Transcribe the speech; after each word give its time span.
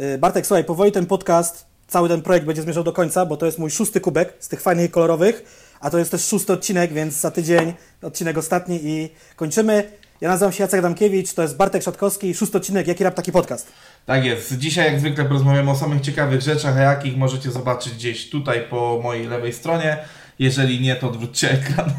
Y, 0.00 0.18
Bartek, 0.18 0.46
słuchaj, 0.46 0.64
powoli 0.64 0.92
ten 0.92 1.06
podcast, 1.06 1.66
cały 1.86 2.08
ten 2.08 2.22
projekt 2.22 2.46
będzie 2.46 2.62
zmierzał 2.62 2.84
do 2.84 2.92
końca, 2.92 3.26
bo 3.26 3.36
to 3.36 3.46
jest 3.46 3.58
mój 3.58 3.70
szósty 3.70 4.00
kubek 4.00 4.34
z 4.38 4.48
tych 4.48 4.60
fajnych 4.60 4.86
i 4.86 4.90
kolorowych, 4.90 5.44
a 5.80 5.90
to 5.90 5.98
jest 5.98 6.10
też 6.10 6.24
szósty 6.26 6.52
odcinek, 6.52 6.92
więc 6.92 7.20
za 7.20 7.30
tydzień 7.30 7.74
odcinek 8.02 8.38
ostatni 8.38 8.80
i 8.84 9.10
kończymy. 9.36 9.92
Ja 10.20 10.28
nazywam 10.28 10.52
się 10.52 10.62
Jacek 10.64 10.82
Damkiewicz, 10.82 11.32
to 11.34 11.42
jest 11.42 11.56
Bartek 11.56 11.82
Szatkowski, 11.82 12.34
szósty 12.34 12.58
odcinek, 12.58 12.86
Jaki 12.86 13.04
Rap 13.04 13.14
Taki 13.14 13.32
Podcast. 13.32 13.72
Tak 14.06 14.24
jest. 14.24 14.58
Dzisiaj 14.58 14.86
jak 14.92 15.00
zwykle 15.00 15.24
porozmawiamy 15.24 15.70
o 15.70 15.74
samych 15.76 16.00
ciekawych 16.00 16.40
rzeczach, 16.40 16.76
a 16.76 16.80
jakich 16.80 17.16
możecie 17.16 17.50
zobaczyć 17.50 17.94
gdzieś 17.94 18.30
tutaj 18.30 18.60
po 18.70 19.00
mojej 19.02 19.26
lewej 19.26 19.52
stronie. 19.52 19.98
Jeżeli 20.38 20.80
nie, 20.80 20.96
to 20.96 21.08
odwróćcie 21.08 21.50
ekran. 21.50 21.90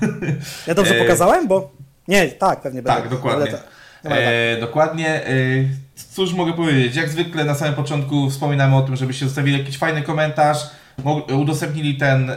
Ja 0.68 0.74
dobrze 0.74 0.96
E, 1.00 1.00
pokazałem, 1.02 1.48
bo... 1.48 1.72
Nie, 2.08 2.28
tak, 2.28 2.62
pewnie 2.62 2.84
Tak, 2.84 3.02
będę. 3.02 3.16
dokładnie. 3.16 3.44
będę 3.44 3.58
tak. 3.58 3.68
E, 4.06 4.58
dokładnie. 4.60 5.08
E, 5.08 5.32
cóż 6.14 6.34
mogę 6.34 6.54
powiedzieć? 6.54 6.96
Jak 6.96 7.10
zwykle 7.10 7.46
na 7.46 7.56
samym 7.56 7.74
początku 7.74 8.30
wspominamy 8.30 8.76
o 8.76 8.82
tym, 8.82 8.96
żebyście 8.96 9.26
zostawili 9.26 9.58
jakiś 9.58 9.78
fajny 9.78 10.02
komentarz, 10.02 10.58
udostępnili 11.34 11.98
ten, 11.98 12.30
e, 12.30 12.36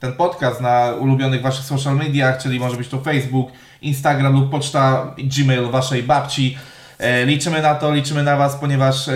ten 0.00 0.12
podcast 0.12 0.60
na 0.60 0.92
ulubionych 1.00 1.42
waszych 1.42 1.64
social 1.64 1.96
mediach, 1.96 2.42
czyli 2.42 2.60
może 2.60 2.76
być 2.76 2.88
to 2.88 3.00
Facebook, 3.00 3.48
Instagram 3.82 4.32
lub 4.32 4.50
poczta 4.50 5.14
Gmail 5.18 5.70
waszej 5.70 6.02
babci. 6.02 6.56
E, 7.02 7.26
liczymy 7.26 7.62
na 7.62 7.74
to, 7.74 7.94
liczymy 7.94 8.22
na 8.22 8.36
was, 8.36 8.56
ponieważ 8.56 9.08
e, 9.08 9.12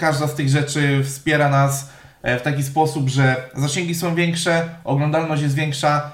każda 0.00 0.26
z 0.26 0.34
tych 0.34 0.48
rzeczy 0.48 1.04
wspiera 1.04 1.48
nas 1.48 1.90
e, 2.22 2.38
w 2.38 2.42
taki 2.42 2.62
sposób, 2.62 3.08
że 3.08 3.36
zasięgi 3.54 3.94
są 3.94 4.14
większe, 4.14 4.68
oglądalność 4.84 5.42
jest 5.42 5.54
większa. 5.54 6.10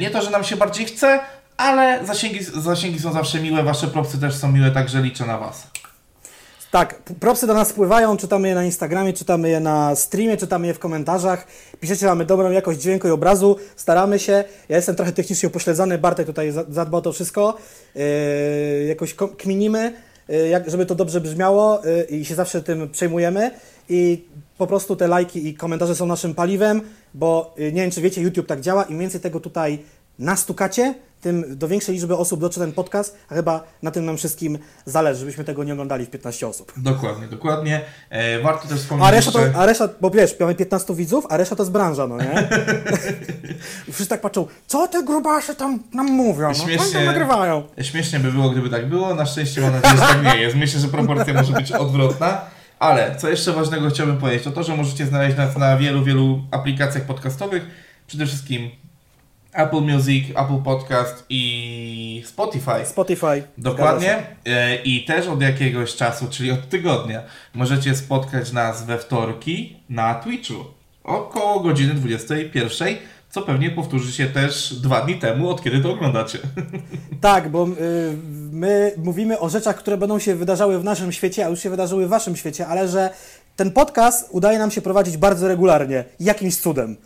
Nie 0.00 0.10
to, 0.10 0.22
że 0.22 0.30
nam 0.30 0.44
się 0.44 0.56
bardziej 0.56 0.86
chce, 0.86 1.20
ale 1.58 2.06
zasięgi, 2.06 2.44
zasięgi 2.44 2.98
są 3.00 3.12
zawsze 3.12 3.40
miłe, 3.40 3.62
wasze 3.62 3.86
propsy 3.86 4.18
też 4.20 4.34
są 4.34 4.52
miłe, 4.52 4.70
także 4.70 5.02
liczę 5.02 5.26
na 5.26 5.38
was. 5.38 5.66
Tak, 6.70 7.02
propsy 7.20 7.46
do 7.46 7.54
nas 7.54 7.68
spływają, 7.68 8.16
czytamy 8.16 8.48
je 8.48 8.54
na 8.54 8.64
Instagramie, 8.64 9.12
czytamy 9.12 9.48
je 9.48 9.60
na 9.60 9.96
streamie, 9.96 10.36
czytamy 10.36 10.66
je 10.66 10.74
w 10.74 10.78
komentarzach. 10.78 11.46
Piszecie, 11.80 12.06
mamy 12.06 12.24
dobrą 12.24 12.50
jakość 12.50 12.80
dźwięku 12.80 13.08
i 13.08 13.10
obrazu, 13.10 13.56
staramy 13.76 14.18
się. 14.18 14.44
Ja 14.68 14.76
jestem 14.76 14.96
trochę 14.96 15.12
technicznie 15.12 15.48
upośledzony, 15.48 15.98
Bartek 15.98 16.26
tutaj 16.26 16.52
za- 16.52 16.64
zadba 16.68 16.98
o 16.98 17.00
to 17.00 17.12
wszystko. 17.12 17.56
Yy, 17.94 18.02
jakoś 18.88 19.14
ko- 19.14 19.28
kminimy, 19.28 19.92
yy, 20.28 20.48
jak, 20.48 20.70
żeby 20.70 20.86
to 20.86 20.94
dobrze 20.94 21.20
brzmiało 21.20 21.82
yy, 22.10 22.18
i 22.18 22.24
się 22.24 22.34
zawsze 22.34 22.62
tym 22.62 22.90
przejmujemy. 22.90 23.50
I 23.88 24.24
po 24.58 24.66
prostu 24.66 24.96
te 24.96 25.08
lajki 25.08 25.48
i 25.48 25.54
komentarze 25.54 25.94
są 25.94 26.06
naszym 26.06 26.34
paliwem, 26.34 26.80
bo 27.14 27.54
yy, 27.58 27.72
nie 27.72 27.82
wiem, 27.82 27.90
czy 27.90 28.00
wiecie, 28.00 28.20
YouTube 28.22 28.46
tak 28.46 28.60
działa. 28.60 28.82
Im 28.82 28.98
więcej 28.98 29.20
tego 29.20 29.40
tutaj 29.40 29.78
nastukacie, 30.18 30.94
tym 31.20 31.58
do 31.58 31.68
większej 31.68 31.94
liczby 31.94 32.16
osób 32.16 32.40
dotrze 32.40 32.60
ten 32.60 32.72
podcast, 32.72 33.16
a 33.28 33.34
chyba 33.34 33.64
na 33.82 33.90
tym 33.90 34.04
nam 34.04 34.16
wszystkim 34.16 34.58
zależy, 34.86 35.20
żebyśmy 35.20 35.44
tego 35.44 35.64
nie 35.64 35.72
oglądali 35.72 36.06
w 36.06 36.10
15 36.10 36.48
osób. 36.48 36.72
Dokładnie, 36.76 37.26
dokładnie. 37.26 37.80
E, 38.10 38.40
warto 38.42 38.68
też 38.68 38.78
wspomnieć 38.78 39.08
A 39.08 39.10
reszta, 39.10 39.32
to, 39.32 39.40
a 39.54 39.66
reszta, 39.66 39.88
bo 40.00 40.10
wiesz, 40.10 40.40
mamy 40.40 40.54
15 40.54 40.94
widzów, 40.94 41.26
a 41.28 41.36
reszta 41.36 41.56
to 41.56 41.62
jest 41.62 41.72
branża, 41.72 42.06
no 42.06 42.16
nie? 42.16 42.48
I 43.88 43.92
wszyscy 43.92 44.08
tak 44.08 44.20
patrzą, 44.20 44.46
co 44.66 44.88
te 44.88 45.02
grubasze 45.02 45.54
tam 45.54 45.78
nam 45.94 46.06
mówią, 46.06 46.42
no, 46.42 46.48
oni 46.48 46.58
tam 46.58 46.68
Śmiesznie. 46.68 47.04
nagrywają. 47.04 47.62
Śmiesznie 47.82 48.20
by 48.20 48.32
było, 48.32 48.50
gdyby 48.50 48.70
tak 48.70 48.88
było. 48.88 49.14
Na 49.14 49.26
szczęście 49.26 49.60
mam 49.60 49.72
nadzieję, 49.72 49.94
że 49.96 50.00
tak 50.00 50.24
nie 50.24 50.40
jest. 50.40 50.56
Myślę, 50.56 50.80
że 50.80 50.88
proporcja 50.88 51.34
może 51.34 51.52
być 51.52 51.72
odwrotna. 51.72 52.40
Ale 52.78 53.16
co 53.16 53.28
jeszcze 53.28 53.52
ważnego 53.52 53.90
chciałbym 53.90 54.18
powiedzieć, 54.18 54.44
to 54.44 54.50
to, 54.50 54.62
że 54.62 54.76
możecie 54.76 55.06
znaleźć 55.06 55.36
nas 55.36 55.56
na 55.56 55.76
wielu, 55.76 56.04
wielu 56.04 56.42
aplikacjach 56.50 57.04
podcastowych. 57.04 57.66
Przede 58.06 58.26
wszystkim 58.26 58.70
Apple 59.52 59.80
Music, 59.80 60.24
Apple 60.30 60.62
Podcast 60.64 61.24
i 61.28 62.22
Spotify. 62.26 62.86
Spotify. 62.86 63.42
Dokładnie. 63.58 64.26
E, 64.46 64.76
I 64.76 65.04
też 65.04 65.26
od 65.26 65.42
jakiegoś 65.42 65.96
czasu, 65.96 66.26
czyli 66.30 66.50
od 66.50 66.68
tygodnia, 66.68 67.22
możecie 67.54 67.94
spotkać 67.94 68.52
nas 68.52 68.84
we 68.86 68.98
wtorki 68.98 69.76
na 69.88 70.14
Twitchu 70.14 70.64
około 71.04 71.60
godziny 71.60 71.94
21, 71.94 72.96
co 73.30 73.42
pewnie 73.42 73.70
powtórzy 73.70 74.12
się 74.12 74.26
też 74.26 74.74
dwa 74.74 75.00
dni 75.00 75.18
temu, 75.18 75.50
od 75.50 75.62
kiedy 75.62 75.80
to 75.80 75.92
oglądacie. 75.92 76.38
Tak, 77.20 77.48
bo 77.48 77.66
y, 77.66 77.68
my 78.52 78.92
mówimy 78.96 79.38
o 79.38 79.48
rzeczach, 79.48 79.76
które 79.76 79.96
będą 79.96 80.18
się 80.18 80.34
wydarzały 80.34 80.78
w 80.78 80.84
naszym 80.84 81.12
świecie, 81.12 81.46
a 81.46 81.48
już 81.48 81.60
się 81.60 81.70
wydarzyły 81.70 82.06
w 82.06 82.08
waszym 82.08 82.36
świecie, 82.36 82.66
ale 82.66 82.88
że 82.88 83.10
ten 83.56 83.70
podcast 83.70 84.28
udaje 84.30 84.58
nam 84.58 84.70
się 84.70 84.82
prowadzić 84.82 85.16
bardzo 85.16 85.48
regularnie. 85.48 86.04
Jakimś 86.20 86.56
cudem. 86.56 86.96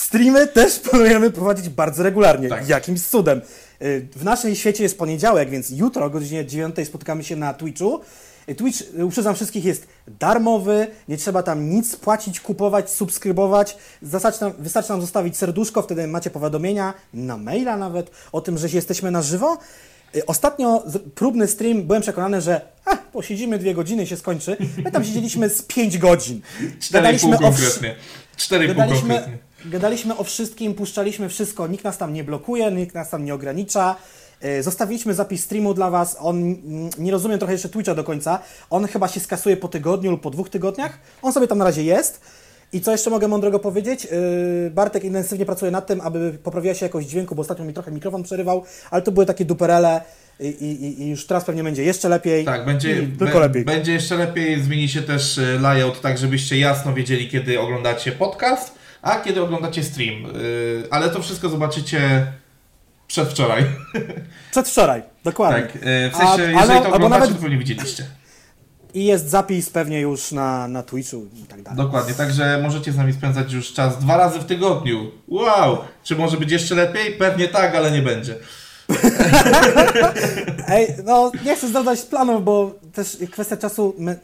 Streamy 0.00 0.46
też 0.46 0.78
planujemy 0.78 1.30
prowadzić 1.30 1.68
bardzo 1.68 2.02
regularnie. 2.02 2.48
Tak. 2.48 2.68
Jakimś 2.68 3.02
cudem. 3.02 3.40
Y, 3.82 4.08
W 4.16 4.24
naszym 4.24 4.54
świecie 4.54 4.82
jest 4.82 4.98
poniedziałek, 4.98 5.50
więc 5.50 5.70
jutro 5.70 6.04
o 6.04 6.10
godzinie 6.10 6.46
9 6.46 6.76
spotkamy 6.84 7.24
się 7.24 7.36
na 7.36 7.54
Twitchu. 7.54 8.00
Y, 8.48 8.54
Twitch, 8.54 8.80
y, 8.98 9.04
uprzedzam 9.04 9.34
wszystkich, 9.34 9.64
jest 9.64 9.86
darmowy, 10.20 10.86
nie 11.08 11.16
trzeba 11.16 11.42
tam 11.42 11.70
nic 11.70 11.96
płacić, 11.96 12.40
kupować, 12.40 12.90
subskrybować. 12.90 13.76
Wystarczy 14.02 14.40
nam, 14.40 14.52
wystarczy 14.58 14.90
nam 14.90 15.00
zostawić 15.00 15.36
serduszko, 15.36 15.82
wtedy 15.82 16.06
macie 16.06 16.30
powiadomienia, 16.30 16.94
na 17.14 17.36
maila 17.36 17.76
nawet, 17.76 18.10
o 18.32 18.40
tym, 18.40 18.58
że 18.58 18.68
jesteśmy 18.68 19.10
na 19.10 19.22
żywo. 19.22 19.58
Ostatnio 20.26 20.84
próbny 21.14 21.48
stream, 21.48 21.82
byłem 21.82 22.02
przekonany, 22.02 22.40
że 22.40 22.60
a, 22.84 22.96
posiedzimy 22.96 23.58
dwie 23.58 23.74
godziny 23.74 24.06
się 24.06 24.16
skończy. 24.16 24.56
My 24.84 24.90
tam 24.90 25.04
siedzieliśmy 25.04 25.48
z 25.48 25.62
pięć 25.62 25.98
godzin. 25.98 26.40
4,5 26.80 26.92
Gadaliśmy 26.92 27.36
wszy- 27.36 27.42
konkretnie. 27.44 27.94
4,5 28.36 28.66
Gadaliśmy, 28.66 29.08
konkretnie. 29.14 29.38
Gadaliśmy 29.70 30.16
o 30.16 30.24
wszystkim, 30.24 30.74
puszczaliśmy 30.74 31.28
wszystko, 31.28 31.66
nikt 31.66 31.84
nas 31.84 31.98
tam 31.98 32.12
nie 32.12 32.24
blokuje, 32.24 32.70
nikt 32.70 32.94
nas 32.94 33.10
tam 33.10 33.24
nie 33.24 33.34
ogranicza. 33.34 33.96
E, 34.40 34.62
Zostawiliśmy 34.62 35.14
zapis 35.14 35.44
streamu 35.44 35.74
dla 35.74 35.90
Was. 35.90 36.16
On 36.20 36.36
mm, 36.36 36.90
nie 36.98 37.12
rozumiem 37.12 37.38
trochę 37.38 37.52
jeszcze 37.52 37.68
Twitcha 37.68 37.94
do 37.94 38.04
końca. 38.04 38.38
On 38.70 38.86
chyba 38.86 39.08
się 39.08 39.20
skasuje 39.20 39.56
po 39.56 39.68
tygodniu 39.68 40.10
lub 40.10 40.20
po 40.20 40.30
dwóch 40.30 40.50
tygodniach. 40.50 40.98
On 41.22 41.32
sobie 41.32 41.46
tam 41.46 41.58
na 41.58 41.64
razie 41.64 41.82
jest. 41.84 42.20
I 42.72 42.80
co 42.80 42.92
jeszcze 42.92 43.10
mogę 43.10 43.28
mądrego 43.28 43.58
powiedzieć? 43.58 44.04
Yy, 44.04 44.70
Bartek 44.70 45.04
intensywnie 45.04 45.46
pracuje 45.46 45.70
nad 45.70 45.86
tym, 45.86 46.00
aby 46.00 46.38
poprawiła 46.42 46.74
się 46.74 46.86
jakość 46.86 47.08
dźwięku, 47.08 47.34
bo 47.34 47.40
ostatnio 47.42 47.64
mi 47.64 47.72
trochę 47.72 47.90
mikrofon 47.90 48.22
przerywał, 48.22 48.64
ale 48.90 49.02
to 49.02 49.12
były 49.12 49.26
takie 49.26 49.44
duperele 49.44 50.00
i, 50.40 50.46
i, 50.46 51.02
i 51.02 51.10
już 51.10 51.26
teraz 51.26 51.44
pewnie 51.44 51.64
będzie 51.64 51.84
jeszcze 51.84 52.08
lepiej. 52.08 52.44
Tak, 52.44 52.64
będzie, 52.64 53.08
tylko 53.18 53.38
lepiej. 53.40 53.64
będzie 53.64 53.92
jeszcze 53.92 54.16
lepiej. 54.16 54.62
Zmieni 54.62 54.88
się 54.88 55.02
też 55.02 55.38
e, 55.38 55.58
layout, 55.60 56.00
tak 56.00 56.18
żebyście 56.18 56.58
jasno 56.58 56.94
wiedzieli, 56.94 57.28
kiedy 57.28 57.60
oglądacie 57.60 58.12
podcast, 58.12 58.74
a 59.06 59.20
kiedy 59.20 59.42
oglądacie 59.42 59.82
stream. 59.84 60.26
E, 60.26 60.28
Ale 60.90 61.10
to 61.10 61.22
wszystko 61.22 61.48
zobaczycie 61.48 62.26
przedwczoraj. 63.08 63.64
Przedwczoraj, 64.50 65.02
dokładnie. 65.24 65.62
Tak, 65.62 65.76
e, 65.76 66.10
w 66.10 66.14
A- 66.14 66.18
sensie, 66.18 66.42
jeżeli 66.52 66.58
ale- 66.72 66.80
to 66.82 66.92
oglądacie, 66.94 67.20
nawet- 67.20 67.36
to 67.36 67.42
pewnie 67.42 67.58
widzieliście. 67.58 68.06
I 68.94 69.04
jest 69.04 69.28
zapis 69.30 69.70
pewnie 69.70 70.00
już 70.00 70.32
na, 70.32 70.68
na 70.68 70.82
Twitchu 70.82 71.26
i 71.34 71.42
tak 71.46 71.62
dalej. 71.62 71.76
Dokładnie, 71.76 72.14
także 72.14 72.60
możecie 72.62 72.92
z 72.92 72.96
nami 72.96 73.12
spędzać 73.12 73.52
już 73.52 73.72
czas 73.72 73.98
dwa 73.98 74.16
razy 74.16 74.38
w 74.38 74.44
tygodniu. 74.44 75.10
Wow! 75.28 75.78
Czy 76.04 76.16
może 76.16 76.36
być 76.36 76.52
jeszcze 76.52 76.74
lepiej? 76.74 77.12
Pewnie 77.12 77.48
tak, 77.48 77.74
ale 77.74 77.90
nie 77.90 78.02
będzie. 78.02 78.34
Ej, 80.68 80.94
no 81.04 81.32
nie 81.44 81.56
chcę 81.56 81.68
zdradzać 81.68 82.02
planów, 82.02 82.44
bo 82.44 82.74
też 82.92 83.18
kwestia 83.30 83.56
czasu, 83.56 83.94
my, 83.98 84.18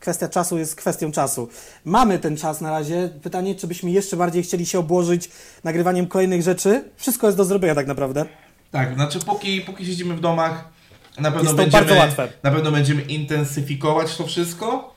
kwestia 0.00 0.28
czasu 0.28 0.58
jest 0.58 0.76
kwestią 0.76 1.12
czasu. 1.12 1.48
Mamy 1.84 2.18
ten 2.18 2.36
czas 2.36 2.60
na 2.60 2.70
razie. 2.70 3.10
Pytanie, 3.22 3.54
czy 3.54 3.66
byśmy 3.66 3.90
jeszcze 3.90 4.16
bardziej 4.16 4.42
chcieli 4.42 4.66
się 4.66 4.78
obłożyć 4.78 5.30
nagrywaniem 5.64 6.06
kolejnych 6.06 6.42
rzeczy? 6.42 6.84
Wszystko 6.96 7.26
jest 7.26 7.36
do 7.36 7.44
zrobienia 7.44 7.74
tak 7.74 7.86
naprawdę. 7.86 8.24
Tak, 8.70 8.94
znaczy 8.94 9.18
póki, 9.18 9.60
póki 9.60 9.86
siedzimy 9.86 10.16
w 10.16 10.20
domach, 10.20 10.64
na 11.18 11.30
pewno 11.32 11.54
będziemy, 11.54 12.08
na 12.42 12.50
pewno 12.50 12.70
będziemy 12.70 13.02
intensyfikować 13.02 14.16
to 14.16 14.26
wszystko. 14.26 14.94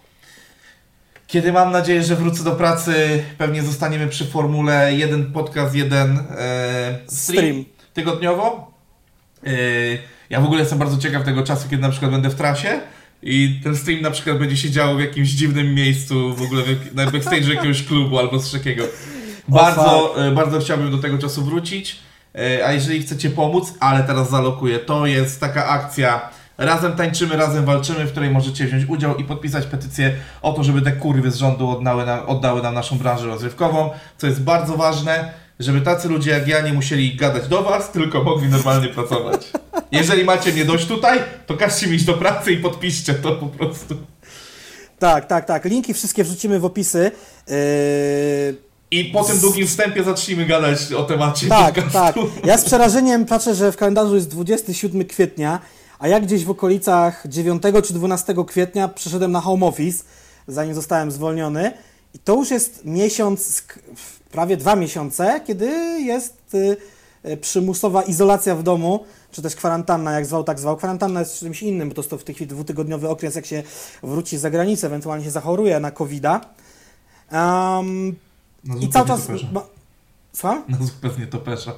Kiedy 1.28 1.52
mam 1.52 1.72
nadzieję, 1.72 2.04
że 2.04 2.16
wrócę 2.16 2.44
do 2.44 2.52
pracy, 2.52 3.24
pewnie 3.38 3.64
zostaniemy 3.64 4.08
przy 4.08 4.26
formule 4.26 4.94
jeden 4.94 5.34
podcast, 5.34 5.76
jeden 5.76 6.20
e, 6.20 7.00
stream, 7.08 7.46
Stream. 7.46 7.66
tygodniowo. 7.94 8.71
E, 9.48 9.52
ja 10.30 10.42
w 10.42 10.46
ogóle 10.46 10.60
jestem 10.60 10.80
bardzo 10.80 10.98
ciekaw 10.98 11.24
tego 11.24 11.44
czasu, 11.44 11.70
kiedy 11.70 11.82
na 11.82 11.90
przykład 11.90 12.12
będę 12.12 12.30
w 12.30 12.36
trasie 12.36 12.80
i 13.24 13.60
ten 13.64 13.76
stream 13.76 14.02
na 14.02 14.12
przykład 14.12 14.38
będzie 14.38 14.58
się 14.58 14.72
działo 14.72 14.96
w 14.96 15.00
jakimś 15.00 15.30
dziwnym 15.30 15.76
miejscu, 15.76 16.36
w 16.36 16.42
ogóle 16.42 16.64
w, 16.64 16.96
na 16.96 17.06
backstage'u 17.06 17.50
jakiegoś 17.50 17.84
klubu 17.84 18.20
albo 18.20 18.40
coś 18.40 18.52
takiego. 18.52 18.84
Bardzo, 19.48 20.26
e, 20.28 20.32
bardzo 20.32 20.60
chciałbym 20.60 20.92
do 20.92 20.98
tego 20.98 21.18
czasu 21.18 21.44
wrócić. 21.44 22.00
E, 22.36 22.68
A 22.68 22.74
jeżeli 22.74 23.02
chcecie 23.02 23.30
pomóc, 23.30 23.74
ale 23.80 24.04
teraz 24.04 24.30
zalokuję, 24.30 24.80
to 24.80 25.06
jest 25.06 25.40
taka 25.40 25.68
akcja 25.68 26.30
Razem 26.62 26.96
tańczymy, 26.96 27.38
razem 27.38 27.66
walczymy, 27.66 28.06
w 28.06 28.12
której 28.12 28.30
możecie 28.30 28.66
wziąć 28.66 28.86
udział 28.90 29.16
i 29.16 29.24
podpisać 29.24 29.66
petycję 29.66 30.16
o 30.42 30.54
to, 30.54 30.64
żeby 30.64 30.82
te 30.82 30.92
kurwy 30.92 31.32
z 31.32 31.36
rządu 31.36 31.70
oddały 31.70 32.06
nam, 32.06 32.20
oddały 32.28 32.62
nam 32.62 32.74
naszą 32.74 32.98
branżę 32.98 33.28
rozrywkową, 33.28 33.90
co 34.18 34.28
jest 34.28 34.44
bardzo 34.44 34.78
ważne, 34.78 35.34
żeby 35.64 35.82
tacy 35.82 36.08
ludzie 36.10 36.32
jak 36.32 36.48
ja 36.48 36.62
nie 36.62 36.74
musieli 36.74 37.16
gadać 37.16 37.48
do 37.48 37.64
was, 37.64 37.92
tylko 37.92 38.24
mogli 38.24 38.50
normalnie 38.50 38.88
pracować. 38.88 39.52
Jeżeli 39.92 40.24
macie 40.24 40.54
mnie 40.54 40.66
dość 40.66 40.86
tutaj, 40.86 41.20
to 41.46 41.58
każcie 41.58 41.88
mi 41.88 41.96
iść 41.96 42.06
do 42.06 42.14
pracy 42.14 42.52
i 42.52 42.58
podpiszcie 42.58 43.14
to 43.14 43.36
po 43.36 43.48
prostu. 43.48 43.96
Tak, 45.00 45.28
tak, 45.28 45.46
tak. 45.46 45.66
Linki 45.66 45.94
wszystkie 45.94 46.24
wrzucimy 46.24 46.60
w 46.60 46.66
opisy. 46.66 47.12
Yy, 47.48 47.56
I 48.92 49.06
po 49.06 49.24
tym 49.24 49.40
długim 49.40 49.68
wstępie 49.68 50.04
zacznijmy 50.04 50.46
gadać 50.46 50.94
o 50.94 51.04
temacie 51.04 51.48
tak, 51.48 51.76
podcastu. 51.76 52.30
tak. 52.36 52.46
Ja 52.46 52.58
z 52.58 52.66
przerażeniem 52.66 53.26
patrzę, 53.26 53.56
że 53.56 53.72
w 53.72 53.78
kalendarzu 53.78 54.16
jest 54.16 54.30
27 54.30 55.06
kwietnia, 55.06 55.60
a 56.00 56.08
ja 56.08 56.20
gdzieś 56.20 56.46
w 56.46 56.50
okolicach 56.50 57.24
9 57.26 57.64
czy 57.88 57.94
12 57.94 58.36
kwietnia 58.48 58.88
przeszedłem 58.88 59.32
na 59.32 59.42
home 59.42 59.66
office. 59.66 60.04
zanim 60.48 60.76
zostałem 60.76 61.12
zwolniony. 61.12 61.72
I 62.14 62.20
to 62.20 62.36
już 62.36 62.52
jest 62.52 62.86
miesiąc, 62.86 63.64
prawie 64.32 64.58
dwa 64.58 64.76
miesiące, 64.76 65.42
kiedy 65.48 65.68
jest 66.02 66.56
y, 67.26 67.38
przymusowa 67.38 68.04
izolacja 68.04 68.56
w 68.56 68.64
domu, 68.64 69.06
czy 69.32 69.42
też 69.42 69.56
kwarantanna, 69.56 70.12
jak 70.12 70.26
zwał, 70.26 70.44
tak 70.44 70.60
zwał. 70.60 70.78
Kwarantanna 70.78 71.20
jest 71.20 71.40
czymś 71.40 71.64
innym, 71.64 71.90
bo 71.90 71.96
to 71.96 72.02
jest 72.02 72.10
to 72.10 72.18
w 72.18 72.24
tej 72.24 72.36
chwili 72.36 72.50
dwutygodniowy 72.50 73.10
okres, 73.10 73.36
jak 73.36 73.46
się 73.46 73.64
wróci 74.04 74.38
z 74.38 74.42
zagranicy, 74.42 74.88
ewentualnie 74.88 75.26
się 75.26 75.32
zachoruje 75.32 75.80
na 75.80 75.92
COVID-a. 75.92 76.42
Um, 77.32 78.16
I 78.82 78.90
cały 78.90 79.08
czas... 79.08 79.28
Ma, 79.52 79.64
Słucham? 80.34 80.64
Na 80.70 80.78
zupę 80.78 81.10
z 81.10 81.18
nietoperza. 81.20 81.74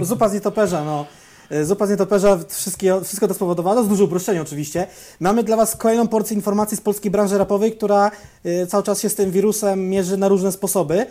Zupa 0.00 0.28
z 0.28 0.32
nietoperza, 0.32 0.84
no. 0.84 1.06
E, 1.50 1.64
zupa 1.64 1.86
z 1.86 1.90
nietoperza, 1.90 2.38
wszystkie, 2.48 3.00
wszystko 3.04 3.28
to 3.28 3.34
spowodowało, 3.34 3.84
z 3.84 3.88
dużo 3.88 4.04
uproszczenia 4.04 4.42
oczywiście. 4.42 4.86
Mamy 5.20 5.44
dla 5.44 5.56
Was 5.56 5.76
kolejną 5.76 6.08
porcję 6.08 6.36
informacji 6.36 6.76
z 6.76 6.80
polskiej 6.80 7.10
branży 7.10 7.38
rapowej, 7.38 7.72
która 7.72 8.10
e, 8.44 8.66
cały 8.66 8.82
czas 8.82 9.00
się 9.00 9.08
z 9.08 9.14
tym 9.14 9.30
wirusem 9.30 9.88
mierzy 9.88 10.16
na 10.16 10.28
różne 10.28 10.52
sposoby. 10.52 11.06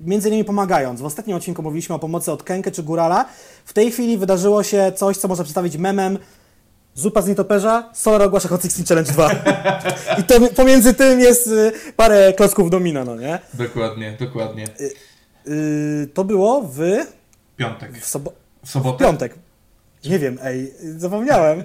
Między 0.00 0.28
innymi 0.28 0.44
pomagając. 0.44 1.00
W 1.00 1.04
ostatnim 1.04 1.36
odcinku 1.36 1.62
mówiliśmy 1.62 1.94
o 1.94 1.98
pomocy 1.98 2.32
od 2.32 2.42
Kenke 2.42 2.70
czy 2.70 2.82
Górala. 2.82 3.24
W 3.64 3.72
tej 3.72 3.92
chwili 3.92 4.18
wydarzyło 4.18 4.62
się 4.62 4.92
coś, 4.96 5.16
co 5.16 5.28
można 5.28 5.44
przedstawić 5.44 5.76
memem. 5.76 6.18
Zupa 6.94 7.22
z 7.22 7.28
nietoperza, 7.28 7.90
Solar 7.92 8.22
ogłasza 8.22 8.48
Hot 8.48 8.62
16 8.62 8.84
Challenge 8.94 9.12
2. 9.12 9.30
I 10.20 10.22
to 10.22 10.40
pomiędzy 10.56 10.94
tym 10.94 11.20
jest 11.20 11.48
e, 11.48 11.72
parę 11.96 12.32
klocków 12.32 12.70
domina, 12.70 13.04
no 13.04 13.16
nie? 13.16 13.38
Dokładnie, 13.54 14.16
dokładnie. 14.20 14.64
Yy, 15.46 16.08
to 16.14 16.24
było 16.24 16.62
w... 16.62 16.80
Piątek. 17.56 17.98
W, 17.98 18.06
sobo... 18.06 18.32
w 18.64 18.70
sobotę? 18.70 18.96
W 18.96 19.00
piątek. 19.00 19.34
Nie 20.04 20.18
wiem, 20.18 20.38
ej, 20.42 20.72
zapomniałem. 20.96 21.62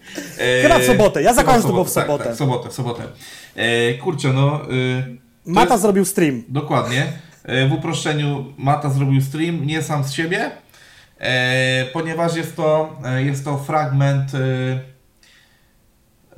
Chyba 0.62 0.78
w 0.78 0.84
sobotę. 0.84 1.22
Ja 1.22 1.34
zakładam, 1.34 1.62
że 1.62 1.66
to 1.66 1.72
było 1.72 1.84
w 1.84 1.90
sobotę. 1.90 2.18
Tak, 2.18 2.26
tak, 2.26 2.34
w 2.34 2.38
sobotę, 2.38 2.68
w 2.68 2.72
sobotę. 2.72 3.02
E, 3.56 3.94
kurczę, 3.94 4.32
no... 4.32 4.60
Y, 4.72 5.18
Mata 5.46 5.74
jest... 5.74 5.82
zrobił 5.82 6.04
stream. 6.04 6.42
Dokładnie. 6.48 7.12
E, 7.48 7.68
w 7.68 7.72
uproszczeniu 7.72 8.44
Mata 8.58 8.90
zrobił 8.90 9.20
stream, 9.20 9.66
nie 9.66 9.82
sam 9.82 10.04
z 10.04 10.12
siebie, 10.12 10.50
e, 11.18 11.84
ponieważ 11.92 12.36
jest 12.36 12.56
to, 12.56 12.96
e, 13.04 13.22
jest 13.22 13.44
to 13.44 13.58
fragment 13.58 14.32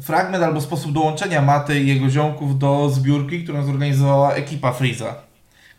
fragment 0.03 0.45
albo 0.45 0.61
sposób 0.61 0.93
dołączenia 0.93 1.43
Maty 1.43 1.81
i 1.81 1.87
jego 1.87 2.11
ziomków 2.11 2.59
do 2.59 2.91
zbiórki, 2.91 3.45
którą 3.45 3.65
zorganizowała 3.67 4.35
ekipa 4.35 4.73
Freeza 4.73 5.15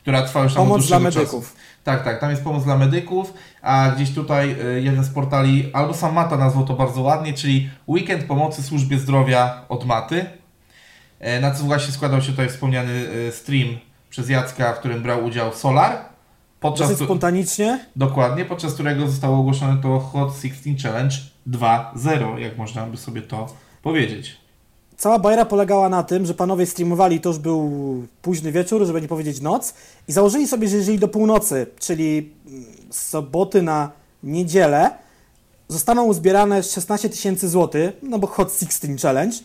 która 0.02 0.22
trwa 0.22 0.44
już 0.44 0.54
tam 0.54 0.64
Pomoc 0.64 0.88
dla 0.88 1.00
medyków. 1.00 1.46
Czasu. 1.46 1.56
Tak, 1.84 2.04
tak, 2.04 2.20
tam 2.20 2.30
jest 2.30 2.44
pomoc 2.44 2.64
dla 2.64 2.78
medyków, 2.78 3.34
a 3.62 3.92
gdzieś 3.96 4.12
tutaj 4.12 4.56
jeden 4.82 5.04
z 5.04 5.10
portali, 5.10 5.70
albo 5.74 5.94
sam 5.94 6.14
Mata 6.14 6.38
nazwał 6.38 6.66
to 6.66 6.74
bardzo 6.74 7.02
ładnie, 7.02 7.34
czyli 7.34 7.70
Weekend 7.88 8.24
Pomocy 8.24 8.64
Służbie 8.64 9.00
Zdrowia 9.00 9.62
od 9.70 9.86
Maty, 9.86 10.26
na 11.42 11.52
co 11.52 11.64
właśnie 11.64 11.94
składał 11.94 12.22
się 12.22 12.32
tutaj 12.32 12.50
wspomniany 12.50 13.06
stream 13.32 13.68
przez 14.12 14.30
Jacka, 14.30 14.74
w 14.74 14.80
którym 14.80 15.04
brał 15.04 15.26
udział 15.26 15.54
Solar. 15.54 15.98
Podczas 16.60 16.90
Dosyć 16.90 17.06
spontanicznie. 17.06 17.86
Dokładnie, 17.96 18.46
podczas 18.46 18.74
którego 18.74 19.08
zostało 19.08 19.40
ogłoszone 19.40 19.82
to 19.82 20.00
Hot 20.00 20.34
16 20.42 20.76
Challenge 20.84 21.16
2.0, 21.50 22.38
jak 22.38 22.58
można 22.58 22.86
by 22.86 22.98
sobie 22.98 23.22
to 23.22 23.48
powiedzieć. 23.84 24.38
Cała 24.98 25.20
bajera 25.20 25.46
polegała 25.46 25.90
na 25.90 26.04
tym, 26.04 26.26
że 26.26 26.34
panowie 26.34 26.66
streamowali, 26.66 27.20
to 27.20 27.30
już 27.30 27.40
był 27.40 27.72
późny 28.22 28.52
wieczór, 28.52 28.86
żeby 28.86 29.02
nie 29.02 29.08
powiedzieć 29.08 29.42
noc, 29.42 29.74
i 30.08 30.12
założyli 30.12 30.48
sobie, 30.48 30.68
że 30.68 30.78
jeżeli 30.78 31.00
do 31.00 31.08
północy, 31.08 31.68
czyli 31.80 32.34
z 32.90 33.10
soboty 33.10 33.62
na 33.62 33.92
niedzielę, 34.24 34.92
zostaną 35.68 36.04
uzbierane 36.04 36.64
16 36.64 37.10
tysięcy 37.10 37.50
złotych, 37.50 37.92
no 38.04 38.20
bo 38.20 38.28
Hot 38.28 38.60
16 38.60 38.88
Challenge, 39.02 39.38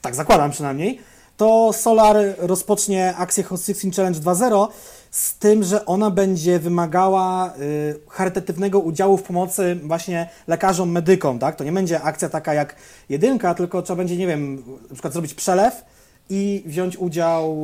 tak 0.00 0.14
zakładam 0.14 0.50
przynajmniej, 0.50 1.00
to 1.36 1.72
Solar 1.72 2.16
rozpocznie 2.38 3.14
akcję 3.16 3.44
Hot 3.44 3.60
16 3.60 3.90
Challenge 3.90 4.20
2.0 4.20 4.68
z 5.10 5.38
tym, 5.38 5.62
że 5.62 5.86
ona 5.86 6.10
będzie 6.10 6.58
wymagała 6.58 7.54
y, 7.60 8.00
charytatywnego 8.08 8.80
udziału 8.80 9.16
w 9.16 9.22
pomocy 9.22 9.80
właśnie 9.82 10.28
lekarzom, 10.46 10.90
medykom, 10.90 11.38
tak? 11.38 11.56
To 11.56 11.64
nie 11.64 11.72
będzie 11.72 12.02
akcja 12.02 12.28
taka 12.28 12.54
jak 12.54 12.76
jedynka, 13.08 13.54
tylko 13.54 13.82
trzeba 13.82 13.96
będzie, 13.96 14.16
nie 14.16 14.26
wiem, 14.26 14.62
na 14.88 14.92
przykład 14.92 15.12
zrobić 15.12 15.34
przelew 15.34 15.84
i 16.30 16.62
wziąć 16.66 16.96
udział 16.96 17.56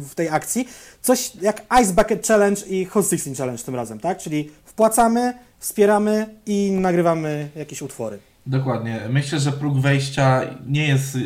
w 0.00 0.14
tej 0.14 0.28
akcji. 0.28 0.68
Coś 1.02 1.32
jak 1.40 1.62
Ice 1.82 1.92
Bucket 1.92 2.26
Challenge 2.26 2.66
i 2.66 2.84
Hot 2.84 3.04
16 3.10 3.34
Challenge 3.34 3.62
tym 3.62 3.74
razem, 3.74 4.00
tak? 4.00 4.18
Czyli 4.18 4.50
wpłacamy, 4.64 5.34
wspieramy 5.58 6.26
i 6.46 6.70
nagrywamy 6.70 7.48
jakieś 7.56 7.82
utwory. 7.82 8.18
Dokładnie. 8.46 9.00
Myślę, 9.10 9.40
że 9.40 9.52
próg 9.52 9.78
wejścia 9.78 10.42
nie 10.66 10.88
jest... 10.88 11.18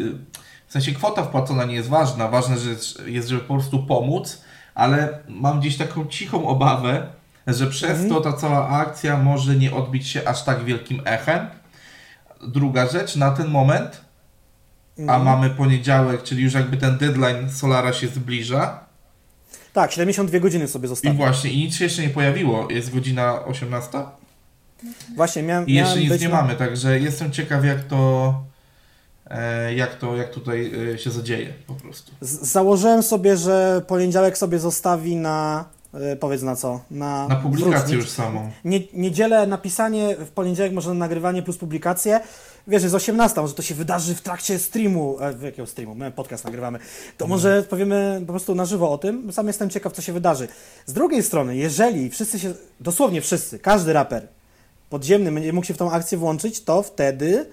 W 0.68 0.72
sensie 0.72 0.92
kwota 0.92 1.24
wpłacona 1.24 1.64
nie 1.64 1.74
jest 1.74 1.88
ważna. 1.88 2.28
Ważne 2.28 2.56
jest, 3.06 3.28
żeby 3.28 3.40
po 3.40 3.54
prostu 3.54 3.86
pomóc, 3.86 4.42
ale 4.74 5.18
mam 5.28 5.60
gdzieś 5.60 5.76
taką 5.76 6.06
cichą 6.06 6.46
obawę, 6.46 7.06
że 7.46 7.66
przez 7.66 7.90
mhm. 7.90 8.08
to 8.08 8.20
ta 8.20 8.32
cała 8.32 8.68
akcja 8.68 9.16
może 9.16 9.56
nie 9.56 9.74
odbić 9.74 10.08
się 10.08 10.28
aż 10.28 10.44
tak 10.44 10.64
wielkim 10.64 11.02
echem. 11.04 11.46
Druga 12.48 12.86
rzecz, 12.86 13.16
na 13.16 13.30
ten 13.30 13.48
moment, 13.48 14.00
mhm. 14.98 15.20
a 15.20 15.24
mamy 15.24 15.50
poniedziałek, 15.50 16.22
czyli 16.22 16.42
już 16.42 16.54
jakby 16.54 16.76
ten 16.76 16.98
deadline 16.98 17.50
Solara 17.50 17.92
się 17.92 18.08
zbliża. 18.08 18.80
Tak, 19.72 19.92
72 19.92 20.38
godziny 20.38 20.68
sobie 20.68 20.88
zostało. 20.88 21.14
I 21.14 21.16
właśnie, 21.16 21.50
i 21.50 21.58
nic 21.58 21.76
się 21.76 21.84
jeszcze 21.84 22.02
nie 22.02 22.10
pojawiło. 22.10 22.70
Jest 22.70 22.94
godzina 22.94 23.44
18? 23.44 23.98
Właśnie, 25.16 25.42
miałem. 25.42 25.66
I 25.66 25.74
jeszcze 25.74 26.00
nic 26.00 26.20
nie 26.20 26.28
na... 26.28 26.42
mamy, 26.42 26.54
także 26.54 27.00
jestem 27.00 27.32
ciekaw, 27.32 27.64
jak 27.64 27.84
to 27.84 28.47
jak 29.76 29.94
to, 29.94 30.16
jak 30.16 30.30
tutaj 30.30 30.72
e, 30.94 30.98
się 30.98 31.10
zadzieje 31.10 31.52
po 31.66 31.74
prostu. 31.74 32.12
Z 32.20 32.46
założyłem 32.46 33.02
sobie, 33.02 33.36
że 33.36 33.82
poniedziałek 33.86 34.38
sobie 34.38 34.58
zostawi 34.58 35.16
na 35.16 35.64
e, 35.94 36.16
powiedz 36.16 36.42
na 36.42 36.56
co? 36.56 36.80
Na, 36.90 37.28
na 37.28 37.36
publikację 37.36 37.96
już 37.96 38.08
samą. 38.08 38.50
Nie, 38.64 38.80
niedzielę 38.92 39.46
napisanie, 39.46 40.16
w 40.16 40.30
poniedziałek 40.30 40.72
może 40.72 40.94
nagrywanie 40.94 41.42
plus 41.42 41.58
publikację. 41.58 42.20
Wiesz, 42.68 42.82
jest 42.82 42.94
18, 42.94 43.40
może 43.40 43.54
to 43.54 43.62
się 43.62 43.74
wydarzy 43.74 44.14
w 44.14 44.20
trakcie 44.20 44.58
streamu. 44.58 45.16
E, 45.20 45.46
jakiego 45.46 45.66
streamu? 45.66 45.94
My 45.94 46.10
podcast 46.10 46.44
nagrywamy. 46.44 46.78
To 47.16 47.24
mhm. 47.24 47.30
może 47.30 47.62
powiemy 47.62 48.22
po 48.26 48.32
prostu 48.32 48.54
na 48.54 48.64
żywo 48.64 48.90
o 48.90 48.98
tym. 48.98 49.32
Sam 49.32 49.46
jestem 49.46 49.70
ciekaw, 49.70 49.92
co 49.92 50.02
się 50.02 50.12
wydarzy. 50.12 50.48
Z 50.86 50.92
drugiej 50.92 51.22
strony, 51.22 51.56
jeżeli 51.56 52.10
wszyscy 52.10 52.38
się, 52.38 52.54
dosłownie 52.80 53.20
wszyscy, 53.20 53.58
każdy 53.58 53.92
raper 53.92 54.28
podziemny 54.90 55.32
będzie 55.32 55.52
mógł 55.52 55.66
się 55.66 55.74
w 55.74 55.78
tą 55.78 55.90
akcję 55.90 56.18
włączyć, 56.18 56.64
to 56.64 56.82
wtedy 56.82 57.46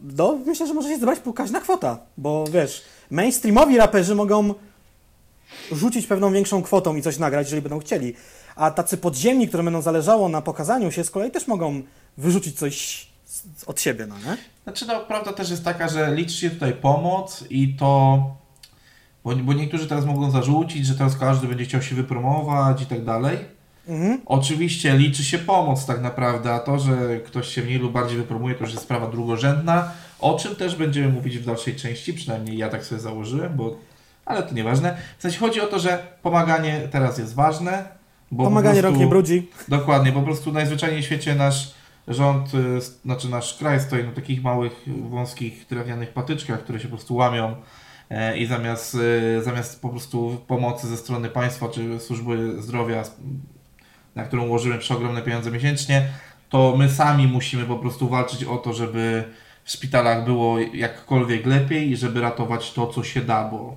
no, 0.00 0.38
myślę, 0.46 0.66
że 0.66 0.74
może 0.74 0.88
się 0.88 0.98
zebrać 0.98 1.18
pokaźna 1.18 1.60
kwota, 1.60 1.98
bo 2.18 2.44
wiesz, 2.52 2.82
mainstreamowi 3.10 3.76
raperzy 3.76 4.14
mogą 4.14 4.54
rzucić 5.72 6.06
pewną 6.06 6.32
większą 6.32 6.62
kwotą 6.62 6.96
i 6.96 7.02
coś 7.02 7.18
nagrać, 7.18 7.46
jeżeli 7.46 7.62
będą 7.62 7.78
chcieli, 7.78 8.14
a 8.56 8.70
tacy 8.70 8.96
podziemni, 8.96 9.48
które 9.48 9.62
będą 9.62 9.82
zależało 9.82 10.28
na 10.28 10.42
pokazaniu 10.42 10.90
się, 10.90 11.04
z 11.04 11.10
kolei 11.10 11.30
też 11.30 11.46
mogą 11.46 11.82
wyrzucić 12.18 12.58
coś 12.58 13.06
od 13.66 13.80
siebie, 13.80 14.06
no 14.06 14.14
nie? 14.18 14.36
Znaczy, 14.64 14.86
no, 14.86 15.00
prawda 15.00 15.32
też 15.32 15.50
jest 15.50 15.64
taka, 15.64 15.88
że 15.88 16.14
liczy 16.14 16.34
się 16.34 16.50
tutaj 16.50 16.72
pomoc 16.72 17.44
i 17.50 17.74
to, 17.74 18.18
bo, 19.24 19.36
bo 19.36 19.52
niektórzy 19.52 19.88
teraz 19.88 20.04
mogą 20.04 20.30
zarzucić, 20.30 20.86
że 20.86 20.94
teraz 20.94 21.16
każdy 21.16 21.46
będzie 21.46 21.64
chciał 21.64 21.82
się 21.82 21.94
wypromować 21.94 22.82
i 22.82 22.86
tak 22.86 23.04
dalej, 23.04 23.38
Mhm. 23.88 24.20
Oczywiście 24.26 24.98
liczy 24.98 25.24
się 25.24 25.38
pomoc 25.38 25.86
tak 25.86 26.00
naprawdę, 26.00 26.52
a 26.52 26.58
to, 26.58 26.78
że 26.78 27.20
ktoś 27.26 27.48
się 27.48 27.62
mniej 27.62 27.78
lub 27.78 27.92
bardziej 27.92 28.16
wypromuje, 28.16 28.54
to 28.54 28.60
już 28.60 28.70
jest 28.70 28.82
sprawa 28.82 29.06
drugorzędna, 29.06 29.92
o 30.20 30.38
czym 30.38 30.56
też 30.56 30.76
będziemy 30.76 31.08
mówić 31.08 31.38
w 31.38 31.46
dalszej 31.46 31.76
części, 31.76 32.14
przynajmniej 32.14 32.58
ja 32.58 32.68
tak 32.68 32.84
sobie 32.84 33.00
założyłem, 33.00 33.56
bo 33.56 33.76
ale 34.26 34.42
to 34.42 34.54
nieważne. 34.54 34.96
W 35.18 35.22
sensie 35.22 35.38
chodzi 35.38 35.60
o 35.60 35.66
to, 35.66 35.78
że 35.78 36.06
pomaganie 36.22 36.88
teraz 36.90 37.18
jest 37.18 37.34
ważne. 37.34 37.84
Bo 38.30 38.44
pomaganie 38.44 38.80
prostu, 38.80 38.92
rok 38.92 39.00
nie 39.00 39.10
brudzi. 39.10 39.48
Dokładnie, 39.68 40.12
po 40.12 40.22
prostu 40.22 40.52
najzwyczajniej 40.52 41.02
w 41.02 41.04
świecie 41.04 41.34
nasz 41.34 41.74
rząd, 42.08 42.54
y, 42.54 42.80
znaczy 43.04 43.28
nasz 43.28 43.58
kraj 43.58 43.80
stoi 43.80 44.04
na 44.04 44.12
takich 44.12 44.42
małych, 44.42 44.86
wąskich, 45.10 45.66
drewnianych 45.70 46.12
patyczkach, 46.12 46.62
które 46.64 46.80
się 46.80 46.88
po 46.88 46.96
prostu 46.96 47.14
łamią 47.14 47.56
e, 48.10 48.38
i 48.38 48.46
zamiast, 48.46 48.94
y, 48.94 49.42
zamiast 49.42 49.82
po 49.82 49.88
prostu 49.88 50.36
pomocy 50.46 50.88
ze 50.88 50.96
strony 50.96 51.28
państwa 51.28 51.68
czy 51.68 52.00
służby 52.00 52.62
zdrowia 52.62 53.04
na 54.14 54.24
którą 54.24 54.48
łożymy 54.48 54.78
przeogromne 54.78 55.22
pieniądze 55.22 55.50
miesięcznie, 55.50 56.08
to 56.48 56.74
my 56.76 56.90
sami 56.90 57.26
musimy 57.26 57.64
po 57.64 57.76
prostu 57.76 58.08
walczyć 58.08 58.44
o 58.44 58.56
to, 58.56 58.72
żeby 58.72 59.24
w 59.64 59.70
szpitalach 59.70 60.24
było 60.24 60.58
jakkolwiek 60.58 61.46
lepiej 61.46 61.90
i 61.90 61.96
żeby 61.96 62.20
ratować 62.20 62.72
to, 62.72 62.86
co 62.86 63.04
się 63.04 63.20
da, 63.20 63.48
bo 63.48 63.76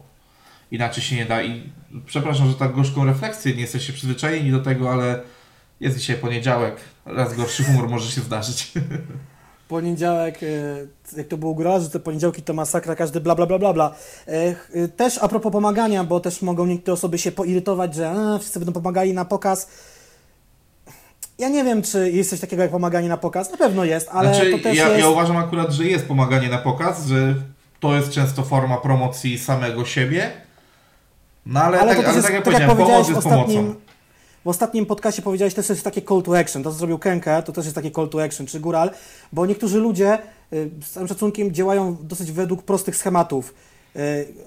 inaczej 0.72 1.04
się 1.04 1.16
nie 1.16 1.26
da. 1.26 1.44
I 1.44 1.70
przepraszam, 2.06 2.48
że 2.48 2.54
tak 2.54 2.74
gorzką 2.74 3.06
refleksję, 3.06 3.54
nie 3.54 3.62
jesteście 3.62 3.94
przyzwyczajeni 3.94 4.52
do 4.52 4.60
tego, 4.60 4.94
ale 4.94 5.22
jest 5.80 5.98
dzisiaj 5.98 6.16
poniedziałek, 6.18 6.76
raz 7.06 7.36
gorszy 7.36 7.64
humor 7.64 7.90
może 7.90 8.12
się 8.12 8.22
zdarzyć. 8.22 8.72
Poniedziałek, 9.68 10.44
e, 10.44 11.18
jak 11.18 11.28
to 11.28 11.38
było 11.38 11.54
góra, 11.54 11.80
że 11.80 11.90
te 11.90 12.00
poniedziałki 12.00 12.42
to 12.42 12.54
masakra, 12.54 12.96
każdy 12.96 13.22
bla 13.22 13.36
bla 13.36 13.46
bla 13.46 13.60
bla 13.60 13.74
bla. 13.74 13.96
E, 14.28 14.56
e, 14.74 14.88
też 14.88 15.18
a 15.18 15.28
propos 15.28 15.52
pomagania, 15.52 16.04
bo 16.04 16.20
też 16.20 16.42
mogą 16.42 16.66
niektóre 16.66 16.94
osoby 16.94 17.18
się 17.18 17.32
poirytować, 17.32 17.96
że 17.96 18.10
a, 18.10 18.38
wszyscy 18.40 18.60
będą 18.60 18.74
pomagali 18.74 19.14
na 19.14 19.26
pokaz 19.26 19.70
ja 21.40 21.50
nie 21.50 21.64
wiem, 21.64 21.82
czy 21.82 22.12
jest 22.12 22.30
coś 22.30 22.40
takiego 22.40 22.62
jak 22.62 22.72
pomaganie 22.72 23.10
na 23.10 23.18
pokaz. 23.18 23.52
Na 23.52 23.58
pewno 23.58 23.86
jest, 23.86 24.10
ale 24.12 24.36
znaczy, 24.36 24.52
to 24.52 24.60
też 24.60 24.78
ja, 24.78 24.88
jest... 24.88 25.00
ja 25.00 25.10
uważam 25.10 25.38
akurat, 25.38 25.72
że 25.72 25.86
jest 25.86 26.06
pomaganie 26.06 26.50
na 26.50 26.58
pokaz, 26.58 27.06
że 27.06 27.36
to 27.80 27.96
jest 27.96 28.12
często 28.12 28.44
forma 28.44 28.78
promocji 28.78 29.40
samego 29.40 29.86
siebie. 29.86 30.32
No 31.46 31.62
ale, 31.62 31.80
Ale 31.80 31.96
tak, 31.96 32.04
to 32.04 32.08
ale 32.08 32.16
jest, 32.16 32.28
tak 32.28 32.36
jak 32.36 32.46
tak 32.46 32.60
jak 32.60 32.70
powiedziałeś 32.70 33.08
jest 33.08 33.20
ostatnim, 33.20 33.64
pomocą. 33.64 33.80
w 34.46 34.48
ostatnim 34.48 34.86
podcastie 34.86 35.22
powiedziałeś 35.22 35.54
też 35.54 35.70
jest 35.70 35.84
takie 35.84 36.02
call 36.02 36.24
to 36.24 36.40
action, 36.40 36.64
to 36.64 36.72
co 36.72 36.78
zrobił 36.78 36.98
Kenke, 36.98 37.44
to 37.44 37.52
też 37.52 37.66
jest 37.66 37.76
takie 37.76 37.92
call 37.92 38.10
to 38.10 38.24
action, 38.24 38.48
czy 38.48 38.60
Góral, 38.60 38.92
bo 39.34 39.46
niektórzy 39.46 39.80
ludzie 39.80 40.20
y, 40.54 40.70
z 40.86 40.92
całym 40.92 41.08
szacunkiem 41.08 41.54
działają 41.54 41.98
dosyć 42.02 42.32
według 42.32 42.64
prostych 42.64 42.96
schematów. 42.96 43.54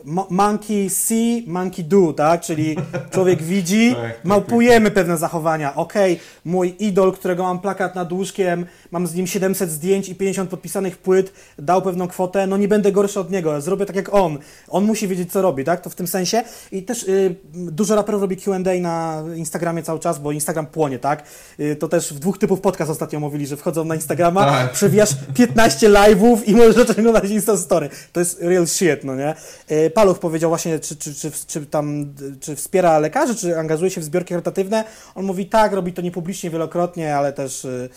Mo- 0.04 0.26
Monkey 0.30 0.90
see, 0.90 1.45
monkey 1.47 1.85
do, 1.85 2.12
tak? 2.12 2.40
Czyli 2.40 2.76
człowiek 3.14 3.42
widzi, 3.42 3.95
Tak, 3.95 4.02
tak, 4.16 4.25
małpujemy 4.25 4.90
pewne 4.90 5.16
zachowania. 5.16 5.75
Okej, 5.75 6.21
mój 6.45 6.75
idol, 6.78 7.12
którego 7.12 7.42
mam 7.42 7.59
plakat 7.61 7.95
nad 7.95 8.12
łóżkiem, 8.12 8.66
mam 8.90 9.07
z 9.07 9.14
nim 9.14 9.26
700 9.26 9.71
zdjęć 9.71 10.09
i 10.09 10.14
50 10.14 10.50
podpisanych 10.50 10.99
płyt, 10.99 11.33
dał 11.59 11.83
pewną 11.83 12.09
kwotę, 12.09 12.47
no 12.47 12.57
nie 12.57 12.69
będę 12.69 12.92
gorszy 12.92 13.21
od 13.21 13.30
niego, 13.30 13.61
zrobię 13.61 13.87
tak 13.87 13.97
jak 13.97 14.14
on. 14.14 14.38
On 14.69 14.85
musi 14.85 15.09
wiedzieć, 15.09 15.33
co 15.33 15.42
robi, 15.42 15.64
tak? 15.64 15.80
To 15.80 15.90
w 15.90 15.95
tym 15.95 16.07
sensie. 16.07 16.42
I 16.73 16.83
też 16.83 17.02
y, 17.02 17.35
dużo 17.54 17.97
raperów 17.97 18.21
robi 18.23 18.37
Q&A 18.37 18.80
na 18.80 19.23
Instagramie 19.37 19.83
cały 19.83 19.99
czas, 20.00 20.19
bo 20.19 20.33
Instagram 20.33 20.66
płonie, 20.66 20.99
tak? 20.99 21.23
Y, 21.61 21.76
to 21.76 21.88
też 21.88 22.12
w 22.12 22.19
dwóch 22.19 22.38
typów 22.38 22.61
podcast 22.61 22.90
ostatnio 22.90 23.21
mówili, 23.21 23.47
że 23.47 23.57
wchodzą 23.57 23.85
na 23.85 23.95
Instagrama, 23.95 24.45
Tak. 24.45 24.73
przewijasz 24.73 25.11
15 25.35 25.88
live'ów 25.90 26.38
i 26.47 26.54
możesz 26.54 26.90
oglądać 26.90 27.30
Insta 27.30 27.57
Story. 27.57 27.88
To 28.12 28.21
jest 28.21 28.42
real 28.42 28.66
shit, 28.66 29.04
no 29.04 29.16
nie? 29.16 29.35
Y, 29.70 29.90
Paluch 29.90 30.18
powiedział 30.18 30.50
właśnie, 30.50 30.78
czy, 30.78 30.97
czy, 30.97 31.14
czy, 31.14 31.30
czy 31.47 31.66
tam, 31.66 32.14
czy 32.40 32.56
wspiera 32.56 32.99
lekarzy, 32.99 33.35
czy 33.35 33.59
angażuje 33.59 33.90
się 33.90 34.00
w 34.00 34.04
zbiorki 34.04 34.35
charytatywne. 34.35 34.85
On 35.14 35.25
mówi 35.25 35.47
tak, 35.47 35.73
robi 35.73 35.92
to 35.92 36.02
niepublicznie 36.02 36.50
wielokrotnie, 36.50 37.16
ale 37.16 37.32
też, 37.32 37.64
y, 37.64 37.88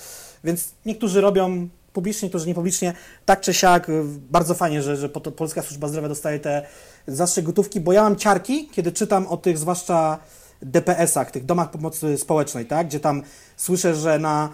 więc 0.43 0.71
niektórzy 0.85 1.21
robią 1.21 1.69
publicznie, 1.93 2.25
niektórzy 2.25 2.47
niepublicznie, 2.47 2.93
tak 3.25 3.41
czy 3.41 3.53
siak, 3.53 3.89
y, 3.89 4.03
bardzo 4.31 4.53
fajnie, 4.53 4.81
że, 4.81 4.97
że 4.97 5.09
Polska 5.09 5.62
Służba 5.62 5.88
Zdrowia 5.88 6.07
dostaje 6.09 6.39
te 6.39 6.65
zastrze 7.07 7.43
gotówki, 7.43 7.79
bo 7.79 7.93
ja 7.93 8.03
mam 8.03 8.15
ciarki, 8.15 8.69
kiedy 8.71 8.91
czytam 8.91 9.27
o 9.27 9.38
tych 9.38 9.57
zwłaszcza 9.57 10.19
DPS-ach, 10.62 11.31
tych 11.31 11.45
domach 11.45 11.71
pomocy 11.71 12.17
społecznej, 12.17 12.65
tak, 12.65 12.88
gdzie 12.88 13.00
tam 13.00 13.23
słyszę, 13.57 13.95
że 13.95 14.19
na 14.19 14.50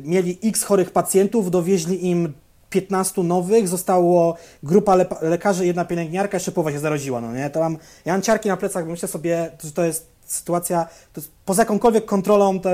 mieli 0.00 0.38
x 0.44 0.64
chorych 0.64 0.90
pacjentów, 0.90 1.50
dowieźli 1.50 2.06
im 2.06 2.32
15 2.70 3.22
nowych, 3.22 3.68
zostało 3.68 4.36
grupa 4.62 4.96
lepa- 4.96 5.22
lekarzy, 5.22 5.66
jedna 5.66 5.84
pielęgniarka, 5.84 6.36
jeszcze 6.36 6.52
połowa 6.52 6.72
się 6.72 6.78
zaraziła, 6.78 7.20
no 7.20 7.32
nie? 7.32 7.50
To 7.50 7.60
mam, 7.60 7.78
ja 8.04 8.12
mam 8.12 8.22
ciarki 8.22 8.48
na 8.48 8.56
plecach, 8.56 8.84
bo 8.84 8.90
myślę 8.90 9.08
sobie, 9.08 9.50
że 9.64 9.72
to 9.72 9.84
jest 9.84 10.06
sytuacja, 10.26 10.84
to 11.12 11.20
jest 11.20 11.32
poza 11.44 11.62
jakąkolwiek 11.62 12.04
kontrolą, 12.04 12.60
to 12.60 12.70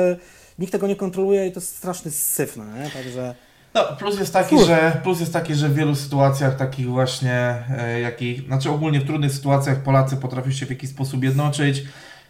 nikt 0.59 0.73
tego 0.73 0.87
nie 0.87 0.97
kontroluje 0.97 1.47
i 1.47 1.53
to 1.53 1.61
jest 1.61 1.77
straszny 1.77 2.11
syf, 2.11 2.57
no 2.57 2.65
nie? 2.65 2.91
Także... 2.91 3.35
No, 3.75 3.85
plus 3.99 4.19
jest 4.19 4.33
taki, 4.33 4.65
że 4.65 5.01
plus 5.03 5.21
jest 5.21 5.33
taki, 5.33 5.55
że 5.55 5.69
w 5.69 5.75
wielu 5.75 5.95
sytuacjach 5.95 6.57
takich 6.57 6.89
właśnie, 6.89 7.65
e, 7.79 8.01
jakich, 8.01 8.47
znaczy 8.47 8.71
ogólnie 8.71 9.01
w 9.01 9.07
trudnych 9.07 9.33
sytuacjach 9.33 9.83
Polacy 9.83 10.17
potrafią 10.17 10.51
się 10.51 10.67
w 10.67 10.71
jakiś 10.71 10.91
sposób 10.91 11.25
jednoczyć 11.25 11.85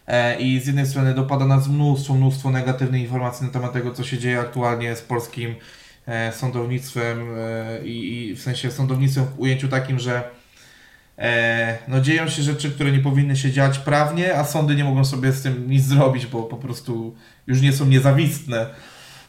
e, 0.07 0.39
i 0.39 0.59
z 0.59 0.67
jednej 0.67 0.85
strony 0.85 1.13
dopada 1.13 1.45
nas 1.45 1.67
mnóstwo, 1.67 2.13
mnóstwo 2.13 2.51
negatywnych 2.51 3.01
informacji 3.01 3.45
na 3.45 3.53
temat 3.53 3.73
tego, 3.73 3.91
co 3.93 4.03
się 4.03 4.17
dzieje 4.17 4.39
aktualnie 4.39 4.95
z 4.95 5.01
polskim 5.01 5.55
sądownictwem 6.31 7.35
e, 7.37 7.85
i, 7.85 8.27
i 8.29 8.35
w 8.35 8.41
sensie 8.41 8.71
sądownictwem 8.71 9.25
w 9.25 9.39
ujęciu 9.39 9.67
takim, 9.67 9.99
że 9.99 10.23
e, 11.17 11.77
no 11.87 12.01
dzieją 12.01 12.29
się 12.29 12.41
rzeczy, 12.43 12.71
które 12.71 12.91
nie 12.91 12.99
powinny 12.99 13.37
się 13.37 13.51
dziać 13.51 13.79
prawnie, 13.79 14.35
a 14.37 14.43
sądy 14.45 14.75
nie 14.75 14.83
mogą 14.83 15.05
sobie 15.05 15.31
z 15.31 15.41
tym 15.41 15.69
nic 15.69 15.83
zrobić, 15.83 16.25
bo 16.27 16.43
po 16.43 16.57
prostu 16.57 17.15
już 17.47 17.61
nie 17.61 17.73
są 17.73 17.85
niezawistne. 17.85 18.69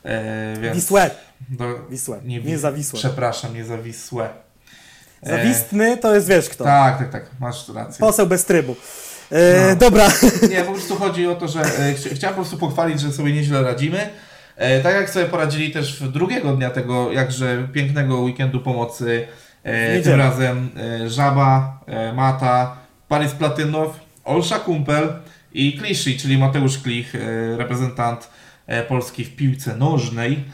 E, 0.05 0.57
więc 0.61 0.75
Wisłe, 0.77 1.11
do, 1.49 1.89
Wisłe, 1.91 2.21
nie, 2.25 2.41
nie 2.41 2.59
zawisłe. 2.59 2.99
Przepraszam, 2.99 3.55
niezawisłe. 3.55 4.29
E, 5.23 5.31
Zawistny 5.31 5.97
to 5.97 6.15
jest 6.15 6.29
wiesz 6.29 6.49
kto. 6.49 6.65
Tak, 6.65 6.99
tak, 6.99 7.11
tak, 7.13 7.31
masz 7.41 7.69
rację. 7.69 8.01
Poseł 8.01 8.27
bez 8.27 8.45
trybu. 8.45 8.77
E, 9.33 9.71
No. 9.71 9.77
Dobra, 9.77 10.09
Nie, 10.51 10.65
po 10.65 10.73
prostu 10.73 10.97
chodzi 10.97 11.27
o 11.27 11.35
to, 11.35 11.49
że 11.49 11.61
e, 11.61 11.95
chcia, 11.95 12.11
chciałem 12.15 12.37
po 12.37 12.41
prostu 12.43 12.59
pochwalić, 12.59 13.01
że 13.01 13.13
sobie 13.13 13.33
nieźle 13.33 13.63
radzimy. 13.63 14.11
E, 14.57 14.81
tak 14.81 14.95
jak 14.95 15.11
sobie 15.11 15.27
poradzili 15.27 15.71
też 15.71 16.03
w 16.03 16.13
drugiego 16.13 16.57
dnia 16.57 16.71
tego 16.71 17.13
jakże 17.13 17.69
pięknego 17.73 18.21
weekendu 18.21 18.61
pomocy. 18.61 19.27
E, 19.63 20.01
tym 20.01 20.15
razem 20.15 20.71
e, 20.77 21.11
Żaba, 21.11 21.81
Mata, 22.15 22.77
Paris 23.09 23.33
Platynow, 23.33 24.01
Olsza 24.25 24.59
Kumpel 24.59 25.13
i 25.53 25.79
Kliszy, 25.79 26.17
czyli 26.17 26.39
Mateusz 26.39 26.79
Klich, 26.79 27.13
reprezentant 27.57 28.31
Polski 28.89 29.25
w 29.25 29.37
piłce 29.37 29.77
nożnej, 29.77 30.45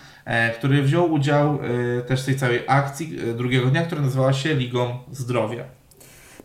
który 0.54 0.82
wziął 0.82 1.12
udział 1.12 1.58
też 2.06 2.22
w 2.22 2.24
tej 2.24 2.36
całej 2.36 2.60
akcji 2.66 3.18
drugiego 3.36 3.66
dnia, 3.66 3.82
która 3.82 4.00
nazywała 4.00 4.32
się 4.32 4.54
Ligą 4.54 4.98
Zdrowia. 5.12 5.64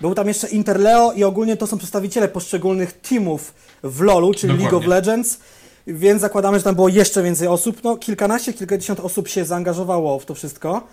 Był 0.02 0.16
tam 0.16 0.28
jeszcze 0.28 0.48
Interleo 0.48 1.14
i 1.14 1.24
ogólnie 1.24 1.58
to 1.58 1.68
są 1.68 1.78
przedstawiciele 1.78 2.28
poszczególnych 2.28 2.94
teamów 2.94 3.54
w 3.84 4.02
LoLu, 4.02 4.34
czyli 4.34 4.54
League 4.54 4.66
of 4.66 4.72
Dokładnie. 4.72 4.90
Legends, 4.90 5.40
więc 5.88 6.22
zakładamy, 6.22 6.58
że 6.58 6.64
tam 6.64 6.76
było 6.76 6.90
jeszcze 6.90 7.24
więcej 7.24 7.48
osób. 7.48 7.84
No, 7.84 7.98
kilkanaście, 7.98 8.54
kilkadziesiąt 8.54 9.00
osób 9.00 9.28
się 9.28 9.46
zaangażowało 9.46 10.20
w 10.20 10.26
to 10.26 10.36
wszystko. 10.36 10.88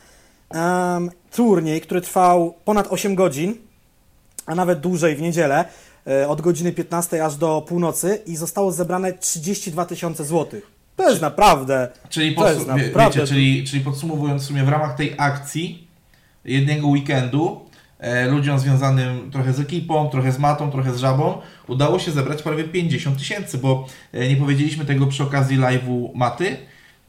Um, 0.51 1.11
turniej, 1.33 1.81
który 1.81 2.01
trwał 2.01 2.55
ponad 2.65 2.87
8 2.91 3.15
godzin, 3.15 3.55
a 4.47 4.55
nawet 4.55 4.81
dłużej 4.81 5.17
w 5.17 5.23
niedzielę, 5.23 5.65
e, 6.07 6.29
od 6.29 6.41
godziny 6.41 6.73
15 6.73 7.25
aż 7.25 7.37
do 7.37 7.65
północy 7.69 8.21
i 8.27 8.37
zostało 8.37 8.73
zebrane 8.73 9.13
32 9.13 9.85
tysiące 9.85 10.25
złotych. 10.25 10.71
To 10.97 11.11
jest 11.11 11.23
naprawdę... 11.23 11.89
Czyli, 12.09 12.35
To 12.35 12.53
jest 12.53 12.67
naprawdę- 12.67 13.21
wiecie, 13.21 13.27
czyli, 13.27 13.65
czyli 13.65 13.85
podsumowując 13.85 14.43
w 14.43 14.47
sumie 14.47 14.65
w 14.65 14.69
ramach 14.69 14.97
tej 14.97 15.15
akcji 15.19 15.89
jednego 16.45 16.89
weekendu 16.89 17.61
ludziom 18.31 18.59
związanym 18.59 19.31
trochę 19.31 19.53
z 19.53 19.61
ekipą, 19.61 20.09
trochę 20.09 20.33
z 20.33 20.39
matą, 20.39 20.71
trochę 20.71 20.95
z 20.95 20.99
żabą 20.99 21.41
udało 21.69 21.99
się 21.99 22.13
zebrać 22.13 22.43
prawie 22.43 22.65
50 22.65 23.19
tysięcy, 23.19 23.59
bo 23.59 23.87
e, 24.13 24.29
nie 24.29 24.37
powiedzieliśmy 24.37 24.85
tego 24.85 25.07
przy 25.07 25.23
okazji 25.23 25.59
live'u 25.59 26.11
maty, 26.15 26.57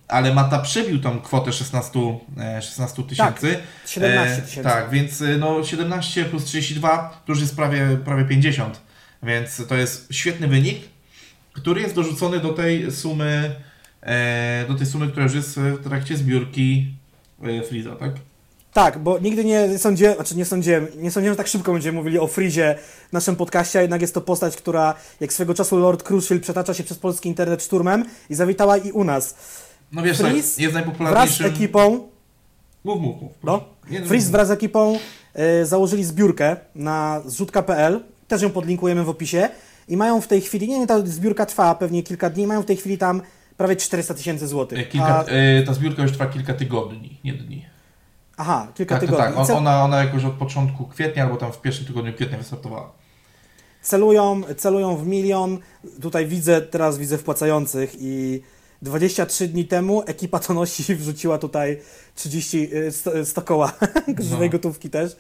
ale 0.08 0.34
mata 0.34 0.60
przebił 0.60 1.00
tą 1.00 1.22
kwotę 1.22 1.54
16 1.54 2.00
e, 2.38 2.62
16 2.62 3.04
tysięcy. 3.04 3.58
17 3.86 4.42
tysięcy. 4.42 4.70
tak, 4.70 4.90
więc 4.90 5.22
e, 5.22 5.38
no 5.38 5.64
17 5.64 6.25
plus 6.25 6.46
32 6.46 7.22
to 7.25 7.32
już 7.32 7.42
jest 7.42 7.56
prawie, 7.56 7.98
prawie 8.06 8.25
50, 8.25 8.82
więc 9.24 9.68
to 9.68 9.75
jest 9.75 10.14
świetny 10.14 10.48
wynik, 10.48 10.80
który 11.54 11.82
jest 11.82 11.96
dorzucony 11.96 12.40
do 12.40 12.54
tej 12.54 12.92
sumy, 12.92 13.56
e, 14.02 14.66
do 14.68 14.75
tej 14.75 14.88
sumy, 14.88 15.08
która 15.08 15.24
już 15.24 15.36
jest 15.36 15.60
w 15.60 15.84
trakcie 15.84 16.18
zbiórki 16.18 16.94
e, 17.44 17.64
Freeza, 17.64 17.96
tak? 17.96 18.12
Tak, 18.75 19.00
bo 19.00 19.20
nigdy 19.20 19.46
nie 19.46 19.79
sądziłem, 19.79 20.15
znaczy 20.15 20.38
nie 20.38 20.46
sądziłem, 20.46 20.88
nie 20.98 21.12
sądziłem, 21.12 21.34
że 21.34 21.38
tak 21.38 21.48
szybko 21.48 21.74
będziemy 21.74 21.98
mówili 21.98 22.20
o 22.20 22.27
Frizie 22.27 22.75
w 23.10 23.13
naszym 23.13 23.36
podcaście, 23.36 23.79
a 23.79 23.82
jednak 23.82 24.01
jest 24.01 24.13
to 24.13 24.22
postać, 24.22 24.58
która 24.58 24.94
jak 25.20 25.34
swego 25.34 25.53
czasu 25.53 25.77
Lord 25.77 26.03
Crucial 26.03 26.39
przetacza 26.39 26.74
się 26.74 26.84
przez 26.84 26.98
polski 26.98 27.29
internet 27.29 27.63
szturmem 27.63 28.05
i 28.29 28.36
zawitała 28.36 28.77
i 28.77 28.91
u 28.91 29.03
nas. 29.03 29.36
No 29.91 30.01
wiesz, 30.01 30.17
Freeze 30.17 30.36
jest 30.36 30.60
Wraz 30.60 30.72
z 30.72 30.74
najpopularniejszym... 30.74 31.46
ekipą, 31.46 32.08
Mów, 32.84 33.01
mów, 33.01 33.22
mów. 33.22 33.32
no, 33.44 33.63
no, 33.91 34.05
Freeze 34.05 34.32
wraz 34.32 34.48
z 34.48 34.51
ekipą 34.51 35.00
e, 35.34 35.65
założyli 35.65 36.03
zbiórkę 36.03 36.58
na 36.75 37.22
zrzutka.pl, 37.25 38.03
też 38.27 38.41
ją 38.41 38.50
podlinkujemy 38.50 39.03
w 39.03 39.10
opisie 39.10 39.50
i 39.88 39.98
mają 39.98 40.22
w 40.22 40.27
tej 40.27 40.41
chwili, 40.41 40.67
nie 40.67 40.75
wiem, 40.75 40.88
ta 40.88 41.05
zbiórka 41.05 41.46
trwa 41.46 41.75
pewnie 41.75 42.03
kilka 42.03 42.29
dni, 42.29 42.48
mają 42.48 42.62
w 42.62 42.65
tej 42.65 42.77
chwili 42.77 42.98
tam 42.98 43.22
prawie 43.58 43.75
400 43.75 44.13
tysięcy 44.13 44.46
e, 44.46 44.48
złotych. 44.48 44.89
Kilka, 44.89 45.20
A, 45.20 45.24
e, 45.24 45.63
ta 45.63 45.74
zbiórka 45.74 46.01
już 46.01 46.12
trwa 46.12 46.25
kilka 46.25 46.53
tygodni, 46.53 47.20
nie 47.24 47.34
dni. 47.34 47.75
Aha, 48.38 48.68
kilka 48.75 48.96
Tak, 48.96 49.01
tak, 49.10 49.10
tygodni. 49.10 49.36
tak. 49.48 49.50
On, 49.50 49.58
ona, 49.58 49.84
ona 49.84 50.04
jakoś 50.04 50.25
od 50.25 50.34
początku 50.34 50.86
kwietnia 50.86 51.24
albo 51.24 51.38
tam 51.38 51.51
w 51.51 51.62
pierwszym 51.62 51.86
tygodniu 51.86 52.13
kwietnia 52.13 52.38
wystartowała. 52.38 52.92
celują, 53.82 54.42
celują 54.58 54.98
w 54.98 55.08
milion. 55.08 55.58
Tutaj 56.01 56.27
widzę, 56.27 56.62
teraz 56.62 56.98
widzę 56.98 57.18
wpłacających 57.18 57.96
i 58.00 58.42
23 58.82 59.48
dni 59.48 59.65
temu 59.65 60.04
ekipa 60.06 60.39
to 60.39 60.54
nosi 60.54 60.96
wrzuciła 60.96 61.38
tutaj 61.38 61.80
30, 62.15 62.75
y, 62.75 62.92
100, 62.92 63.25
100 63.25 63.42
koła 63.42 63.72
No. 64.42 64.50
gotówki 64.50 64.89
też. 64.89 65.15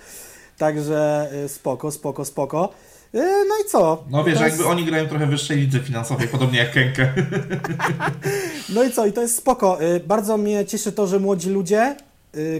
Także 0.57 1.29
y, 1.45 1.49
spoko, 1.49 1.91
spoko, 1.91 2.25
spoko. 2.25 2.69
Y, 3.15 3.17
No 3.47 3.55
i 3.65 3.69
co? 3.69 4.03
No 4.09 4.23
wiesz, 4.23 4.39
jest- 4.41 4.57
jakby 4.57 4.65
oni 4.65 4.85
grają 4.85 5.07
trochę 5.07 5.25
wyższej 5.27 5.57
lidze 5.57 5.79
finansowej, 5.79 6.27
podobnie 6.27 6.59
jak 6.59 6.71
Kenke. 6.71 7.13
No 8.75 8.83
i 8.83 8.91
co? 8.91 9.05
I 9.05 9.13
to 9.13 9.21
jest 9.21 9.37
spoko. 9.37 9.81
Y, 9.83 9.99
Bardzo 9.99 10.37
mnie 10.37 10.65
cieszy 10.65 10.91
to, 10.91 11.07
że 11.07 11.19
młodzi 11.19 11.49
ludzie, 11.49 11.95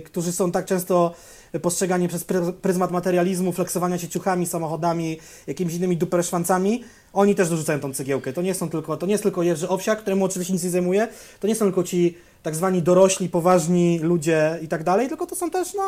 którzy 0.05 0.31
są 0.31 0.51
tak 0.51 0.65
często 0.65 1.13
postrzegani 1.61 2.07
przez 2.07 2.25
pry- 2.27 2.53
pryzmat 2.53 2.91
materializmu, 2.91 3.51
flexowania 3.51 3.97
się 3.97 4.07
ciuchami, 4.07 4.45
samochodami, 4.45 5.17
jakimiś 5.47 5.73
innymi 5.73 5.97
duperszwancami, 5.97 6.83
oni 7.13 7.35
też 7.35 7.49
dorzucają 7.49 7.79
tą 7.79 7.93
cegiełkę. 7.93 8.33
To 8.33 8.41
nie 8.41 8.53
są 8.53 8.69
tylko, 8.69 8.97
to 8.97 9.05
nie 9.05 9.11
jest 9.11 9.23
tylko 9.23 9.43
Jerzy 9.43 9.69
Owsiak, 9.69 9.99
któremu 9.99 10.25
oczywiście 10.25 10.53
nic 10.53 10.63
nie 10.63 10.69
zajmuje, 10.69 11.07
to 11.39 11.47
nie 11.47 11.55
są 11.55 11.65
tylko 11.65 11.83
ci 11.83 12.17
tak 12.43 12.55
zwani 12.55 12.81
dorośli, 12.81 13.29
poważni 13.29 13.99
ludzie 13.99 14.59
i 14.61 14.67
tak 14.67 14.83
dalej, 14.83 15.07
tylko 15.07 15.25
to 15.25 15.35
są 15.35 15.49
też, 15.49 15.73
no, 15.73 15.83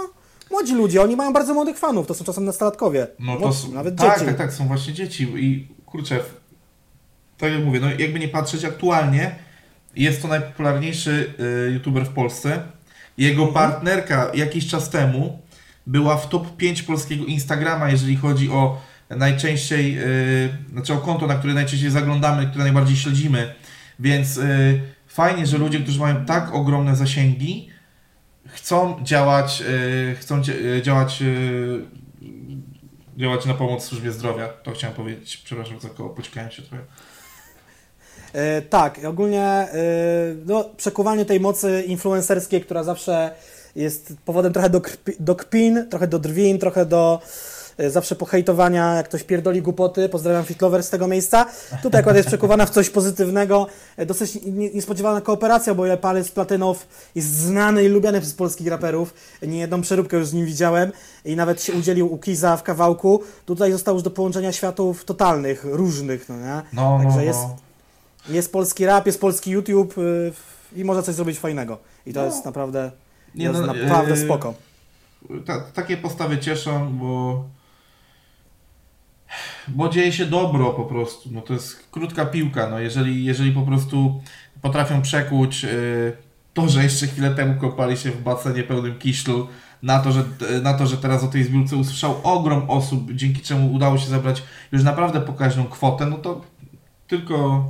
młodzi 0.52 0.76
ludzie, 0.76 1.02
oni 1.02 1.16
mają 1.16 1.34
bardzo 1.34 1.54
młodych 1.54 1.78
fanów, 1.78 2.08
to 2.08 2.14
są 2.14 2.26
czasem 2.26 2.46
nastolatkowie, 2.46 3.08
No 3.20 3.34
to 3.34 3.40
Młodsi, 3.40 3.62
są, 3.62 3.72
nawet 3.72 3.96
tak, 3.96 4.14
dzieci. 4.14 4.26
tak, 4.26 4.38
tak, 4.38 4.54
są 4.54 4.68
właśnie 4.68 4.94
dzieci 4.94 5.24
i 5.36 5.68
kurczę, 5.86 6.20
tak 7.38 7.52
jak 7.52 7.64
mówię, 7.66 7.80
no 7.80 7.88
jakby 8.00 8.20
nie 8.20 8.28
patrzeć 8.28 8.66
aktualnie, 8.66 9.36
jest 9.96 10.22
to 10.22 10.28
najpopularniejszy 10.28 11.34
y, 11.68 11.72
youtuber 11.72 12.06
w 12.06 12.10
Polsce. 12.10 12.62
Jego 13.18 13.44
Mhm. 13.44 13.54
partnerka 13.54 14.32
jakiś 14.34 14.68
czas 14.68 14.90
temu 14.90 15.40
była 15.88 16.18
w 16.18 16.30
top 16.30 16.58
5 16.58 16.84
polskiego 16.84 17.26
Instagrama, 17.26 17.90
jeżeli 17.90 18.16
chodzi 18.16 18.50
o 18.50 18.82
najczęściej, 19.10 19.96
yy, 19.96 20.04
znaczy 20.72 20.94
o 20.94 20.98
konto, 20.98 21.28
na 21.28 21.36
które 21.36 21.54
najczęściej 21.54 21.90
zaglądamy, 21.92 22.48
które 22.48 22.64
najbardziej 22.64 22.96
śledzimy. 22.96 23.56
Więc 24.00 24.36
yy, 24.36 24.82
fajnie, 25.08 25.46
że 25.48 25.58
ludzie, 25.58 25.80
którzy 25.80 26.00
mają 26.00 26.26
tak 26.26 26.54
ogromne 26.56 26.96
zasięgi, 26.96 27.70
chcą 28.48 29.00
działać, 29.04 29.60
yy, 29.60 30.16
chcą 30.16 30.42
działać, 30.82 31.22
yy, 31.22 31.86
działać 33.18 33.46
na 33.46 33.54
pomoc 33.54 33.84
służbie 33.84 34.12
zdrowia. 34.12 34.48
To 34.48 34.72
chciałem 34.72 34.96
powiedzieć. 34.96 35.38
Przepraszam, 35.38 35.80
za 35.80 35.90
koło 35.90 36.10
poćkałem 36.10 36.52
się 36.52 36.62
trochę. 36.62 36.84
E, 38.38 38.62
tak, 38.62 39.00
ogólnie 39.08 39.44
e, 39.44 39.68
no, 40.46 40.66
przekuwanie 40.78 41.26
tej 41.26 41.40
mocy 41.40 41.84
influencerskiej, 41.88 42.62
która 42.62 42.84
zawsze 42.84 43.32
jest 43.76 44.14
powodem 44.26 44.54
trochę 44.54 44.70
do, 44.70 44.82
krpi, 44.82 45.12
do 45.20 45.36
kpin, 45.36 45.86
trochę 45.90 46.08
do 46.08 46.20
drwin, 46.20 46.60
trochę 46.60 46.86
do 46.86 47.20
e, 47.78 47.90
zawsze 47.90 48.16
pohejtowania, 48.16 48.96
jak 48.96 49.06
ktoś 49.06 49.24
pierdoli 49.24 49.62
głupoty. 49.62 50.10
Pozdrawiam 50.10 50.44
Fitlover 50.46 50.84
z 50.84 50.90
tego 50.90 51.08
miejsca. 51.08 51.46
Tutaj 51.84 52.00
akurat 52.00 52.18
jest 52.18 52.28
przekuwana 52.28 52.66
w 52.66 52.70
coś 52.70 52.90
pozytywnego. 52.90 53.68
Dosyć 54.08 54.40
niespodziewana 54.74 55.22
kooperacja, 55.22 55.76
bo 55.76 55.98
Palec 55.98 56.32
Platynow 56.32 56.88
jest 57.16 57.28
znany 57.28 57.84
i 57.84 57.88
lubiany 57.88 58.22
przez 58.22 58.34
polskich 58.34 58.68
raperów. 58.68 59.14
Nie 59.42 59.60
jedną 59.60 59.82
przeróbkę 59.82 60.18
już 60.18 60.28
z 60.28 60.34
nim 60.34 60.46
widziałem 60.46 60.92
i 61.26 61.36
nawet 61.36 61.64
się 61.64 61.74
udzielił 61.74 62.14
u 62.14 62.18
Kiza 62.18 62.58
w 62.58 62.64
kawałku. 62.64 63.24
Tutaj 63.46 63.72
został 63.72 63.94
już 63.94 64.04
do 64.04 64.12
połączenia 64.12 64.52
światów 64.52 65.06
totalnych, 65.06 65.64
różnych, 65.64 66.30
no 66.30 66.38
nie? 66.38 66.62
No, 66.74 66.98
Także 66.98 67.10
no. 67.10 67.16
No 67.16 67.22
jest 67.22 67.67
polski 68.52 68.86
rap, 68.86 69.06
jest 69.06 69.22
polski 69.22 69.52
YouTube 69.52 69.98
yy, 69.98 70.34
i 70.76 70.84
można 70.86 71.04
coś 71.04 71.16
zrobić 71.16 71.40
fajnego. 71.40 71.78
I 72.06 72.14
to 72.14 72.20
no. 72.20 72.26
jest 72.26 72.46
naprawdę, 72.46 72.92
nie, 73.36 73.46
jest 73.46 73.60
no, 73.60 73.68
naprawdę 73.68 74.16
yy, 74.16 74.26
spoko. 74.26 74.54
Ta, 75.46 75.62
takie 75.62 75.98
postawy 75.98 76.38
cieszą, 76.38 76.98
bo 76.98 77.44
bo 79.68 79.90
dzieje 79.90 80.12
się 80.12 80.26
dobro 80.26 80.74
po 80.74 80.86
prostu. 80.86 81.30
No 81.32 81.42
to 81.42 81.54
jest 81.54 81.88
krótka 81.92 82.26
piłka. 82.26 82.70
No 82.70 82.80
jeżeli, 82.80 83.26
jeżeli 83.26 83.52
po 83.52 83.62
prostu 83.62 84.22
potrafią 84.62 85.02
przekuć 85.02 85.64
yy, 85.64 86.18
to, 86.54 86.70
że 86.70 86.84
jeszcze 86.84 87.08
chwilę 87.08 87.36
temu 87.36 87.62
kopali 87.62 87.98
się 87.98 88.12
w 88.12 88.22
basenie 88.22 88.64
pełnym 88.64 89.00
kiszlu, 89.00 89.48
na 89.84 90.00
to, 90.00 90.12
że, 90.12 90.24
na 90.62 90.74
to, 90.74 90.88
że 90.88 90.98
teraz 90.98 91.24
o 91.24 91.28
tej 91.28 91.44
zbiórce 91.44 91.76
usłyszał 91.76 92.16
ogrom 92.24 92.70
osób, 92.70 93.12
dzięki 93.12 93.42
czemu 93.42 93.74
udało 93.74 93.98
się 93.98 94.08
zebrać 94.08 94.44
już 94.72 94.84
naprawdę 94.84 95.22
pokaźną 95.22 95.66
kwotę, 95.66 96.06
no 96.06 96.18
to 96.18 96.42
tylko 97.08 97.66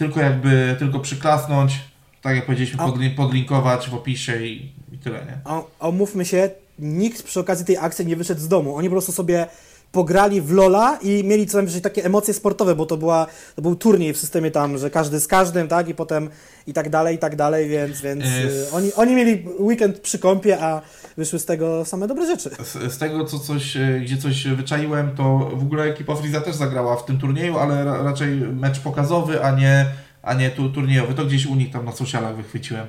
tylko 0.00 0.20
jakby, 0.20 0.76
tylko 0.78 1.00
przyklasnąć, 1.00 1.80
tak 2.22 2.36
jak 2.36 2.46
powiedzieliśmy, 2.46 2.80
a, 2.80 2.92
podlinkować 3.16 3.88
w 3.88 3.94
opisie 3.94 4.46
i, 4.46 4.72
i 4.92 4.98
tyle, 4.98 5.18
nie? 5.18 5.38
A, 5.78 5.86
umówmy 5.88 6.24
się, 6.24 6.50
nikt 6.78 7.22
przy 7.22 7.40
okazji 7.40 7.66
tej 7.66 7.76
akcji 7.76 8.06
nie 8.06 8.16
wyszedł 8.16 8.40
z 8.40 8.48
domu. 8.48 8.76
Oni 8.76 8.88
po 8.88 8.94
prostu 8.94 9.12
sobie 9.12 9.46
pograli 9.92 10.40
w 10.40 10.50
Lola 10.50 10.98
i 11.02 11.24
mieli 11.24 11.46
co 11.46 11.58
najmniej 11.58 11.80
takie 11.80 12.04
emocje 12.04 12.34
sportowe, 12.34 12.74
bo 12.74 12.86
to, 12.86 12.96
była, 12.96 13.26
to 13.56 13.62
był 13.62 13.76
turniej 13.76 14.12
w 14.12 14.18
systemie 14.18 14.50
tam, 14.50 14.78
że 14.78 14.90
każdy 14.90 15.20
z 15.20 15.26
każdym, 15.26 15.68
tak, 15.68 15.88
i 15.88 15.94
potem 15.94 16.30
i 16.66 16.72
tak 16.72 16.90
dalej, 16.90 17.16
i 17.16 17.18
tak 17.18 17.36
dalej, 17.36 17.68
więc, 17.68 18.00
więc 18.00 18.24
y, 18.24 18.66
oni, 18.72 18.92
oni 18.92 19.14
mieli 19.14 19.46
weekend 19.58 19.98
przy 19.98 20.18
kąpie, 20.18 20.60
a 20.60 20.82
wyszły 21.16 21.38
z 21.38 21.44
tego 21.44 21.84
same 21.84 22.06
dobre 22.06 22.26
rzeczy. 22.26 22.50
Z, 22.64 22.92
z 22.92 22.98
tego, 22.98 23.24
co 23.24 23.38
coś, 23.38 23.76
e, 23.76 24.00
gdzie 24.00 24.16
coś 24.16 24.46
wyczaiłem, 24.46 25.16
to 25.16 25.50
w 25.54 25.62
ogóle 25.62 25.84
ekipa 25.84 26.14
Friza 26.14 26.40
też 26.40 26.56
zagrała 26.56 26.96
w 26.96 27.04
tym 27.04 27.18
turnieju, 27.18 27.58
ale 27.58 27.84
ra, 27.84 28.02
raczej 28.02 28.36
mecz 28.36 28.80
pokazowy, 28.80 29.44
a 29.44 29.50
nie, 29.50 29.86
a 30.22 30.34
nie 30.34 30.50
tu, 30.50 30.70
turniejowy. 30.70 31.14
To 31.14 31.24
gdzieś 31.24 31.46
u 31.46 31.54
nich 31.54 31.72
tam 31.72 31.84
na 31.84 31.92
socialach 31.92 32.36
wychwyciłem. 32.36 32.86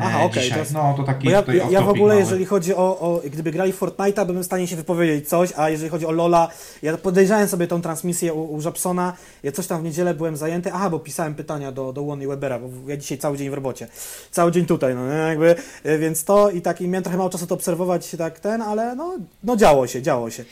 Aha, 0.00 0.20
e, 0.20 0.24
okej. 0.24 0.52
Okay, 0.52 0.64
no 0.72 0.94
to 0.96 1.02
taki 1.02 1.28
ja, 1.28 1.44
ja, 1.48 1.70
ja 1.70 1.82
w 1.82 1.88
ogóle, 1.88 2.14
mały. 2.14 2.20
jeżeli 2.20 2.44
chodzi 2.44 2.74
o, 2.74 3.00
o, 3.00 3.20
gdyby 3.24 3.50
grali 3.50 3.72
w 3.72 3.80
Fortnite'a, 3.80 4.26
bym 4.26 4.42
w 4.42 4.46
stanie 4.46 4.66
się 4.66 4.76
wypowiedzieć 4.76 5.28
coś, 5.28 5.52
a 5.56 5.70
jeżeli 5.70 5.90
chodzi 5.90 6.06
o 6.06 6.12
Lola, 6.12 6.48
ja 6.82 6.96
podejrzałem 6.96 7.48
sobie 7.48 7.66
tą 7.66 7.82
transmisję 7.82 8.34
u, 8.34 8.54
u 8.54 8.60
Żabsona, 8.60 9.12
ja 9.42 9.52
coś 9.52 9.66
tam 9.66 9.80
w 9.80 9.84
niedzielę 9.84 10.14
byłem 10.14 10.36
zajęty, 10.36 10.72
aha, 10.72 10.90
bo 10.90 10.98
pisałem 10.98 11.34
pytania 11.34 11.72
do, 11.72 11.92
do 11.92 12.02
Łony 12.02 12.26
Webera, 12.26 12.58
bo 12.58 12.68
ja 12.86 12.96
dzisiaj 12.96 13.18
cały 13.18 13.38
dzień 13.38 13.50
w 13.50 13.54
robocie, 13.54 13.88
cały 14.30 14.52
dzień 14.52 14.66
tutaj, 14.66 14.94
no 14.94 15.04
jakby, 15.04 15.54
e, 15.84 15.98
więc 15.98 16.24
to 16.24 16.50
i 16.50 16.62
tak, 16.62 16.80
i 16.80 16.88
miałem 16.88 17.02
trochę 17.02 17.18
mało 17.18 17.30
czasu 17.30 17.46
to 17.46 17.54
obserwować, 17.54 18.16
tak 18.18 18.40
ten, 18.40 18.62
ale 18.62 18.96
no, 18.96 19.16
no 19.44 19.56
działo 19.56 19.86
się, 19.86 20.02
działo 20.02 20.30
się. 20.30 20.44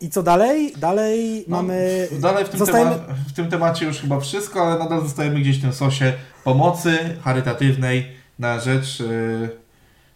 I 0.00 0.10
co 0.10 0.22
dalej? 0.22 0.72
Dalej 0.76 1.44
no, 1.48 1.56
mamy. 1.56 2.08
Dalej 2.20 2.44
w 2.44 2.48
tym, 2.48 2.58
zostajemy... 2.58 2.96
w 3.28 3.32
tym 3.32 3.50
temacie 3.50 3.86
już 3.86 4.00
chyba 4.00 4.20
wszystko, 4.20 4.66
ale 4.66 4.78
nadal 4.78 5.02
zostajemy 5.02 5.40
gdzieś 5.40 5.58
w 5.58 5.62
tym 5.62 5.72
sosie 5.72 6.12
pomocy 6.44 6.98
charytatywnej 7.24 8.06
na 8.38 8.60
rzecz 8.60 9.00
yy, 9.00 9.50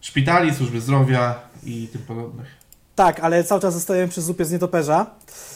szpitali, 0.01 0.55
służby 0.55 0.81
zdrowia 0.81 1.39
i 1.63 1.87
tym 1.87 2.01
podobnych. 2.01 2.47
Tak, 2.95 3.19
ale 3.19 3.43
cały 3.43 3.61
czas 3.61 3.73
zostajemy 3.73 4.07
przy 4.07 4.21
zupie 4.21 4.45
z 4.45 4.51
nietoperza. 4.51 5.05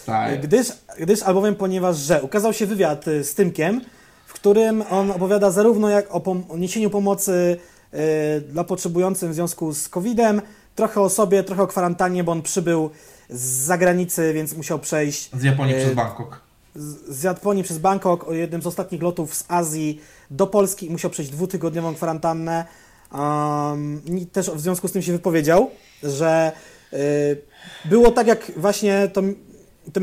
Tak. 0.06 0.42
Gdyż, 0.42 0.68
gdyż 1.00 1.24
albowiem, 1.24 1.56
ponieważ, 1.56 1.98
że 1.98 2.22
ukazał 2.22 2.54
się 2.54 2.66
wywiad 2.66 3.08
y, 3.08 3.24
z 3.24 3.36
Tymkiem, 3.36 3.82
w 4.26 4.34
którym 4.34 4.84
on 4.90 5.12
opowiada 5.12 5.52
zarówno 5.52 5.90
jak 5.90 6.16
o, 6.16 6.20
pom 6.20 6.44
o 6.50 6.58
niesieniu 6.58 6.90
pomocy 6.90 7.58
yy, 7.94 8.00
dla 8.42 8.63
potrzebujących 8.63 9.30
w 9.30 9.34
związku 9.34 9.74
z 9.74 9.90
COVID-em, 9.90 10.42
trochę 10.78 11.02
o 11.02 11.10
sobie, 11.10 11.44
trochę 11.44 11.63
o 11.63 11.68
kwarantannie, 11.68 12.24
bo 12.24 12.32
on 12.32 12.42
przybył 12.42 12.90
z 13.30 13.42
zagranicy, 13.42 14.34
więc 14.34 14.54
musiał 14.54 14.80
przejść. 14.80 15.30
Z 15.34 15.44
Japonii 15.44 15.76
e, 15.76 15.78
przez 15.78 15.94
Bangkok. 15.94 16.42
Z, 16.76 17.18
z 17.18 17.24
Japonii 17.24 17.63
przez 17.63 17.78
Bangkok, 17.78 18.26
jednym 18.32 18.62
z 18.62 18.68
ostatnich 18.68 19.02
lotów 19.02 19.36
z 19.36 19.46
Azji 19.48 20.02
do 20.32 20.48
Polski 20.48 20.86
i 20.86 20.90
musiał 20.90 21.12
przejść 21.12 21.32
dwutygodniową 21.32 21.96
kwarantannę. 21.96 22.66
Um, 23.13 24.02
I 24.06 24.26
też 24.26 24.52
w 24.52 24.60
związku 24.60 24.88
z 24.88 24.92
tym 24.92 25.02
się 25.02 25.12
wypowiedział, 25.12 25.70
że 26.04 26.52
y, 26.94 26.98
było 27.86 28.12
tak, 28.12 28.28
jak 28.28 28.52
właśnie 28.58 29.08
to, 29.13 29.22
to 29.94 30.02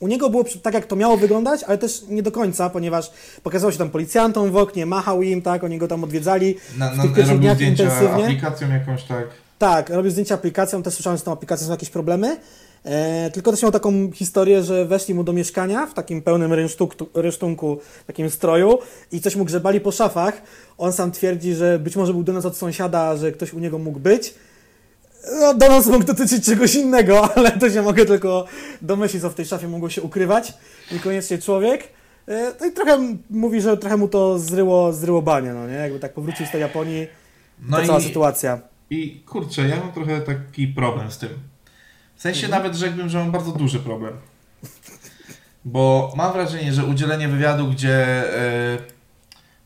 u 0.00 0.08
niego 0.08 0.30
było 0.30 0.44
tak, 0.62 0.74
jak 0.74 0.86
to 0.86 0.96
miało 0.96 1.16
wyglądać, 1.16 1.64
ale 1.64 1.78
też 1.78 2.04
nie 2.08 2.22
do 2.22 2.32
końca, 2.32 2.70
ponieważ 2.70 3.10
pokazało 3.42 3.72
się 3.72 3.78
tam 3.78 3.90
policjantom 3.90 4.50
w 4.50 4.56
oknie, 4.56 4.86
machał 4.86 5.22
im, 5.22 5.42
tak, 5.42 5.64
oni 5.64 5.78
go 5.78 5.88
tam 5.88 6.04
odwiedzali 6.04 6.56
na, 6.78 6.94
na, 6.94 7.02
w 7.02 7.06
tych 7.06 7.14
pierwszych 7.14 7.38
dniach 7.38 7.60
intensywnie. 7.60 8.24
aplikacją 8.24 8.70
jakąś, 8.70 9.04
tak. 9.04 9.43
Tak, 9.58 9.90
robię 9.90 10.10
zdjęcia 10.10 10.34
aplikacją, 10.34 10.82
też 10.82 10.94
słyszałem, 10.94 11.16
że 11.16 11.20
z 11.20 11.24
tą 11.24 11.32
aplikacją 11.32 11.66
są 11.66 11.72
jakieś 11.72 11.90
problemy. 11.90 12.36
E, 12.84 13.30
tylko 13.30 13.50
też 13.50 13.62
miał 13.62 13.72
taką 13.72 14.12
historię, 14.12 14.62
że 14.62 14.84
weszli 14.84 15.14
mu 15.14 15.24
do 15.24 15.32
mieszkania 15.32 15.86
w 15.86 15.94
takim 15.94 16.22
pełnym 16.22 16.52
rynsztunku, 16.52 17.06
rynsztunku 17.14 17.78
takim 18.06 18.30
stroju 18.30 18.78
i 19.12 19.20
coś 19.20 19.36
mu 19.36 19.44
grzebali 19.44 19.80
po 19.80 19.92
szafach. 19.92 20.42
On 20.78 20.92
sam 20.92 21.12
twierdzi, 21.12 21.54
że 21.54 21.78
być 21.78 21.96
może 21.96 22.12
był 22.12 22.22
donos 22.22 22.44
od 22.44 22.56
sąsiada, 22.56 23.16
że 23.16 23.32
ktoś 23.32 23.52
u 23.52 23.58
niego 23.58 23.78
mógł 23.78 23.98
być. 23.98 24.34
No, 25.40 25.54
donos 25.54 25.86
mógł 25.86 26.04
dotyczyć 26.04 26.44
czegoś 26.44 26.74
innego, 26.74 27.28
ale 27.36 27.50
to 27.50 27.70
się 27.70 27.82
mogę 27.82 28.04
tylko 28.06 28.44
domyślić, 28.82 29.22
co 29.22 29.30
w 29.30 29.34
tej 29.34 29.46
szafie 29.46 29.68
mogło 29.68 29.90
się 29.90 30.02
ukrywać. 30.02 30.52
Niekoniecznie 30.92 31.38
człowiek. 31.38 31.88
E, 32.28 32.52
no 32.60 32.66
i 32.66 32.72
trochę 32.72 32.98
mówi, 33.30 33.60
że 33.60 33.76
trochę 33.76 33.96
mu 33.96 34.08
to 34.08 34.38
zryło, 34.38 34.92
zryło 34.92 35.22
banie, 35.22 35.52
no 35.52 35.68
nie? 35.68 35.74
Jakby 35.74 35.98
tak 35.98 36.12
powrócił 36.12 36.46
z 36.46 36.50
tej 36.50 36.60
Japonii, 36.60 37.06
no 37.68 37.76
ta 37.76 37.86
cała 37.86 38.00
sytuacja. 38.00 38.73
I 38.94 39.20
kurczę, 39.26 39.68
ja 39.68 39.76
mam 39.76 39.92
trochę 39.92 40.20
taki 40.20 40.68
problem 40.68 41.10
z 41.10 41.18
tym. 41.18 41.30
W 42.16 42.22
sensie 42.22 42.46
mhm. 42.46 42.62
nawet 42.62 42.78
rzekłbym, 42.78 43.08
że 43.08 43.18
mam 43.18 43.32
bardzo 43.32 43.52
duży 43.52 43.80
problem. 43.80 44.12
Bo 45.64 46.12
mam 46.16 46.32
wrażenie, 46.32 46.72
że 46.72 46.84
udzielenie 46.84 47.28
wywiadu, 47.28 47.68
gdzie 47.68 48.24
yy, 48.78 48.94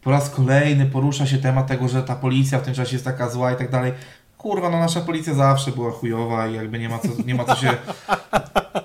po 0.02 0.10
raz 0.10 0.30
kolejny 0.30 0.86
porusza 0.86 1.26
się 1.26 1.38
temat 1.38 1.66
tego, 1.66 1.88
że 1.88 2.02
ta 2.02 2.16
policja 2.16 2.58
w 2.58 2.62
tym 2.62 2.74
czasie 2.74 2.92
jest 2.92 3.04
taka 3.04 3.30
zła 3.30 3.52
i 3.52 3.56
tak 3.56 3.70
dalej. 3.70 3.92
Kurwa, 4.38 4.70
no 4.70 4.78
nasza 4.78 5.00
policja 5.00 5.34
zawsze 5.34 5.72
była 5.72 5.90
chujowa 5.90 6.48
i 6.48 6.54
jakby 6.54 6.78
nie 6.78 6.88
ma 6.88 6.98
co, 6.98 7.08
nie 7.26 7.34
ma 7.34 7.44
co 7.44 7.56
się... 7.56 7.76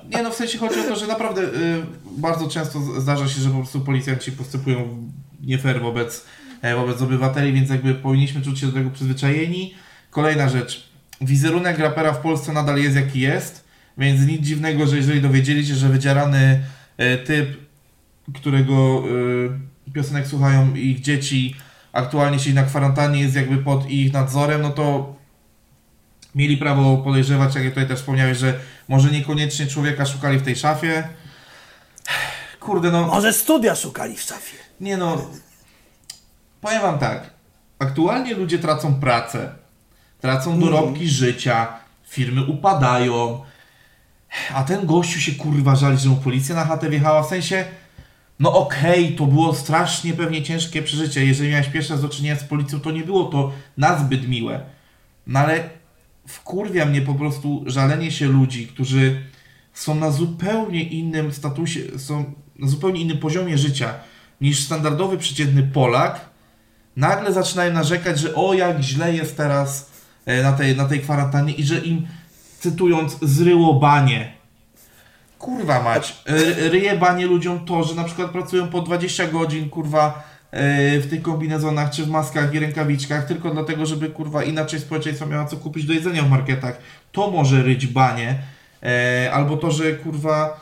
Nie 0.10 0.24
no, 0.24 0.32
w 0.32 0.36
sensie 0.36 0.58
chodzi 0.58 0.80
o 0.80 0.84
to, 0.84 0.96
że 0.96 1.08
naprawdę 1.08 1.42
yy, 1.42 1.86
bardzo 2.18 2.50
często 2.50 2.80
zdarza 2.80 3.28
się, 3.28 3.42
że 3.42 3.50
po 3.50 3.56
prostu 3.56 3.82
policjanci 3.82 4.32
postępują 4.32 5.12
nie 5.42 5.58
fair 5.58 5.82
wobec, 5.82 6.26
e, 6.62 6.76
wobec 6.76 7.02
obywateli, 7.02 7.54
więc 7.54 7.70
jakby 7.70 7.96
powinniśmy 7.96 8.42
czuć 8.42 8.60
się 8.60 8.68
do 8.68 8.74
tego 8.74 8.90
przyzwyczajeni. 8.90 9.74
Kolejna 10.14 10.50
rzecz. 10.50 10.90
Wizerunek 11.22 11.80
rapera 11.80 12.14
w 12.14 12.20
Polsce 12.20 12.54
nadal 12.54 12.78
jest 12.78 12.96
jaki 12.96 13.20
jest, 13.20 13.66
więc 13.98 14.28
nic 14.28 14.42
dziwnego, 14.42 14.88
że 14.88 14.98
jeżeli 14.98 15.22
dowiedzieli 15.22 15.68
się, 15.68 15.76
że 15.76 15.90
wydzierany 15.90 16.64
e, 16.98 17.18
typ, 17.18 17.58
którego 18.36 19.04
e, 19.88 19.92
piosenek 19.94 20.28
słuchają 20.28 20.74
ich 20.76 21.02
dzieci, 21.02 21.56
aktualnie 21.94 22.40
siedzi 22.40 22.54
na 22.54 22.64
kwarantannie, 22.64 23.22
jest 23.22 23.36
jakby 23.36 23.58
pod 23.58 23.90
ich 23.90 24.14
nadzorem, 24.14 24.62
no 24.62 24.70
to 24.70 25.16
mieli 26.36 26.58
prawo 26.58 26.98
podejrzewać, 26.98 27.56
jak 27.56 27.64
tutaj 27.70 27.88
też 27.88 28.00
wspomniałeś, 28.00 28.38
że 28.38 28.60
może 28.88 29.12
niekoniecznie 29.12 29.68
człowieka 29.68 30.06
szukali 30.06 30.40
w 30.40 30.44
tej 30.44 30.56
szafie. 30.56 31.08
Kurde, 32.60 32.92
no. 32.92 33.08
Może 33.08 33.34
studia 33.34 33.76
szukali 33.76 34.18
w 34.18 34.22
szafie. 34.22 34.58
Nie 34.80 34.98
no. 34.98 35.32
Powiem 36.62 36.82
wam 36.82 37.00
tak. 37.00 37.30
Aktualnie 37.80 38.34
ludzie 38.34 38.60
tracą 38.60 38.96
pracę 38.96 39.63
tracą 40.24 40.60
dorobki 40.60 41.02
mm. 41.02 41.08
życia, 41.08 41.68
firmy 42.10 42.46
upadają, 42.46 43.42
a 44.54 44.64
ten 44.64 44.86
gościu 44.86 45.20
się 45.20 45.32
kurwa 45.32 45.76
żali, 45.76 45.98
że 45.98 46.10
mu 46.10 46.16
policja 46.16 46.56
na 46.56 46.66
chatę 46.66 46.90
wjechała, 46.90 47.24
w 47.24 47.28
sensie, 47.28 47.66
no 48.40 48.54
okej, 48.54 49.06
okay, 49.06 49.18
to 49.18 49.26
było 49.26 49.56
strasznie 49.56 50.14
pewnie 50.14 50.44
ciężkie 50.44 50.82
przeżycie, 50.82 51.26
jeżeli 51.26 51.50
miałeś 51.50 51.68
pierwsze 51.68 51.94
raz 51.94 52.02
do 52.02 52.10
czynienia 52.10 52.36
z 52.36 52.44
policją, 52.44 52.80
to 52.80 52.92
nie 52.92 53.04
było 53.04 53.26
to 53.26 53.52
nazbyt 53.78 54.28
miłe, 54.28 54.62
no 55.28 55.40
ale 55.40 55.70
wkurwia 56.28 56.86
mnie 56.86 57.02
po 57.02 57.14
prostu 57.14 57.64
żalenie 57.66 58.12
się 58.12 58.26
ludzi, 58.26 58.68
którzy 58.68 59.24
są 59.74 59.96
na 59.96 60.12
zupełnie 60.12 60.84
innym 60.84 61.34
statusie, 61.34 62.00
są 62.00 62.34
na 62.60 62.68
zupełnie 62.68 63.02
innym 63.02 63.18
poziomie 63.18 63.58
życia 63.58 63.94
niż 64.42 64.64
standardowy 64.64 65.18
przeciętny 65.18 65.64
Polak, 65.64 66.30
nagle 66.96 67.34
zaczynają 67.34 67.74
narzekać, 67.74 68.20
że 68.20 68.36
o 68.36 68.54
jak 68.54 68.82
źle 68.82 69.14
jest 69.14 69.38
teraz 69.38 69.93
na 70.26 70.54
tej, 70.54 70.76
na 70.78 70.86
tej 70.86 71.00
kwarantannie 71.00 71.54
i 71.54 71.64
że 71.64 71.80
im, 71.80 72.08
cytując, 72.60 73.18
zryło 73.22 73.74
banie. 73.74 74.34
Kurwa 75.40 75.84
mać, 75.84 76.16
e, 76.26 76.70
ryje 76.70 76.98
banie 76.98 77.26
ludziom 77.26 77.66
to, 77.66 77.84
że 77.84 77.96
na 77.96 78.04
przykład 78.04 78.32
pracują 78.32 78.68
po 78.68 78.82
20 78.82 79.28
godzin, 79.28 79.70
kurwa, 79.70 80.24
e, 80.52 81.00
w 81.00 81.10
tych 81.10 81.22
kombinezonach, 81.22 81.92
czy 81.92 82.06
w 82.06 82.10
maskach 82.10 82.54
i 82.54 82.60
rękawiczkach, 82.60 83.26
tylko 83.26 83.52
dlatego, 83.52 83.86
żeby, 83.86 84.10
kurwa, 84.10 84.44
inaczej 84.44 84.80
społeczeństwo 84.80 85.26
miało 85.26 85.48
co 85.48 85.58
kupić 85.58 85.86
do 85.86 85.94
jedzenia 85.94 86.24
w 86.24 86.30
marketach. 86.30 86.78
To 87.12 87.32
może 87.32 87.64
ryć 87.64 87.88
banie. 87.88 88.40
E, 88.84 89.32
albo 89.34 89.58
to, 89.58 89.72
że, 89.72 89.94
kurwa, 89.94 90.62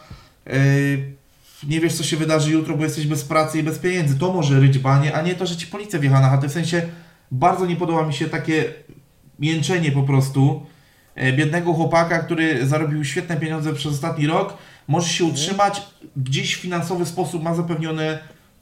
nie 1.67 1.79
wiesz, 1.79 1.93
co 1.93 2.03
się 2.03 2.17
wydarzy 2.17 2.51
jutro, 2.51 2.77
bo 2.77 2.83
jesteś 2.83 3.07
bez 3.07 3.23
pracy 3.23 3.59
i 3.59 3.63
bez 3.63 3.79
pieniędzy. 3.79 4.19
To 4.19 4.33
może 4.33 4.59
ryć 4.59 4.79
banie, 4.79 5.13
a 5.15 5.21
nie 5.21 5.35
to, 5.35 5.45
że 5.45 5.57
ci 5.57 5.67
policja 5.67 5.99
wjechała 5.99 6.21
na 6.21 6.29
chatę. 6.29 6.47
W 6.47 6.51
sensie, 6.51 6.81
bardzo 7.31 7.65
nie 7.65 7.75
podoba 7.75 8.05
mi 8.05 8.13
się 8.13 8.29
takie 8.29 8.65
mięczenie 9.41 9.91
po 9.91 10.03
prostu 10.03 10.65
biednego 11.37 11.73
chłopaka, 11.73 12.19
który 12.19 12.67
zarobił 12.67 13.05
świetne 13.05 13.37
pieniądze 13.37 13.73
przez 13.73 13.91
ostatni 13.91 14.27
rok, 14.27 14.57
może 14.87 15.07
się 15.07 15.25
utrzymać, 15.25 15.81
gdzieś 16.15 16.55
w 16.55 16.59
finansowy 16.59 17.05
sposób 17.05 17.43
ma 17.43 17.55
zapewnione 17.55 18.19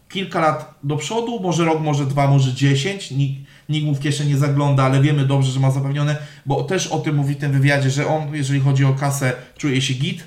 kilka 0.10 0.40
lat 0.40 0.74
do 0.84 0.98
przodu, 0.98 1.40
może 1.40 1.66
rok, 1.66 1.82
może 1.82 2.06
dwa, 2.06 2.28
może 2.28 2.54
dziesięć, 2.54 3.12
nikt, 3.12 3.42
nikt 3.70 3.86
mu 3.86 3.96
w 3.96 4.00
kieszeni 4.00 4.30
nie 4.30 4.38
zagląda, 4.38 4.84
ale 4.84 5.02
wiemy 5.02 5.26
dobrze, 5.26 5.52
że 5.52 5.60
ma 5.60 5.72
zapewnione, 5.72 6.18
bo 6.46 6.64
też 6.64 6.88
o 6.88 7.00
tym 7.00 7.16
mówi 7.16 7.36
w 7.36 7.38
tym 7.38 7.52
wywiadzie, 7.52 7.90
że 7.90 8.08
on, 8.08 8.36
jeżeli 8.36 8.60
chodzi 8.60 8.86
o 8.86 8.94
kasę, 8.94 9.34
czuje 9.58 9.82
się 9.82 9.94
git. 9.94 10.24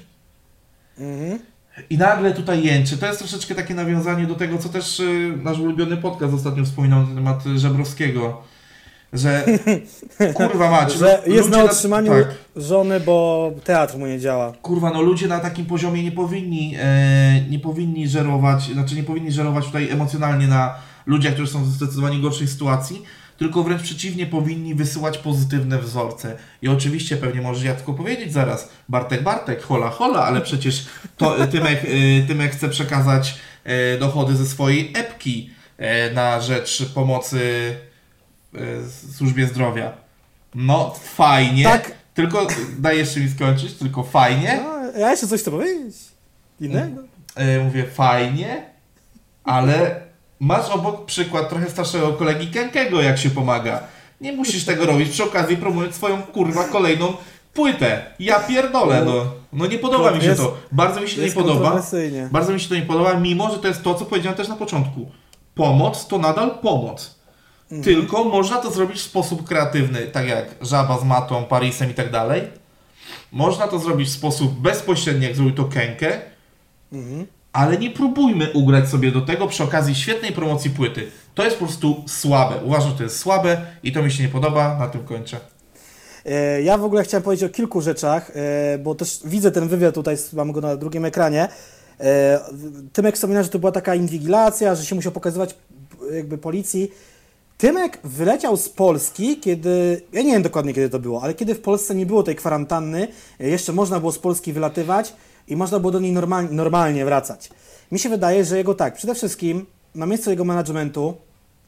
Mhm. 0.98 1.38
I 1.90 1.98
nagle 1.98 2.34
tutaj 2.34 2.64
jęczy. 2.64 2.98
To 2.98 3.06
jest 3.06 3.18
troszeczkę 3.18 3.54
takie 3.54 3.74
nawiązanie 3.74 4.26
do 4.26 4.34
tego, 4.34 4.58
co 4.58 4.68
też 4.68 5.00
y, 5.00 5.38
nasz 5.42 5.58
ulubiony 5.58 5.96
podcast 5.96 6.34
ostatnio 6.34 6.64
wspominał 6.64 7.06
na 7.06 7.14
temat 7.14 7.44
Żebrowskiego 7.56 8.42
że 9.12 9.44
kurwa 10.35 10.70
mać. 10.81 10.94
że 10.94 11.22
jest 11.27 11.51
na 11.51 11.64
utrzymaniu 11.64 12.12
na, 12.12 12.25
tak. 12.25 12.35
żony, 12.57 13.01
bo 13.01 13.51
teatr 13.64 13.98
mu 13.98 14.07
nie 14.07 14.20
działa. 14.20 14.53
Kurwa, 14.62 14.90
no 14.90 15.03
ludzie 15.03 15.29
na 15.29 15.40
takim 15.40 15.66
poziomie 15.66 16.03
nie 16.03 16.12
powinni, 16.12 16.77
e, 16.79 17.40
nie 17.51 17.59
powinni 17.59 18.09
żerować, 18.09 18.62
znaczy 18.62 18.94
nie 18.94 19.03
powinni 19.03 19.33
żerować 19.33 19.66
tutaj 19.66 19.90
emocjonalnie 19.90 20.46
na 20.46 20.75
ludziach, 21.07 21.35
którzy 21.35 21.53
są 21.53 21.64
w 21.64 21.66
zdecydowanie 21.66 22.18
gorszej 22.18 22.48
sytuacji, 22.48 23.03
tylko 23.38 23.62
wręcz 23.62 23.83
przeciwnie, 23.83 24.27
powinni 24.27 24.75
wysyłać 24.75 25.18
pozytywne 25.18 25.79
wzorce. 25.79 26.37
I 26.62 26.68
oczywiście 26.68 27.16
pewnie 27.16 27.40
może 27.40 27.66
ja 27.66 27.75
tylko 27.75 27.94
powiedzieć 27.94 28.33
zaraz, 28.33 28.68
Bartek, 28.88 29.22
Bartek, 29.22 29.62
hola, 29.62 29.90
hola, 29.90 30.25
ale 30.25 30.40
przecież 30.40 30.87
to 31.16 31.46
Tymek, 31.46 31.85
e, 31.85 32.27
Tymek 32.27 32.53
chce 32.53 32.68
przekazać 32.68 33.35
e, 33.64 33.98
dochody 33.98 34.37
ze 34.37 34.46
swojej 34.46 34.92
epki 34.94 35.51
e, 35.79 36.11
na 36.11 36.40
rzecz 36.40 36.92
pomocy 36.94 37.40
E, 38.54 38.60
służbie 39.16 39.46
zdrowia. 39.46 39.92
No, 40.54 40.94
fajnie. 41.14 41.64
Tak. 41.64 41.92
Tylko 42.14 42.46
daj 42.78 42.98
jeszcze 42.98 43.20
mi 43.20 43.28
skończyć, 43.28 43.72
tylko 43.72 44.02
fajnie. 44.02 44.60
No, 44.62 45.00
ja 45.00 45.10
jeszcze 45.10 45.26
coś 45.26 45.40
chcę 45.40 45.50
powiedzieć. 45.50 45.96
Innego. 46.60 47.02
E, 47.34 47.58
mówię 47.64 47.84
fajnie, 47.84 48.62
ale 49.44 50.00
masz 50.40 50.70
obok 50.70 51.04
przykład 51.04 51.48
trochę 51.48 51.70
starszego 51.70 52.12
kolegi 52.12 52.46
Kenkego, 52.46 53.02
jak 53.02 53.18
się 53.18 53.30
pomaga. 53.30 53.80
Nie 54.20 54.32
musisz 54.32 54.64
tego 54.64 54.86
robić 54.86 55.08
przy 55.08 55.24
okazji 55.24 55.56
promując 55.56 55.94
swoją 55.94 56.22
kurwa 56.22 56.64
kolejną 56.64 57.12
płytę. 57.54 58.02
Ja 58.18 58.40
pierdolę, 58.40 59.04
no. 59.04 59.24
No 59.52 59.66
nie 59.66 59.78
podoba 59.78 60.10
mi 60.10 60.22
się 60.22 60.34
to. 60.34 60.56
Bardzo 60.72 61.00
mi 61.00 61.08
się 61.08 61.16
to 61.16 61.26
nie 61.26 61.32
podoba. 61.32 61.82
Bardzo 62.30 62.52
mi 62.52 62.60
się 62.60 62.68
to 62.68 62.74
nie 62.74 62.82
podoba, 62.82 63.14
mimo 63.14 63.50
że 63.50 63.58
to 63.58 63.68
jest 63.68 63.82
to, 63.82 63.94
co 63.94 64.04
powiedziałem 64.04 64.36
też 64.36 64.48
na 64.48 64.56
początku. 64.56 65.10
Pomoc 65.54 66.06
to 66.06 66.18
nadal 66.18 66.58
pomoc. 66.58 67.21
Mhm. 67.72 67.82
Tylko 67.82 68.24
można 68.24 68.56
to 68.56 68.70
zrobić 68.70 68.98
w 68.98 69.02
sposób 69.02 69.48
kreatywny, 69.48 70.06
tak 70.06 70.28
jak 70.28 70.44
Żaba 70.61 70.98
z 70.98 71.04
Matą, 71.04 71.44
Parisem 71.44 71.90
i 71.90 71.94
tak 71.94 72.11
dalej. 72.11 72.42
Można 73.32 73.68
to 73.68 73.78
zrobić 73.78 74.08
w 74.08 74.12
sposób 74.12 74.61
bezpośredni, 74.61 75.24
jak 75.24 75.37
zrobił 75.37 75.54
to 75.54 75.64
Kenke. 75.64 76.20
Mhm. 76.92 77.26
Ale 77.52 77.78
nie 77.78 77.90
próbujmy 77.90 78.52
ugrać 78.52 78.88
sobie 78.88 79.12
do 79.12 79.20
tego 79.20 79.46
przy 79.46 79.64
okazji 79.64 79.94
świetnej 79.94 80.32
promocji 80.32 80.70
płyty. 80.70 81.06
To 81.35 81.44
jest 81.44 81.56
po 81.56 81.66
prostu 81.66 82.04
słabe. 82.06 82.56
Uważam, 82.64 82.90
że 82.90 82.96
to 82.96 83.02
jest 83.02 83.18
słabe 83.18 83.66
i 83.82 83.92
to 83.92 84.02
mi 84.02 84.12
się 84.12 84.22
nie 84.22 84.28
podoba. 84.28 84.78
Na 84.78 84.88
tym 84.88 85.04
kończę. 85.04 85.40
E, 86.26 86.62
ja 86.62 86.78
w 86.78 86.85
ogóle 86.85 87.04
chciałem 87.04 87.22
powiedzieć 87.22 87.50
o 87.50 87.54
kilku 87.54 87.80
rzeczach, 87.80 88.30
e, 88.35 88.78
bo 88.78 88.94
też 88.94 89.20
widzę 89.24 89.50
ten 89.50 89.68
wywiad 89.68 89.94
tutaj, 89.94 90.16
mam 90.32 90.52
go 90.52 90.61
na 90.61 90.76
drugim 90.76 91.04
ekranie. 91.04 91.48
E, 92.00 92.40
Tymek 92.92 93.14
wspomina, 93.14 93.42
że 93.42 93.48
to 93.48 93.58
była 93.58 93.72
taka 93.72 93.94
inwigilacja, 93.94 94.74
że 94.74 94.85
się 94.85 94.94
musiał 94.94 95.12
pokazywać 95.12 95.54
jakby 96.14 96.38
policji. 96.38 96.90
Tymek 97.62 97.98
wyleciał 98.05 98.57
z 98.57 98.68
Polski, 98.68 99.40
kiedy, 99.40 100.03
ja 100.12 100.22
nie 100.22 100.33
wiem 100.33 100.42
dokładnie 100.42 100.75
kiedy 100.75 100.90
to 100.90 100.98
było, 100.98 101.22
ale 101.22 101.35
kiedy 101.35 101.55
w 101.55 101.61
Polsce 101.61 101.94
nie 101.94 102.07
było 102.07 102.22
tej 102.22 102.37
kwarantanny, 102.37 103.09
jeszcze 103.38 103.72
można 103.72 104.01
było 104.01 104.12
z 104.12 104.18
Polski 104.18 104.53
wylatywać 104.53 105.14
i 105.48 105.57
można 105.57 105.79
było 105.79 105.92
do 105.92 106.01
niej 106.01 106.12
normalnie, 106.12 106.51
normalnie 106.51 107.05
wracać. 107.05 107.51
Mi 107.92 107.98
się 107.98 108.09
wydaje, 108.09 108.44
że 108.44 108.57
jego 108.57 108.75
tak, 108.75 108.94
przede 108.94 109.14
wszystkim 109.14 109.66
na 109.94 110.07
miejscu 110.07 110.31
jego 110.31 110.44
managementu 110.44 111.14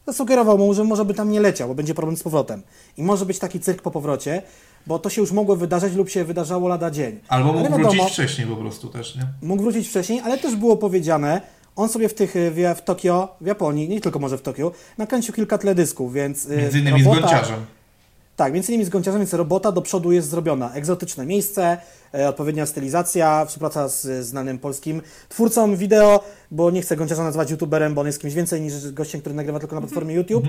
zasugerował 0.07 0.59
mu, 0.59 0.75
że 0.75 0.85
może 0.85 1.05
by 1.05 1.15
tam 1.15 1.31
nie 1.31 1.41
leciał, 1.41 1.69
bo 1.69 1.75
będzie 1.75 1.95
problem 1.95 2.17
z 2.17 2.23
powrotem. 2.23 2.63
I 2.97 3.03
może 3.03 3.27
być 3.27 3.39
taki 3.39 3.61
cyrk 3.61 3.83
po 3.83 3.91
powrocie, 3.91 4.43
bo 4.87 4.99
to 4.99 5.11
się 5.11 5.21
już 5.21 5.33
mogło 5.33 5.57
wydarzać 5.57 5.95
lub 5.95 6.09
się 6.09 6.25
wydarzało 6.25 6.69
lada 6.69 6.91
dzień. 6.91 7.21
Albo 7.29 7.53
mógł 7.53 7.65
wiadomo, 7.65 7.91
wrócić 7.91 8.13
wcześniej 8.13 8.47
po 8.47 8.57
prostu 8.57 8.89
też, 8.89 9.17
nie? 9.17 9.27
Mógł 9.43 9.63
wrócić 9.63 9.89
wcześniej, 9.89 10.21
ale 10.21 10.39
też 10.39 10.57
było 10.57 10.77
powiedziane, 10.77 11.41
on 11.77 11.89
sobie 11.89 12.09
w 12.09 12.15
tych 12.15 12.35
w, 12.35 12.75
w 12.77 12.83
Tokio, 12.83 13.37
w 13.41 13.47
Japonii, 13.47 13.89
nie 13.89 14.01
tylko 14.01 14.19
może 14.19 14.39
w 14.39 14.43
Tokio, 14.43 14.73
nakręcił 14.99 15.35
kilka 15.35 15.59
teledysków, 15.59 16.13
więc. 16.13 16.47
Y, 16.47 16.57
między 16.57 16.79
innymi 16.79 17.05
robota, 17.05 17.21
z 17.21 17.31
gąciarzem. 17.31 17.67
Tak, 18.37 18.53
między 18.53 18.73
innymi 18.73 18.85
z 18.85 18.89
gąciarzem, 18.89 19.21
więc 19.21 19.35
robota 19.35 19.73
do 19.73 19.83
przodu 19.83 20.13
jest 20.13 20.29
zrobiona. 20.29 20.73
Egzotyczne 20.73 21.27
miejsce, 21.27 21.77
e, 22.15 22.29
odpowiednia 22.29 22.67
stylizacja, 22.67 23.45
współpraca 23.45 23.89
z 23.89 24.27
znanym 24.27 24.59
polskim 24.59 25.03
twórcą 25.29 25.77
wideo, 25.77 26.25
bo 26.51 26.71
nie 26.71 26.83
chcę 26.83 26.97
gąciarza 26.97 27.25
nazywać 27.25 27.51
youtuberem, 27.51 27.95
bo 27.95 28.01
on 28.01 28.07
jest 28.07 28.21
kimś 28.21 28.35
więcej 28.35 28.61
niż 28.61 28.93
gościem, 28.93 29.21
który 29.21 29.35
nagrywa 29.35 29.59
tylko 29.59 29.75
na 29.75 29.81
platformie 29.81 30.15
YouTube. 30.15 30.45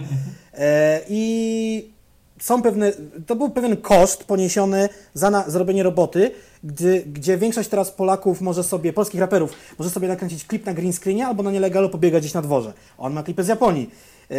E, 0.53 1.01
I 1.09 1.94
są 2.39 2.61
pewne, 2.61 2.91
to 3.25 3.35
był 3.35 3.49
pewien 3.49 3.77
koszt 3.77 4.23
poniesiony 4.23 4.89
za 5.13 5.29
na, 5.29 5.49
zrobienie 5.49 5.83
roboty, 5.83 6.31
gdy, 6.63 7.03
gdzie 7.13 7.37
większość 7.37 7.69
teraz 7.69 7.91
Polaków 7.91 8.41
może 8.41 8.63
sobie, 8.63 8.93
polskich 8.93 9.19
raperów, 9.19 9.51
może 9.79 9.89
sobie 9.89 10.07
nakręcić 10.07 10.45
klip 10.45 10.65
na 10.65 10.73
green 10.73 10.93
screenie 10.93 11.27
albo 11.27 11.43
na 11.43 11.51
nielegalu 11.51 11.89
pobiegać 11.89 12.23
gdzieś 12.23 12.33
na 12.33 12.41
dworze. 12.41 12.73
On 12.97 13.13
ma 13.13 13.23
klipy 13.23 13.43
z 13.43 13.47
Japonii. 13.47 13.89
Yy, 14.29 14.37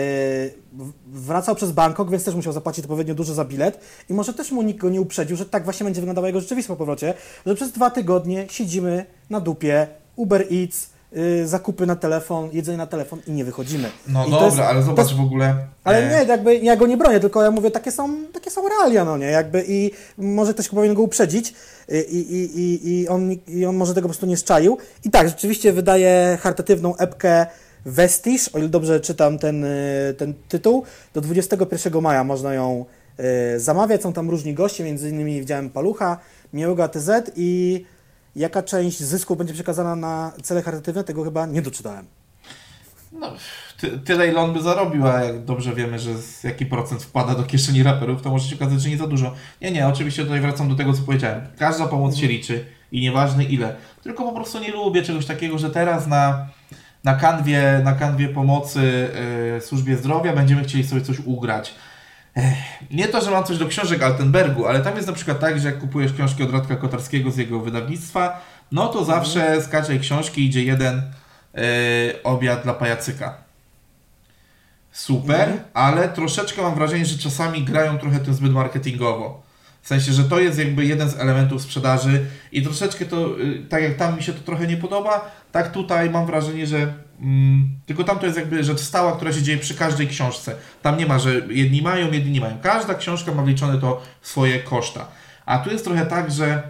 wracał 1.06 1.54
przez 1.54 1.72
Bangkok, 1.72 2.10
więc 2.10 2.24
też 2.24 2.34
musiał 2.34 2.52
zapłacić 2.52 2.84
odpowiednio 2.84 3.14
dużo 3.14 3.34
za 3.34 3.44
bilet 3.44 3.80
i 4.08 4.14
może 4.14 4.34
też 4.34 4.52
mu 4.52 4.62
nikt 4.62 4.80
go 4.80 4.90
nie 4.90 5.00
uprzedził, 5.00 5.36
że 5.36 5.46
tak 5.46 5.64
właśnie 5.64 5.84
będzie 5.84 6.00
wyglądała 6.00 6.26
jego 6.26 6.40
rzeczywistość 6.40 6.68
po 6.68 6.76
powrocie, 6.76 7.14
że 7.46 7.54
przez 7.54 7.72
dwa 7.72 7.90
tygodnie 7.90 8.46
siedzimy 8.50 9.06
na 9.30 9.40
dupie, 9.40 9.86
Uber 10.16 10.46
Eats, 10.52 10.90
zakupy 11.44 11.86
na 11.86 11.96
telefon, 11.96 12.48
jedzenie 12.52 12.78
na 12.78 12.86
telefon 12.86 13.20
i 13.26 13.32
nie 13.32 13.44
wychodzimy. 13.44 13.90
No 14.08 14.26
I 14.26 14.30
dobra, 14.30 14.46
jest, 14.46 14.58
ale 14.58 14.82
zobacz 14.82 15.14
w 15.14 15.20
ogóle. 15.20 15.54
Ale 15.84 15.98
e, 15.98 16.10
nie, 16.10 16.28
jakby 16.28 16.56
ja 16.56 16.76
go 16.76 16.86
nie 16.86 16.96
bronię, 16.96 17.20
tylko 17.20 17.42
ja 17.42 17.50
mówię, 17.50 17.70
takie 17.70 17.92
są, 17.92 18.16
takie 18.32 18.50
są 18.50 18.68
realia, 18.68 19.04
no 19.04 19.16
nie, 19.18 19.26
jakby 19.26 19.64
i 19.68 19.90
może 20.18 20.54
ktoś 20.54 20.68
powinien 20.68 20.94
go 20.94 21.02
uprzedzić 21.02 21.54
y, 21.90 22.02
i, 22.02 22.34
i, 22.34 22.60
i, 22.60 23.00
i, 23.00 23.08
on, 23.08 23.32
i 23.48 23.66
on 23.66 23.76
może 23.76 23.94
tego 23.94 24.08
po 24.08 24.08
prostu 24.08 24.26
nie 24.26 24.36
szczaił. 24.36 24.78
I 25.04 25.10
tak, 25.10 25.28
rzeczywiście 25.28 25.72
wydaje 25.72 26.38
charytatywną 26.40 26.96
epkę 26.96 27.46
Vestige, 27.86 28.52
o 28.52 28.58
ile 28.58 28.68
dobrze 28.68 29.00
czytam 29.00 29.38
ten, 29.38 29.64
y, 29.64 30.14
ten 30.18 30.34
tytuł, 30.48 30.82
do 31.14 31.20
21 31.20 32.02
maja 32.02 32.24
można 32.24 32.54
ją 32.54 32.84
zamawiać, 33.56 34.02
są 34.02 34.12
tam 34.12 34.30
różni 34.30 34.54
goście, 34.54 34.84
między 34.84 35.10
innymi 35.10 35.40
widziałem 35.40 35.70
Palucha, 35.70 36.18
Miałego 36.52 36.88
TZ 36.88 37.10
i 37.36 37.84
Jaka 38.36 38.62
część 38.62 39.00
zysku 39.00 39.36
będzie 39.36 39.54
przekazana 39.54 39.96
na 39.96 40.32
cele 40.42 40.62
charytatywne, 40.62 41.04
tego 41.04 41.24
chyba 41.24 41.46
nie 41.46 41.62
doczytałem. 41.62 42.06
No, 43.12 43.32
ty, 43.80 43.98
tyle 43.98 44.28
ile 44.28 44.40
on 44.40 44.52
by 44.52 44.62
zarobił, 44.62 45.06
a 45.06 45.24
jak 45.24 45.44
dobrze 45.44 45.74
wiemy, 45.74 45.98
że 45.98 46.10
jaki 46.44 46.66
procent 46.66 47.02
wpada 47.02 47.34
do 47.34 47.42
kieszeni 47.42 47.82
raperów, 47.82 48.22
to 48.22 48.30
może 48.30 48.48
się 48.48 48.56
okazać, 48.56 48.82
że 48.82 48.88
nie 48.88 48.96
za 48.96 49.06
dużo. 49.06 49.34
Nie, 49.60 49.70
nie, 49.70 49.88
oczywiście 49.88 50.22
tutaj 50.22 50.40
wracam 50.40 50.68
do 50.68 50.74
tego, 50.74 50.92
co 50.92 51.02
powiedziałem. 51.02 51.40
Każda 51.58 51.86
pomoc 51.86 52.14
mhm. 52.14 52.20
się 52.20 52.32
liczy 52.32 52.64
i 52.92 53.00
nieważne 53.00 53.44
ile. 53.44 53.76
Tylko 54.02 54.24
po 54.24 54.32
prostu 54.32 54.58
nie 54.58 54.70
lubię 54.70 55.02
czegoś 55.02 55.26
takiego, 55.26 55.58
że 55.58 55.70
teraz 55.70 56.06
na, 56.06 56.48
na, 57.04 57.14
kanwie, 57.14 57.80
na 57.84 57.92
kanwie 57.92 58.28
pomocy 58.28 59.08
yy, 59.52 59.60
służbie 59.60 59.96
zdrowia 59.96 60.32
będziemy 60.32 60.64
chcieli 60.64 60.84
sobie 60.84 61.02
coś 61.02 61.20
ugrać 61.20 61.74
nie 62.90 63.08
to, 63.08 63.20
że 63.20 63.30
mam 63.30 63.44
coś 63.44 63.58
do 63.58 63.66
książek 63.66 64.02
Altenbergu, 64.02 64.66
ale 64.66 64.80
tam 64.80 64.96
jest 64.96 65.08
na 65.08 65.14
przykład 65.14 65.40
tak, 65.40 65.60
że 65.60 65.68
jak 65.68 65.78
kupujesz 65.78 66.12
książki 66.12 66.42
od 66.42 66.52
Radka 66.52 66.76
Kotarskiego 66.76 67.30
z 67.30 67.36
jego 67.36 67.60
wydawnictwa, 67.60 68.40
no 68.72 68.88
to 68.88 69.04
zawsze 69.04 69.40
mhm. 69.40 69.62
z 69.62 69.68
każdej 69.68 70.00
książki 70.00 70.46
idzie 70.46 70.64
jeden 70.64 70.98
y, 70.98 72.22
obiad 72.22 72.62
dla 72.62 72.74
pajacyka. 72.74 73.34
Super, 74.92 75.40
mhm. 75.40 75.60
ale 75.74 76.08
troszeczkę 76.08 76.62
mam 76.62 76.74
wrażenie, 76.74 77.06
że 77.06 77.18
czasami 77.18 77.64
grają 77.64 77.98
trochę 77.98 78.18
tym 78.18 78.34
zbyt 78.34 78.52
marketingowo. 78.52 79.45
W 79.86 79.88
sensie, 79.88 80.12
że 80.12 80.24
to 80.24 80.40
jest 80.40 80.58
jakby 80.58 80.84
jeden 80.84 81.10
z 81.10 81.14
elementów 81.18 81.62
sprzedaży 81.62 82.24
i 82.52 82.62
troszeczkę 82.62 83.04
to, 83.04 83.40
y, 83.40 83.66
tak 83.68 83.82
jak 83.82 83.94
tam 83.94 84.16
mi 84.16 84.22
się 84.22 84.32
to 84.32 84.40
trochę 84.40 84.66
nie 84.66 84.76
podoba, 84.76 85.30
tak 85.52 85.72
tutaj 85.72 86.10
mam 86.10 86.26
wrażenie, 86.26 86.66
że 86.66 86.94
mm, 87.20 87.68
tylko 87.86 88.04
tam 88.04 88.18
to 88.18 88.26
jest 88.26 88.38
jakby 88.38 88.64
rzecz 88.64 88.80
stała, 88.80 89.16
która 89.16 89.32
się 89.32 89.42
dzieje 89.42 89.58
przy 89.58 89.74
każdej 89.74 90.08
książce. 90.08 90.54
Tam 90.82 90.98
nie 90.98 91.06
ma, 91.06 91.18
że 91.18 91.34
jedni 91.50 91.82
mają, 91.82 92.12
jedni 92.12 92.30
nie 92.30 92.40
mają. 92.40 92.58
Każda 92.62 92.94
książka 92.94 93.34
ma 93.34 93.42
wliczone 93.42 93.78
to 93.78 94.02
swoje 94.22 94.58
koszta. 94.58 95.08
A 95.46 95.58
tu 95.58 95.70
jest 95.70 95.84
trochę 95.84 96.06
tak, 96.06 96.32
że 96.32 96.62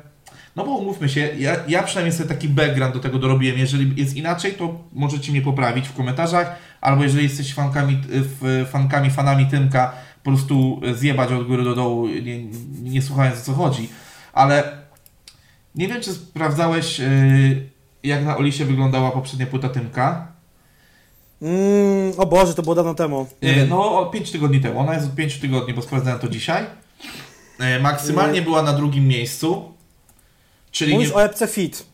no 0.56 0.64
bo 0.64 0.70
umówmy 0.70 1.08
się, 1.08 1.20
ja, 1.38 1.56
ja 1.68 1.82
przynajmniej 1.82 2.16
sobie 2.16 2.28
taki 2.28 2.48
background 2.48 2.94
do 2.94 3.00
tego 3.00 3.18
dorobiłem. 3.18 3.58
Jeżeli 3.58 4.00
jest 4.00 4.16
inaczej, 4.16 4.52
to 4.52 4.84
możecie 4.92 5.32
mnie 5.32 5.42
poprawić 5.42 5.88
w 5.88 5.94
komentarzach, 5.94 6.56
albo 6.80 7.02
jeżeli 7.02 7.22
jesteście 7.22 7.54
fankami, 7.54 8.02
f- 8.12 8.68
fankami, 8.70 9.10
fanami 9.10 9.46
Tymka, 9.46 9.92
po 10.26 10.30
prostu 10.30 10.80
zjebać 10.94 11.32
od 11.32 11.46
góry 11.46 11.64
do 11.64 11.74
dołu, 11.74 12.08
nie, 12.08 12.44
nie 12.82 13.02
słuchając 13.02 13.38
o 13.38 13.42
co 13.42 13.52
chodzi. 13.52 13.88
Ale 14.32 14.78
nie 15.74 15.88
wiem, 15.88 16.00
czy 16.00 16.12
sprawdzałeś, 16.12 16.98
yy, 16.98 17.06
jak 18.02 18.24
na 18.24 18.36
Olisie 18.36 18.64
wyglądała 18.64 19.10
poprzednia 19.10 19.46
płyta 19.46 19.68
Tymka. 19.68 20.32
Mm, 21.42 22.12
o 22.16 22.26
Boże, 22.26 22.54
to 22.54 22.62
było 22.62 22.74
dawno 22.74 22.94
temu. 22.94 23.26
Nie 23.42 23.54
wiem. 23.54 23.68
no, 23.68 23.98
od 23.98 24.10
5 24.10 24.30
tygodni 24.30 24.60
temu. 24.60 24.80
Ona 24.80 24.94
jest 24.94 25.06
od 25.06 25.14
5 25.14 25.38
tygodni, 25.38 25.74
bo 25.74 25.82
sprawdzałem 25.82 26.20
to 26.20 26.28
dzisiaj. 26.28 26.64
Yy, 27.60 27.80
maksymalnie 27.80 28.42
była 28.42 28.62
na 28.62 28.72
drugim 28.72 29.08
miejscu. 29.08 29.72
Czyli 30.70 30.92
Mówisz 30.92 31.08
nie, 31.08 31.14
o 31.14 31.24
epce 31.24 31.46
Fit. 31.46 31.86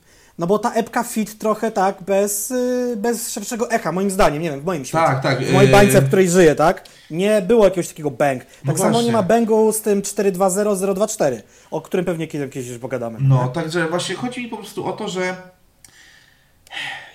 No 0.42 0.46
bo 0.46 0.58
ta 0.58 0.72
epka 0.72 1.02
Fit 1.04 1.38
trochę 1.38 1.70
tak 1.70 2.02
bez, 2.02 2.50
y, 2.50 2.94
bez 2.96 3.32
szerszego 3.32 3.70
echa, 3.70 3.92
moim 3.92 4.10
zdaniem, 4.10 4.42
nie 4.42 4.50
wiem, 4.50 4.60
w 4.60 4.64
moim 4.64 4.84
świecie. 4.84 5.04
Tak, 5.04 5.22
tak, 5.22 5.44
W 5.44 5.52
mojej 5.52 5.68
y- 5.70 5.72
bańce, 5.72 6.00
w 6.02 6.06
której 6.06 6.28
żyję, 6.28 6.54
tak? 6.54 6.84
Nie 7.10 7.42
było 7.42 7.64
jakiegoś 7.64 7.88
takiego 7.88 8.10
bang. 8.10 8.44
Tak 8.44 8.50
No 8.64 8.76
samo 8.76 8.90
właśnie. 8.90 9.06
nie 9.06 9.12
ma 9.12 9.22
bangu 9.22 9.72
z 9.72 9.80
tym 9.80 10.02
420024, 10.02 11.42
o 11.70 11.80
którym 11.80 12.06
pewnie 12.06 12.26
kiedyś, 12.26 12.50
kiedyś 12.50 12.68
już 12.68 12.78
pogadamy. 12.78 13.18
No, 13.20 13.48
także 13.48 13.88
właśnie 13.88 14.14
chodzi 14.14 14.42
mi 14.42 14.48
po 14.48 14.56
prostu 14.56 14.86
o 14.86 14.92
to, 14.92 15.08
że 15.08 15.36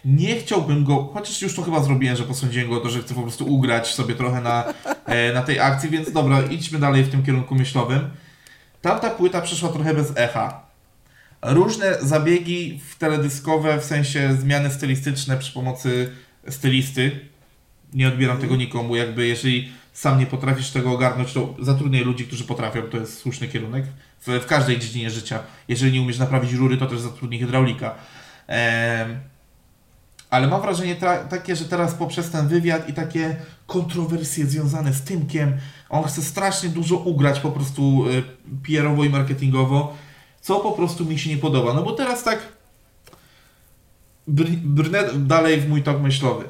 nie 0.06 0.36
chciałbym 0.36 0.84
go, 0.84 1.10
chociaż 1.13 1.42
już 1.42 1.56
to 1.56 1.62
chyba 1.62 1.80
zrobiłem, 1.80 2.16
że 2.16 2.24
posądziłem 2.24 2.70
go 2.70 2.76
o 2.78 2.80
to, 2.80 2.90
że 2.90 3.00
chcę 3.00 3.13
po 3.16 3.22
prostu 3.22 3.46
ugrać 3.56 3.94
sobie 3.94 4.16
trochę 4.16 4.42
na, 4.42 4.74
e, 5.06 5.34
na 5.34 5.42
tej 5.42 5.60
akcji, 5.60 5.90
więc 5.90 6.12
dobra, 6.12 6.42
idźmy 6.42 6.80
dalej 6.80 7.04
w 7.04 7.12
tym 7.12 7.24
kierunku 7.24 7.56
myślowym. 7.56 8.10
Tamta 8.82 9.10
płyta 9.10 9.42
przeszła 9.42 9.70
trochę 9.70 9.94
bez 9.94 10.12
echa. 10.16 10.66
Różne 11.41 11.97
zabiegi 12.02 12.80
w 12.89 12.95
teledyskowe, 12.95 13.80
w 13.80 13.84
sensie 13.84 14.38
zmiany 14.41 14.71
stylistyczne 14.71 15.38
przy 15.38 15.54
pomocy 15.54 16.12
stylisty. 16.50 17.19
Nie 17.93 18.08
odbieram 18.08 18.38
tego 18.38 18.56
nikomu, 18.56 18.95
jakby 18.95 19.28
jeżeli 19.28 19.71
sam 19.93 20.19
nie 20.19 20.26
potrafisz 20.26 20.71
tego 20.71 20.91
ogarnąć, 20.91 21.34
to 21.34 21.56
zatrudniaj 21.60 22.04
ludzi, 22.04 22.26
którzy 22.26 22.43
potrafią, 22.43 22.82
to 22.82 22.97
jest 22.97 23.17
słuszny 23.19 23.47
kierunek 23.47 23.86
w, 24.19 24.28
w 24.28 24.45
każdej 24.45 24.80
dziedzinie 24.80 25.10
życia. 25.10 25.39
Jeżeli 25.67 25.91
nie 25.91 26.02
umiesz 26.02 26.17
naprawić 26.17 26.54
rury, 26.54 26.78
to 26.78 26.86
też 26.86 27.00
zatrudnij 27.00 27.39
hydraulika. 27.39 27.95
Em, 28.47 29.19
ale 30.30 30.47
mam 30.47 30.62
wrażenie 30.62 30.95
takie, 31.30 31.56
że 31.56 31.65
teraz 31.65 31.93
poprzez 31.93 32.30
ten 32.30 32.47
wywiad 32.47 32.89
i 32.89 32.93
takie 32.93 33.36
kontrowersje 33.67 34.45
związane 34.45 34.93
z 34.93 35.02
Tymkiem, 35.02 35.58
on 35.89 36.04
chce 36.04 36.21
strasznie 36.21 36.69
dużo 36.69 36.97
ugrać 36.97 37.39
po 37.39 37.52
prostu 37.52 38.06
y, 38.10 38.23
PR-owo 38.63 39.04
i 39.04 39.10
marketingowo, 39.10 39.97
co 40.47 40.60
po 40.60 40.71
prostu 40.71 41.05
mi 41.05 41.19
się 41.19 41.29
nie 41.29 41.38
podoba. 41.38 41.73
No 41.73 41.83
bo 41.83 41.91
teraz 41.91 42.23
tak 42.23 42.39
br- 44.29 44.57
brnę 44.63 45.03
dalej 45.15 45.62
w 45.62 45.69
mój 45.69 45.83
tok 45.83 46.01
myślowy. 46.01 46.45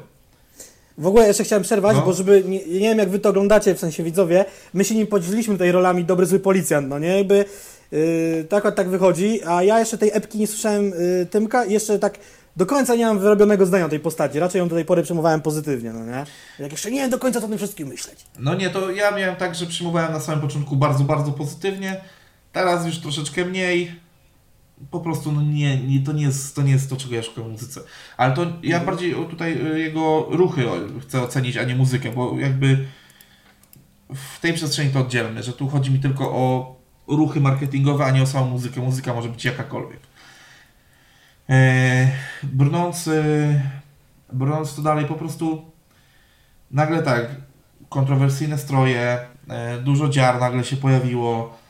W 0.98 1.06
ogóle 1.06 1.26
jeszcze 1.26 1.44
chciałem 1.44 1.62
przerwać, 1.62 1.96
No. 1.96 2.02
bo 2.02 2.12
żeby, 2.12 2.44
nie, 2.46 2.58
nie 2.66 2.80
wiem 2.80 2.98
jak 2.98 3.08
wy 3.08 3.18
to 3.18 3.28
oglądacie, 3.28 3.74
w 3.74 3.78
sensie 3.78 4.02
widzowie, 4.02 4.44
my 4.74 4.84
się 4.84 4.94
nim 4.94 5.06
podzieliliśmy 5.06 5.54
tutaj 5.54 5.72
rolami 5.72 6.04
dobry, 6.04 6.26
zły 6.26 6.38
policjant, 6.40 6.88
no 6.88 6.98
nie, 6.98 7.16
jakby 7.18 7.44
yy, 7.92 8.46
tak 8.48 8.74
tak 8.74 8.88
wychodzi, 8.88 9.40
a 9.46 9.62
ja 9.62 9.78
jeszcze 9.78 9.98
tej 9.98 10.10
epki 10.14 10.38
nie 10.38 10.46
słyszałem 10.46 10.88
yy, 10.90 11.26
Tymka 11.30 11.64
jeszcze 11.64 11.98
tak 11.98 12.18
do 12.56 12.66
końca 12.66 12.94
nie 12.94 13.06
mam 13.06 13.18
wyrobionego 13.18 13.66
zdania 13.66 13.86
o 13.86 13.88
tej 13.88 14.00
postaci, 14.00 14.38
raczej 14.38 14.58
ją 14.58 14.68
do 14.68 14.74
tej 14.76 14.84
pory 14.84 15.02
przyjmowałem 15.02 15.40
pozytywnie, 15.40 15.92
no 15.92 16.04
nie, 16.04 16.24
jak 16.58 16.72
jeszcze 16.72 16.90
nie 16.90 17.00
wiem 17.00 17.10
do 17.10 17.18
końca 17.18 17.40
co 17.40 17.46
o 17.46 17.48
tym 17.48 17.58
wszystkim 17.58 17.88
myśleć. 17.88 18.18
No 18.38 18.54
nie, 18.54 18.70
to 18.70 18.90
ja 18.90 19.10
miałem 19.10 19.36
tak, 19.36 19.54
że 19.54 19.66
przyjmowałem 19.66 20.12
na 20.12 20.20
samym 20.20 20.40
początku 20.40 20.76
bardzo, 20.76 21.04
bardzo 21.04 21.32
pozytywnie. 21.32 22.00
Teraz 22.52 22.86
już 22.86 22.98
troszeczkę 22.98 23.44
mniej. 23.44 23.92
Po 24.90 25.00
prostu 25.00 25.32
no 25.32 25.42
nie, 25.42 25.80
nie, 25.80 26.00
to, 26.00 26.12
nie 26.12 26.22
jest, 26.22 26.56
to 26.56 26.62
nie 26.62 26.72
jest 26.72 26.90
to, 26.90 26.96
czego 26.96 27.14
ja 27.14 27.22
szukam 27.22 27.44
w 27.44 27.48
muzyce. 27.48 27.80
Ale 28.16 28.34
to 28.34 28.46
ja 28.62 28.80
bardziej 28.80 29.14
o 29.14 29.24
tutaj 29.24 29.66
y, 29.66 29.78
jego 29.78 30.26
ruchy 30.30 30.64
chcę 31.02 31.22
ocenić, 31.22 31.56
a 31.56 31.64
nie 31.64 31.76
muzykę, 31.76 32.12
bo 32.12 32.38
jakby 32.38 32.86
w 34.14 34.40
tej 34.40 34.52
przestrzeni 34.52 34.90
to 34.90 35.00
oddzielmy, 35.00 35.42
że 35.42 35.52
tu 35.52 35.68
chodzi 35.68 35.90
mi 35.90 36.00
tylko 36.00 36.30
o 36.30 36.76
ruchy 37.08 37.40
marketingowe, 37.40 38.04
a 38.04 38.10
nie 38.10 38.22
o 38.22 38.26
samą 38.26 38.50
muzykę. 38.50 38.80
Muzyka 38.80 39.14
może 39.14 39.28
być 39.28 39.44
jakakolwiek. 39.44 40.00
Eee, 41.48 42.08
brnąc, 42.42 43.06
y, 43.06 43.60
brnąc 44.32 44.74
to 44.74 44.82
dalej, 44.82 45.06
po 45.06 45.14
prostu 45.14 45.70
nagle 46.70 47.02
tak, 47.02 47.26
kontrowersyjne 47.88 48.58
stroje, 48.58 49.18
e, 49.48 49.78
dużo 49.78 50.08
dziar 50.08 50.40
nagle 50.40 50.64
się 50.64 50.76
pojawiło, 50.76 51.58
e, 51.64 51.67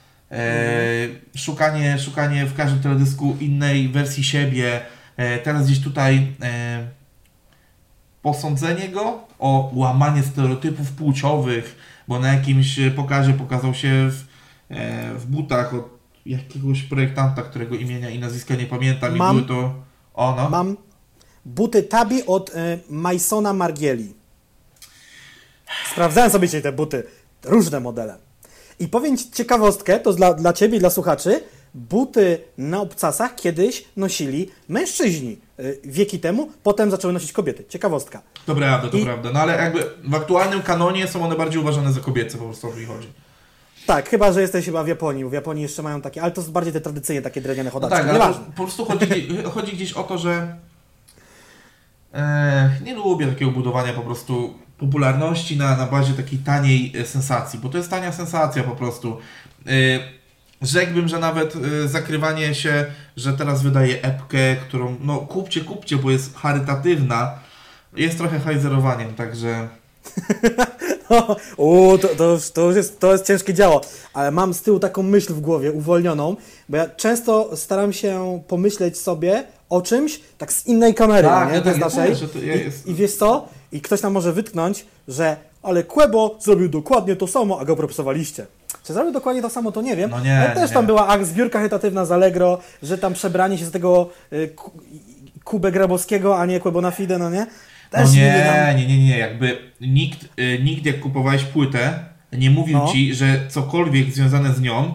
szukanie, 1.37 1.99
szukanie 1.99 2.47
w 2.47 2.55
każdym 2.55 2.81
teledysku 2.81 3.37
innej 3.41 3.89
wersji 3.89 4.25
siebie, 4.25 4.81
e, 5.17 5.39
teraz 5.39 5.67
gdzieś 5.67 5.81
tutaj 5.81 6.33
e, 6.43 6.89
posądzenie 8.23 8.89
go 8.89 9.21
o 9.39 9.71
łamanie 9.75 10.23
stereotypów 10.23 10.93
płciowych, 10.93 11.77
bo 12.09 12.21
na 12.21 12.33
jakimś 12.33 12.79
e, 12.79 12.91
pokazie 12.91 13.33
pokazał 13.33 13.75
się 13.75 14.11
w, 14.11 14.25
e, 14.69 15.15
w 15.15 15.27
butach 15.27 15.75
od 15.75 15.99
jakiegoś 16.27 16.83
projektanta, 16.83 17.43
którego 17.43 17.75
imienia 17.75 18.11
i 18.11 18.19
nazwiska 18.19 18.55
nie 18.55 18.67
pamiętam 18.67 19.17
Mam- 19.17 19.37
i 19.37 19.37
były 19.37 19.49
to 19.49 19.75
ono. 20.15 20.51
Mam 20.51 20.77
buty 21.45 21.83
Tabi 21.83 22.27
od 22.27 22.51
y, 22.51 22.53
Masona 22.91 23.53
Margieli. 23.53 24.15
Sprawdzałem 25.93 26.31
sobie 26.31 26.49
dzisiaj 26.49 26.63
te 26.63 26.73
buty, 26.73 27.05
różne 27.45 27.81
modele. 27.81 28.19
I 28.81 28.89
powiem 28.89 29.17
Ci 29.17 29.31
ciekawostkę, 29.31 30.01
to 30.01 30.13
dla, 30.13 30.35
dla 30.35 30.53
Ciebie 30.53 30.77
i 30.77 30.81
dla 30.81 30.91
słuchaczy, 30.91 31.41
buty 31.75 32.39
na 32.59 32.81
obcasach 32.81 33.35
kiedyś 33.35 33.85
nosili 33.97 34.51
mężczyźni 34.69 35.39
y, 35.61 35.81
wieki 35.85 36.19
temu, 36.19 36.49
potem 36.63 36.91
zaczęły 36.91 37.13
nosić 37.13 37.33
kobiety. 37.33 37.65
Ciekawostka. 37.69 38.23
To 38.47 38.55
prawda, 38.55 38.89
to 38.89 38.97
I- 38.97 39.05
prawda. 39.05 39.31
No 39.33 39.41
ale 39.41 39.57
jakby 39.57 39.85
w 40.05 40.15
aktualnym 40.15 40.63
kanonie 40.63 41.09
są 41.09 41.25
one 41.25 41.37
bardziej 41.37 41.61
uważane 41.61 41.93
za 41.93 42.01
kobiece, 42.01 42.39
po 42.39 42.45
prostu 42.45 42.69
o 42.69 42.71
to 42.71 42.77
mi 42.77 42.87
chodzi. 42.87 43.09
Tak, 43.87 44.09
chyba, 44.09 44.33
że 44.33 44.41
jesteś 44.41 44.65
chyba 44.65 44.85
w 44.85 44.89
Japonii, 44.89 45.25
w 45.25 45.33
Japonii 45.33 45.63
jeszcze 45.63 45.83
mają 45.83 46.01
takie, 46.01 46.23
ale 46.23 46.33
to 46.33 46.43
są 46.43 46.53
bardziej 46.53 46.73
te 46.73 46.81
tradycyjnie 46.81 47.23
takie 47.23 47.41
drewniane 47.41 47.71
No 47.71 47.75
chodaczki, 47.75 47.97
tak, 47.97 48.09
ale 48.09 48.35
po, 48.35 48.41
po 48.41 48.63
prostu 48.63 48.85
chodzi, 48.85 49.29
chodzi 49.55 49.73
gdzieś 49.73 49.93
o 49.93 50.03
to, 50.03 50.19
że 50.19 50.57
e, 52.15 52.71
nie 52.85 52.95
lubię 52.95 53.27
takiego 53.27 53.51
budowania 53.51 53.93
po 53.93 54.01
prostu 54.03 54.55
popularności 54.79 55.57
na, 55.57 55.77
na 55.77 55.87
bazie 55.87 56.13
takiej 56.13 56.39
taniej 56.39 56.93
e, 56.97 57.07
sensacji, 57.07 57.59
bo 57.59 57.69
to 57.69 57.79
jest 57.79 57.91
tania 57.91 58.13
sensacja 58.13 58.63
po 58.63 58.77
prostu. 58.77 59.17
E, 59.67 59.71
rzekłbym, 60.63 61.09
że 61.09 61.19
nawet 61.19 61.55
e, 61.57 61.89
zakrywanie 61.89 62.55
się, 62.55 62.87
że 63.17 63.33
teraz 63.33 63.63
wydaje 63.63 64.03
epkę, 64.03 64.57
którą 64.57 64.97
no 65.01 65.19
kupcie, 65.19 65.61
kupcie, 65.61 65.97
bo 65.97 66.11
jest 66.11 66.37
charytatywna, 66.37 67.39
jest 67.97 68.19
trochę 68.19 68.39
hajzerowaniem, 68.39 69.15
także... 69.15 69.69
Uuu, 71.57 71.99
to, 71.99 72.09
to, 72.09 72.39
to, 72.55 72.73
jest, 72.73 73.01
to 73.01 73.13
jest 73.13 73.27
ciężkie 73.27 73.55
działo, 73.55 73.81
ale 74.15 74.31
mam 74.31 74.55
z 74.55 74.63
tyłu 74.63 74.79
taką 74.79 75.03
myśl 75.03 75.35
w 75.35 75.41
głowie, 75.41 75.73
uwolnioną, 75.73 76.37
bo 76.69 76.77
ja 76.77 76.89
często 76.89 77.57
staram 77.57 77.93
się 77.93 78.43
pomyśleć 78.49 78.99
sobie 78.99 79.45
o 79.69 79.83
czymś 79.83 80.21
tak 80.39 80.53
z 80.53 80.67
innej 80.67 80.95
kamery, 80.95 81.29
Tak, 81.29 81.53
nie? 81.53 81.61
tak, 81.61 81.75
ja 81.75 81.85
naszej. 81.85 82.13
ja 82.47 82.55
I, 82.55 82.91
I 82.91 82.95
wiesz 82.95 83.17
co? 83.17 83.49
I 83.73 83.81
ktoś 83.81 84.01
tam 84.01 84.13
może 84.13 84.33
wytknąć, 84.33 84.85
że 85.09 85.37
ale 85.63 85.83
Quebo 85.85 86.37
zrobił 86.41 86.69
dokładnie 86.69 87.17
to 87.17 87.27
samo, 87.27 87.61
a 87.61 87.65
go 87.65 87.77
propsowaliście. 87.77 88.47
Czy 88.85 88.93
zrobił 88.93 89.13
dokładnie 89.13 89.43
to 89.43 89.51
samo, 89.51 89.73
to 89.73 89.83
nie 89.83 89.97
wiem. 89.97 90.11
No 90.11 90.21
nie, 90.21 90.39
ale 90.39 90.55
też 90.55 90.71
nie. 90.71 90.75
tam 90.75 90.87
była 90.87 91.25
zbiórka 91.25 91.59
charytatywna 91.59 92.05
z 92.05 92.13
Allegro, 92.13 92.59
że 92.83 92.99
tam 92.99 93.15
przebranie 93.15 93.59
się 93.59 93.65
z 93.65 93.71
tego 93.71 94.11
y, 94.33 94.49
ku, 94.49 94.71
Kubę 95.45 95.73
Grabowskiego, 95.73 96.39
a 96.39 96.47
nie 96.47 96.61
Quebo 96.61 96.91
Fide, 96.91 97.19
no 97.19 97.31
nie? 97.31 97.47
No 97.93 97.99
Też 97.99 98.13
nie, 98.13 98.45
tam- 98.67 98.77
nie, 98.77 98.87
nie, 98.87 99.05
nie, 99.07 99.19
jakby 99.19 99.59
nikt, 99.81 100.25
y, 100.41 100.59
nikt 100.65 100.87
jak 100.87 101.01
kupowałeś 101.01 101.45
płytę, 101.45 101.99
nie 102.33 102.51
mówił 102.51 102.79
No. 102.79 102.93
ci, 102.93 103.15
że 103.15 103.41
cokolwiek 103.49 104.11
związane 104.13 104.53
z 104.55 104.61
nią, 104.61 104.95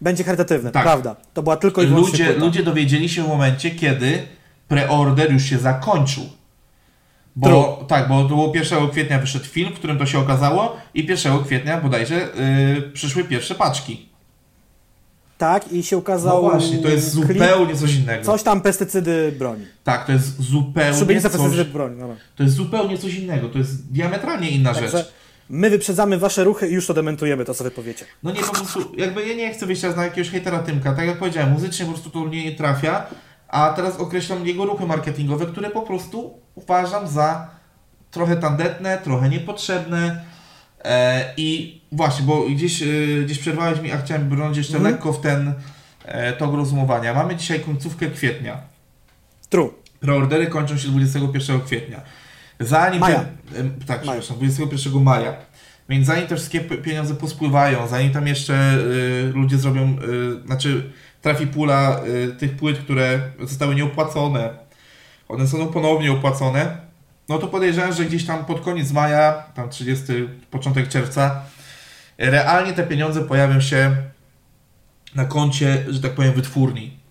Będzie 0.00 0.24
charytatywne, 0.24 0.72
Tak. 0.72 0.82
prawda. 0.82 1.16
To 1.34 1.42
była 1.42 1.56
tylko 1.56 1.82
i 1.82 1.86
wyłącznie 1.86 2.10
ludzie, 2.12 2.24
płyta. 2.24 2.40
ludzie 2.40 2.62
dowiedzieli 2.62 3.08
się 3.08 3.22
w 3.24 3.28
momencie, 3.28 3.70
kiedy 3.70 4.18
preorder 4.68 5.32
już 5.32 5.42
się 5.44 5.58
zakończył. 5.58 6.22
Bo 7.36 7.48
True. 7.48 7.86
tak, 7.88 8.08
bo 8.08 8.22
to 8.22 8.28
było 8.28 8.52
1 8.54 8.88
kwietnia 8.90 9.18
wyszedł 9.18 9.44
film, 9.44 9.72
w 9.72 9.74
którym 9.78 9.98
to 9.98 10.06
się 10.06 10.18
okazało 10.18 10.76
i 10.94 11.06
1 11.06 11.44
kwietnia 11.44 11.80
bodajże 11.80 12.28
y, 12.78 12.90
przyszły 12.92 13.24
pierwsze 13.24 13.54
paczki. 13.54 14.08
Tak, 15.38 15.72
i 15.72 15.82
się 15.82 15.96
No 15.96 16.00
ukazał 16.00 16.42
właśnie, 16.42 16.78
to 16.78 16.88
jest 16.88 17.14
klip, 17.14 17.26
zupełnie 17.28 17.76
coś 17.76 17.94
innego. 17.94 18.24
coś 18.24 18.42
tam 18.42 18.60
pestycydy 18.60 19.32
broni. 19.38 19.66
Tak, 19.84 20.06
to 20.06 20.12
jest 20.12 20.40
zupełnie 20.42 20.98
Szubienica 20.98 21.30
coś, 21.30 21.40
pestycydy 21.40 21.70
broni. 21.70 21.96
Dobra. 22.00 22.16
to 22.36 22.42
jest 22.42 22.54
zupełnie 22.54 22.98
coś 22.98 23.14
innego, 23.14 23.48
to 23.48 23.58
jest 23.58 23.92
diametralnie 23.92 24.50
inna 24.50 24.74
Także 24.74 24.88
rzecz. 24.98 25.12
My 25.50 25.70
wyprzedzamy 25.70 26.18
wasze 26.18 26.44
ruchy 26.44 26.68
i 26.68 26.72
już 26.72 26.86
to 26.86 26.94
dementujemy, 26.94 27.44
to 27.44 27.54
co 27.54 27.64
wy 27.64 27.70
powiecie. 27.70 28.04
No 28.22 28.30
nie, 28.30 28.40
po 28.40 28.52
prostu, 28.52 28.92
jakby 28.96 29.26
ja 29.26 29.34
nie 29.34 29.54
chcę 29.54 29.66
wyjść 29.66 29.80
teraz 29.82 29.96
na 29.96 30.04
jakiegoś 30.04 30.30
hejtera 30.30 30.58
Tymka, 30.58 30.92
tak 30.92 31.06
jak 31.06 31.18
powiedziałem, 31.18 31.52
muzycznie 31.52 31.86
po 31.86 31.92
prostu 31.92 32.10
to 32.10 32.18
mnie 32.20 32.44
nie 32.44 32.52
trafia, 32.52 33.06
a 33.48 33.72
teraz 33.76 33.96
określam 33.96 34.46
jego 34.46 34.64
ruchy 34.64 34.86
marketingowe, 34.86 35.46
które 35.46 35.70
po 35.70 35.82
prostu 35.82 36.38
uważam 36.54 37.08
za 37.08 37.50
trochę 38.10 38.36
tandetne, 38.36 38.98
trochę 38.98 39.28
niepotrzebne 39.28 40.24
e, 40.84 41.24
i 41.36 41.80
właśnie, 41.92 42.26
bo 42.26 42.46
gdzieś, 42.48 42.82
e, 42.82 42.86
gdzieś 43.24 43.38
przerwałeś 43.38 43.80
mi, 43.80 43.92
a 43.92 43.98
chciałem 43.98 44.28
brnąć 44.28 44.56
jeszcze 44.56 44.76
Mhm. 44.76 44.94
lekko 44.94 45.12
w 45.12 45.20
ten 45.20 45.54
e, 46.04 46.32
tok 46.32 46.54
rozumowania. 46.54 47.14
Mamy 47.14 47.36
dzisiaj 47.36 47.60
końcówkę 47.60 48.06
kwietnia. 48.06 48.58
True. 49.48 49.70
Preordery 50.00 50.46
kończą 50.46 50.78
się 50.78 50.88
21 50.88 51.60
kwietnia. 51.60 52.00
Zanim 52.60 53.00
Maja. 53.00 53.20
Te, 53.20 53.86
tak, 53.86 54.04
Maja. 54.04 54.20
przepraszam, 54.20 54.36
21 54.36 55.02
maja. 55.02 55.34
Więc 55.88 56.06
zanim 56.06 56.26
te 56.26 56.36
wszystkie 56.36 56.60
pieniądze 56.60 57.14
pospływają, 57.14 57.88
zanim 57.88 58.12
tam 58.12 58.26
jeszcze 58.26 58.78
y, 58.78 59.32
ludzie 59.34 59.58
zrobią, 59.58 59.96
y, 60.42 60.46
znaczy 60.46 60.92
trafi 61.22 61.46
pula 61.46 62.00
y, 62.06 62.36
tych 62.36 62.56
płyt, 62.56 62.78
które 62.78 63.20
zostały 63.40 63.74
nieopłacone, 63.74 64.50
one 65.28 65.46
są 65.46 65.66
ponownie 65.66 66.12
opłacone, 66.12 66.76
no 67.28 67.38
to 67.38 67.46
podejrzewam, 67.46 67.92
że 67.92 68.04
gdzieś 68.04 68.26
tam 68.26 68.44
pod 68.44 68.60
koniec 68.60 68.92
maja, 68.92 69.32
tam 69.54 69.68
30, 69.68 70.04
początek 70.50 70.88
czerwca, 70.88 71.42
realnie 72.18 72.72
te 72.72 72.82
pieniądze 72.82 73.22
pojawią 73.22 73.60
się 73.60 73.96
na 75.14 75.24
koncie, 75.24 75.84
że 75.88 76.00
tak 76.00 76.12
powiem, 76.12 76.32
wytwórni 76.32 77.06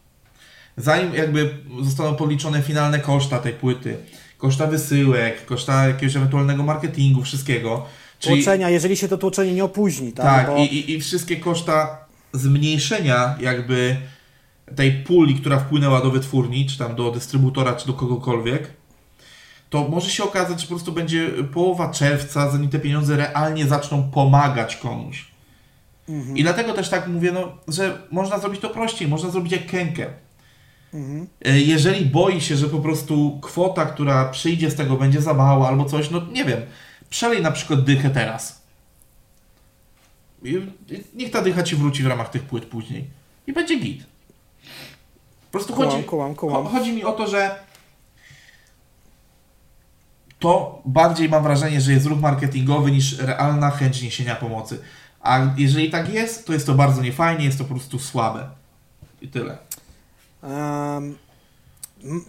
zanim 0.77 1.13
jakby 1.13 1.49
zostaną 1.81 2.15
podliczone 2.15 2.61
finalne 2.61 2.99
koszta 2.99 3.39
tej 3.39 3.53
płyty, 3.53 3.97
koszta 4.37 4.67
wysyłek, 4.67 5.45
koszta 5.45 5.87
jakiegoś 5.87 6.15
ewentualnego 6.15 6.63
marketingu, 6.63 7.23
wszystkiego. 7.23 7.85
Czyli, 8.19 8.35
Tłoczenia, 8.35 8.69
jeżeli 8.69 8.97
się 8.97 9.07
to 9.07 9.17
tłoczenie 9.17 9.53
nie 9.53 9.63
opóźni, 9.63 10.13
tak? 10.13 10.25
tak, 10.25 10.47
Bo... 10.47 10.57
i, 10.57 10.61
i, 10.61 10.91
i 10.91 11.01
wszystkie 11.01 11.35
koszta 11.35 12.04
zmniejszenia 12.35 13.35
jakby 13.39 13.97
tej 14.75 14.91
puli, 14.91 15.35
która 15.35 15.59
wpłynęła 15.59 16.01
do 16.01 16.11
wytwórni, 16.11 16.65
czy 16.65 16.77
tam 16.77 16.95
do 16.95 17.11
dystrybutora, 17.11 17.75
czy 17.75 17.87
do 17.87 17.93
kogokolwiek, 17.93 18.73
to 19.69 19.87
może 19.87 20.09
się 20.09 20.23
okazać, 20.23 20.61
że 20.61 20.67
po 20.67 20.73
prostu 20.73 20.91
będzie 20.91 21.29
połowa 21.53 21.91
czerwca, 21.91 22.51
zanim 22.51 22.69
te 22.69 22.79
pieniądze 22.79 23.17
realnie 23.17 23.65
zaczną 23.67 24.11
pomagać 24.11 24.75
komuś. 24.75 25.25
Mhm. 26.09 26.37
I 26.37 26.43
dlatego 26.43 26.73
też 26.73 26.89
tak 26.89 27.07
mówię, 27.07 27.31
no, 27.31 27.57
że 27.67 28.01
można 28.11 28.39
zrobić 28.39 28.61
to 28.61 28.69
prościej, 28.69 29.07
można 29.07 29.29
zrobić 29.29 29.51
jak 29.51 29.67
kękę. 29.67 30.05
Mhm. 30.93 31.27
E, 31.45 31.59
Jeżeli 31.59 32.05
boi 32.05 32.41
się, 32.41 32.55
że 32.55 32.67
po 32.67 32.79
prostu 32.79 33.39
kwota, 33.41 33.85
która 33.85 34.25
przyjdzie 34.25 34.71
z 34.71 34.75
tego 34.75 34.95
będzie 34.95 35.21
za 35.21 35.33
mała 35.33 35.67
albo 35.67 35.85
coś, 35.85 36.11
no 36.11 36.21
nie 36.31 36.45
wiem, 36.45 36.61
przelej 37.09 37.41
na 37.41 37.51
przykład 37.51 37.83
dychę 37.83 38.09
teraz. 38.09 38.64
Niech 41.15 41.31
ta 41.31 41.41
dycha 41.41 41.63
ci 41.63 41.75
wróci 41.75 42.03
w 42.03 42.07
ramach 42.07 42.29
tych 42.29 42.43
płyt 42.43 42.65
później. 42.65 43.07
I 43.47 43.53
będzie 43.53 43.79
git. 43.79 44.03
Po 45.45 45.51
prostu 45.51 45.73
Kułam, 45.73 45.91
chodzi, 45.91 46.03
kułam. 46.03 46.35
cho- 46.35 46.69
chodzi 46.71 46.93
mi 46.93 47.03
o 47.03 47.11
to, 47.11 47.27
że 47.27 47.55
to 50.39 50.81
bardziej 50.85 51.29
mam 51.29 51.43
wrażenie, 51.43 51.81
że 51.81 51.91
jest 51.91 52.05
ruch 52.05 52.19
marketingowy 52.19 52.91
niż 52.91 53.19
realna 53.19 53.71
chęć 53.71 54.01
niesienia 54.01 54.35
pomocy. 54.35 54.79
A 55.21 55.39
jeżeli 55.57 55.89
tak 55.89 56.13
jest, 56.13 56.45
to 56.47 56.53
jest 56.53 56.65
to 56.65 56.73
bardzo 56.73 57.01
niefajnie, 57.01 57.45
jest 57.45 57.57
to 57.57 57.63
po 57.63 57.69
prostu 57.73 57.99
słabe. 57.99 58.49
I 59.21 59.27
tyle. 59.27 59.57
Um, 60.43 61.17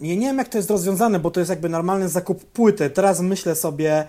ja 0.01 0.15
nie 0.15 0.27
wiem, 0.27 0.37
jak 0.37 0.49
to 0.49 0.57
jest 0.57 0.69
rozwiązane, 0.69 1.19
bo 1.19 1.31
to 1.31 1.39
jest 1.39 1.49
jakby 1.49 1.69
normalny 1.69 2.09
zakup 2.09 2.45
płyty. 2.45 2.89
Teraz 2.89 3.19
myślę 3.21 3.55
sobie, 3.55 4.05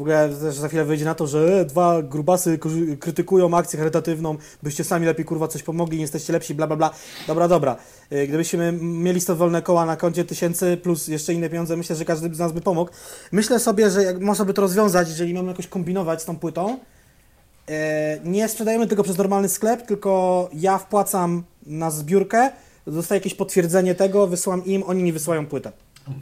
w 0.00 0.02
ogóle 0.02 0.28
też 0.28 0.54
za 0.54 0.68
chwilę 0.68 0.84
wyjdzie 0.84 1.04
na 1.04 1.14
to, 1.14 1.26
że 1.26 1.60
e, 1.60 1.64
dwa 1.64 2.02
grubasy 2.02 2.58
krytykują 3.00 3.56
akcję 3.56 3.78
charytatywną, 3.78 4.36
byście 4.62 4.84
sami 4.84 5.06
lepiej 5.06 5.24
kurwa 5.24 5.48
coś 5.48 5.62
pomogli, 5.62 5.96
nie 5.96 6.02
jesteście 6.02 6.32
lepsi, 6.32 6.54
bla 6.54 6.66
bla 6.66 6.76
bla. 6.76 6.90
Dobra, 7.26 7.48
dobra. 7.48 7.76
Y, 8.12 8.26
Gdybyśmy 8.26 8.72
mieli 8.80 9.20
100 9.20 9.36
wolne 9.36 9.62
koła 9.62 9.86
na 9.86 9.96
koncie 9.96 10.24
tysięcy 10.24 10.76
plus 10.76 11.08
jeszcze 11.08 11.34
inne 11.34 11.48
pieniądze, 11.48 11.76
myślę, 11.76 11.96
że 11.96 12.04
każdy 12.04 12.34
z 12.34 12.38
nas 12.38 12.52
by 12.52 12.60
pomógł. 12.60 12.90
Myślę 13.32 13.58
sobie, 13.58 13.90
że 13.90 14.02
jak 14.02 14.20
można 14.20 14.44
by 14.44 14.54
to 14.54 14.62
rozwiązać, 14.62 15.08
jeżeli 15.08 15.34
mamy 15.34 15.48
jakoś 15.48 15.66
kombinować 15.66 16.22
z 16.22 16.24
tą 16.24 16.36
płytą. 16.36 16.78
E, 17.68 18.20
Nie 18.24 18.48
sprzedajemy 18.48 18.86
tego 18.86 19.02
przez 19.02 19.18
normalny 19.18 19.48
sklep, 19.48 19.86
tylko 19.86 20.48
ja 20.52 20.78
wpłacam 20.78 21.42
na 21.66 21.90
zbiórkę, 21.90 22.50
dostaję 22.86 23.18
jakieś 23.18 23.34
potwierdzenie 23.34 23.94
tego, 23.94 24.26
wysyłam 24.26 24.64
im, 24.64 24.82
oni 24.82 25.02
mi 25.02 25.12
wysyłają 25.12 25.46
płytę. 25.46 25.72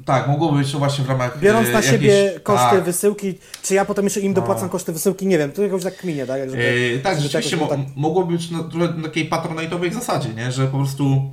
Tak, 0.04 0.28
mogłoby 0.28 0.58
być 0.58 0.72
to 0.72 0.78
właśnie 0.78 1.04
w 1.04 1.08
ramach. 1.08 1.40
Biorąc 1.40 1.68
e, 1.68 1.72
na 1.72 1.82
siebie 1.82 2.40
koszty 2.42 2.70
tak. 2.76 2.84
wysyłki, 2.84 3.34
czy 3.62 3.74
ja 3.74 3.84
potem 3.84 4.04
jeszcze 4.04 4.20
im 4.20 4.32
No. 4.32 4.34
dopłacam 4.40 4.68
koszty 4.68 4.92
wysyłki, 4.92 5.26
nie 5.26 5.38
wiem, 5.38 5.52
to 5.52 5.62
jakoś 5.62 5.82
tak 5.82 5.96
kminie, 5.96 6.26
tak? 6.26 6.50
Żeby, 6.50 6.92
E, 6.96 6.98
tak, 6.98 7.12
żeby 7.14 7.22
rzeczywiście 7.28 7.56
tak- 7.58 7.78
mogłoby 7.96 8.32
być 8.32 8.50
na, 8.50 8.58
na 8.96 9.02
takiej 9.02 9.24
patronajtowej 9.24 9.92
zasadzie, 9.92 10.28
nie? 10.34 10.52
że 10.52 10.66
po 10.66 10.78
prostu 10.78 11.30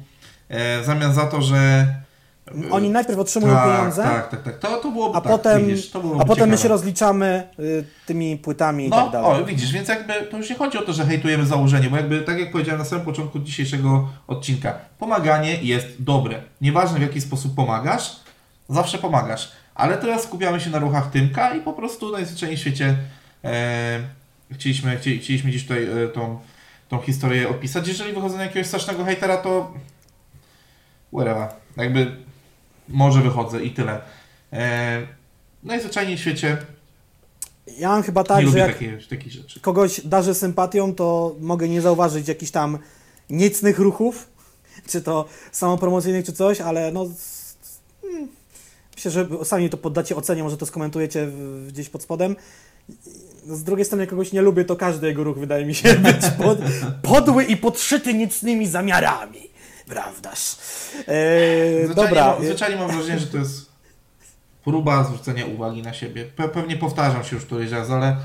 e, 0.49 0.81
w 0.81 0.85
zamian 0.85 1.13
za 1.13 1.25
to, 1.25 1.41
że. 1.41 1.87
Oni 2.71 2.89
najpierw 2.89 3.19
otrzymują 3.19 3.53
tak, 3.53 3.77
pieniądze, 3.77 4.03
Tak, 4.03 4.29
tak, 4.29 4.43
tak. 4.43 4.59
To, 4.59 4.77
to 4.77 4.91
byłoby 4.91 5.17
a 5.17 5.21
tak, 5.21 5.31
potem, 5.31 5.65
widzisz, 5.67 5.89
to 5.91 5.99
byłoby 6.01 6.21
a 6.21 6.25
potem 6.25 6.49
my 6.49 6.55
ciekawe. 6.55 6.63
się 6.63 6.69
rozliczamy 6.69 7.43
y, 7.59 7.85
tymi 8.05 8.37
płytami 8.37 8.85
i 8.85 8.89
No, 8.89 8.95
tak 9.03 9.11
dalej. 9.11 9.41
o, 9.41 9.45
widzisz, 9.45 9.71
więc 9.71 9.87
jakby 9.87 10.13
to 10.31 10.37
już 10.37 10.49
nie 10.49 10.55
chodzi 10.55 10.77
o 10.77 10.81
to, 10.81 10.93
że 10.93 11.05
hejtujemy 11.05 11.45
założenie, 11.45 11.89
bo 11.89 11.97
jakby 11.97 12.21
tak 12.21 12.39
jak 12.39 12.51
powiedziałem 12.51 12.79
na 12.79 12.85
samym 12.85 13.05
początku 13.05 13.39
dzisiejszego 13.39 14.09
odcinka, 14.27 14.73
pomaganie 14.99 15.57
jest 15.61 15.87
dobre. 15.99 16.41
Nieważne 16.61 16.99
w 16.99 17.01
jaki 17.01 17.21
sposób 17.21 17.55
pomagasz, 17.55 18.15
zawsze 18.69 18.97
pomagasz. 18.97 19.51
Ale 19.75 19.97
teraz 19.97 20.23
skupiamy 20.23 20.59
się 20.59 20.69
na 20.69 20.79
ruchach 20.79 21.11
Tymka 21.11 21.55
i 21.55 21.61
po 21.61 21.73
prostu 21.73 22.11
najzwyczajniej 22.11 22.57
w 22.57 22.61
świecie 22.61 22.97
e, 23.43 23.99
chcieliśmy, 24.51 24.97
chci, 24.97 25.19
chcieliśmy 25.19 25.51
dziś 25.51 25.63
tutaj 25.63 25.83
e, 26.03 26.07
tą, 26.07 26.39
tą 26.89 26.99
historię 27.01 27.49
opisać. 27.49 27.87
Jeżeli 27.87 28.13
wychodzę 28.13 28.37
na 28.37 28.43
jakiegoś 28.43 28.67
strasznego 28.67 29.03
hejtera, 29.05 29.37
to 29.37 29.73
whatever. 31.13 31.47
Jakby 31.77 32.15
może 32.89 33.21
wychodzę 33.21 33.63
i 33.63 33.71
tyle. 33.71 34.01
E, 34.53 35.01
najzwyczajniej 35.63 36.17
w 36.17 36.19
świecie 36.19 36.57
Ja 37.77 37.89
mam 37.89 38.03
chyba 38.03 38.23
tak, 38.23 38.37
nie 38.37 38.43
że 38.43 38.47
lubię 38.67 38.87
jak 38.87 39.09
takie, 39.09 39.29
rzeczy. 39.29 39.59
kogoś 39.59 40.01
darzę 40.01 40.35
sympatią, 40.35 40.95
to 40.95 41.35
mogę 41.39 41.69
nie 41.69 41.81
zauważyć 41.81 42.27
jakichś 42.27 42.51
tam 42.51 42.77
niecnych 43.29 43.79
ruchów, 43.79 44.27
czy 44.87 45.01
to 45.01 45.25
samopromocyjnych, 45.51 46.25
czy 46.25 46.33
coś, 46.33 46.61
ale 46.61 46.91
no... 46.91 47.03
s- 47.03 47.57
s- 49.09 49.15
Myślę, 49.15 49.37
że 49.39 49.45
sami 49.45 49.69
to 49.69 49.77
poddacie 49.77 50.15
ocenie, 50.15 50.43
może 50.43 50.57
to 50.57 50.65
skomentujecie 50.65 51.27
gdzieś 51.67 51.89
pod 51.89 52.03
spodem. 52.03 52.35
Z 53.47 53.63
drugiej 53.63 53.85
strony, 53.85 54.07
kogoś 54.07 54.31
nie 54.31 54.41
lubię, 54.41 54.65
to 54.65 54.75
każdy 54.75 55.07
jego 55.07 55.23
ruch 55.23 55.37
wydaje 55.37 55.65
mi 55.65 55.75
się 55.75 55.93
być 56.13 56.21
pod, 56.37 56.57
podły 57.01 57.43
i 57.43 57.57
podszyty 57.57 58.13
niecnymi 58.13 58.67
zamiarami. 58.67 59.49
Prawdaż? 59.87 60.55
Eee, 61.07 61.85
Zwyczajnie, 61.85 61.95
dobra. 62.09 62.27
mam, 62.33 62.45
zwyczajnie 62.45 62.75
mam 62.77 62.91
wrażenie, 62.91 63.19
że 63.19 63.27
to 63.27 63.37
jest 63.37 63.65
próba 64.63 65.03
zwrócenia 65.03 65.45
uwagi 65.45 65.81
na 65.81 65.93
siebie. 65.93 66.25
Pe 66.25 66.49
pewnie 66.49 66.77
powtarzam 66.77 67.23
się 67.23 67.35
już 67.35 67.45
któryś 67.45 67.71
raz, 67.71 67.89
ale 67.89 68.17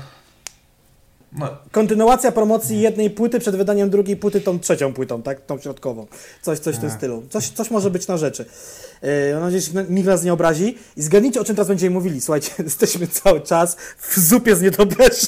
no, 1.33 1.47
Kontynuacja 1.71 2.31
promocji 2.31 2.81
jednej 2.81 3.09
płyty 3.09 3.39
przed 3.39 3.55
wydaniem 3.55 3.89
drugiej 3.89 4.17
płyty 4.17 4.41
tą 4.41 4.59
trzecią 4.59 4.93
płytą, 4.93 5.21
tak? 5.21 5.41
Tą 5.45 5.59
środkową. 5.59 6.07
Coś, 6.41 6.59
coś 6.59 6.75
w 6.75 6.79
tym 6.79 6.89
Tak. 6.89 6.97
stylu. 6.97 7.23
Coś, 7.29 7.49
coś 7.49 7.71
może 7.71 7.91
być 7.91 8.07
na 8.07 8.17
rzeczy. 8.17 8.45
Yy, 9.01 9.09
mam 9.33 9.43
nadzieję, 9.43 9.61
że 9.61 9.85
nikt 9.89 10.07
nas 10.07 10.23
nie 10.23 10.33
obrazi. 10.33 10.77
I 10.97 11.01
zgadnijcie, 11.01 11.41
o 11.41 11.43
czym 11.43 11.55
teraz 11.55 11.67
będziemy 11.67 11.93
mówili. 11.93 12.21
Słuchajcie, 12.21 12.51
jesteśmy 12.63 13.07
cały 13.07 13.41
czas 13.41 13.77
w 13.97 14.19
zupie 14.19 14.55
z 14.55 14.61
nietoperza. 14.61 15.27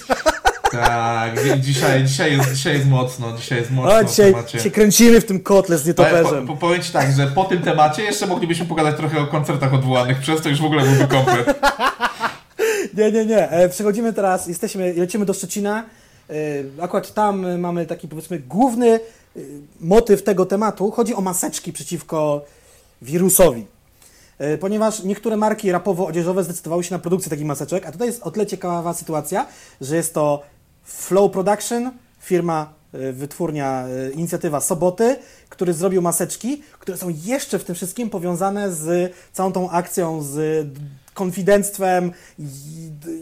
tak, 0.71 1.43
dzi- 1.43 1.61
dzisiaj, 1.61 2.03
dzisiaj, 2.03 2.37
jest, 2.37 2.53
dzisiaj 2.53 2.73
jest 2.73 2.87
mocno, 2.87 3.37
dzisiaj 3.37 3.57
jest 3.59 3.71
mocno 3.71 4.03
w 4.03 4.09
dzisiaj 4.11 4.33
się 4.59 4.71
kręcimy 4.71 5.21
w 5.21 5.25
tym 5.25 5.39
kotle 5.39 5.77
z 5.77 5.85
nietoperzem. 5.87 6.47
po, 6.47 6.53
po, 6.53 6.59
powiem 6.59 6.81
Ci 6.81 6.93
tak, 6.93 7.11
że 7.11 7.27
po 7.27 7.43
tym 7.43 7.61
temacie 7.61 8.03
jeszcze 8.03 8.27
moglibyśmy 8.27 8.65
pogadać 8.65 8.97
trochę 8.97 9.19
o 9.19 9.27
koncertach 9.27 9.73
odwołanych, 9.73 10.19
przez 10.19 10.41
to 10.41 10.49
już 10.49 10.61
w 10.61 10.65
ogóle 10.65 10.83
byłby 10.83 11.07
komplet. 11.07 11.59
Nie, 12.93 13.11
nie, 13.11 13.25
nie. 13.25 13.49
E, 13.49 13.69
Przechodzimy 13.69 14.13
teraz, 14.13 14.47
jesteśmy, 14.47 14.93
lecimy 14.93 15.25
do 15.25 15.33
Szczecina. 15.33 15.85
E, 16.29 16.33
Akurat 16.81 17.13
tam 17.13 17.59
mamy 17.59 17.85
taki 17.85 18.07
powiedzmy 18.07 18.39
główny 18.39 18.89
e, 18.89 18.99
motyw 19.79 20.23
tego 20.23 20.45
tematu. 20.45 20.91
Chodzi 20.91 21.15
o 21.15 21.21
maseczki 21.21 21.73
przeciwko 21.73 22.45
wirusowi. 23.01 23.65
Ponieważ 24.59 25.03
niektóre 25.03 25.37
marki 25.37 25.71
rapowo-odzieżowe 25.71 26.43
zdecydowały 26.43 26.83
się 26.83 26.95
na 26.95 26.99
produkcję 26.99 27.29
takich 27.29 27.45
maseczek, 27.45 27.85
a 27.85 27.91
tutaj 27.91 28.07
jest 28.07 28.23
o 28.23 28.31
tyle 28.31 28.45
ciekawa 28.45 28.93
sytuacja, 28.93 29.47
że 29.81 29.95
jest 29.95 30.13
to 30.13 30.41
Flow 30.83 31.31
Production, 31.31 31.91
firma, 32.19 32.73
wytwórnia, 33.13 33.85
inicjatywa 34.13 34.61
Soboty, 34.61 35.15
który 35.49 35.73
zrobił 35.73 36.01
maseczki, 36.01 36.61
które 36.79 36.97
są 36.97 37.13
jeszcze 37.25 37.59
w 37.59 37.63
tym 37.63 37.75
wszystkim 37.75 38.09
powiązane 38.09 38.73
z 38.73 39.13
całą 39.33 39.51
tą 39.51 39.69
akcją, 39.69 40.23
z 40.23 40.67
konfidenctwem, 41.13 42.11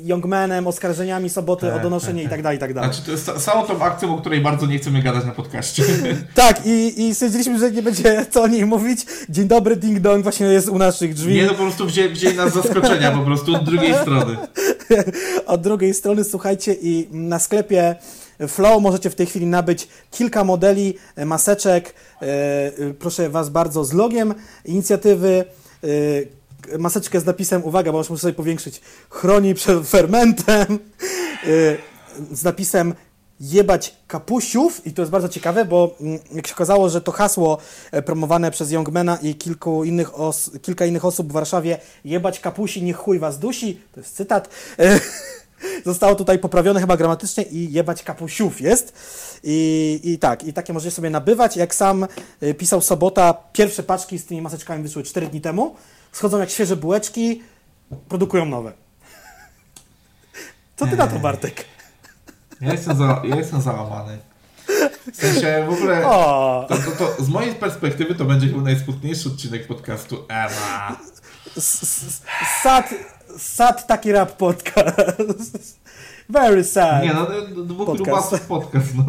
Youngmanem, 0.03 0.67
oskarżeniami 0.67 1.29
Soboty 1.29 1.67
Tak, 1.67 1.75
o 1.75 1.79
donoszenie 1.79 2.23
tak, 2.23 2.27
i 2.27 2.29
tak 2.29 2.41
dalej, 2.41 2.57
i 2.57 2.59
tak 2.59 2.73
dalej. 2.73 2.93
Znaczy, 2.93 3.05
to 3.05 3.11
jest 3.11 3.45
całą 3.45 3.67
tą 3.67 3.81
akcją, 3.81 4.15
o 4.15 4.17
której 4.17 4.41
bardzo 4.41 4.65
nie 4.65 4.79
chcemy 4.79 5.01
gadać 5.01 5.25
na 5.25 5.31
podcaście. 5.31 5.83
Tak, 6.33 6.65
i, 6.65 7.03
i 7.03 7.15
stwierdziliśmy, 7.15 7.59
że 7.59 7.71
nie 7.71 7.83
będzie 7.83 8.25
co 8.31 8.41
o 8.41 8.47
niej 8.47 8.65
mówić. 8.65 9.05
Dzień 9.29 9.47
dobry, 9.47 9.75
ding 9.75 9.99
dong, 9.99 10.23
właśnie 10.23 10.45
jest 10.45 10.69
u 10.69 10.77
naszych 10.77 11.13
drzwi. 11.13 11.33
Nie, 11.33 11.45
no 11.45 11.49
po 11.49 11.63
prostu 11.63 11.85
wzięli, 11.85 12.13
wzięli 12.13 12.37
nas 12.37 12.53
zaskoczenia 12.53 13.11
po 13.11 13.25
prostu 13.25 13.55
od 13.55 13.63
drugiej 13.63 13.93
strony. 13.95 14.37
od 15.45 15.61
drugiej 15.61 15.93
strony, 15.93 16.23
słuchajcie, 16.23 16.73
i 16.81 17.07
na 17.11 17.39
sklepie 17.39 17.95
Flow 18.47 18.81
możecie 18.81 19.09
w 19.09 19.15
tej 19.15 19.25
chwili 19.25 19.45
nabyć 19.45 19.87
kilka 20.11 20.43
modeli 20.43 20.97
e, 21.15 21.25
maseczek, 21.25 21.93
e, 22.21 22.25
e, 22.25 22.71
proszę 22.99 23.29
Was 23.29 23.49
bardzo, 23.49 23.85
z 23.85 23.93
logiem 23.93 24.33
inicjatywy, 24.65 25.45
maseczkę 26.79 27.19
z 27.19 27.25
napisem, 27.25 27.63
uwaga, 27.63 27.91
bo 27.91 27.97
muszę 27.97 28.17
sobie 28.17 28.33
powiększyć, 28.33 28.81
chroni 29.09 29.53
przed 29.53 29.87
fermentem, 29.87 30.79
e, 31.43 31.77
z 32.31 32.43
napisem 32.43 32.93
jebać 33.41 33.95
kapusiów 34.07 34.87
i 34.87 34.93
to 34.93 35.01
jest 35.01 35.11
bardzo 35.11 35.29
ciekawe, 35.29 35.65
bo 35.65 35.95
mm, 36.01 36.19
jak 36.33 36.47
się 36.47 36.53
okazało, 36.53 36.89
że 36.89 37.01
to 37.01 37.11
hasło 37.11 37.57
e, 37.91 38.01
promowane 38.01 38.51
przez 38.51 38.71
Youngmana 38.71 39.17
i 39.21 39.35
kilku 39.35 39.83
innych 39.83 40.19
os- 40.19 40.51
kilka 40.61 40.85
innych 40.85 41.05
osób 41.05 41.29
w 41.29 41.31
Warszawie 41.31 41.77
jebać 42.05 42.39
kapusi, 42.39 42.83
niech 42.83 42.97
chuj 42.97 43.19
was 43.19 43.39
dusi, 43.39 43.81
to 43.93 43.99
jest 43.99 44.15
cytat, 44.15 44.49
e, 44.79 44.99
zostało 45.85 46.15
tutaj 46.15 46.39
poprawione 46.39 46.79
chyba 46.79 46.97
gramatycznie 46.97 47.43
i 47.43 47.71
jebać 47.71 48.03
kapusiów 48.03 48.61
jest. 48.61 48.93
I, 49.43 49.99
I 50.03 50.19
tak, 50.19 50.43
i 50.43 50.53
takie 50.53 50.73
możecie 50.73 50.91
sobie 50.91 51.09
nabywać. 51.09 51.57
Jak 51.57 51.75
sam 51.75 52.07
e, 52.41 52.53
pisał 52.53 52.81
Sobota, 52.81 53.33
pierwsze 53.53 53.83
paczki 53.83 54.19
z 54.19 54.25
tymi 54.25 54.41
maseczkami 54.41 54.83
wyszły 54.83 55.03
4 55.03 55.27
dni 55.27 55.41
temu. 55.41 55.75
Schodzą 56.11 56.39
jak 56.39 56.49
świeże 56.49 56.75
bułeczki, 56.75 57.41
produkują 58.09 58.45
nowe. 58.45 58.71
Co 60.75 60.87
ty 60.87 60.95
na 60.97 61.07
to, 61.07 61.19
Bartek? 61.19 61.65
Ja 62.61 62.71
jestem, 62.71 62.97
za, 62.97 63.21
ja 63.25 63.35
jestem 63.35 63.61
załamany. 63.61 64.17
W 65.13 65.15
sensie 65.15 65.65
w 65.69 65.73
ogóle, 65.73 66.01
to, 66.01 66.67
to, 66.85 66.91
to 67.15 67.23
z 67.23 67.29
mojej 67.29 67.55
perspektywy 67.55 68.15
to 68.15 68.25
będzie 68.25 68.47
chyba 68.47 68.61
najsmutniejszy 68.61 69.29
odcinek 69.29 69.67
podcastu 69.67 70.25
Ewa. 70.29 70.97
sad, 72.63 72.93
sad 73.37 73.87
taki 73.87 74.11
rap 74.11 74.31
podcast. 74.37 75.79
Very 76.29 76.63
sad. 76.63 77.03
Nie 77.03 77.13
no, 77.13 77.25
d- 77.25 77.65
dwóch 77.65 77.85
Podcast. 77.85 78.47
podcast, 78.47 78.87
no. 78.95 79.05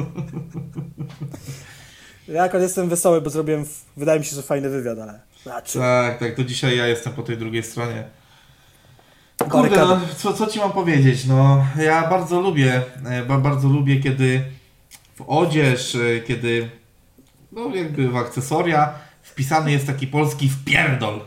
Ja 2.28 2.42
akurat 2.42 2.62
jestem 2.62 2.88
wesoły, 2.88 3.20
bo 3.20 3.30
zrobiłem, 3.30 3.64
wydaje 3.96 4.18
mi 4.18 4.24
się, 4.24 4.36
że 4.36 4.42
fajny 4.42 4.68
wywiad, 4.68 4.98
ale... 4.98 5.20
Znaczy, 5.42 5.78
Tak, 5.78 6.18
tak, 6.18 6.34
to 6.34 6.44
dzisiaj 6.44 6.76
ja 6.76 6.86
jestem 6.86 7.12
po 7.12 7.22
tej 7.22 7.36
drugiej 7.36 7.62
stronie. 7.62 8.04
Kurde, 9.50 9.76
no, 9.76 10.00
co, 10.16 10.32
co 10.32 10.46
ci 10.46 10.58
mam 10.58 10.72
powiedzieć? 10.72 11.24
No, 11.24 11.66
ja 11.78 12.08
bardzo 12.08 12.40
lubię, 12.40 12.82
e, 13.06 13.22
ba, 13.22 13.38
bardzo 13.38 13.68
lubię, 13.68 14.00
kiedy 14.00 14.42
w 15.14 15.24
odzież, 15.26 15.94
e, 15.94 16.20
kiedy, 16.20 16.70
no 17.52 17.74
jakby 17.74 18.08
w 18.08 18.16
akcesoria 18.16 18.94
wpisany 19.22 19.72
jest 19.72 19.86
taki 19.86 20.06
polski 20.06 20.48
wpierdol. 20.48 21.20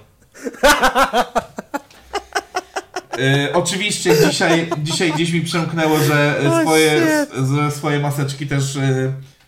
E, 3.20 3.53
oczywiście 3.53 4.11
dzisiaj, 4.28 4.70
dzisiaj 4.78 5.13
gdzieś 5.13 5.32
mi 5.32 5.41
przemknęło, 5.41 5.99
że 5.99 6.36
Oh, 6.47 6.61
swoje, 6.61 7.07
swoje 7.70 7.99
maseczki 7.99 8.47
też 8.47 8.78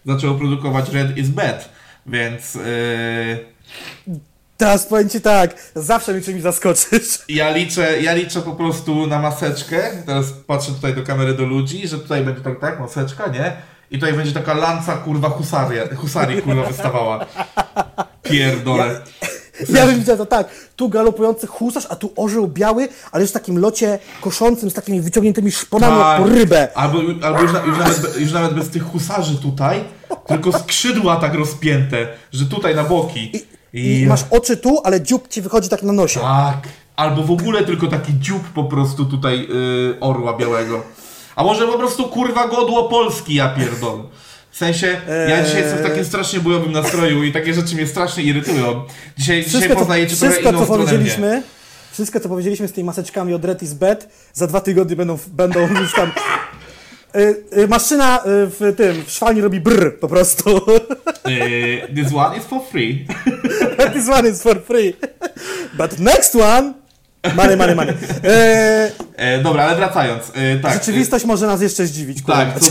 zaczęło 0.05 0.35
produkować 0.35 0.89
Red 0.89 1.17
is 1.17 1.29
Bad, 1.29 1.69
więc 2.05 2.55
e, 2.55 2.59
teraz 4.57 4.85
powiem 4.85 5.09
Ci 5.09 5.21
tak, 5.21 5.55
zawsze 5.75 6.13
mi 6.13 6.21
czymś 6.21 6.41
zaskoczysz. 6.41 7.19
Ja 7.29 7.51
liczę, 7.51 8.01
ja 8.01 8.13
liczę 8.13 8.41
po 8.41 8.51
prostu 8.51 9.07
na 9.07 9.19
maseczkę. 9.19 9.89
Teraz 10.05 10.25
patrzę 10.47 10.71
tutaj 10.71 10.93
do 10.93 11.03
kamery 11.03 11.33
do 11.33 11.45
ludzi, 11.45 11.87
że 11.87 11.97
tutaj 11.97 12.23
będzie 12.23 12.41
tak, 12.41 12.59
tak, 12.59 12.79
maseczka, 12.79 13.27
nie? 13.27 13.53
I 13.91 13.99
tutaj 13.99 14.13
będzie 14.13 14.31
taka 14.31 14.53
lanca, 14.53 14.97
kurwa, 14.97 15.29
husaria, 15.29 15.95
husarii, 15.95 16.41
kurwa, 16.41 16.63
wystawała. 16.63 17.25
Pierdolę. 18.23 19.01
Ja 19.69 19.85
bym 19.85 19.99
widział 19.99 20.17
to 20.17 20.25
tak, 20.25 20.47
tu 20.75 20.89
galopujący 20.89 21.47
husarz, 21.47 21.87
a 21.89 21.95
tu 21.95 22.13
orzeł 22.15 22.47
biały, 22.47 22.87
ale 23.11 23.21
już 23.21 23.29
w 23.29 23.33
takim 23.33 23.59
locie 23.59 23.99
koszącym 24.21 24.69
z 24.69 24.73
takimi 24.73 25.01
wyciągniętymi 25.01 25.51
szponami 25.51 25.97
Tak. 25.97 26.21
po 26.21 26.27
rybę. 26.27 26.67
Albo, 26.75 26.99
albo 27.21 27.41
już, 27.41 27.53
na, 27.53 27.63
już, 27.65 27.77
nawet, 27.77 28.19
już 28.19 28.31
nawet 28.31 28.53
bez 28.53 28.69
tych 28.69 28.83
husarzy 28.83 29.37
tutaj, 29.37 29.83
tylko 30.27 30.59
skrzydła 30.59 31.15
tak 31.15 31.33
rozpięte, 31.33 32.07
że 32.31 32.45
tutaj 32.45 32.75
na 32.75 32.83
boki. 32.83 33.37
I 33.37 33.56
masz 34.07 34.25
oczy 34.29 34.57
tu, 34.57 34.81
ale 34.83 35.01
dziób 35.01 35.27
Ci 35.27 35.41
wychodzi 35.41 35.69
tak 35.69 35.83
na 35.83 35.93
nosie. 35.93 36.19
Tak. 36.19 36.57
Albo 36.95 37.23
w 37.23 37.31
ogóle 37.31 37.63
tylko 37.63 37.87
taki 37.87 38.13
dziób 38.19 38.43
po 38.43 38.63
prostu 38.63 39.05
tutaj 39.05 39.47
y, 39.91 39.99
orła 39.99 40.37
białego. 40.37 40.83
A 41.35 41.43
może 41.43 41.67
po 41.67 41.77
prostu 41.77 42.03
kurwa 42.03 42.47
godło 42.47 42.89
Polski, 42.89 43.35
ja 43.35 43.49
pierdolę. 43.49 44.03
W 44.51 44.57
sensie, 44.57 45.01
ja 45.29 45.43
dzisiaj 45.43 45.61
jestem 45.61 45.79
w 45.79 45.83
takim 45.83 46.05
strasznie 46.05 46.39
bojowym 46.39 46.71
nastroju 46.71 47.23
i 47.23 47.31
takie 47.31 47.53
rzeczy 47.53 47.75
mnie 47.75 47.87
strasznie 47.87 48.23
irytują. 48.23 48.83
Dzisiaj, 49.17 49.37
dzisiaj 49.37 49.43
Wszystko, 49.49 49.73
co, 49.73 49.79
poznajecie 49.79 50.15
trochę 50.15 50.33
wszystko, 50.33 50.53
co 50.59 50.63
stronę 50.63 50.83
mnie. 50.83 50.91
powiedzieliśmy, 50.91 51.43
wszystko, 51.91 52.19
co 52.19 52.29
powiedzieliśmy 52.29 52.67
z 52.67 52.71
tymi 52.73 52.85
maseczkami 52.85 53.33
od 53.33 53.45
Red 53.45 53.63
is 53.63 53.73
Bad, 53.73 54.07
za 54.33 54.47
dwa 54.47 54.61
tygodnie 54.61 54.95
będą, 54.95 55.17
będą 55.27 55.59
już 55.59 55.93
tam... 55.93 56.11
Y, 57.17 57.43
y, 57.57 57.67
maszyna 57.67 58.17
y, 58.17 58.21
w 58.25 58.75
tym, 58.77 59.05
w 59.05 59.11
szwalni 59.11 59.41
robi 59.41 59.59
brr 59.59 59.99
po 59.99 60.07
prostu. 60.07 60.61
This 61.95 62.13
one 62.13 62.37
is 62.37 62.43
for 62.43 62.61
free. 62.71 63.05
This 63.93 64.09
one 64.09 64.29
is 64.29 64.41
for 64.41 64.63
free. 64.63 64.93
But 65.77 65.99
next 65.99 66.35
one... 66.35 66.73
Money, 67.35 67.57
money, 67.57 67.75
money. 67.75 67.93
Y, 67.93 69.07
E, 69.17 69.41
dobra, 69.41 69.63
ale 69.63 69.75
wracając. 69.75 70.31
E, 70.35 70.59
tak, 70.59 70.73
rzeczywistość 70.73 71.25
może 71.25 71.47
nas 71.47 71.61
jeszcze 71.61 71.85
zdziwić. 71.85 72.23
Tak, 72.25 72.59
to, 72.59 72.65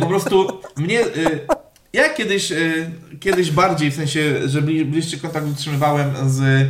po 0.00 0.06
prostu 0.06 0.60
mnie. 0.76 1.00
Ja 1.92 2.08
kiedyś, 2.08 2.52
kiedyś 3.20 3.50
bardziej, 3.50 3.90
w 3.90 3.94
sensie, 3.94 4.48
że 4.48 4.62
bli, 4.62 4.84
bliższy 4.84 5.18
kontakt 5.18 5.46
utrzymywałem 5.46 6.10
z 6.26 6.68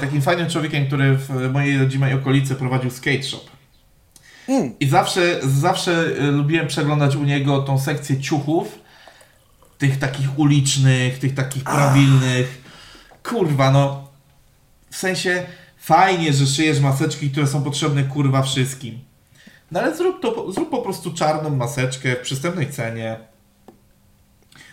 takim 0.00 0.22
fajnym 0.22 0.50
człowiekiem, 0.50 0.86
który 0.86 1.14
w 1.14 1.52
mojej 1.52 1.78
rodzimej 1.78 2.14
okolicy 2.14 2.54
prowadził 2.54 2.90
skate 2.90 3.22
shop. 3.22 3.53
Mm. 4.48 4.74
I 4.80 4.88
zawsze, 4.88 5.40
zawsze 5.42 5.92
e, 5.92 6.30
lubiłem 6.30 6.66
przeglądać 6.66 7.16
u 7.16 7.24
niego 7.24 7.62
tą 7.62 7.78
sekcję 7.78 8.20
ciuchów, 8.20 8.78
tych 9.78 9.98
takich 9.98 10.38
ulicznych, 10.38 11.18
tych 11.18 11.34
takich 11.34 11.64
prawilnych. 11.64 12.62
Kurwa, 13.22 13.70
no. 13.70 14.08
W 14.90 14.96
sensie 14.96 15.46
fajnie, 15.78 16.32
że 16.32 16.46
szyjesz 16.46 16.80
maseczki, 16.80 17.30
które 17.30 17.46
są 17.46 17.62
potrzebne 17.62 18.04
kurwa 18.04 18.42
wszystkim. 18.42 18.98
No 19.70 19.80
ale 19.80 19.96
zrób 19.96 20.22
to, 20.22 20.52
zrób 20.52 20.70
po 20.70 20.82
prostu 20.82 21.12
czarną 21.12 21.50
maseczkę 21.50 22.16
w 22.16 22.20
przystępnej 22.20 22.70
cenie. 22.70 23.16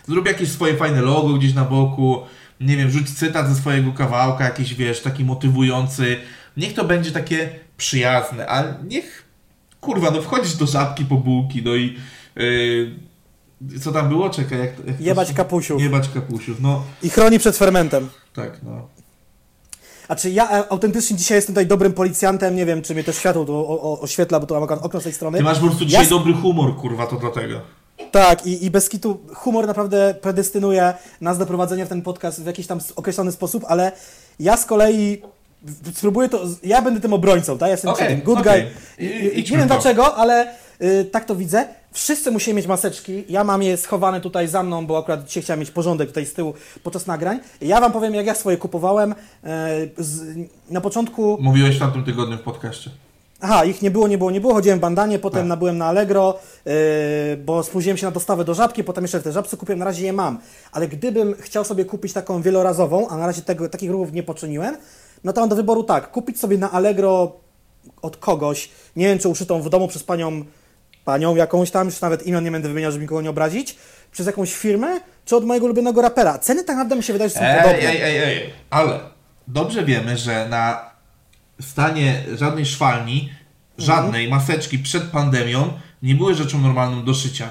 Zrób 0.08 0.26
jakieś 0.26 0.48
swoje 0.48 0.76
fajne 0.76 1.02
logo 1.02 1.34
gdzieś 1.34 1.54
na 1.54 1.64
boku. 1.64 2.22
Nie 2.60 2.76
wiem, 2.76 2.90
rzuć 2.90 3.10
cytat 3.10 3.48
ze 3.48 3.54
swojego 3.54 3.92
kawałka, 3.92 4.44
jakiś 4.44 4.74
wiesz, 4.74 5.00
taki 5.00 5.24
motywujący. 5.24 6.20
Niech 6.56 6.74
to 6.74 6.84
będzie 6.84 7.12
takie 7.12 7.50
przyjazne, 7.76 8.48
a 8.48 8.64
niech 8.84 9.24
kurwa, 9.82 10.10
no 10.10 10.22
wchodzisz 10.22 10.54
do 10.56 10.66
żabki 10.66 11.04
po 11.04 11.14
bułki, 11.16 11.62
no 11.64 11.74
i 11.74 11.96
yy, 12.36 13.78
co 13.80 13.92
tam 13.92 14.08
było? 14.08 14.30
Czekaj, 14.30 14.58
jak, 14.58 14.86
jak 14.86 14.96
to 14.96 15.02
Jebać 15.02 15.28
się- 15.28 15.34
kapusiów. 15.34 15.82
Jebać 15.82 16.08
kapusiów, 16.08 16.60
no 16.60 16.82
I 17.02 17.10
chroni 17.10 17.38
przed 17.38 17.56
fermentem. 17.56 18.08
tak, 18.34 18.60
no. 18.62 18.88
A 20.08 20.16
czy 20.16 20.30
ja 20.30 20.50
e, 20.50 20.72
autentycznie 20.72 21.16
dzisiaj 21.16 21.38
jestem 21.38 21.54
tutaj 21.54 21.66
dobrym 21.66 21.92
policjantem, 21.92 22.56
nie 22.56 22.66
wiem, 22.66 22.82
czy 22.82 22.94
mnie 22.94 23.04
też 23.04 23.16
światło 23.16 23.44
tu 23.44 23.54
o, 23.56 23.80
o, 23.80 24.00
oświetla, 24.00 24.40
bo 24.40 24.46
tu 24.46 24.54
mam 24.54 24.62
okno 24.62 25.00
z 25.00 25.04
tej 25.04 25.12
strony. 25.12 25.38
Ty 25.38 25.44
masz 25.44 25.58
po 25.58 25.66
prostu 25.66 25.84
dzisiaj 25.84 26.04
Ja- 26.04 26.10
dobry 26.10 26.32
humor, 26.34 26.76
kurwa, 26.76 27.06
to 27.06 27.16
dlatego. 27.16 27.60
Tak, 28.12 28.46
i, 28.46 28.64
i 28.64 28.70
bez 28.70 28.88
kitu 28.88 29.20
humor 29.34 29.66
naprawdę 29.66 30.14
predestynuje 30.22 30.94
nas 31.20 31.38
do 31.38 31.46
prowadzenia 31.46 31.86
w 31.86 31.88
ten 31.88 32.02
podcast 32.02 32.42
w 32.42 32.46
jakiś 32.46 32.66
tam 32.66 32.80
określony 32.96 33.32
sposób, 33.32 33.64
ale 33.68 33.92
ja 34.40 34.56
z 34.56 34.64
kolei 34.66 35.22
spróbuję 35.94 36.28
to, 36.28 36.40
ja 36.62 36.82
będę 36.82 37.00
tym 37.00 37.12
obrońcą, 37.12 37.58
tak? 37.58 37.66
Ja 37.66 37.72
jestem 37.72 37.90
okay, 37.90 38.16
good 38.16 38.38
okej. 38.38 38.62
guy. 38.62 39.06
I- 39.06 39.36
nie 39.52 39.58
wiem 39.58 39.68
to. 39.68 39.74
dlaczego, 39.74 40.14
ale 40.16 40.54
y, 40.82 41.04
tak 41.04 41.24
to 41.24 41.36
widzę. 41.36 41.64
Wszyscy 41.92 42.30
musimy 42.30 42.56
mieć 42.56 42.66
maseczki. 42.66 43.24
Ja 43.28 43.44
mam 43.44 43.62
je 43.62 43.76
schowane 43.76 44.20
tutaj 44.20 44.48
za 44.48 44.62
mną, 44.62 44.86
bo 44.86 44.98
akurat 44.98 45.24
dzisiaj 45.24 45.42
chciałem 45.42 45.60
mieć 45.60 45.70
porządek 45.70 46.08
tutaj 46.08 46.26
z 46.26 46.32
tyłu 46.34 46.54
podczas 46.82 47.06
nagrań. 47.06 47.40
Ja 47.60 47.80
wam 47.80 47.92
powiem, 47.92 48.14
jak 48.14 48.26
ja 48.26 48.34
swoje 48.34 48.56
kupowałem. 48.56 49.12
E, 49.12 49.16
z, 49.98 50.36
na 50.70 50.80
początku 50.80 51.38
Mówiłeś 51.40 51.76
w 51.76 51.78
tamtym 51.78 52.04
tygodniu 52.04 52.36
w 52.38 52.40
podcaście. 52.40 52.90
Aha, 53.44 53.64
ich 53.64 53.82
nie 53.82 53.90
było, 53.90 54.08
nie 54.08 54.18
było, 54.18 54.30
nie 54.30 54.40
było. 54.40 54.54
Chodziłem 54.54 54.78
w 54.78 54.82
bandanie, 54.82 55.18
potem 55.18 55.40
Tak. 55.40 55.48
nabyłem 55.48 55.78
na 55.78 55.86
Allegro, 55.86 56.38
yy, 56.64 56.72
bo 57.36 57.62
spóźniłem 57.62 57.96
się 57.96 58.06
na 58.06 58.12
dostawę 58.12 58.44
do 58.44 58.54
żabki, 58.54 58.84
potem 58.84 59.04
jeszcze 59.04 59.20
te 59.20 59.32
żabce 59.32 59.56
kupiłem, 59.56 59.78
na 59.78 59.84
razie 59.84 60.04
je 60.04 60.12
mam. 60.12 60.38
Ale 60.72 60.88
gdybym 60.88 61.34
chciał 61.40 61.64
sobie 61.64 61.84
kupić 61.84 62.12
taką 62.12 62.42
wielorazową, 62.42 63.08
a 63.08 63.16
na 63.16 63.26
razie 63.26 63.42
tego, 63.42 63.68
takich 63.68 63.90
ruchów 63.90 64.12
nie 64.12 64.22
poczyniłem, 64.22 64.76
no 65.24 65.32
to 65.32 65.40
mam 65.40 65.48
do 65.48 65.56
wyboru 65.56 65.84
tak, 65.84 66.10
kupić 66.10 66.40
sobie 66.40 66.58
na 66.58 66.70
Allegro 66.70 67.32
od 68.02 68.16
kogoś, 68.16 68.70
nie 68.96 69.06
wiem 69.06 69.18
czy 69.18 69.28
uszytą 69.28 69.62
w 69.62 69.68
domu 69.68 69.88
przez 69.88 70.02
panią, 70.02 70.44
panią 71.04 71.36
jakąś 71.36 71.70
tam, 71.70 71.86
już 71.86 72.00
nawet 72.00 72.26
imion 72.26 72.44
nie 72.44 72.50
będę 72.50 72.68
wymieniał, 72.68 72.92
żeby 72.92 73.02
nikogo 73.04 73.22
nie 73.22 73.30
obrazić, 73.30 73.76
przez 74.12 74.26
jakąś 74.26 74.54
firmę, 74.54 75.00
czy 75.24 75.36
od 75.36 75.44
mojego 75.44 75.66
ulubionego 75.66 76.02
rapera. 76.02 76.38
Ceny 76.38 76.64
tak 76.64 76.76
naprawdę 76.76 76.96
mi 76.96 77.02
się 77.02 77.12
wydaje, 77.12 77.28
że 77.28 77.34
są 77.34 77.40
podobne. 77.40 77.78
Ej, 77.78 77.86
ej, 77.86 78.02
ej, 78.02 78.18
ej. 78.18 78.50
Ale 78.70 79.00
dobrze 79.48 79.84
wiemy, 79.84 80.16
że 80.16 80.48
na 80.48 80.90
stanie 81.60 82.24
żadnej 82.34 82.66
szwalni, 82.66 83.32
żadnej 83.78 84.28
maseczki 84.28 84.78
przed 84.78 85.02
pandemią 85.02 85.72
nie 86.02 86.14
były 86.14 86.34
rzeczą 86.34 86.60
normalną 86.60 87.04
do 87.04 87.14
szycia. 87.14 87.50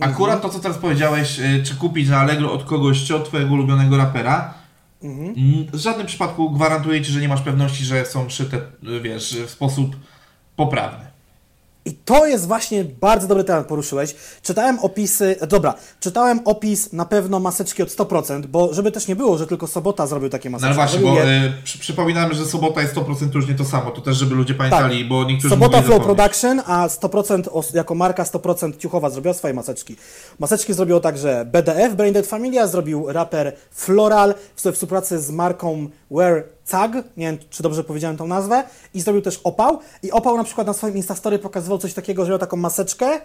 Akurat 0.00 0.42
to, 0.42 0.48
co 0.48 0.58
teraz 0.58 0.78
powiedziałeś, 0.78 1.40
y, 1.40 1.62
czy 1.64 1.76
kupić 1.76 2.08
na 2.08 2.18
Allegro 2.20 2.52
od 2.52 2.64
kogoś, 2.64 3.04
czy 3.04 3.16
od 3.16 3.28
twojego 3.28 3.54
ulubionego 3.54 3.96
rapera, 3.96 4.54
mm, 5.06 5.66
w 5.72 5.76
żadnym 5.76 6.06
przypadku 6.06 6.50
gwarantuję 6.50 7.02
ci, 7.02 7.12
że 7.12 7.20
nie 7.20 7.28
masz 7.28 7.42
pewności, 7.42 7.84
że 7.84 8.06
są 8.06 8.28
szyte, 8.28 8.60
wiesz, 9.02 9.36
w 9.46 9.50
sposób 9.50 9.96
poprawny. 10.56 11.15
I 11.86 11.92
to 11.94 12.26
jest 12.26 12.46
właśnie 12.46 12.84
bardzo 12.84 13.26
dobry 13.28 13.44
temat 13.44 13.66
poruszyłeś. 13.66 14.14
Czytałem 14.42 14.78
opisy, 14.78 15.36
dobra, 15.48 15.74
czytałem 16.00 16.40
opis 16.44 16.92
na 16.92 17.04
pewno 17.04 17.40
maseczki 17.40 17.82
od 17.82 17.88
100%, 17.88 18.46
bo 18.46 18.74
żeby 18.74 18.92
też 18.92 19.08
nie 19.08 19.16
było, 19.16 19.38
że 19.38 19.46
tylko 19.46 19.66
Sobota 19.66 20.06
zrobił 20.06 20.28
takie 20.28 20.50
No 20.50 20.58
maseczki. 20.58 20.80
ale 20.80 20.88
właśnie, 20.88 21.00
bo 21.00 21.22
y, 21.22 21.52
przy, 21.64 21.78
przypominamy, 21.78 22.34
że 22.34 22.46
sobota 22.46 22.82
jest 22.82 22.94
100% 22.94 23.34
już 23.34 23.48
nie 23.48 23.54
to 23.54 23.64
samo, 23.64 23.90
to 23.90 24.00
też 24.00 24.16
żeby 24.16 24.34
ludzie 24.34 24.54
pamiętali, 24.54 25.04
bo 25.04 25.24
niektórzy 25.24 25.48
Sobota 25.54 25.82
Flow. 25.82 26.02
Production, 26.04 26.62
a 26.66 26.88
100% 26.88 27.42
os- 27.52 27.74
jako 27.74 27.94
marka 27.94 28.24
100% 28.24 28.76
ciuchowa 28.78 29.10
zrobiła 29.10 29.34
swoje 29.34 29.54
maseczki. 29.54 29.96
Maseczki 30.38 30.74
zrobiło 30.74 31.00
także 31.00 31.44
BDF, 31.52 31.94
Branded 31.94 32.26
Familia, 32.26 32.66
zrobił 32.66 33.12
raper 33.12 33.52
Floral 33.70 34.34
w 34.56 34.62
we 34.62 34.72
współpracy 34.72 35.20
z 35.20 35.30
marką 35.30 35.88
Wear 36.10 36.44
Tag, 36.68 36.92
nie 37.16 37.26
wiem 37.26 37.38
czy 37.50 37.62
dobrze 37.62 37.84
powiedziałem 37.84 38.16
tą 38.16 38.26
nazwę, 38.26 38.64
i 38.94 39.00
zrobił 39.00 39.22
też 39.22 39.40
Opał. 39.44 39.78
I 40.02 40.12
Opał 40.12 40.36
na 40.36 40.44
przykład 40.44 40.66
na 40.66 40.72
swoim 40.72 40.96
Instastory 40.96 41.38
pokazywał 41.38 41.78
coś 41.78 41.94
takiego, 41.94 42.24
że 42.24 42.30
miał 42.30 42.38
taką 42.38 42.56
maseczkę, 42.56 43.20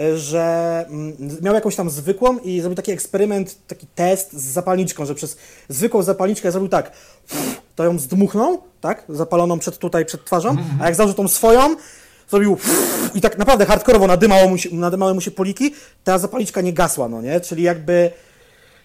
y, 0.00 0.18
że 0.18 0.84
mm, 0.88 1.16
miał 1.42 1.54
jakąś 1.54 1.76
tam 1.76 1.90
zwykłą 1.90 2.38
i 2.38 2.60
zrobił 2.60 2.76
taki 2.76 2.92
eksperyment, 2.92 3.66
taki 3.66 3.86
test 3.86 4.32
z 4.32 4.44
zapalniczką, 4.44 5.06
że 5.06 5.14
przez 5.14 5.36
zwykłą 5.68 6.02
zapalniczkę 6.02 6.52
zrobił 6.52 6.68
tak, 6.68 6.92
to 7.76 7.84
ją 7.84 7.98
zdmuchnął, 7.98 8.62
tak, 8.80 9.04
zapaloną 9.08 9.58
przed 9.58 9.78
tutaj, 9.78 10.04
przed 10.04 10.24
twarzą, 10.24 10.56
a 10.80 10.86
jak 10.86 10.94
założył 10.94 11.16
tą 11.16 11.28
swoją, 11.28 11.76
zrobił 12.30 12.56
i 13.14 13.20
tak 13.20 13.38
naprawdę 13.38 13.66
hardkorowo 13.66 14.06
nadymało 14.06 14.48
mu 14.48 14.58
się, 14.58 14.68
nadymały 14.72 15.14
mu 15.14 15.20
się 15.20 15.30
poliki, 15.30 15.74
ta 16.04 16.18
zapalniczka 16.18 16.60
nie 16.60 16.72
gasła, 16.72 17.08
no 17.08 17.22
nie, 17.22 17.40
czyli 17.40 17.62
jakby 17.62 18.10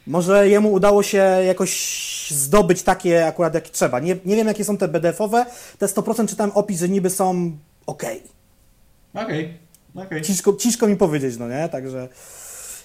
może 0.08 0.50
jemu 0.50 0.74
udało 0.74 1.04
się 1.04 1.18
jakoś 1.48 1.72
zdobyć 2.32 2.84
takie 2.84 3.28
akurat 3.28 3.54
jak 3.54 3.70
trzeba. 3.70 4.00
Nie, 4.00 4.18
nie 4.26 4.36
wiem 4.36 4.48
jakie 4.48 4.66
są 4.66 4.78
te 4.78 4.88
BDF-owe, 4.88 5.46
te 5.78 5.86
100% 5.86 6.28
czytałem 6.28 6.52
opis, 6.52 6.80
że 6.80 6.90
niby 6.90 7.10
są 7.10 7.52
okej. 7.86 8.24
Okej, 9.14 9.58
okej. 9.96 10.22
Ciężko, 10.22 10.54
ciężko 10.54 10.88
mi 10.88 10.96
powiedzieć, 10.96 11.38
no 11.38 11.48
nie? 11.50 11.70
Także 11.70 12.08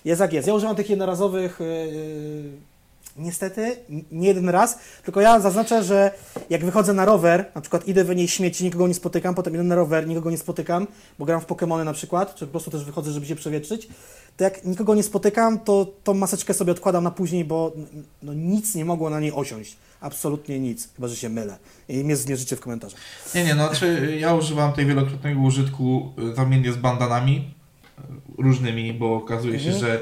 jest 0.05 0.21
jak 0.21 0.33
jest. 0.33 0.49
Ja 0.49 0.55
używam 0.55 0.77
tych 0.77 0.91
jednorazowych 0.91 1.61
yy, 1.61 2.70
niestety 3.17 3.77
nie 4.13 4.29
jeden 4.29 4.49
raz, 4.49 4.79
tylko 5.05 5.21
ja 5.21 5.41
zaznaczę, 5.41 5.85
że 5.85 6.11
jak 6.51 6.65
wychodzę 6.65 6.93
na 6.93 7.05
rower, 7.05 7.45
na 7.55 7.61
przykład 7.61 7.89
idę 7.89 8.05
we 8.05 8.17
niej 8.17 8.29
śmieci, 8.29 8.65
nikogo 8.65 8.89
nie 8.89 8.95
spotykam, 8.95 9.35
potem 9.35 9.55
idę 9.55 9.63
na 9.63 9.75
rower, 9.75 10.09
nikogo 10.09 10.31
nie 10.31 10.39
spotykam, 10.39 10.87
bo 11.19 11.25
gram 11.25 11.41
w 11.41 11.47
Pokémony 11.47 11.85
na 11.85 11.93
przykład, 11.93 12.35
czy 12.35 12.47
po 12.47 12.51
prostu 12.51 12.71
też 12.71 12.85
wychodzę, 12.85 13.13
żeby 13.13 13.27
się 13.27 13.37
przewietrzyć, 13.37 13.89
to 14.37 14.45
jak 14.45 14.65
nikogo 14.65 14.95
nie 14.95 15.03
spotykam, 15.03 15.59
to 15.59 15.87
tą 16.05 16.15
maseczkę 16.15 16.55
sobie 16.55 16.73
odkładam 16.73 17.05
na 17.05 17.11
później, 17.11 17.45
bo 17.45 17.73
no, 18.23 18.35
nic 18.35 18.75
nie 18.75 18.85
mogło 18.85 19.11
na 19.11 19.21
niej 19.21 19.33
osiąść. 19.33 19.77
Absolutnie 20.01 20.61
nic, 20.61 20.89
chyba 20.97 21.09
że 21.09 21.17
się 21.17 21.29
mylę. 21.29 21.57
I 21.89 22.05
mnie 22.05 22.17
zmierzycie 22.17 22.57
w 22.57 22.61
komentarzach. 22.61 23.01
Nie, 23.35 23.45
nie, 23.45 23.55
no 23.55 23.69
czy 23.75 24.17
ja 24.21 24.35
używam 24.35 24.73
tej 24.73 24.87
wielokrotnego 24.87 25.41
użytku 25.41 26.13
y, 26.33 26.35
zamiennie 26.35 26.73
z 26.73 26.77
bandanami 26.77 27.55
y, 27.99 28.03
różnymi, 28.43 28.93
bo 28.93 29.15
okazuje 29.17 29.61
się, 29.61 29.71
Mhm. 29.71 29.81
że 29.81 30.01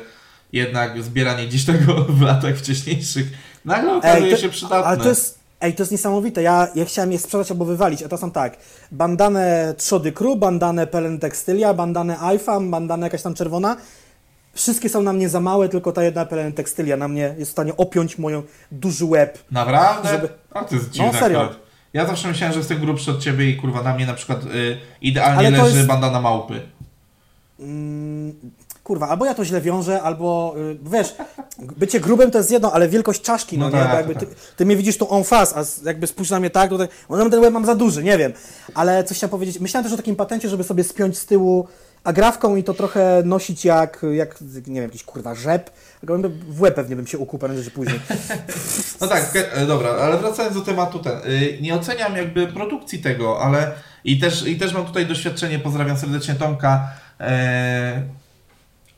jednak 0.53 1.03
zbieranie 1.03 1.47
gdzieś 1.47 1.65
tego 1.65 1.95
w 2.19 2.21
latach 2.23 2.57
wcześniejszych 2.57 3.27
nagle 3.65 3.97
okazuje 3.97 4.31
to- 4.31 4.37
się 4.37 4.49
przydatne. 4.49 4.85
Ale 4.87 4.97
to 4.97 5.09
jest, 5.09 5.39
ej, 5.61 5.75
to 5.75 5.83
jest 5.83 5.93
niesamowite. 5.93 6.43
Ja, 6.43 6.69
ja 6.75 6.85
chciałem 6.85 7.13
je 7.13 7.19
sprzedać 7.19 7.51
albo 7.51 7.65
wywalić, 7.65 8.03
a 8.03 8.09
to 8.09 8.19
są 8.19 8.31
tak. 8.31 8.57
Bandanę 8.93 9.75
Trzody 9.77 10.13
Crew, 10.13 10.39
bandanę 10.39 10.87
Pelen 10.87 11.19
Textylia, 11.19 11.75
bandanę 11.75 12.17
iFam, 12.37 12.71
bandanę 12.71 13.07
jakaś 13.07 13.23
tam 13.23 13.35
czerwona. 13.35 13.77
Wszystkie 14.55 14.89
są 14.89 15.03
na 15.03 15.13
mnie 15.13 15.29
za 15.29 15.41
małe, 15.41 15.69
tylko 15.69 15.93
ta 15.93 16.05
jedna 16.05 16.27
Pelen 16.27 16.53
Textylia 16.53 16.97
na 16.97 17.09
mnie 17.09 17.35
jest 17.39 17.51
w 17.51 17.53
stanie 17.53 17.77
opiąć 17.77 18.19
moją 18.19 18.43
duży 18.73 19.05
łeb. 19.05 19.39
Naprawdę? 19.51 20.09
żeby- 20.09 20.29
A 20.55 20.65
to 20.65 20.75
jest 20.75 20.91
dziwne 20.91 21.13
No, 21.13 21.19
serio. 21.19 21.41
akurat. 21.43 21.59
Ja 21.93 22.07
zawsze 22.07 22.29
myślałem, 22.29 22.53
że 22.53 22.59
jestem 22.59 22.79
grubszy 22.81 23.11
od 23.11 23.23
ciebie 23.23 23.51
i 23.51 23.57
kurwa 23.57 23.83
na 23.83 23.95
mnie 23.95 24.07
na 24.07 24.15
przykład 24.15 24.45
y, 24.45 24.79
idealnie 25.03 25.51
leży 25.51 25.77
jest- 25.77 25.89
bandana 25.89 26.21
małpy. 26.21 26.61
Mm, 27.61 28.35
kurwa, 28.89 29.09
albo 29.09 29.25
ja 29.27 29.35
to 29.35 29.45
źle 29.45 29.61
wiążę, 29.61 30.03
albo 30.03 30.55
y, 30.59 30.79
wiesz, 30.91 31.15
bycie 31.77 32.01
grubym 32.01 32.31
to 32.31 32.39
jest 32.39 32.51
jedno, 32.51 32.73
ale 32.73 32.89
wielkość 32.89 33.23
czaszki, 33.23 33.59
no, 33.59 33.69
No 33.69 33.79
nie? 33.79 33.85
tak, 33.85 33.95
jakby 33.95 34.15
tak. 34.15 34.25
ty, 34.29 34.35
ty 34.57 34.67
mnie 34.67 34.77
widzisz 34.77 34.99
tu 34.99 35.17
en 35.17 35.25
face, 35.25 35.57
a 35.61 35.65
jakby 35.89 36.07
spójrz 36.07 36.31
na 36.31 36.41
mnie 36.41 36.51
tak, 36.51 36.71
to 36.71 36.79
tak, 36.79 36.91
może 37.09 37.31
ten 37.31 37.41
łeb 37.41 37.53
mam 37.53 37.67
za 37.67 37.75
duży, 37.75 38.03
nie 38.05 38.19
wiem. 38.19 38.33
Ale 38.75 39.05
coś 39.05 39.17
chciałem 39.17 39.31
powiedzieć, 39.31 39.61
myślałem 39.61 39.85
też 39.85 39.93
o 39.93 39.97
takim 39.97 40.17
patencie, 40.17 40.49
żeby 40.49 40.65
sobie 40.65 40.85
spiąć 40.85 41.19
z 41.19 41.27
tyłu 41.27 41.69
agrafką 42.05 42.57
i 42.57 42.65
to 42.65 42.75
trochę 42.75 43.23
nosić 43.25 43.65
jak, 43.65 44.07
jak 44.13 44.41
nie 44.67 44.75
wiem, 44.81 44.85
jakiś 44.85 45.05
kurwa 45.05 45.35
rzep. 45.35 45.71
W 46.49 46.61
łeb 46.61 46.75
pewnie 46.75 46.97
bym 46.97 47.07
się 47.07 47.19
ukuł 47.19 47.39
prędzej 47.39 47.65
czy 47.65 47.71
później. 47.71 48.01
No 49.01 49.07
tak, 49.07 49.31
e, 49.55 49.67
dobra, 49.67 49.91
ale 49.91 50.19
wracając 50.19 50.55
do 50.55 50.61
tematu 50.61 50.99
ten. 50.99 51.19
y, 51.33 51.59
Nie 51.61 51.75
oceniam 51.75 52.17
jakby 52.17 52.47
produkcji 52.47 52.99
tego, 52.99 53.41
ale 53.41 53.73
i 54.05 54.19
też, 54.21 54.47
i 54.47 54.59
też 54.59 54.73
mam 54.75 54.87
tutaj 54.87 55.07
doświadczenie, 55.07 55.59
pozdrawiam 55.59 55.97
serdecznie 55.99 56.35
Tomka. 56.35 56.89
e, 57.21 58.03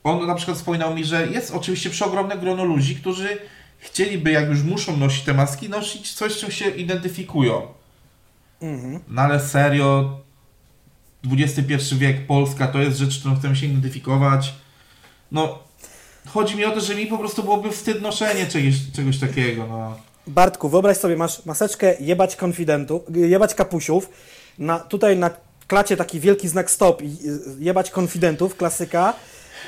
On 0.05 0.27
na 0.27 0.35
przykład 0.35 0.57
wspominał 0.57 0.95
mi, 0.95 1.05
że 1.05 1.27
jest 1.27 1.55
oczywiście 1.55 1.91
przeogromne 1.91 2.39
grono 2.39 2.65
ludzi, 2.65 2.97
którzy 2.97 3.39
chcieliby, 3.79 4.31
jak 4.31 4.49
już 4.49 4.63
muszą 4.63 4.97
nosić 4.97 5.25
te 5.25 5.35
maski, 5.35 5.69
nosić 5.69 6.13
coś, 6.13 6.37
czym 6.37 6.51
się 6.51 6.71
identyfikują. 6.71 7.63
Mhm. 8.63 9.01
No 9.09 9.23
ale 9.23 9.41
serio, 9.41 10.19
XXI 11.33 11.95
wiek, 11.95 12.27
Polska 12.27 12.67
to 12.67 12.79
jest 12.79 12.99
rzecz, 12.99 13.19
którą 13.19 13.37
chcemy 13.37 13.57
się 13.57 13.67
identyfikować. 13.67 14.55
No, 15.33 15.59
chodzi 16.27 16.57
mi 16.57 16.65
o 16.65 16.71
to, 16.71 16.81
że 16.81 16.95
mi 16.95 17.07
po 17.07 17.19
prostu 17.19 17.43
byłoby 17.43 17.71
wstyd 17.71 18.03
noszenie 18.03 18.47
czegoś, 18.47 18.75
czegoś 18.97 19.19
takiego, 19.19 19.67
no. 19.67 19.97
Bartku, 20.27 20.69
wyobraź 20.69 20.97
sobie, 20.97 21.17
masz 21.17 21.47
maseczkę 21.47 21.95
jebać 22.01 22.37
konfidentów, 22.37 23.03
jebać 23.15 23.55
kapusiów, 23.55 24.11
na, 24.59 24.79
tutaj 24.79 25.17
na 25.17 25.31
klacie 25.67 25.97
taki 25.97 26.21
wielki 26.21 26.49
znak 26.49 26.71
stop 26.71 27.03
jebać 27.59 27.91
konfidentów, 27.91 28.57
klasyka, 28.57 29.15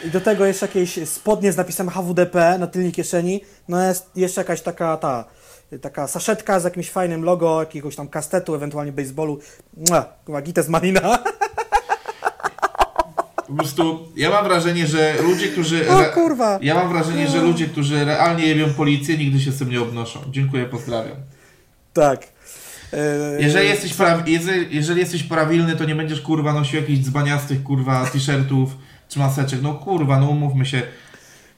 i 0.05 0.11
do 0.11 0.21
tego 0.21 0.47
jeszcze 0.47 0.67
jakieś 0.67 1.09
spodnie 1.09 1.53
z 1.53 1.57
napisem 1.57 1.89
HWDP 1.89 2.59
na 2.59 2.67
tylnej 2.67 2.93
kieszeni, 2.93 3.41
no 3.69 3.89
jest 3.89 4.11
jeszcze 4.17 4.41
jakaś 4.41 4.61
taka 4.61 4.97
ta, 4.97 5.25
taka 5.81 6.07
saszetka 6.07 6.61
z 6.61 6.65
jakimś 6.65 6.91
fajnym 6.91 7.25
logo, 7.25 7.61
jakiegoś 7.61 7.97
tam 7.97 8.09
kastetu, 8.09 8.55
ewentualnie 8.55 8.93
baseballu, 8.93 9.39
gites 10.43 10.69
malina. 10.69 11.19
Po 13.49 13.57
prostu 13.57 14.09
ja 14.17 14.31
mam 14.31 14.45
wrażenie, 14.45 14.87
że 14.87 15.15
ludzie, 15.23 15.49
którzy. 15.49 15.91
O 15.91 16.05
kurwa. 16.05 16.59
Ja 16.63 16.75
mam 16.75 16.89
wrażenie, 16.89 17.29
że 17.29 17.43
ludzie, 17.43 17.67
którzy 17.67 18.05
realnie 18.05 18.47
jebią 18.47 18.75
policję, 18.75 19.19
nigdy 19.19 19.41
się 19.41 19.53
z 19.53 19.59
tym 19.59 19.71
nie 19.71 19.81
obnoszą. 19.81 20.21
Dziękuję, 20.31 20.65
pozdrawiam. 20.65 21.17
Tak. 21.93 22.29
E, 22.93 23.43
Jeżeli 23.43 23.69
jesteś, 23.69 23.95
pra... 23.95 24.25
jeżeli 24.71 25.01
jesteś 25.01 25.23
prawilny, 25.23 25.77
to 25.77 25.85
nie 25.85 25.95
będziesz 25.95 26.21
kurwa 26.21 26.53
nosił 26.53 26.81
jakichś 26.81 27.01
dzbaniastych 27.01 27.63
kurwa 27.63 28.07
t-shirtów 28.07 28.71
czy 29.13 29.19
maseczek. 29.19 29.63
No 29.63 29.75
kurwa, 29.75 30.21
no 30.21 30.29
umówmy 30.29 30.67
się. 30.67 30.83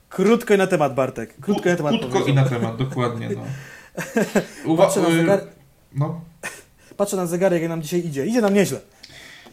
Krótko 0.09 0.55
i 0.55 0.59
na 0.59 0.67
temat, 0.67 0.95
Bartek. 0.95 1.37
Krótko 1.41 1.69
i 1.69 1.73
na 1.73 1.77
temat 1.77 1.93
Krótko 2.01 2.27
i 2.27 2.35
na 2.35 2.45
temat, 2.45 2.77
dokładnie. 2.77 3.29
No. 3.37 3.43
Uwa... 4.73 4.85
Patrzę 4.85 5.01
na, 5.01 5.09
y, 5.09 5.17
zegar... 5.17 5.41
no. 5.95 6.21
Patrzę 6.97 7.17
na 7.17 7.27
zegarek, 7.27 7.63
jak 7.63 7.69
nam 7.69 7.83
dzisiaj 7.83 8.07
idzie. 8.07 8.27
Idzie 8.27 8.41
nam 8.41 8.55
nieźle. 8.55 8.81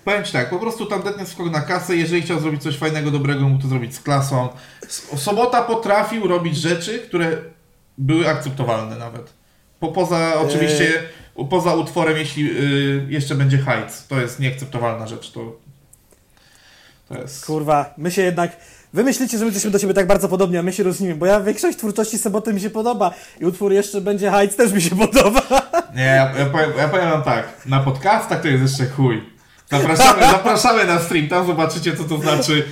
Powiem 0.06 0.24
Ci 0.24 0.34
tak, 0.34 0.50
po 0.50 0.60
prostu 0.60 0.86
tandetny 0.86 1.26
skok 1.26 1.52
na 1.52 1.62
kasę, 1.62 1.96
jeżeli 1.96 2.22
chciał 2.22 2.40
zrobić 2.40 2.64
coś 2.64 2.78
fajnego, 2.78 3.12
dobrego, 3.12 3.50
mógł 3.50 3.62
to 3.62 3.68
zrobić 3.68 3.96
z 3.96 4.00
klasą. 4.00 4.50
Sobota 5.16 5.62
potrafił 5.62 6.28
robić 6.28 6.58
rzeczy, 6.58 7.00
które 7.00 7.38
były 7.98 8.30
akceptowalne 8.30 8.96
nawet. 8.96 9.34
Po, 9.80 9.88
poza 9.88 10.34
oczywiście, 10.40 11.04
poza 11.50 11.74
utworem, 11.74 12.18
jeśli 12.18 12.52
y, 12.52 13.06
jeszcze 13.10 13.36
będzie 13.36 13.58
hajc, 13.58 14.08
to 14.08 14.22
jest 14.22 14.40
nieakceptowalna 14.40 15.08
rzecz, 15.08 15.32
to, 15.32 15.60
jest... 17.20 17.46
Kurwa, 17.46 17.94
my 17.98 18.12
się 18.12 18.22
jednak. 18.22 18.52
Wy 18.94 19.04
myślicie, 19.04 19.38
że 19.38 19.46
my 19.46 19.48
jesteśmy 19.48 19.72
do 19.72 19.80
siebie 19.80 19.94
tak 19.94 20.08
bardzo 20.08 20.30
podobni, 20.30 20.58
a 20.58 20.64
my 20.64 20.74
się 20.74 20.84
różnimy, 20.84 21.16
bo 21.16 21.26
ja 21.26 21.40
większość 21.42 21.78
twórczości 21.78 22.18
Soboty 22.18 22.54
mi 22.54 22.62
się 22.62 22.70
podoba 22.70 23.12
i 23.40 23.46
utwór 23.46 23.72
jeszcze 23.74 24.02
będzie 24.02 24.32
Heights 24.32 24.56
też 24.56 24.72
mi 24.74 24.82
się 24.82 24.96
podoba. 25.08 25.42
Nie, 25.96 26.04
ja, 26.04 26.32
ja, 26.40 26.46
powiem, 26.46 26.72
ja 26.78 26.88
powiem 26.88 27.10
wam 27.10 27.24
tak, 27.24 27.48
na 27.66 27.80
podcastach 27.80 28.42
to 28.42 28.48
jest 28.48 28.64
jeszcze 28.64 28.86
chuj. 28.96 29.24
Zapraszamy, 29.72 30.22
zapraszamy 30.32 30.86
na 30.86 31.00
stream, 31.00 31.28
tam 31.28 31.48
zobaczycie 31.48 31.98
co 31.98 32.04
to 32.04 32.18
znaczy, 32.18 32.64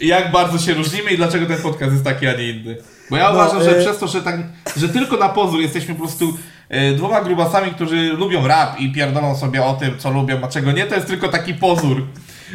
jak 0.00 0.32
bardzo 0.32 0.58
się 0.58 0.74
różnimy 0.74 1.10
i 1.10 1.16
dlaczego 1.16 1.46
ten 1.46 1.58
podcast 1.58 1.92
jest 1.92 2.04
taki, 2.04 2.26
a 2.26 2.32
nie 2.32 2.48
inny. 2.50 2.76
Bo 3.10 3.16
ja 3.16 3.28
No, 3.28 3.34
uważam, 3.34 3.62
że 3.64 3.78
e- 3.78 3.80
przez 3.80 3.98
to, 3.98 4.06
że, 4.06 4.22
tak, 4.22 4.36
że 4.76 4.88
tylko 4.88 5.16
na 5.16 5.28
pozór 5.28 5.60
jesteśmy 5.60 5.94
po 5.94 6.00
prostu 6.00 6.36
e, 6.68 6.92
dwoma 6.92 7.20
grubasami, 7.20 7.70
którzy 7.70 8.12
lubią 8.12 8.46
rap 8.46 8.80
i 8.80 8.92
pierdolą 8.92 9.36
sobie 9.36 9.64
o 9.64 9.74
tym, 9.74 9.98
co 9.98 10.10
lubią, 10.10 10.40
a 10.44 10.48
czego 10.48 10.72
nie, 10.72 10.86
to 10.86 10.94
jest 10.94 11.06
tylko 11.06 11.28
taki 11.28 11.54
pozór. 11.54 12.06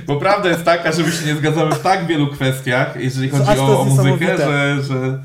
Bo 0.07 0.15
prawda 0.15 0.49
jest 0.49 0.63
taka, 0.63 0.91
że 0.91 1.03
my 1.03 1.11
się 1.11 1.25
nie 1.25 1.35
zgadzamy 1.35 1.75
w 1.75 1.79
tak 1.79 2.05
wielu 2.07 2.27
kwestiach, 2.27 2.95
jeżeli 2.95 3.29
chodzi 3.29 3.59
o, 3.59 3.81
o 3.81 3.85
muzykę, 3.85 4.37
że, 4.37 4.83
że, 4.83 5.19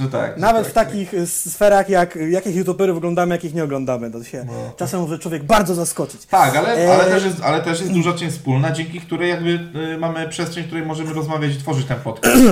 że 0.00 0.08
tak. 0.08 0.34
że 0.34 0.40
Nawet 0.40 0.62
tak, 0.62 0.70
w 0.70 0.74
takich 0.74 1.14
y, 1.14 1.26
sferach, 1.26 1.88
jak 1.88 2.18
jakich 2.30 2.56
youtuberów 2.56 2.96
oglądamy, 2.96 3.34
jakich 3.34 3.54
nie 3.54 3.64
oglądamy. 3.64 4.10
To 4.10 4.24
się 4.24 4.44
No. 4.46 4.52
czasem 4.76 5.00
może 5.00 5.18
człowiek 5.18 5.44
bardzo 5.44 5.74
zaskoczyć. 5.74 6.26
Tak, 6.26 6.56
ale, 6.56 6.68
E, 6.86 6.94
ale, 6.94 7.04
też 7.04 7.24
jest, 7.24 7.42
ale 7.42 7.60
też 7.60 7.80
jest 7.80 7.92
duża 7.92 8.12
część 8.12 8.36
wspólna, 8.36 8.72
dzięki 8.72 9.00
której 9.00 9.30
jakby 9.30 9.50
y, 9.94 9.98
mamy 9.98 10.28
przestrzeń, 10.28 10.64
w 10.64 10.66
której 10.66 10.86
możemy 10.86 11.12
rozmawiać 11.12 11.52
i 11.54 11.58
tworzyć 11.58 11.86
ten 11.86 11.98
podcast. 12.00 12.36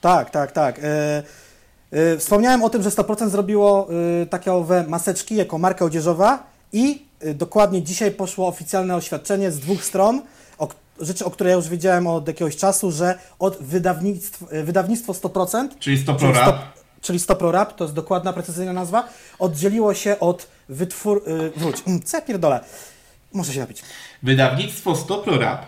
Tak, 0.00 0.30
tak, 0.30 0.52
tak. 0.52 0.78
E, 0.78 1.22
e, 1.92 2.16
wspomniałem 2.18 2.62
o 2.64 2.70
tym, 2.70 2.82
że 2.82 2.90
100% 2.90 3.28
zrobiło 3.28 3.88
e, 4.22 4.26
takie 4.26 4.52
owe 4.52 4.84
maseczki 4.88 5.36
jako 5.36 5.58
marka 5.58 5.84
odzieżowa 5.84 6.42
i 6.72 7.02
y, 7.26 7.34
dokładnie 7.34 7.82
dzisiaj 7.82 8.10
poszło 8.10 8.48
oficjalne 8.48 8.96
oświadczenie 8.96 9.50
z 9.50 9.58
dwóch 9.58 9.84
stron, 9.84 10.22
rzeczy, 11.02 11.24
o 11.24 11.30
której 11.30 11.50
ja 11.50 11.56
już 11.56 11.68
wiedziałem 11.68 12.06
od 12.06 12.28
jakiegoś 12.28 12.56
czasu, 12.56 12.90
że 12.90 13.18
od 13.38 13.58
wydawnictw, 13.60 14.52
y, 14.52 14.64
wydawnictwo 14.64 15.12
100%, 15.12 15.68
Czyli 15.78 15.98
100 15.98 16.14
czyli, 16.14 16.32
rap. 16.32 16.56
czyli 17.00 17.18
Stopro 17.20 17.52
Rap, 17.52 17.76
to 17.76 17.84
jest 17.84 17.94
dokładna, 17.94 18.32
precyzyjna 18.32 18.72
nazwa, 18.72 19.08
oddzieliło 19.38 19.94
się 19.94 20.20
od 20.20 20.46
wytwór... 20.68 21.22
Y, 21.28 21.60
wróć, 21.60 21.76
mm, 21.86 22.02
co 22.02 22.16
ja 22.16 22.22
pierdolę, 22.22 22.60
muszę 23.32 23.52
się 23.52 23.60
napić. 23.60 23.82
Wydawnictwo 24.22 24.96
100 24.96 25.38
Rap 25.38 25.66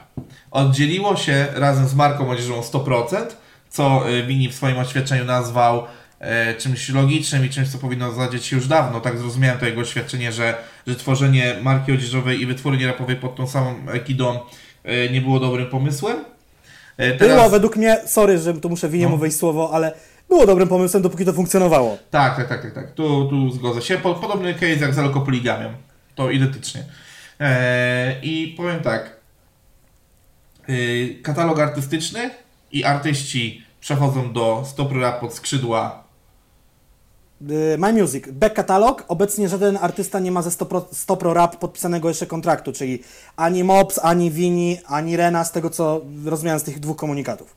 oddzieliło 0.51 1.17
się 1.17 1.47
razem 1.55 1.89
z 1.89 1.95
marką 1.95 2.25
młodzieżową 2.25 2.63
100%, 2.63 3.37
co 3.71 4.11
y, 4.11 4.23
Wini 4.23 4.49
w 4.49 4.55
swoim 4.55 4.79
oświadczeniu 4.79 5.25
nazwał 5.25 5.85
e, 6.19 6.55
czymś 6.55 6.89
logicznym 6.89 7.47
i 7.47 7.51
czymś, 7.51 7.69
co 7.69 7.79
powinno 7.79 8.13
zadzieć 8.13 8.47
się 8.47 8.57
już 8.57 8.67
dawno. 8.67 9.01
Tak 9.01 9.19
zrozumiałem 9.19 9.59
to 9.59 9.67
jego 9.67 9.81
oświadczenie, 9.81 10.33
że, 10.33 10.55
że 10.87 10.97
tworzenie 10.97 11.57
marki 11.63 11.93
odzieżowej 11.93 12.41
i 12.41 12.47
wytwórni 12.47 12.87
rapowej 12.87 13.17
pod 13.17 13.37
tą 13.37 13.47
samą 13.47 13.75
ekidą 13.93 14.35
e, 14.35 14.41
nie 15.13 15.21
było 15.21 15.41
dobrym 15.41 15.67
pomysłem. 15.67 16.25
E, 16.97 17.15
Było 17.15 17.51
według 17.51 17.77
mnie, 17.77 17.99
sorry, 18.07 18.39
że 18.39 18.55
tu 18.55 18.69
muszę 18.69 18.89
winiemu 18.89 19.11
No. 19.13 19.17
wejść 19.19 19.37
słowo, 19.37 19.71
ale 19.73 19.93
było 20.29 20.47
dobrym 20.47 20.69
pomysłem, 20.69 21.03
dopóki 21.03 21.25
to 21.25 21.33
funkcjonowało. 21.33 21.99
Tak, 22.11 22.37
tak, 22.37 22.49
tak, 22.49 22.63
tak, 22.63 22.75
tak. 22.75 22.93
Tu, 22.93 23.29
tu 23.29 23.51
zgodzę 23.51 23.83
się. 23.83 23.99
Po, 23.99 24.15
podobny 24.15 24.55
case 24.55 24.67
jak 24.77 24.95
z 24.95 24.99
alkopoligamią. 24.99 25.73
To 26.15 26.31
identycznie. 26.31 26.85
Eee, 27.41 28.17
I 28.23 28.55
powiem 28.57 28.81
tak. 28.81 29.17
Yy, 30.69 31.15
katalog 31.23 31.59
artystyczny 31.59 32.31
i 32.73 32.85
artyści 32.85 33.63
przechodzą 33.81 34.33
do 34.33 34.63
Stop 34.67 34.93
Rap 34.93 35.21
pod 35.21 35.35
skrzydła. 35.35 36.04
Y, 37.51 37.79
My 37.79 37.93
Music, 37.93 38.29
back 38.29 38.55
katalog. 38.55 39.05
Obecnie 39.09 39.49
żaden 39.49 39.79
artysta 39.81 40.19
nie 40.19 40.33
ma 40.33 40.43
ze 40.43 40.51
100%, 40.51 40.83
100 40.93 41.35
rap 41.35 41.57
podpisanego 41.57 42.09
jeszcze 42.09 42.27
kontraktu, 42.27 42.73
czyli 42.73 43.03
ani 43.37 43.65
Mops, 43.65 44.01
ani 44.03 44.31
Wini, 44.31 44.79
ani 44.87 45.17
Rena, 45.17 45.45
z 45.45 45.53
tego 45.53 45.71
co 45.71 46.01
rozumiałem 46.25 46.61
z 46.61 46.63
tych 46.63 46.81
dwóch 46.81 46.97
komunikatów. 46.97 47.57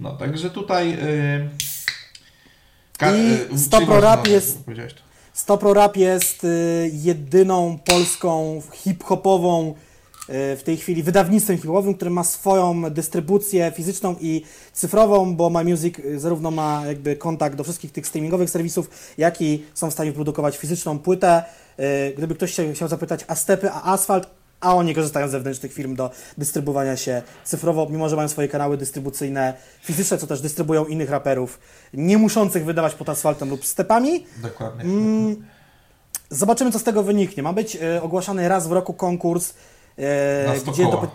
No, 0.00 0.16
także 0.16 0.50
tutaj. 0.50 0.90
Yy, 0.90 1.48
I 3.14 3.52
yy, 3.52 3.58
Stop 3.58 3.84
czyli 3.84 4.00
Rap 4.00 4.26
jest-. 4.26 4.58
100 5.32 5.74
rap 5.74 5.96
jest 5.96 6.44
y, 6.44 6.90
jedyną 6.92 7.78
polską 7.84 8.62
hip-hopową 8.72 9.70
y, 9.70 9.74
w 10.28 10.60
tej 10.64 10.76
chwili 10.76 11.02
wydawnictwem 11.02 11.56
hip-hopowym, 11.56 11.94
które 11.94 12.10
ma 12.10 12.24
swoją 12.24 12.90
dystrybucję 12.90 13.72
fizyczną 13.76 14.16
i 14.20 14.42
cyfrową, 14.72 15.36
bo 15.36 15.50
My 15.50 15.64
Music 15.64 15.98
y, 15.98 16.20
zarówno 16.20 16.50
ma 16.50 16.82
jakby 16.86 17.16
kontakt 17.16 17.56
do 17.56 17.64
wszystkich 17.64 17.92
tych 17.92 18.06
streamingowych 18.06 18.50
serwisów, 18.50 18.90
jak 19.18 19.40
i 19.42 19.64
są 19.74 19.90
w 19.90 19.92
stanie 19.92 20.12
produkować 20.12 20.56
fizyczną 20.56 20.98
płytę. 20.98 21.44
Y, 21.80 22.14
Gdyby 22.16 22.34
ktoś 22.34 22.54
się 22.54 22.72
chciał 22.74 22.88
zapytać, 22.88 23.24
a 23.28 23.34
stepy, 23.34 23.70
a 23.70 23.92
asfalt, 23.92 24.30
a 24.60 24.74
oni 24.74 24.94
korzystają 24.94 25.28
z 25.28 25.30
zewnętrznych 25.30 25.72
firm 25.72 25.94
do 25.96 26.10
dystrybuowania 26.38 26.96
się 26.96 27.22
cyfrowo, 27.44 27.86
mimo 27.90 28.08
że 28.08 28.16
mają 28.16 28.28
swoje 28.28 28.48
kanały 28.48 28.76
dystrybucyjne 28.76 29.54
fizyczne, 29.82 30.18
co 30.18 30.26
też 30.26 30.40
dystrybuują 30.40 30.84
innych 30.86 31.10
raperów, 31.10 31.58
nie 31.94 32.18
muszących 32.18 32.64
wydawać 32.64 32.94
pod 32.94 33.08
asfaltem 33.08 33.50
lub 33.50 33.64
stepami. 33.64 34.26
Dokładnie. 34.42 34.84
Mm, 34.84 35.44
Zobaczymy, 36.30 36.72
co 36.72 36.78
z 36.78 36.82
tego 36.82 37.02
wyniknie. 37.02 37.42
Ma 37.42 37.52
być 37.52 37.76
e, 37.76 38.02
ogłaszany 38.02 38.48
raz 38.48 38.66
w 38.66 38.72
roku 38.72 38.94
konkurs, 38.94 39.50
e, 39.50 39.54
Na 39.54 39.54
100 39.54 39.73
gdzie, 40.72 40.84
do 40.84 41.08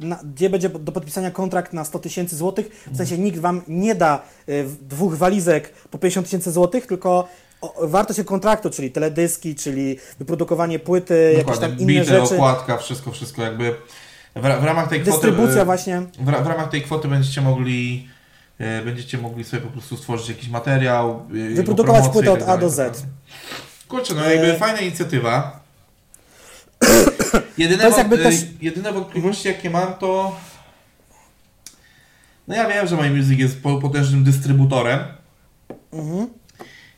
na, 0.00 0.20
gdzie 0.34 0.50
będzie 0.50 0.68
do 0.68 0.92
podpisania 0.92 1.30
kontrakt 1.30 1.72
na 1.72 1.84
100 1.84 1.98
tysięcy 1.98 2.36
złotych. 2.36 2.86
W 2.92 2.96
sensie 2.96 3.18
nikt 3.18 3.38
Wam 3.38 3.62
nie 3.68 3.94
da 3.94 4.22
e, 4.48 4.52
dwóch 4.64 5.14
walizek 5.16 5.72
po 5.90 5.98
50 5.98 6.26
tysięcy 6.26 6.52
złotych, 6.52 6.86
tylko 6.86 7.28
o, 7.60 7.74
wartość 7.88 8.20
kontraktu, 8.22 8.70
czyli 8.70 8.90
teledyski, 8.90 9.54
czyli 9.54 9.98
wyprodukowanie 10.18 10.78
płyty, 10.78 11.22
jakieś 11.32 11.38
Dokładnie. 11.38 11.68
tam 11.68 11.78
inne 11.78 11.92
Bity, 12.00 12.04
rzeczy. 12.04 12.34
okładka, 12.34 12.76
wszystko, 12.76 13.12
wszystko 13.12 13.42
jakby. 13.42 13.74
W, 14.36 14.40
w 14.40 14.64
ramach 14.64 14.88
tej 14.88 15.00
kwoty. 15.00 15.10
Dystrybucja 15.12 15.64
właśnie. 15.64 16.00
W, 16.00 16.24
w 16.24 16.28
ramach 16.46 16.70
tej 16.70 16.82
kwoty 16.82 17.08
będziecie 17.08 17.40
mogli 17.40 18.08
e, 18.58 18.82
będziecie 18.82 19.18
mogli 19.18 19.44
sobie 19.44 19.62
po 19.62 19.68
prostu 19.70 19.96
stworzyć 19.96 20.28
jakiś 20.28 20.48
materiał. 20.48 21.26
e, 21.50 21.54
Wyprodukować 21.54 22.08
płytę 22.08 22.32
tak 22.32 22.42
od 22.42 22.48
A 22.48 22.56
do 22.58 22.70
Z. 22.70 23.02
Kurczę, 23.88 24.14
no 24.14 24.30
jakby 24.30 24.46
E, 24.52 24.58
fajna 24.58 24.78
inicjatywa. 24.80 25.60
Jedyne, 27.58 27.82
To 27.82 27.88
jest 27.88 27.98
wąt- 28.08 28.22
też- 28.22 28.44
jedyne 28.60 28.92
wątpliwości 28.92 29.48
jakie 29.48 29.70
mam 29.70 29.94
to 29.94 30.36
no 32.48 32.54
ja 32.56 32.68
wiem, 32.68 32.86
że 32.86 32.96
My 32.96 33.10
Music 33.10 33.38
jest 33.38 33.62
po- 33.62 33.78
potężnym 33.80 34.24
dystrybutorem, 34.24 34.98
Mhm. 35.92 36.26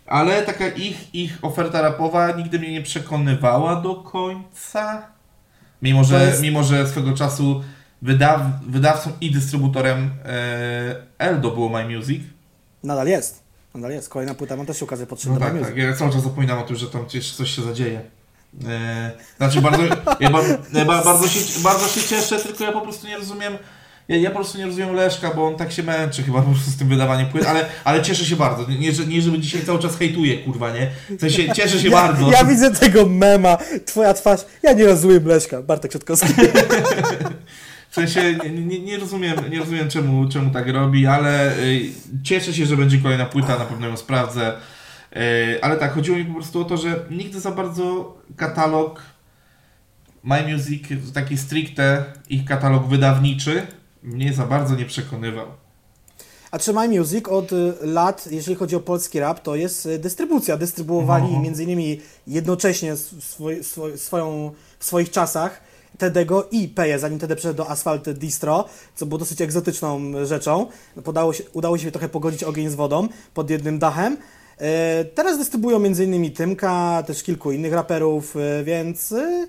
ale 0.07 0.43
taka 0.43 0.69
ich, 0.69 1.15
ich 1.15 1.39
oferta 1.43 1.81
rapowa 1.83 2.33
nigdy 2.33 2.59
mnie 2.59 2.73
nie 2.73 2.83
przekonywała 2.83 3.77
do 3.81 3.95
końca. 3.95 5.03
Mimo, 5.83 6.05
że, 6.05 6.27
jest- 6.27 6.43
mimo, 6.43 6.63
że 6.65 6.89
swego 6.89 7.13
czasu 7.13 7.63
wydaw, 8.03 8.41
wydawcą 8.67 9.11
i 9.21 9.31
dystrybutorem 9.31 10.11
e, 10.25 10.97
Eldo 11.19 11.51
było 11.51 11.69
My 11.69 11.97
Music. 11.97 12.23
Nadal 12.85 13.07
jest. 13.09 13.43
Nadal 13.75 13.91
jest. 13.91 14.09
Kolejna 14.09 14.35
płyta 14.35 14.57
ma 14.57 14.65
też 14.65 14.79
się 14.79 14.85
okazać 14.85 15.07
No 15.07 15.11
potrzebna 15.11 15.39
tak, 15.41 15.61
tak. 15.61 15.77
Ja 15.77 15.93
cały 15.97 16.13
czas 16.13 16.23
zapominam 16.23 16.59
o 16.59 16.63
tym, 16.63 16.77
że 16.77 16.87
tam 16.87 17.05
jeszcze 17.15 17.37
coś 17.37 17.51
się 17.51 17.63
zadzieje. 17.63 18.01
E, 18.69 19.11
znaczy 19.37 19.61
bardzo, 19.61 19.83
ja 20.21 20.31
ba, 20.31 20.41
ja 20.73 20.85
ba, 20.85 21.05
bardzo, 21.05 21.29
się, 21.29 21.41
bardzo 21.63 21.89
się 21.89 22.09
cieszę, 22.09 22.39
tylko 22.39 22.65
ja 22.65 22.73
po 22.73 22.81
prostu 22.81 23.07
nie 23.07 23.17
rozumiem 23.17 23.59
ja, 24.11 24.17
ja 24.17 24.31
po 24.31 24.37
prostu 24.37 24.59
nie 24.59 24.67
rozumiem 24.67 24.95
Leszka, 24.95 25.31
bo 25.35 25.47
on 25.47 25.57
tak 25.57 25.73
się 25.73 25.83
męczy 25.83 26.23
chyba 26.23 26.43
po 26.43 26.51
prostu 26.51 26.71
z 26.71 26.77
tym 26.77 26.89
wydawaniem 26.89 27.27
płyt, 27.27 27.47
ale, 27.47 27.67
ale 27.85 28.03
cieszę 28.03 28.25
się 28.25 28.37
bardzo. 28.37 28.67
Nie, 28.79 28.93
że, 28.93 29.07
nie 29.07 29.23
żeby 29.23 29.39
dzisiaj 29.39 29.63
cały 29.67 29.79
czas 29.79 29.97
hejtuje, 29.97 30.39
kurwa, 30.39 30.71
nie? 30.71 30.91
W 31.17 31.21
sensie 31.21 31.53
cieszę 31.53 31.79
się 31.79 31.89
Ja, 31.89 32.03
bardzo. 32.03 32.31
ja 32.31 32.45
widzę 32.45 32.71
tego 32.71 33.07
mema, 33.07 33.59
twoja 33.87 34.15
twarz, 34.15 34.41
ja 34.63 34.73
nie 34.73 34.87
rozumiem 34.87 35.27
Leszka, 35.27 35.63
Bartek 35.63 35.91
Kwiatkowski. 35.91 36.35
W 37.91 37.95
sensie 37.95 38.39
nie, 38.45 38.51
nie, 38.51 38.81
nie 38.81 38.99
rozumiem, 38.99 39.37
nie 39.51 39.59
rozumiem 39.59 39.89
czemu, 39.89 40.29
czemu 40.29 40.51
tak 40.51 40.69
robi, 40.69 41.07
ale 41.07 41.59
y, 41.59 41.91
cieszę 42.23 42.55
się, 42.55 42.67
że 42.67 42.77
będzie 42.77 42.99
kolejna 42.99 43.27
płyta, 43.27 43.59
na 43.59 43.65
pewno 43.65 43.87
ją 43.87 43.97
sprawdzę. 43.97 44.53
Y, 45.17 45.63
ale 45.63 45.77
tak, 45.77 45.95
chodziło 45.95 46.17
mi 46.19 46.25
po 46.25 46.35
prostu 46.35 46.61
o 46.61 46.65
to, 46.65 46.77
że 46.77 47.05
nigdy 47.11 47.41
za 47.41 47.51
bardzo 47.51 48.15
katalog 48.37 49.03
My 50.23 50.53
Music, 50.53 50.83
taki 51.15 51.39
stricte 51.39 52.05
ich 52.29 52.45
katalog 52.45 52.87
wydawniczy, 52.87 53.67
mnie 54.03 54.33
za 54.33 54.47
bardzo 54.47 54.75
nie 54.77 54.85
przekonywał. 54.87 55.47
A 56.51 56.59
czy 56.59 56.73
My 56.73 56.89
Music 56.89 57.29
od 57.29 57.53
y, 57.53 57.73
lat, 57.83 58.29
jeżeli 58.31 58.57
chodzi 58.57 58.77
o 58.77 58.81
polski 58.81 59.21
rap, 59.21 59.41
to 59.41 59.55
jest 59.57 59.87
y, 59.87 59.99
dystrybucja. 59.99 60.57
Dystrybuowali 60.57 61.33
No. 61.33 61.41
między 61.41 61.65
innymi 61.65 62.01
jednocześnie 62.27 62.93
s- 62.93 63.15
swoj, 63.25 63.65
swoj, 63.65 63.99
swoją, 63.99 64.53
w 64.79 64.85
swoich 64.85 65.11
czasach 65.11 65.61
Tedego 65.99 66.49
i 66.51 66.69
Peje, 66.69 66.99
zanim 66.99 67.19
Tede 67.19 67.37
przeszedł 67.37 67.57
do 67.57 67.71
Asphalt 67.71 68.11
Distro, 68.11 68.65
co 68.95 69.07
było 69.07 69.19
dosyć 69.19 69.41
egzotyczną 69.41 70.01
rzeczą. 70.27 70.67
Podało 71.05 71.33
się, 71.33 71.45
udało 71.53 71.79
się 71.79 71.91
trochę 71.91 72.09
pogodzić 72.09 72.45
ogień 72.45 72.69
z 72.69 72.75
wodą 72.75 73.09
pod 73.35 73.51
jednym 73.51 73.79
dachem. 73.79 74.17
E, 74.61 75.05
Teraz 75.05 75.39
dystrybuują 75.39 75.79
między 75.79 76.05
innymi 76.05 76.31
Tymka, 76.31 77.03
też 77.07 77.23
kilku 77.23 77.53
innych 77.53 77.73
raperów, 77.73 78.37
e, 78.37 78.65
więc 78.65 79.13
e, 79.13 79.47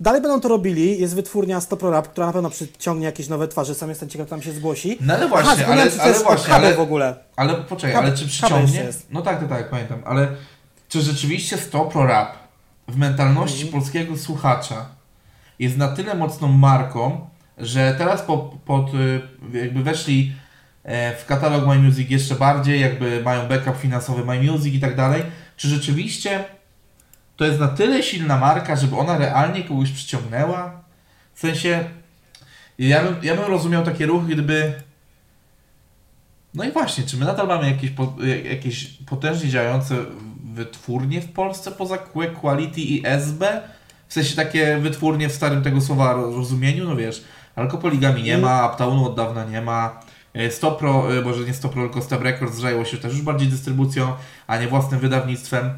dalej 0.00 0.22
będą 0.22 0.40
to 0.40 0.48
robili. 0.48 1.00
Jest 1.00 1.14
wytwórnia 1.14 1.60
Stopro 1.60 1.90
Rap, 1.90 2.08
która 2.08 2.26
na 2.26 2.32
pewno 2.32 2.50
przyciągnie 2.50 3.06
jakieś 3.06 3.28
nowe 3.28 3.48
twarze. 3.48 3.74
Sam 3.74 3.88
jestem 3.88 4.08
ciekaw, 4.08 4.28
tam 4.28 4.42
się 4.42 4.52
zgłosi. 4.52 4.98
No 5.00 5.14
ale 5.14 5.28
właśnie, 5.28 5.56
zapomniałem, 5.56 5.88
ale, 5.92 6.00
ale 6.02 6.10
jest 6.12 6.24
właśnie, 6.24 6.54
ale, 6.54 6.74
w 6.74 6.80
ogóle. 6.80 7.16
ale 7.36 7.54
poczekaj, 7.54 7.96
Kabe- 7.96 8.06
ale 8.06 8.16
czy 8.16 8.26
przyciągnie? 8.26 8.88
No 9.10 9.22
tak, 9.22 9.40
tak, 9.40 9.48
tak, 9.48 9.70
pamiętam, 9.70 10.02
ale 10.04 10.28
czy 10.88 11.00
rzeczywiście 11.02 11.56
Stopro 11.56 12.06
Rap 12.06 12.32
w 12.88 12.96
mentalności 12.96 13.62
Mhm. 13.64 13.82
polskiego 13.82 14.16
słuchacza 14.16 14.86
jest 15.58 15.76
na 15.76 15.88
tyle 15.88 16.14
mocną 16.14 16.48
marką, 16.48 17.26
że 17.58 17.94
teraz 17.98 18.22
po, 18.22 18.38
pod, 18.66 18.94
y, 18.94 19.20
jakby 19.58 19.82
weszli 19.82 20.32
w 21.18 21.24
katalog 21.26 21.66
My 21.66 21.78
Music 21.78 22.10
jeszcze 22.10 22.34
bardziej, 22.34 22.80
jakby 22.80 23.22
mają 23.22 23.48
backup 23.48 23.76
finansowy 23.76 24.24
My 24.24 24.42
Music 24.42 24.74
i 24.74 24.80
tak 24.80 24.96
dalej, 24.96 25.22
czy 25.56 25.68
rzeczywiście 25.68 26.44
to 27.36 27.44
jest 27.44 27.60
na 27.60 27.68
tyle 27.68 28.02
silna 28.02 28.36
marka, 28.36 28.76
żeby 28.76 28.96
ona 28.96 29.18
realnie 29.18 29.64
kogoś 29.64 29.90
przyciągnęła? 29.90 30.80
W 31.34 31.40
sensie, 31.40 31.84
ja 32.78 33.04
bym, 33.04 33.16
ja 33.22 33.36
bym 33.36 33.44
rozumiał 33.44 33.84
takie 33.84 34.06
ruchy, 34.06 34.32
gdyby 34.32 34.72
no 36.54 36.64
i 36.64 36.72
właśnie, 36.72 37.04
czy 37.04 37.16
my 37.16 37.24
nadal 37.26 37.48
mamy 37.48 37.70
jakieś, 37.70 37.90
po, 37.90 38.14
jakieś 38.50 38.84
potężnie 38.86 39.48
działające 39.48 39.96
wytwórnie 40.54 41.20
w 41.20 41.32
Polsce 41.32 41.70
poza 41.70 41.98
Quality 42.40 42.80
i 42.80 43.06
SB? 43.06 43.62
W 44.08 44.12
sensie 44.12 44.36
takie 44.36 44.78
wytwórnie 44.78 45.28
w 45.28 45.32
starym 45.32 45.62
tego 45.62 45.80
słowa 45.80 46.12
rozumieniu, 46.12 46.84
no 46.84 46.96
wiesz, 46.96 47.24
Alkopoligami 47.56 48.22
nie 48.22 48.38
ma, 48.38 48.66
Uptownu 48.66 49.06
od 49.06 49.16
dawna 49.16 49.44
nie 49.44 49.62
ma, 49.62 49.86
e, 49.86 50.07
Stopro, 50.50 51.18
e, 51.18 51.20
może 51.20 51.44
nie 51.44 51.54
Stopro, 51.54 51.82
tylko 51.82 52.02
Step 52.02 52.22
Records 52.22 52.56
zajęło 52.56 52.84
się 52.84 52.96
też 52.96 53.12
już 53.12 53.22
bardziej 53.22 53.48
dystrybucją, 53.48 54.12
a 54.46 54.58
nie 54.58 54.68
własnym 54.68 55.00
wydawnictwem. 55.00 55.70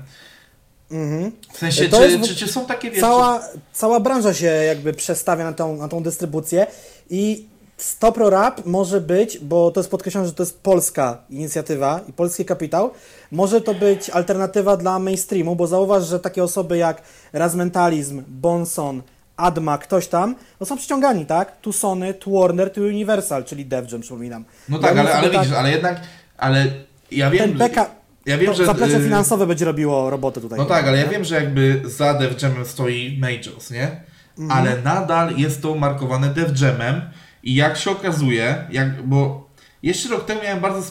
Mhm. 0.90 1.32
W 1.52 1.58
sensie, 1.58 1.88
To 1.88 1.96
czy, 1.98 2.10
jest 2.10 2.28
czy, 2.28 2.36
czy 2.36 2.48
są 2.48 2.66
takie, 2.66 2.90
wiesz, 2.90 3.00
Cała, 3.00 3.40
cała 3.72 4.00
branża 4.00 4.34
się 4.34 4.46
jakby 4.46 4.92
przestawia 4.92 5.44
na 5.44 5.52
tą, 5.52 5.76
na 5.76 5.88
tą 5.88 6.02
dystrybucję 6.02 6.66
i 7.10 7.50
Stopro 7.76 8.30
Rap 8.30 8.66
może 8.66 9.00
być, 9.00 9.38
bo 9.38 9.70
to 9.70 9.80
jest 9.80 9.90
podkreślone, 9.90 10.26
że 10.26 10.32
to 10.32 10.42
jest 10.42 10.60
polska 10.60 11.18
inicjatywa 11.30 12.00
i 12.08 12.12
polski 12.12 12.44
kapitał, 12.44 12.90
może 13.32 13.60
to 13.60 13.74
być 13.74 14.10
alternatywa 14.10 14.76
dla 14.76 14.98
mainstreamu, 14.98 15.56
bo 15.56 15.66
zauważ, 15.66 16.06
że 16.06 16.20
takie 16.20 16.44
osoby 16.44 16.76
jak 16.76 17.02
Razmentalizm, 17.32 18.22
Bonson, 18.28 19.02
Adma, 19.40 19.78
ktoś 19.78 20.06
tam, 20.06 20.34
no 20.60 20.66
są 20.66 20.76
przyciągani, 20.76 21.26
tak? 21.26 21.60
Tu 21.60 21.72
Sony, 21.72 22.14
tu 22.14 22.40
Warner, 22.40 22.72
tu 22.72 22.80
Universal, 22.80 23.44
czyli 23.44 23.66
Def 23.66 23.92
Jam, 23.92 24.00
przypominam. 24.00 24.44
No 24.68 24.78
tak, 24.78 24.90
oni 24.90 25.00
ale, 25.00 25.14
ale 25.14 25.30
widzisz, 25.30 25.52
ale 25.52 25.70
jednak, 25.70 26.00
ale 26.38 26.66
ja 27.10 27.30
wiem, 27.30 27.48
Ten 27.48 27.58
beka, 27.58 27.90
ja 28.26 28.38
wiem, 28.38 28.46
to 28.46 28.54
że... 28.54 28.66
zaplecze 28.66 28.96
y, 28.96 29.04
finansowe 29.04 29.46
będzie 29.46 29.64
robiło 29.64 30.10
robotę 30.10 30.40
tutaj. 30.40 30.58
No 30.58 30.64
tak, 30.64 30.86
ale 30.86 30.98
ja 30.98 31.08
wiem, 31.08 31.24
że 31.24 31.34
jakby 31.34 31.82
za 31.84 32.14
Def 32.14 32.42
Jamem 32.42 32.64
stoi 32.64 33.18
Majors, 33.20 33.70
nie? 33.70 34.00
Mhm. 34.38 34.50
Ale 34.50 34.82
nadal 34.82 35.36
jest 35.36 35.62
to 35.62 35.74
markowane 35.74 36.28
Def 36.28 36.60
Jamem 36.60 37.00
i 37.42 37.54
jak 37.54 37.76
się 37.76 37.90
okazuje, 37.90 38.66
jak, 38.70 39.02
bo 39.02 39.48
jeszcze 39.82 40.08
rok 40.08 40.24
temu 40.24 40.42
miałem 40.42 40.60
bardzo 40.60 40.82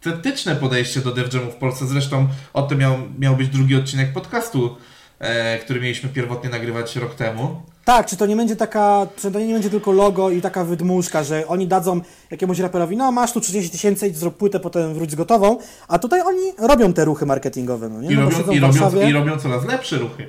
sceptyczne 0.00 0.56
podejście 0.56 1.00
do 1.00 1.12
Def 1.12 1.34
Jamu 1.34 1.50
w 1.50 1.54
Polsce, 1.54 1.86
zresztą 1.86 2.28
o 2.52 2.62
tym 2.62 2.78
miał, 2.78 2.96
miał 3.18 3.36
być 3.36 3.48
drugi 3.48 3.76
odcinek 3.76 4.12
podcastu, 4.12 4.76
e, 5.24 5.58
który 5.58 5.80
mieliśmy 5.80 6.08
pierwotnie 6.08 6.50
nagrywać 6.50 6.96
rok 6.96 7.14
temu. 7.14 7.62
Tak, 7.84 8.06
czy 8.06 8.16
to 8.16 8.26
nie 8.26 8.36
będzie 8.36 8.56
taka, 8.56 9.06
czy 9.16 9.30
to 9.30 9.40
nie 9.40 9.52
będzie 9.52 9.70
tylko 9.70 9.92
logo 9.92 10.30
i 10.30 10.40
taka 10.40 10.64
wydmuszka, 10.64 11.24
że 11.24 11.46
oni 11.46 11.66
dadzą 11.66 12.00
jakiemuś 12.30 12.58
raperowi, 12.58 12.96
no 12.96 13.12
masz 13.12 13.32
tu 13.32 13.40
30 13.40 13.70
tysięcy, 13.70 14.14
zrób 14.14 14.36
płytę, 14.36 14.60
potem 14.60 14.94
wróć 14.94 15.10
z 15.10 15.14
gotową, 15.14 15.58
a 15.88 15.98
tutaj 15.98 16.20
oni 16.20 16.52
robią 16.58 16.92
te 16.92 17.04
ruchy 17.04 17.26
marketingowe, 17.26 17.88
no 17.88 18.02
nie? 18.02 18.10
I, 18.10 18.16
No 18.16 18.30
robią, 18.30 18.52
i, 18.52 18.60
robią, 18.60 18.60
Warszawie. 18.60 19.10
I 19.10 19.12
robią 19.12 19.38
coraz 19.38 19.64
lepsze 19.64 19.96
ruchy. 19.96 20.26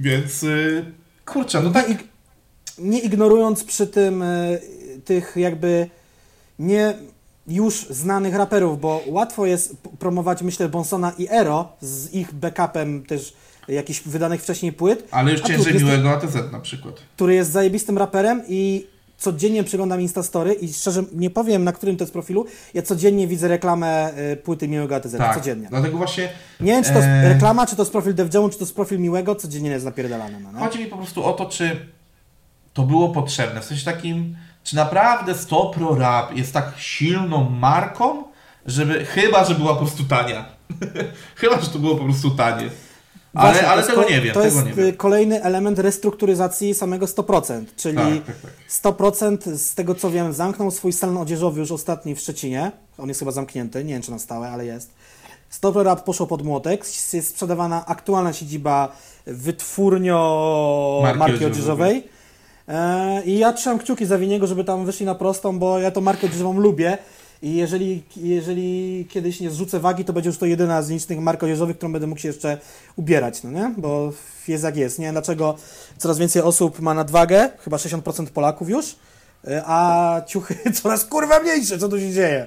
Więc 0.00 0.42
y, 0.42 0.84
kurczę, 1.26 1.62
no 1.62 1.70
tak. 1.70 1.88
Nie, 1.88 1.96
nie 2.78 2.98
ignorując 2.98 3.64
przy 3.64 3.86
tym 3.86 4.22
y, 4.22 4.60
tych 5.04 5.32
jakby 5.36 5.88
nie 6.58 6.94
już 7.46 7.86
znanych 7.90 8.34
raperów, 8.34 8.80
bo 8.80 9.02
łatwo 9.06 9.46
jest 9.46 9.76
promować, 9.98 10.42
myślę, 10.42 10.68
Bonsona 10.68 11.12
i 11.18 11.28
Ero 11.30 11.68
z 11.80 12.14
ich 12.14 12.34
backupem 12.34 13.04
też 13.04 13.34
jakichś 13.68 14.00
wydanych 14.02 14.42
wcześniej 14.42 14.72
płyt, 14.72 15.08
Ale 15.10 15.32
już 15.32 15.40
ciężej 15.40 15.74
miłego 15.74 16.10
ATZ 16.10 16.36
na 16.52 16.60
przykład. 16.60 16.94
który 17.16 17.34
jest 17.34 17.50
zajebistym 17.52 17.98
raperem 17.98 18.42
i 18.48 18.86
codziennie 19.18 19.64
przeglądam 19.64 20.00
Instastory 20.00 20.52
i 20.54 20.72
szczerze 20.72 21.04
nie 21.12 21.30
powiem 21.30 21.64
na 21.64 21.72
którym 21.72 21.96
to 21.96 22.04
jest 22.04 22.12
profilu, 22.12 22.46
ja 22.74 22.82
codziennie 22.82 23.26
widzę 23.26 23.48
reklamę 23.48 24.12
y, 24.32 24.36
płyty 24.36 24.68
Miłego 24.68 24.96
ATZ, 24.96 25.16
Tak. 25.18 25.38
codziennie. 25.38 25.66
Dlatego 25.70 25.98
właśnie 25.98 26.28
Nie 26.60 26.72
wiem, 26.72 26.84
czy 26.84 26.90
to 26.90 26.96
jest 26.96 27.08
Eee. 27.08 27.28
reklama, 27.32 27.66
czy 27.66 27.76
to 27.76 27.82
jest 27.82 27.92
profil 27.92 28.14
Dev 28.14 28.30
Jamu, 28.34 28.48
czy 28.48 28.58
to 28.58 28.64
jest 28.64 28.74
profil 28.74 28.98
Miłego, 29.00 29.34
codziennie 29.34 29.70
jest 29.70 29.84
napierdalane. 29.84 30.40
No? 30.40 30.58
Chodzi 30.58 30.78
mi 30.78 30.86
po 30.86 30.96
prostu 30.96 31.24
o 31.24 31.32
to, 31.32 31.46
czy 31.46 31.76
to 32.74 32.82
było 32.82 33.08
potrzebne. 33.08 33.60
W 33.60 33.64
sensie 33.64 33.84
takim, 33.84 34.36
czy 34.64 34.76
naprawdę 34.76 35.34
Stopro 35.34 35.94
Rap 35.94 36.36
jest 36.36 36.52
tak 36.52 36.72
silną 36.76 37.50
marką, 37.50 38.24
żeby, 38.66 39.04
chyba, 39.04 39.44
że 39.44 39.54
była 39.54 39.72
po 39.74 39.80
prostu 39.80 40.04
tania. 40.04 40.44
chyba, 41.40 41.60
że 41.60 41.70
to 41.70 41.78
było 41.78 41.96
po 41.96 42.04
prostu 42.04 42.30
tanie. 42.30 42.70
Ale, 43.34 43.50
Właśnie, 43.50 43.62
to 43.66 43.70
ale 43.72 43.80
jest 43.82 43.90
tego 43.90 44.10
nie 44.10 44.20
wiem, 44.20 44.34
To 44.34 44.44
jest 44.44 44.62
wiem. 44.64 44.96
kolejny 44.96 45.42
element 45.42 45.78
restrukturyzacji 45.78 46.74
samego 46.74 47.06
100%, 47.06 47.64
czyli 47.76 47.96
Tak, 47.96 48.24
tak, 48.24 48.36
tak. 48.36 48.96
100% 48.96 49.56
z 49.56 49.74
tego 49.74 49.94
co 49.94 50.10
wiem 50.10 50.32
zamknął 50.32 50.70
swój 50.70 50.92
salon 50.92 51.16
odzieżowy 51.16 51.60
już 51.60 51.72
ostatni 51.72 52.14
w 52.14 52.20
Szczecinie. 52.20 52.72
On 52.98 53.08
jest 53.08 53.20
chyba 53.20 53.32
zamknięty, 53.32 53.84
nie 53.84 53.92
wiem 53.92 54.02
czy 54.02 54.10
na 54.10 54.18
stałe, 54.18 54.48
ale 54.50 54.66
jest. 54.66 54.90
100% 55.62 55.82
Rap 55.82 56.04
poszło 56.04 56.26
pod 56.26 56.42
młotek, 56.42 56.84
jest 57.12 57.28
sprzedawana 57.28 57.86
aktualna 57.86 58.32
siedziba 58.32 58.92
wytwórnio 59.26 61.00
Marki 61.02 61.18
marki, 61.18 61.44
odzieżowej. 61.44 62.04
E, 62.68 63.22
I 63.24 63.38
ja 63.38 63.52
trzymam 63.52 63.78
kciuki 63.78 64.06
za 64.06 64.18
Winiego, 64.18 64.46
żeby 64.46 64.64
tam 64.64 64.84
wyszli 64.86 65.06
na 65.06 65.14
prostą, 65.14 65.58
bo 65.58 65.78
ja 65.78 65.90
tą 65.90 66.00
markę 66.00 66.26
odzieżową 66.26 66.60
lubię. 66.60 66.98
I 67.42 67.56
jeżeli, 67.56 68.02
jeżeli 68.16 69.06
kiedyś 69.10 69.40
nie 69.40 69.50
zrzucę 69.50 69.80
wagi, 69.80 70.04
to 70.04 70.12
będzie 70.12 70.28
już 70.30 70.38
to 70.38 70.46
jedyna 70.46 70.82
z 70.82 70.90
licznych 70.90 71.18
mark 71.20 71.42
odzieżowych, 71.42 71.76
którą 71.76 71.92
będę 71.92 72.06
mógł 72.06 72.20
się 72.20 72.28
jeszcze 72.28 72.58
ubierać, 72.96 73.42
no 73.42 73.50
nie? 73.50 73.74
Bo 73.78 74.12
jest 74.48 74.64
jak 74.64 74.76
jest, 74.76 74.98
nie? 74.98 75.12
Dlaczego 75.12 75.56
coraz 75.98 76.18
więcej 76.18 76.42
osób 76.42 76.80
ma 76.80 76.94
nadwagę, 76.94 77.50
chyba 77.64 77.76
60% 77.76 78.26
Polaków 78.26 78.68
już, 78.68 78.86
y, 78.90 78.96
a 79.64 80.20
ciuchy 80.26 80.54
coraz 80.82 81.04
kurwa 81.04 81.40
mniejsze, 81.40 81.78
co 81.78 81.88
tu 81.88 82.00
się 82.00 82.12
dzieje? 82.12 82.46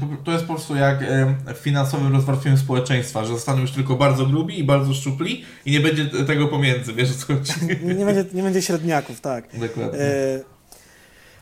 Po- 0.00 0.24
To 0.24 0.32
jest 0.32 0.44
po 0.44 0.54
prostu 0.54 0.76
jak 0.76 1.02
em, 1.02 1.34
w 1.54 1.58
finansowym 1.58 2.12
rozwarstwieniu 2.12 2.56
społeczeństwa, 2.56 3.24
że 3.24 3.32
zostaną 3.32 3.60
już 3.60 3.70
tylko 3.72 3.96
bardzo 3.96 4.26
grubi 4.26 4.58
i 4.58 4.64
bardzo 4.64 4.94
szczupli 4.94 5.44
i 5.66 5.72
nie 5.72 5.80
będzie 5.80 6.06
tego 6.26 6.48
pomiędzy, 6.48 6.92
wiesz 6.92 7.16
co 7.16 7.26
chodzi? 7.26 7.52
Nie, 7.96 8.04
będzie, 8.04 8.24
nie 8.34 8.42
będzie 8.42 8.62
średniaków, 8.62 9.20
tak. 9.20 9.44
Dokładnie. 9.58 10.00
Y, 10.00 10.44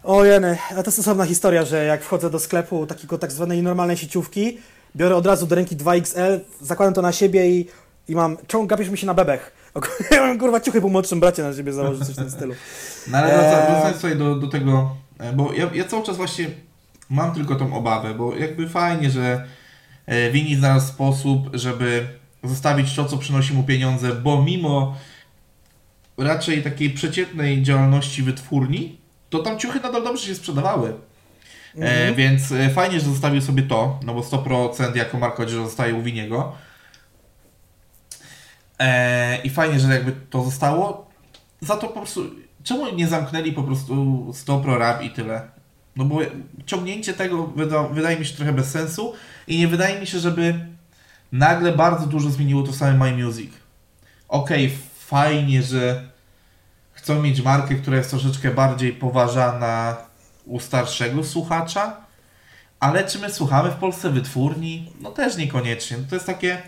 O 0.04 0.24
jeny, 0.24 0.58
a 0.70 0.82
to 0.82 0.88
jest 0.90 0.98
osobna 0.98 1.24
historia, 1.26 1.64
że 1.64 1.84
jak 1.84 2.04
wchodzę 2.04 2.30
do 2.30 2.38
sklepu 2.38 2.86
takiego 2.86 3.18
tak 3.18 3.32
zwanej 3.32 3.62
normalnej 3.62 3.96
sieciówki, 3.96 4.58
biorę 4.96 5.16
od 5.16 5.26
razu 5.26 5.46
do 5.46 5.54
ręki 5.54 5.76
2XL, 5.76 6.40
zakładam 6.60 6.94
to 6.94 7.02
na 7.02 7.12
siebie 7.12 7.50
i, 7.50 7.68
i 8.08 8.14
mam, 8.14 8.36
czemu 8.46 8.66
gapisz 8.66 8.88
mi 8.88 8.98
się 8.98 9.06
na 9.06 9.14
bebech? 9.14 9.52
Ja 10.10 10.20
mam 10.26 10.38
kurwa 10.38 10.60
ciuchy 10.60 10.80
po 10.80 10.88
młodszym 10.88 11.20
bracie 11.20 11.42
na 11.42 11.54
siebie 11.54 11.72
założyć, 11.72 12.06
coś 12.06 12.14
w 12.14 12.18
tym 12.18 12.30
stylu. 12.30 12.54
No 13.08 13.18
ale 13.18 13.26
Eee. 13.26 13.70
wracając 13.70 13.96
tutaj 13.96 14.16
do, 14.16 14.34
do 14.34 14.46
tego, 14.46 14.96
e, 15.18 15.32
bo 15.32 15.52
ja, 15.52 15.70
ja 15.74 15.84
cały 15.84 16.02
czas 16.02 16.16
właśnie 16.16 16.46
mam 17.10 17.34
tylko 17.34 17.54
tą 17.54 17.74
obawę, 17.74 18.14
bo 18.14 18.36
jakby 18.36 18.68
fajnie, 18.68 19.10
że 19.10 19.46
e, 20.06 20.30
Wini 20.30 20.56
znalazł 20.56 20.88
sposób, 20.88 21.50
żeby 21.52 22.06
zostawić 22.44 22.96
to, 22.96 23.04
co 23.04 23.18
przynosi 23.18 23.54
mu 23.54 23.62
pieniądze, 23.62 24.12
bo 24.12 24.42
mimo 24.42 24.96
raczej 26.18 26.62
takiej 26.62 26.90
przeciętnej 26.90 27.62
działalności 27.62 28.22
wytwórni, 28.22 29.01
to 29.32 29.38
tam 29.38 29.58
ciuchy 29.58 29.80
nadal 29.80 30.04
dobrze 30.04 30.26
się 30.26 30.34
sprzedawały. 30.34 30.88
E, 30.88 30.94
Mhm. 31.76 32.14
więc 32.14 32.52
e, 32.52 32.70
fajnie, 32.70 33.00
że 33.00 33.06
zostawił 33.06 33.40
sobie 33.40 33.62
to, 33.62 34.00
no 34.04 34.14
bo 34.14 34.20
100% 34.22 34.96
jako 34.96 35.18
marka 35.18 35.42
odzieżowa 35.42 35.64
zostaje 35.68 35.94
u 35.94 36.02
Winiego. 36.02 36.52
E, 38.78 39.42
I 39.42 39.50
fajnie, 39.50 39.80
że 39.80 39.94
jakby 39.94 40.12
to 40.30 40.44
zostało. 40.44 41.10
Za 41.60 41.76
to 41.76 41.88
po 41.88 42.00
prostu, 42.00 42.30
czemu 42.64 42.94
nie 42.94 43.08
zamknęli 43.08 43.52
po 43.52 43.62
prostu 43.62 44.26
100 44.34 44.58
Pro 44.60 44.78
Rap 44.78 45.02
i 45.02 45.10
tyle? 45.10 45.42
No 45.96 46.04
bo 46.04 46.18
ciągnięcie 46.66 47.14
tego 47.14 47.46
wyda, 47.46 47.82
wydaje 47.82 48.18
mi 48.18 48.24
się 48.24 48.36
trochę 48.36 48.52
bez 48.52 48.70
sensu 48.70 49.12
i 49.46 49.58
nie 49.58 49.68
wydaje 49.68 50.00
mi 50.00 50.06
się, 50.06 50.18
żeby 50.18 50.54
nagle 51.32 51.72
bardzo 51.72 52.06
dużo 52.06 52.30
zmieniło 52.30 52.62
to 52.62 52.72
same 52.72 52.92
My 53.10 53.24
Music. 53.24 53.50
Okej, 54.28 54.72
fajnie, 54.98 55.62
że 55.62 56.11
chcą 57.02 57.22
mieć 57.22 57.42
markę, 57.42 57.74
która 57.74 57.96
jest 57.96 58.10
troszeczkę 58.10 58.50
bardziej 58.50 58.92
poważana 58.92 59.96
u 60.46 60.60
starszego 60.60 61.24
słuchacza, 61.24 61.96
ale 62.80 63.04
czy 63.04 63.18
my 63.18 63.30
słuchamy 63.32 63.70
w 63.70 63.74
Polsce 63.74 64.10
wytwórni? 64.10 64.92
No 65.00 65.10
też 65.10 65.36
niekoniecznie. 65.36 65.96
To 66.10 66.14
jest 66.16 66.26
takie... 66.26 66.62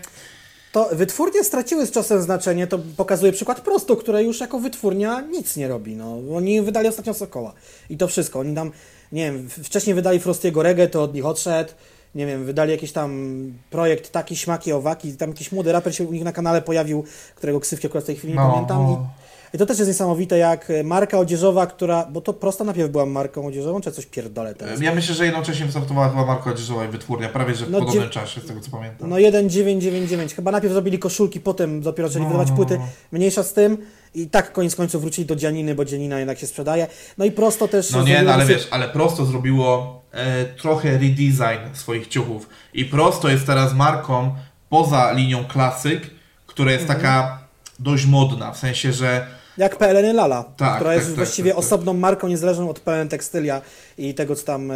To 0.71 0.89
wytwórnie 0.91 1.43
straciły 1.43 1.85
z 1.85 1.91
czasem 1.91 2.21
znaczenie, 2.21 2.67
to 2.67 2.79
pokazuje 2.97 3.31
przykład 3.31 3.61
Prosto, 3.61 3.95
które 3.95 4.23
już 4.23 4.39
jako 4.39 4.59
wytwórnia 4.59 5.21
nic 5.21 5.55
nie 5.57 5.67
robi. 5.67 5.95
No. 5.95 6.17
Oni 6.35 6.61
wydali 6.61 6.87
ostatnio 6.87 7.13
Sokoła 7.13 7.53
i 7.89 7.97
to 7.97 8.07
wszystko. 8.07 8.39
Oni 8.39 8.55
tam, 8.55 8.71
nie 9.11 9.31
wiem, 9.31 9.49
wcześniej 9.49 9.93
wydali 9.95 10.19
Frostiego 10.19 10.63
Reggae, 10.63 10.87
to 10.87 11.03
od 11.03 11.13
nich 11.13 11.25
odszedł. 11.25 11.71
Nie 12.15 12.25
wiem, 12.25 12.45
wydali 12.45 12.71
jakiś 12.71 12.91
tam 12.91 13.33
projekt 13.69 14.11
taki, 14.11 14.35
śmaki, 14.35 14.71
owaki. 14.73 15.13
Tam 15.17 15.29
jakiś 15.29 15.51
młody 15.51 15.71
raper 15.71 15.95
się 15.95 16.03
u 16.03 16.11
nich 16.13 16.23
na 16.23 16.31
kanale 16.31 16.61
pojawił, 16.61 17.03
którego 17.35 17.59
ksywki 17.59 17.87
akurat 17.87 18.03
w 18.03 18.07
tej 18.07 18.15
chwili 18.15 18.33
nie 18.33 18.39
No, 18.39 18.51
pamiętam. 18.51 18.83
no. 18.83 18.91
I, 18.93 19.24
I 19.55 19.57
to 19.57 19.65
też 19.65 19.77
jest 19.77 19.87
niesamowite, 19.89 20.37
jak 20.37 20.69
e, 20.69 20.83
marka 20.83 21.19
odzieżowa, 21.19 21.67
która, 21.67 22.05
bo 22.05 22.21
to 22.21 22.33
Prosta 22.33 22.63
najpierw 22.63 22.89
była 22.91 23.05
marką 23.05 23.47
odzieżową, 23.47 23.81
czy 23.81 23.91
coś 23.91 24.05
pierdolę 24.05 24.55
teraz? 24.55 24.81
Ja 24.81 24.95
myślę, 24.95 25.15
że 25.15 25.25
jednocześnie 25.25 25.65
wystartowała 25.65 26.09
chyba 26.09 26.25
marka 26.25 26.49
odzieżowa 26.51 26.85
i 26.85 26.87
wytwórnia, 26.87 27.29
prawie 27.29 27.55
że 27.55 27.65
w 27.65 27.71
No, 27.71 27.79
podobnym 27.79 28.09
czasie, 28.09 28.41
z 28.41 28.45
tego 28.45 28.59
co 28.61 28.71
pamiętam. 28.71 29.09
No 29.09 29.15
1999. 29.15 30.33
Chyba 30.33 30.51
najpierw 30.51 30.73
zrobili 30.73 30.99
koszulki, 30.99 31.39
potem 31.39 31.81
dopiero 31.81 32.07
zaczęli 32.09 32.23
No, 32.23 32.29
wydawać 32.29 32.49
no, 32.49 32.55
płyty. 32.55 32.77
no. 32.77 32.87
Mniejsza 33.11 33.43
z 33.43 33.53
tym. 33.53 33.77
I 34.15 34.27
tak 34.27 34.53
koniec 34.53 34.75
końców 34.75 35.01
wrócili 35.01 35.25
do 35.27 35.35
Dzianiny, 35.35 35.75
bo 35.75 35.85
Dzianina 35.85 36.19
jednak 36.19 36.37
się 36.39 36.47
sprzedaje. 36.47 36.87
No 37.17 37.25
i 37.25 37.31
prosto 37.31 37.67
też... 37.67 37.91
No 37.91 38.03
nie, 38.03 38.21
no 38.23 38.33
ale 38.33 38.45
wiesz, 38.45 38.67
ale 38.71 38.89
prosto 38.89 39.25
zrobiło 39.25 40.01
e, 40.11 40.45
trochę 40.45 40.91
redesign 40.91 41.73
swoich 41.73 42.07
ciuchów. 42.07 42.49
I 42.73 42.85
prosto 42.85 43.29
jest 43.29 43.45
teraz 43.45 43.73
marką 43.73 44.35
poza 44.69 45.11
linią 45.11 45.45
klasyk, 45.45 46.01
która 46.47 46.71
jest 46.71 46.83
Mhm. 46.83 47.01
taka 47.01 47.39
dość 47.79 48.05
modna, 48.05 48.51
w 48.51 48.57
sensie, 48.57 48.93
że 48.93 49.27
Jak 49.57 49.77
PLN 49.77 50.15
Lala, 50.15 50.43
Tak, 50.43 50.75
która 50.75 50.89
tak, 50.89 50.97
jest 50.97 51.07
tak, 51.07 51.15
właściwie 51.15 51.49
tak, 51.51 51.57
tak. 51.57 51.65
osobną 51.65 51.93
marką 51.93 52.27
niezależną 52.27 52.69
od 52.69 52.79
PLN 52.79 53.09
Tekstylia 53.09 53.61
i 53.97 54.13
tego, 54.13 54.35
co 54.35 54.45
tam 54.45 54.71
e, 54.71 54.75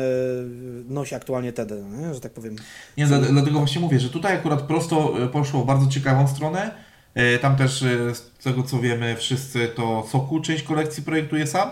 nosi 0.90 1.16
aktualnie 1.16 1.54
Tedy, 1.54 1.84
nie? 1.98 2.14
że 2.14 2.20
tak 2.20 2.32
powiem. 2.32 2.56
Nie, 2.98 3.06
dla, 3.06 3.20
dlatego 3.20 3.60
właśnie 3.60 3.82
mówię, 3.82 4.00
że 4.00 4.10
tutaj 4.10 4.36
akurat 4.36 4.62
prosto 4.62 5.24
e, 5.24 5.28
poszło 5.28 5.62
w 5.62 5.66
bardzo 5.66 5.88
ciekawą 5.88 6.28
stronę. 6.28 6.72
E, 7.16 7.40
Tam 7.40 7.56
też, 7.56 7.80
z 8.14 8.44
tego 8.44 8.64
co 8.64 8.80
wiemy, 8.80 9.16
wszyscy 9.16 9.68
to 9.68 10.06
Soku 10.12 10.40
część 10.42 10.64
kolekcji 10.64 11.04
projektuje 11.04 11.48
sam. 11.48 11.70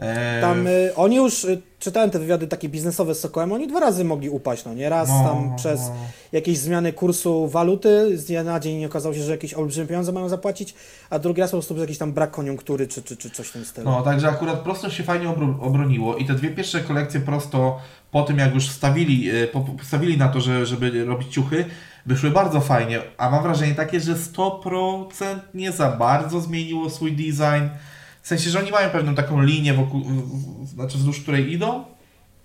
E, 0.00 0.40
Tam 0.40 0.66
y, 0.66 0.92
oni 0.96 1.16
już, 1.16 1.44
y, 1.44 1.62
czytałem 1.78 2.10
te 2.10 2.18
wywiady 2.18 2.46
takie 2.46 2.68
biznesowe 2.68 3.14
z 3.14 3.20
Sokołem, 3.20 3.52
oni 3.52 3.66
dwa 3.68 3.80
razy 3.80 4.04
mogli 4.04 4.30
upaść, 4.30 4.64
no 4.64 4.74
nie? 4.74 4.88
Raz 4.88 5.08
No, 5.08 5.24
tam 5.24 5.56
przez 5.56 5.80
no. 5.80 5.94
jakieś 6.32 6.58
zmiany 6.58 6.92
kursu 6.92 7.48
waluty, 7.48 8.18
z 8.18 8.24
dnia 8.24 8.44
na 8.44 8.60
dzień 8.60 8.84
okazało 8.84 9.14
się, 9.14 9.22
że 9.22 9.30
jakieś 9.32 9.54
olbrzymie 9.54 9.86
pieniądze 9.86 10.12
mają 10.12 10.28
zapłacić, 10.28 10.74
a 11.10 11.18
drugi 11.18 11.40
raz 11.40 11.50
po 11.50 11.56
prostu 11.56 11.76
jakiś 11.76 11.98
tam 11.98 12.12
brak 12.12 12.30
koniunktury, 12.30 12.86
czy, 12.88 13.02
czy, 13.02 13.16
czy 13.16 13.30
coś 13.30 13.46
w 13.48 13.52
tym 13.52 13.64
stylu. 13.64 13.90
No, 13.90 14.02
także 14.02 14.28
akurat 14.28 14.58
prosto 14.60 14.90
się 14.90 15.02
fajnie 15.02 15.26
obro- 15.26 15.54
obroniło 15.60 16.16
i 16.16 16.24
te 16.26 16.34
dwie 16.34 16.50
pierwsze 16.50 16.80
kolekcje 16.80 17.20
prosto 17.20 17.78
po 18.10 18.22
tym, 18.22 18.38
jak 18.38 18.54
już 18.54 18.68
stawili, 18.68 19.30
e, 19.30 19.46
po- 19.46 19.60
postawili 19.60 20.18
na 20.18 20.28
to, 20.28 20.40
że, 20.40 20.66
żeby 20.66 21.04
robić 21.04 21.32
ciuchy, 21.32 21.64
wyszły 22.06 22.30
bardzo 22.30 22.60
fajnie, 22.60 23.00
a 23.18 23.30
mam 23.30 23.42
wrażenie 23.42 23.74
takie, 23.74 24.00
że 24.00 24.14
100% 24.14 25.40
nie 25.54 25.72
za 25.72 25.88
bardzo 25.90 26.40
zmieniło 26.40 26.90
swój 26.90 27.12
design. 27.12 27.68
W 28.22 28.28
sensie, 28.28 28.50
że 28.50 28.58
oni 28.58 28.70
mają 28.70 28.90
pewną 28.90 29.14
taką 29.14 29.42
linię, 29.42 29.74
wokół, 29.74 30.02
znaczy 30.74 30.98
wzdłuż 30.98 31.20
której 31.20 31.52
idą 31.52 31.84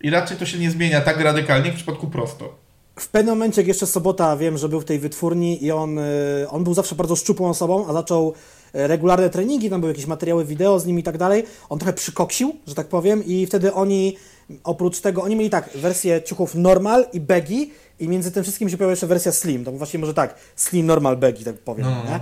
i 0.01 0.09
raczej 0.09 0.38
to 0.38 0.45
się 0.45 0.57
nie 0.59 0.71
zmienia 0.71 1.01
tak 1.01 1.19
radykalnie 1.19 1.65
jak 1.65 1.73
w 1.73 1.78
przypadku 1.78 2.07
prosto. 2.07 2.55
W 2.99 3.07
pewnym 3.07 3.36
momencie, 3.36 3.61
jak 3.61 3.67
jeszcze 3.67 3.88
sobota, 3.88 4.38
wiem, 4.38 4.57
że 4.57 4.69
był 4.69 4.82
w 4.82 4.86
tej 4.86 4.99
wytwórni 4.99 5.63
i 5.63 5.71
on, 5.71 5.99
y, 5.99 6.45
on 6.49 6.63
był 6.63 6.73
zawsze 6.73 6.95
bardzo 6.95 7.15
szczupłą 7.15 7.49
osobą, 7.49 7.88
a 7.88 7.93
zaczął 7.93 8.34
y, 8.76 8.88
regularne 8.88 9.30
treningi, 9.30 9.69
tam 9.69 9.82
były 9.82 9.91
jakieś 9.93 10.05
materiały 10.05 10.45
wideo 10.45 10.80
z 10.80 10.86
nim 10.86 10.99
i 10.99 11.03
tak 11.03 11.17
dalej. 11.17 11.43
On 11.69 11.80
trochę 11.80 11.93
przykoksił, 11.93 12.55
że 12.67 12.76
tak 12.76 12.88
powiem, 12.88 13.26
i 13.26 13.45
wtedy 13.45 13.73
oni, 13.73 14.17
oprócz 14.63 14.99
tego, 14.99 15.21
oni 15.23 15.36
mieli 15.36 15.49
tak, 15.49 15.69
wersję 15.76 16.21
ciuchów 16.23 16.55
normal 16.55 17.05
i 17.13 17.19
baggy 17.19 17.67
i 17.99 18.07
między 18.07 18.32
tym 18.32 18.43
wszystkim 18.43 18.69
się 18.69 18.78
pojawiła 18.78 18.91
jeszcze 18.91 19.07
wersja 19.07 19.32
slim, 19.32 19.65
to 19.65 19.71
właściwie 19.71 20.01
może 20.01 20.13
tak, 20.13 20.36
slim, 20.55 20.86
normal, 20.86 21.17
baggy, 21.17 21.43
tak 21.45 21.55
powiem, 21.57 21.86
No, 21.86 22.03
no. 22.03 22.09
nie? 22.11 22.19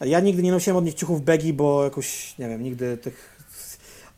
Ja 0.00 0.20
nigdy 0.20 0.42
nie 0.42 0.52
nosiłem 0.52 0.76
od 0.76 0.84
nich 0.84 0.94
ciuchów 0.94 1.24
baggy, 1.24 1.52
bo 1.52 1.84
jakoś, 1.84 2.34
nie 2.38 2.48
wiem, 2.48 2.62
nigdy 2.62 2.96
tych... 2.96 3.34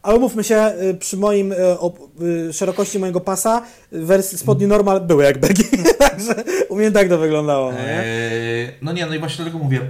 Ale 0.03 0.19
mówmy 0.19 0.45
się, 0.45 0.73
y, 0.83 0.95
przy 0.95 1.17
moim 1.17 1.53
y, 1.53 1.57
op- 1.79 2.23
y, 2.49 2.53
szerokości 2.53 2.99
mojego 2.99 3.21
pasa 3.21 3.63
wersje 3.93 4.39
spodni 4.39 4.67
normal 4.67 5.01
były 5.01 5.25
jak 5.25 5.41
baggy, 5.41 5.65
także 5.99 6.35
u 6.69 6.77
mnie 6.77 6.91
tak 6.93 7.09
to 7.09 7.19
wyglądało, 7.19 7.73
no 7.73 7.79
nie? 7.79 7.89
Eee, 8.01 8.69
no 8.83 8.93
nie, 8.93 9.07
no 9.07 9.15
i 9.15 9.19
właśnie 9.19 9.45
dlatego 9.45 9.65
mówię. 9.65 9.81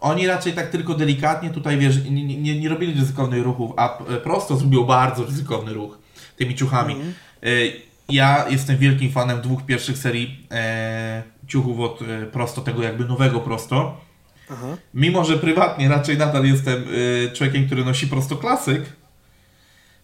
Oni 0.00 0.26
raczej 0.26 0.52
tak 0.52 0.70
tylko 0.70 0.94
delikatnie 0.94 1.50
tutaj, 1.50 1.78
wiesz, 1.78 2.04
nie, 2.10 2.24
nie, 2.36 2.60
nie- 2.60 2.68
robili 2.68 3.00
ryzykownych 3.00 3.42
ruchów, 3.44 3.72
a 3.76 3.88
p- 3.88 4.16
prosto 4.16 4.56
zrobił 4.56 4.84
bardzo 4.84 5.24
ryzykowny 5.24 5.72
ruch 5.72 5.98
tymi 6.36 6.54
ciuchami. 6.54 6.94
Mhm. 6.94 7.14
Eee, 7.42 7.72
ja 8.08 8.46
jestem 8.50 8.76
wielkim 8.76 9.12
fanem 9.12 9.40
dwóch 9.40 9.62
pierwszych 9.66 9.98
serii 9.98 10.46
eee, 10.50 11.22
ciuchów 11.46 11.80
od 11.80 12.02
e, 12.02 12.26
prosto, 12.26 12.60
tego 12.60 12.82
jakby 12.82 13.04
nowego 13.04 13.40
prosto. 13.40 14.05
Aha. 14.50 14.76
Mimo, 14.94 15.24
że 15.24 15.38
prywatnie 15.38 15.88
raczej 15.88 16.18
nadal 16.18 16.44
jestem 16.44 16.84
e, 16.84 17.32
człowiekiem, 17.32 17.66
który 17.66 17.84
nosi 17.84 18.06
prosto 18.06 18.36
klasyk, 18.36 18.82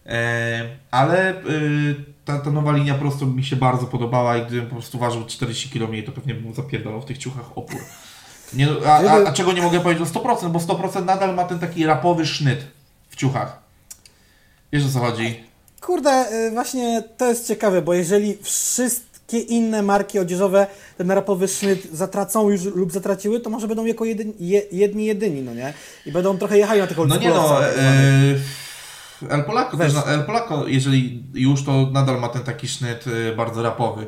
e, 0.07 0.77
ale 0.91 1.31
e, 1.31 1.43
ta, 2.25 2.39
ta 2.39 2.51
nowa 2.51 2.73
linia 2.73 2.95
prosto 2.95 3.27
mi 3.27 3.45
się 3.45 3.57
bardzo 3.57 3.87
podobała 3.87 4.37
i 4.37 4.47
gdybym 4.47 4.67
po 4.67 4.75
prostu 4.75 4.99
ważył 4.99 5.25
40 5.27 5.71
kg 5.71 6.07
to 6.07 6.13
pewnie 6.13 6.35
bym 6.35 6.55
zapierdalał 6.55 7.03
w 7.03 7.05
tych 7.05 7.19
ciuchach 7.19 7.59
opór. 7.59 7.81
Nie, 8.55 8.67
no, 8.67 8.73
a, 8.87 9.01
a, 9.01 9.29
a 9.29 9.33
czego 9.33 9.53
nie 9.53 9.63
mogę 9.63 9.81
powiedzieć 9.81 10.09
o 10.17 10.21
100%, 10.21 10.51
bo 10.51 10.59
100% 10.59 11.05
nadal 11.05 11.35
ma 11.35 11.45
ten 11.45 11.59
taki 11.59 11.87
rapowy 11.87 12.27
sznyt 12.27 12.67
w 13.11 13.17
ciuchach. 13.17 13.63
Wiesz 14.73 14.85
o 14.85 14.89
co 14.89 14.99
chodzi? 14.99 15.45
Kurde, 15.81 16.27
y, 16.33 16.51
właśnie 16.51 17.03
to 17.17 17.29
jest 17.29 17.49
ciekawe, 17.49 17.83
bo 17.83 17.95
jeżeli 17.95 18.39
wszystkie 19.33 19.55
inne 19.55 19.83
marki 19.83 20.19
odzieżowe 20.19 20.67
ten 20.99 21.11
rapowy 21.11 21.49
sznyt 21.49 21.89
zatracą 21.93 22.51
już 22.51 22.65
lub 22.65 22.93
zatraciły, 22.93 23.41
to 23.41 23.51
może 23.51 23.69
będą 23.69 23.85
jako 23.85 24.05
jedyn, 24.05 24.33
je, 24.41 24.63
jedni 24.73 25.05
jedyni, 25.07 25.43
no 25.43 25.55
nie? 25.55 25.73
I 26.07 26.13
będą 26.13 26.39
trochę 26.39 26.59
jechali 26.59 26.81
na 26.81 26.87
tych 26.87 26.97
No 26.97 27.17
nie 27.17 27.29
no, 27.29 27.67
e, 27.67 27.71
El 29.31 29.45
Polaco, 29.45 29.77
też, 29.77 29.95
na- 29.95 30.05
El 30.05 30.25
Polaco, 30.25 30.69
jeżeli 30.69 31.23
już, 31.35 31.65
to 31.65 31.89
nadal 31.93 32.21
ma 32.21 32.29
ten 32.29 32.43
taki 32.43 32.69
sznyt 32.69 33.05
e, 33.31 33.37
bardzo 33.37 33.63
rapowy. 33.63 34.07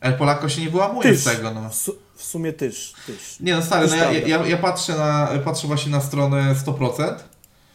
El 0.00 0.14
Polaco 0.14 0.48
się 0.48 0.60
nie 0.60 0.70
wyłamuje 0.70 1.10
Tyż. 1.10 1.20
z 1.20 1.24
tego, 1.24 1.50
no. 1.54 1.68
W, 1.68 1.74
su- 1.74 1.96
w 2.16 2.22
sumie 2.24 2.52
tyż, 2.52 2.94
tyż. 3.06 3.40
Nie 3.40 3.54
no 3.54 3.62
stary, 3.62 3.86
no 3.88 3.96
ja, 3.96 4.12
ja, 4.12 4.46
ja 4.46 4.56
patrzę, 4.56 4.92
na, 4.98 5.28
patrzę 5.44 5.66
właśnie 5.66 5.92
na 5.92 6.00
stronę 6.00 6.54
100% 6.66 7.14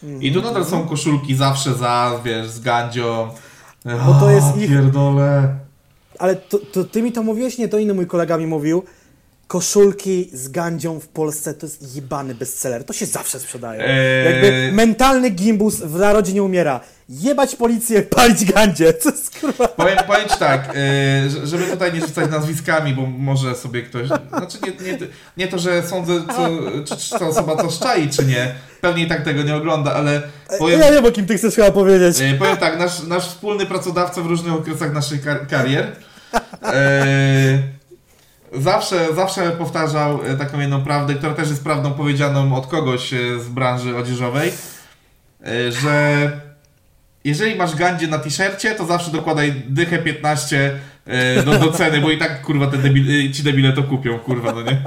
Mhm. 0.04 0.24
i 0.24 0.32
tu 0.32 0.42
nadal 0.42 0.66
są 0.66 0.88
koszulki 0.88 1.36
zawsze 1.36 1.74
za, 1.74 2.20
wiesz, 2.26 2.48
z 2.48 2.60
gandzią. 2.60 3.30
Bo 4.06 4.14
to 4.20 4.32
jest 4.32 4.58
ich-. 4.58 4.72
Ale 6.20 6.36
to, 6.36 6.60
to 6.60 6.84
ty 6.84 7.02
mi 7.02 7.12
to 7.12 7.24
mówiłeś? 7.24 7.58
Nie, 7.58 7.68
to 7.68 7.78
inny 7.78 7.94
mój 7.94 8.08
kolega 8.08 8.38
mi 8.38 8.48
mówił. 8.48 8.84
Koszulki 9.48 10.30
z 10.34 10.50
gandzią 10.50 11.00
w 11.00 11.08
Polsce 11.08 11.54
to 11.54 11.66
jest 11.66 11.96
jebany 11.96 12.36
bestseller. 12.36 12.84
To 12.84 12.94
się 12.94 13.06
zawsze 13.06 13.40
sprzedaje. 13.40 13.82
Eee. 13.88 14.26
Jakby 14.34 14.70
mentalny 14.76 15.30
gimbus 15.30 15.76
w 15.76 16.00
narodzie 16.00 16.34
nie 16.34 16.44
umiera. 16.44 16.80
Jebać 17.10 17.56
policję, 17.56 18.02
palić 18.16 18.46
gandzie. 18.46 18.94
Co 18.94 19.10
jest 19.10 19.40
kurwa? 19.40 19.68
Powiem, 19.68 19.98
powiem 20.08 20.28
tak, 20.40 20.74
że- 21.30 21.48
żeby 21.48 21.64
tutaj 21.64 21.94
nie 21.94 22.02
rzucać 22.02 22.32
nazwiskami, 22.32 22.94
bo 22.94 23.06
może 23.06 23.56
sobie 23.56 23.82
ktoś. 23.84 24.08
Znaczy 24.08 24.58
nie, 24.64 24.92
nie, 24.92 24.98
nie 25.38 25.48
to, 25.48 25.60
że 25.60 25.84
sądzę, 25.88 26.14
co, 26.36 26.50
czy, 26.86 26.98
czy 27.04 27.20
ta 27.20 27.28
osoba 27.28 27.56
to 27.56 27.70
szczai, 27.72 28.10
czy 28.10 28.26
nie. 28.26 28.56
Pewnie 28.82 29.04
i 29.04 29.08
tak 29.08 29.24
tego 29.24 29.44
nie 29.44 29.56
ogląda, 29.56 29.94
ale 29.94 30.22
powiem, 30.60 30.80
Ja 30.80 30.86
nie 30.90 30.94
wiem, 30.96 31.06
o 31.06 31.12
kim 31.12 31.26
ty 31.26 31.38
chcesz 31.38 31.56
chyba 31.56 31.72
powiedzieć. 31.72 32.22
y, 32.22 32.38
powiem 32.40 32.58
tak, 32.58 32.80
nasz, 32.80 33.04
nasz 33.04 33.28
wspólny 33.28 33.66
pracodawca 33.66 34.22
w 34.22 34.26
różnych 34.26 34.54
okresach 34.54 34.94
naszych 34.94 35.24
kar- 35.26 35.48
karier. 35.50 35.86
y, 36.36 36.38
Zawsze, 38.54 39.16
zawsze 39.16 39.52
powtarzał 39.52 40.26
y, 40.26 40.38
taką 40.38 40.60
jedną 40.60 40.84
prawdę, 40.84 41.14
która 41.14 41.34
też 41.34 41.50
jest 41.50 41.64
prawdą 41.64 41.94
powiedzianą 41.94 42.56
od 42.56 42.68
kogoś 42.68 43.14
y, 43.14 43.40
z 43.40 43.50
branży 43.50 43.98
odzieżowej, 43.98 44.52
y, 45.48 45.72
że 45.72 46.32
jeżeli 47.28 47.56
masz 47.56 47.76
gandzie 47.76 48.08
na 48.08 48.20
t-shircie, 48.20 48.76
to 48.76 48.86
zawsze 48.86 49.12
dokładaj 49.12 49.54
dychę 49.70 49.98
15 49.98 50.80
e, 51.06 51.44
do, 51.44 51.60
do 51.60 51.72
ceny, 51.72 52.02
bo 52.02 52.12
i 52.12 52.18
tak 52.18 52.42
kurwa 52.42 52.68
te 52.68 52.78
debil, 52.78 53.28
e, 53.30 53.32
ci 53.32 53.44
debile 53.44 53.74
to 53.74 53.84
kupią, 53.84 54.20
kurwa, 54.20 54.54
no 54.54 54.62
nie? 54.62 54.82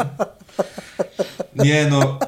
Nie 1.65 1.87
no. 1.91 2.19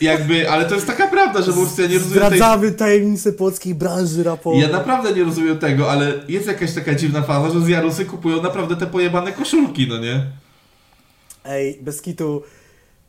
Jakby, 0.00 0.50
ale 0.50 0.64
to 0.64 0.74
jest 0.74 0.86
taka 0.86 1.08
prawda, 1.08 1.42
że 1.42 1.52
po 1.52 1.60
prostu 1.60 1.82
ja 1.82 1.88
nie 1.88 1.94
rozumiem 1.94 2.28
tej... 2.28 2.38
Zdradzamy 2.38 2.72
tajemnice 2.72 3.32
polskiej 3.32 3.74
branży 3.74 4.22
rapowej. 4.22 4.60
Ja 4.60 4.68
naprawdę 4.68 5.12
nie 5.12 5.24
rozumiem 5.24 5.58
tego, 5.58 5.90
ale 5.90 6.12
jest 6.28 6.46
jakaś 6.46 6.72
taka 6.72 6.94
dziwna 6.94 7.22
faza, 7.22 7.50
że 7.50 7.60
z 7.60 7.68
Jarusy 7.68 8.04
kupują 8.04 8.42
naprawdę 8.42 8.76
te 8.76 8.86
pojebane 8.86 9.32
koszulki, 9.32 9.86
no 9.88 9.98
nie? 9.98 10.26
Ej, 11.44 11.78
bez 11.82 12.02
kitu. 12.02 12.42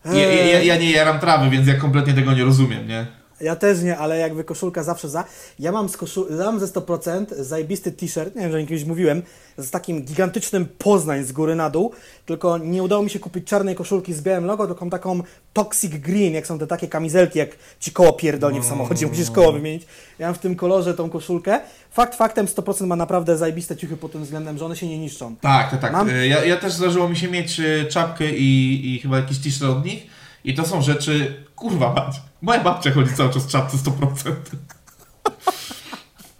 Ja, 0.05 0.13
ja, 0.13 0.45
ja, 0.45 0.59
ja 0.61 0.77
nie 0.77 0.91
jaram 0.91 1.19
trawy, 1.19 1.49
więc 1.49 1.67
ja 1.67 1.73
kompletnie 1.73 2.13
tego 2.13 2.33
nie 2.33 2.43
rozumiem, 2.43 2.87
nie? 2.87 3.07
Ja 3.43 3.55
też 3.55 3.81
nie, 3.81 3.97
ale 3.97 4.17
jakby 4.17 4.43
koszulka 4.43 4.83
zawsze 4.83 5.09
za. 5.09 5.23
Ja 5.59 5.71
mam, 5.71 5.89
z 5.89 5.97
koszul... 5.97 6.27
mam 6.37 6.59
ze 6.59 6.65
100% 6.67 7.25
zajebisty 7.39 7.91
t-shirt, 7.91 8.35
nie 8.35 8.41
wiem, 8.41 8.51
że 8.51 8.63
kiedyś 8.63 8.85
mówiłem, 8.85 9.21
z 9.57 9.71
takim 9.71 10.01
gigantycznym 10.01 10.67
Poznań 10.77 11.23
z 11.23 11.31
góry 11.31 11.55
na 11.55 11.69
dół, 11.69 11.91
tylko 12.25 12.57
nie 12.57 12.83
udało 12.83 13.03
mi 13.03 13.09
się 13.09 13.19
kupić 13.19 13.47
czarnej 13.47 13.75
koszulki 13.75 14.13
z 14.13 14.21
białym 14.21 14.45
logo, 14.45 14.67
tylko 14.67 14.89
taką 14.89 15.21
toxic 15.53 15.91
green, 15.93 16.33
jak 16.33 16.47
są 16.47 16.59
te 16.59 16.67
takie 16.67 16.87
kamizelki, 16.87 17.39
jak 17.39 17.49
ci 17.79 17.91
koło 17.91 18.13
pierdolnie 18.13 18.61
w 18.61 18.65
samochodzie, 18.65 19.07
musisz 19.07 19.31
koło 19.31 19.51
wymienić. 19.51 19.83
Ja 20.19 20.27
mam 20.27 20.35
w 20.35 20.39
tym 20.39 20.55
kolorze 20.55 20.93
tą 20.93 21.09
koszulkę. 21.09 21.59
Fakt 21.91 22.15
faktem 22.15 22.45
100% 22.45 22.87
ma 22.87 22.95
naprawdę 22.95 23.37
zajebiste 23.37 23.75
ciuchy 23.77 23.97
pod 23.97 24.11
tym 24.11 24.23
względem, 24.23 24.57
że 24.57 24.65
one 24.65 24.75
się 24.75 24.87
nie 24.87 24.97
niszczą. 24.97 25.35
Tak, 25.35 25.71
tak, 25.71 25.81
tak. 25.81 25.91
Mam- 25.91 26.09
E, 26.09 26.27
Ja, 26.27 26.45
ja 26.45 26.57
też 26.57 26.73
zdarzyło 26.73 27.09
mi 27.09 27.15
się 27.17 27.27
mieć 27.27 27.59
e, 27.59 27.85
czapkę 27.85 28.29
i, 28.31 28.81
i 28.95 28.99
chyba 28.99 29.17
jakiś 29.17 29.37
t-shirt 29.39 29.71
od 29.71 29.85
nich. 29.85 30.07
I 30.45 30.53
to 30.53 30.65
są 30.65 30.81
rzeczy, 30.81 31.43
kurwa 31.55 31.93
mać. 31.93 32.21
Moja 32.43 32.59
babcia 32.63 32.91
chodzi 32.91 33.13
cały 33.13 33.29
czas 33.29 33.43
w 33.43 33.47
czapce 33.47 33.77
100%. 33.77 34.33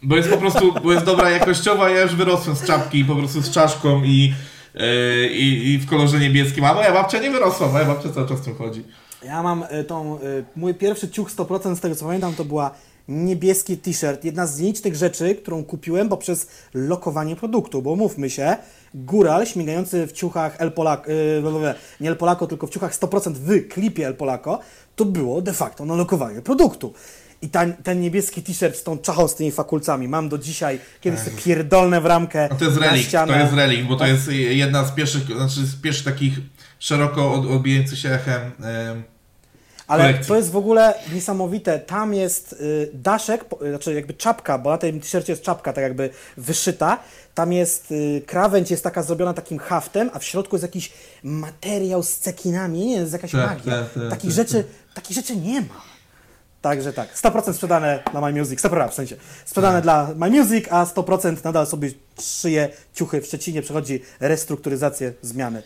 Bo 0.01 0.16
jest 0.16 0.30
po 0.30 0.38
prostu, 0.38 0.74
bo 0.84 0.93
jest 0.93 1.06
dobra 1.06 1.30
jakościowa, 1.30 1.89
ja 1.89 2.01
już 2.01 2.16
wyrosłem 2.16 2.56
z 2.56 2.64
czapki 2.64 3.06
po 3.06 3.16
prostu 3.16 3.41
z 3.41 3.51
czaszką 3.51 4.04
i, 4.04 4.34
e, 4.76 5.28
i, 5.28 5.78
w 5.78 5.89
kolorze 5.89 6.20
niebieskim, 6.20 6.66
a 6.66 6.74
moja 6.74 6.93
babcia 6.93 7.20
nie 7.20 7.32
wyrosła, 7.32 7.68
moja 7.68 7.86
babcia 7.86 8.10
cały 8.10 8.28
czas 8.28 8.39
w 8.39 8.45
tym 8.45 8.56
chodzi. 8.56 8.84
Ja 9.26 9.43
mam 9.43 9.64
y, 9.64 9.84
tą, 9.84 10.20
y, 10.20 10.45
mój 10.56 10.74
pierwszy 10.74 11.10
ciuch 11.10 11.32
100% 11.32 11.76
z 11.76 11.80
tego 11.80 11.95
co 11.95 12.06
pamiętam 12.06 12.34
to 12.34 12.45
była 12.45 12.72
niebieski 13.08 13.78
t-shirt. 13.78 14.26
Jedna 14.26 14.47
z 14.47 14.60
nielicznych 14.60 14.95
rzeczy, 14.95 15.36
którą 15.36 15.64
kupiłem 15.64 16.10
poprzez 16.10 16.47
lokowanie 16.74 17.36
produktu, 17.36 17.82
bo 17.82 17.95
mówmy 17.95 18.30
się, 18.30 18.56
góral 18.93 19.45
śmigający 19.45 20.08
w 20.08 20.12
ciuchach 20.12 20.56
El 20.62 20.72
Polaco, 20.72 21.12
y, 21.12 21.41
blablabla, 21.41 21.76
nie 22.01 22.10
El 22.10 22.16
Polaco, 22.18 22.47
tylko 22.47 22.68
w 22.68 22.70
ciuchach 22.70 22.93
100% 22.95 23.34
w 23.34 23.68
klipie 23.68 24.08
El 24.08 24.16
Polaco, 24.16 24.60
to 24.95 25.06
było 25.06 25.41
de 25.41 25.54
facto 25.54 25.86
na 25.86 25.95
lokowanie 25.95 26.41
produktu. 26.41 26.93
I 27.41 27.49
ten, 27.49 27.74
ten 27.74 28.01
niebieski 28.01 28.43
t-shirt 28.43 28.78
z 28.78 28.84
tą 28.84 28.97
czachą, 28.97 29.28
z 29.28 29.36
tymi 29.36 29.51
fakulcami 29.51 30.08
mam 30.08 30.30
do 30.30 30.38
dzisiaj, 30.38 30.80
kiedyś 31.01 31.20
sobie 31.20 31.38
pierdolne 31.38 32.01
w 32.01 32.06
ramkę 32.06 32.47
No 32.51 32.56
to 32.58 32.66
jest 32.66 32.80
na 32.80 32.91
relik, 32.91 33.12
to 33.12 33.36
jest 33.39 33.54
relik, 33.54 33.88
bo 33.88 33.95
to 33.95 34.08
jest 34.08 34.32
jedna 34.32 34.86
z 34.86 34.91
pierwszych, 34.91 35.26
znaczy 35.26 35.66
z 35.66 35.76
pierwszych 35.82 36.06
takich 36.06 36.34
szeroko 36.80 37.34
od- 37.34 37.45
odbijających 37.45 37.99
się 37.99 38.10
echem 38.10 38.41
em, 38.41 39.04
Ale 39.88 40.03
kolekcji. 40.03 40.27
to 40.27 40.36
jest 40.36 40.51
w 40.51 40.55
ogóle 40.57 40.93
niesamowite. 41.13 41.79
Tam 41.79 42.13
jest 42.13 42.53
y, 42.53 42.89
daszek, 42.93 43.45
y, 43.65 43.69
znaczy 43.69 43.93
jakby 43.93 44.13
czapka, 44.13 44.57
bo 44.57 44.69
na 44.69 44.77
tym 44.77 44.99
t-shircie 44.99 45.34
jest 45.34 45.43
czapka 45.43 45.73
tak 45.73 45.81
jakby 45.84 46.09
wyszyta. 46.38 46.99
Tam 47.36 47.53
jest 47.53 47.91
y, 47.91 48.21
krawędź, 48.27 48.71
jest 48.71 48.84
taka 48.84 49.03
zrobiona 49.03 49.34
takim 49.34 49.59
haftem, 49.59 50.09
a 50.13 50.19
w 50.19 50.23
środku 50.23 50.55
jest 50.55 50.63
jakiś 50.63 50.93
materiał 51.23 52.03
z 52.03 52.17
cekinami. 52.17 52.79
Nie, 52.86 52.95
jest 52.95 53.13
jakaś 53.13 53.31
Tak, 53.31 53.41
magia. 53.49 53.73
tak, 53.73 53.93
tak, 53.93 54.09
takich, 54.09 54.29
tak, 54.29 54.36
rzeczy, 54.36 54.63
takich 54.93 55.15
rzeczy 55.15 55.36
nie 55.36 55.61
ma. 55.61 55.81
Także 56.61 56.93
tak, 56.93 57.15
100% 57.15 57.53
sprzedane 57.53 58.03
na 58.13 58.21
My 58.21 58.34
Music, 58.39 58.61
100% 58.61 58.89
w 58.89 58.93
sensie, 58.93 59.15
sprzedane 59.45 59.81
dla 59.81 60.09
My 60.15 60.29
Music, 60.29 60.65
a 60.69 60.86
100% 60.86 61.43
nadal 61.43 61.67
sobie 61.67 61.89
szyje 62.21 62.69
ciuchy 62.93 63.21
w 63.21 63.25
Szczecinie, 63.25 63.61
przechodzi 63.61 64.01
restrukturyzację, 64.19 65.13
zmiany. 65.21 65.63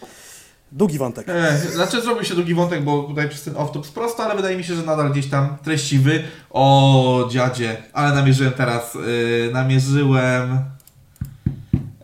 Długi 0.72 0.98
wątek. 0.98 1.30
E, 1.30 1.58
znaczy 1.58 2.02
zrobił 2.02 2.24
się 2.24 2.36
długi 2.36 2.54
wątek, 2.54 2.84
bo 2.84 3.04
tutaj 3.04 3.30
przez 3.30 3.44
ten 3.44 3.54
off-top 3.54 3.92
prosto, 3.94 4.24
ale 4.24 4.36
wydaje 4.36 4.58
mi 4.58 4.64
się, 4.64 4.76
że 4.76 4.84
nadal 4.84 5.12
gdzieś 5.12 5.28
tam 5.28 5.58
treściwy. 5.64 6.24
O 6.50 7.30
dziadzie, 7.32 7.78
ale 7.94 8.16
namierzyłem 8.16 8.54
teraz, 8.54 8.96
yy, 8.96 9.50
namierzyłem 9.54 10.60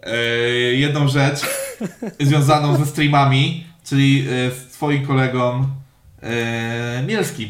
yy, 0.05 0.75
jedną 0.75 1.07
rzecz 1.07 1.41
związaną 2.19 2.77
ze 2.77 2.85
streamami, 2.85 3.67
czyli 3.83 4.25
yy, 4.25 4.51
z 4.51 4.67
twoim 4.73 5.07
kolegą 5.07 5.67
Mielskim. 7.07 7.49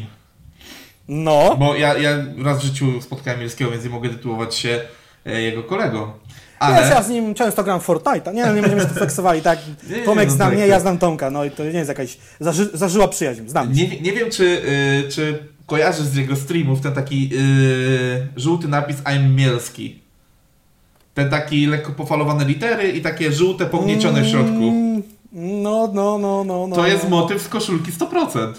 No, 1.08 1.56
Bo 1.58 1.74
ja, 1.74 1.98
ja 1.98 2.10
raz 2.44 2.58
w 2.58 2.62
życiu 2.62 3.00
spotkałem 3.00 3.40
Mielskiego, 3.40 3.70
więc 3.70 3.84
nie 3.84 3.90
mogę 3.90 4.08
tytułować 4.08 4.54
się 4.54 4.80
jego 5.24 5.62
kolegą. 5.62 6.12
Ale... 6.64 6.76
Ale... 6.76 6.88
ja 6.88 7.02
z 7.02 7.08
nim 7.08 7.34
często 7.34 7.64
gram 7.64 7.80
Fortnite, 7.80 8.34
nie, 8.34 8.46
no, 8.46 8.54
nie 8.54 8.60
będziemy 8.60 8.82
się 8.82 8.88
tu 8.88 8.94
fleksowali, 8.94 9.42
tak, 9.42 9.58
Nie, 9.90 10.02
Tomek 10.02 10.28
no 10.28 10.34
zna 10.34 10.44
tak, 10.44 10.54
mnie, 10.54 10.62
tak. 10.62 10.70
ja 10.70 10.80
znam 10.80 10.98
Tomka, 10.98 11.30
no 11.30 11.44
i 11.44 11.50
to 11.50 11.64
nie 11.64 11.70
jest 11.70 11.88
jakaś 11.88 12.18
zaży, 12.40 12.70
zażyła 12.74 13.08
przyjaźń, 13.08 13.48
znam. 13.48 13.72
Nie, 13.72 14.00
nie 14.00 14.12
wiem, 14.12 14.30
czy, 14.30 14.44
y, 14.44 15.10
czy 15.10 15.38
kojarzysz 15.66 16.06
z 16.06 16.16
jego 16.16 16.36
streamów 16.36 16.80
ten 16.80 16.92
taki 16.92 17.30
y, 17.32 18.28
żółty 18.36 18.68
napis 18.68 18.96
I'm 18.96 19.34
Mielski. 19.34 20.04
Ten 21.14 21.30
taki 21.30 21.66
lekko 21.66 21.92
pofalowane 21.92 22.44
litery 22.44 22.88
i 22.88 23.02
takie 23.02 23.32
żółte 23.32 23.66
pogniecione 23.66 24.22
w 24.22 24.26
środku. 24.26 24.68
Mm, 24.68 25.02
No, 25.32 25.90
no, 25.94 26.18
no, 26.18 26.44
no, 26.44 26.66
no. 26.66 26.76
To 26.76 26.86
jest 26.86 27.04
no. 27.04 27.10
motyw 27.10 27.42
z 27.42 27.48
koszulki 27.48 27.92
100%. 27.92 28.52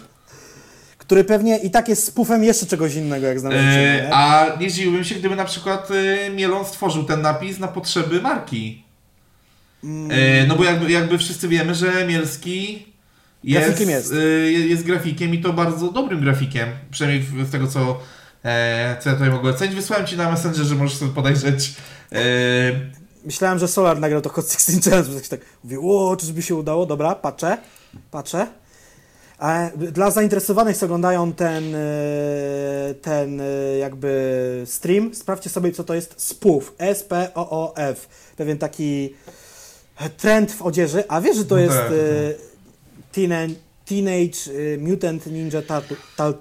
Który 1.06 1.24
pewnie 1.24 1.58
i 1.58 1.72
tak 1.72 1.90
jest 1.90 2.06
spufem 2.06 2.44
jeszcze 2.44 2.66
czegoś 2.66 2.96
innego, 2.96 3.28
jak 3.28 3.40
znam 3.40 3.52
życie, 3.52 4.00
Y, 4.00 4.04
nie? 4.04 4.14
a 4.16 4.56
nie 4.60 4.70
zdziwiłbym 4.70 5.04
się, 5.04 5.16
gdyby 5.16 5.36
na 5.36 5.46
przykład 5.46 5.92
y, 5.92 6.30
Mielon 6.36 6.66
stworzył 6.66 7.04
ten 7.04 7.22
napis 7.22 7.60
na 7.60 7.68
potrzeby 7.68 8.22
marki. 8.22 8.84
Mm. 9.84 10.12
Y, 10.12 10.46
no 10.48 10.56
bo 10.56 10.64
jakby, 10.64 10.92
jakby 10.92 11.18
wszyscy 11.18 11.48
wiemy, 11.48 11.76
że 11.76 12.08
Mielski 12.08 12.86
jest, 13.44 13.66
Grafikiem 13.68 13.90
jest. 13.90 14.14
jest 14.70 14.84
grafikiem 14.84 15.34
i 15.34 15.42
to 15.42 15.54
bardzo 15.54 15.92
dobrym 15.92 16.22
grafikiem. 16.22 16.70
Przynajmniej 16.92 17.46
z 17.46 17.52
tego, 17.52 17.68
co, 17.68 18.00
e, 18.46 18.98
co 19.00 19.10
ja 19.10 19.16
tutaj 19.16 19.30
mogę 19.32 19.50
ocenić. 19.50 19.76
Wysłałem 19.76 20.08
Ci 20.08 20.18
na 20.18 20.32
Messengerze, 20.32 20.76
możesz 20.76 20.98
sobie 20.98 21.12
podejrzeć. 21.12 21.74
E, 22.12 22.20
Myślałem, 23.26 23.60
że 23.60 23.68
Solar 23.68 24.00
nagrał 24.00 24.22
to 24.22 24.30
Hot 24.30 24.52
16 24.52 24.90
Challenge, 24.92 25.14
tak, 25.20 25.28
tak 25.28 25.40
mówię, 25.64 25.80
o, 25.82 26.18
czyżby 26.20 26.42
się 26.42 26.56
udało? 26.56 26.86
Dobra, 26.86 27.16
patrzę, 27.16 27.58
patrzę. 28.12 28.48
A 29.46 29.70
dla 29.78 30.12
zainteresowanych, 30.12 30.78
co 30.78 30.86
oglądają 30.86 31.34
ten, 31.34 31.76
e, 31.76 31.80
ten 33.02 33.42
e, 33.42 33.78
jakby 33.78 34.64
stream, 34.66 35.16
sprawdźcie 35.16 35.50
sobie, 35.50 35.72
co 35.72 35.84
to 35.84 35.94
jest 35.94 36.14
spoof. 36.18 36.74
S-P-O-O-F. 36.78 38.08
Pewien 38.38 38.58
taki 38.58 39.16
trend 40.18 40.52
w 40.52 40.62
odzieży. 40.62 41.04
A 41.08 41.22
wiesz, 41.22 41.38
że 41.38 41.46
to 41.46 41.56
No 41.56 41.62
jest 41.62 41.76
tak, 41.78 41.92
e, 41.92 41.94
teenage, 43.12 43.54
teenage 43.86 44.74
e, 44.74 44.78
Mutant 44.78 45.26
Ninja 45.26 45.62
Turtle. 45.62 45.98
Tal, 46.18 46.34